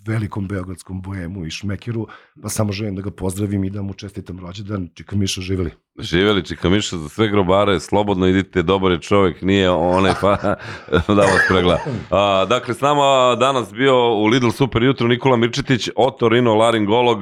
velikom 0.05 0.47
beogradskom 0.47 1.01
bojemu 1.01 1.45
i 1.45 1.49
šmekeru, 1.49 2.07
pa 2.41 2.49
samo 2.49 2.71
želim 2.71 2.95
da 2.95 3.01
ga 3.01 3.11
pozdravim 3.11 3.63
i 3.63 3.69
da 3.69 3.81
mu 3.81 3.93
čestitam 3.93 4.39
rođendan. 4.39 4.89
Čika 4.93 5.15
Miša, 5.15 5.41
živeli. 5.41 5.71
Živeli 5.99 6.45
Čikamiša 6.45 6.97
za 6.97 7.09
sve 7.09 7.27
grobare, 7.27 7.79
slobodno 7.79 8.27
idite, 8.27 8.61
dobar 8.61 8.91
je 8.91 8.99
čovjek, 8.99 9.41
nije 9.41 9.69
onaj 9.69 10.13
pa 10.21 10.35
da 11.15 11.21
vas 11.21 11.41
pregleda. 11.49 11.79
A, 12.09 12.45
dakle, 12.45 12.73
s 12.73 12.81
nama 12.81 13.35
danas 13.39 13.73
bio 13.73 13.95
u 13.95 14.25
Lidl 14.25 14.49
Super 14.49 14.83
jutro 14.83 15.07
Nikola 15.07 15.37
Mirčetić, 15.37 15.89
otorino 15.95 16.55
laringolog, 16.55 17.19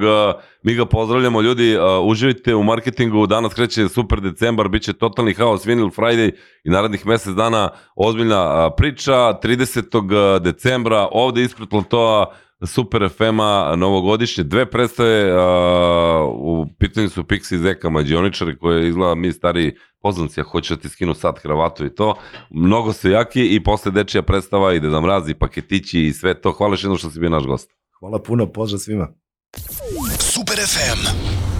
mi 0.62 0.74
ga 0.74 0.86
pozdravljamo 0.86 1.40
ljudi, 1.40 1.76
a, 1.76 2.00
uživite 2.00 2.54
u 2.54 2.62
marketingu, 2.62 3.26
danas 3.26 3.54
kreće 3.54 3.88
super 3.88 4.20
decembar, 4.20 4.68
bit 4.68 4.82
će 4.82 4.92
totalni 4.92 5.34
haos, 5.34 5.66
Vinyl 5.66 5.90
Friday 5.96 6.30
i 6.64 6.70
narednih 6.70 7.06
mesec 7.06 7.34
dana 7.34 7.70
ozbiljna 7.96 8.70
priča, 8.70 9.12
30. 9.12 10.40
decembra 10.40 11.08
ovde 11.12 11.42
ispred 11.42 11.68
platoa 11.68 12.34
Super 12.66 13.08
FM-a 13.08 13.76
novogodišnje, 13.76 14.44
dve 14.44 14.70
predstave, 14.70 15.30
a, 15.30 16.24
u 16.32 16.66
pitanju 16.78 17.08
su 17.08 17.22
Pixi 17.22 17.54
i 17.54 17.58
Zeka 17.58 17.90
mađioničari 17.90 18.58
koje 18.58 18.88
izgleda 18.88 19.14
mi 19.14 19.32
stari 19.32 19.76
poznanci, 20.02 20.40
ako 20.40 20.50
hoće 20.50 20.74
da 20.74 20.80
ti 20.80 20.88
skinu 20.88 21.14
sad 21.14 21.40
kravatu 21.42 21.86
i 21.86 21.94
to, 21.94 22.14
mnogo 22.50 22.92
su 22.92 23.10
jaki 23.10 23.54
i 23.54 23.64
posle 23.64 23.92
dečija 23.92 24.22
predstava 24.22 24.74
ide 24.74 24.88
da 24.88 25.00
mrazi, 25.00 25.34
paketići 25.34 26.00
i 26.00 26.12
sve 26.12 26.40
to. 26.40 26.52
Hvala 26.52 26.72
još 26.72 26.82
jednom 26.82 26.98
što 26.98 27.10
si 27.10 27.20
bio 27.20 27.30
naš 27.30 27.44
gost. 27.44 27.70
Hvala 28.00 28.22
puno, 28.22 28.52
pozdrav 28.52 28.78
svima. 28.78 29.08
Super 30.18 30.56
FM 30.56 31.57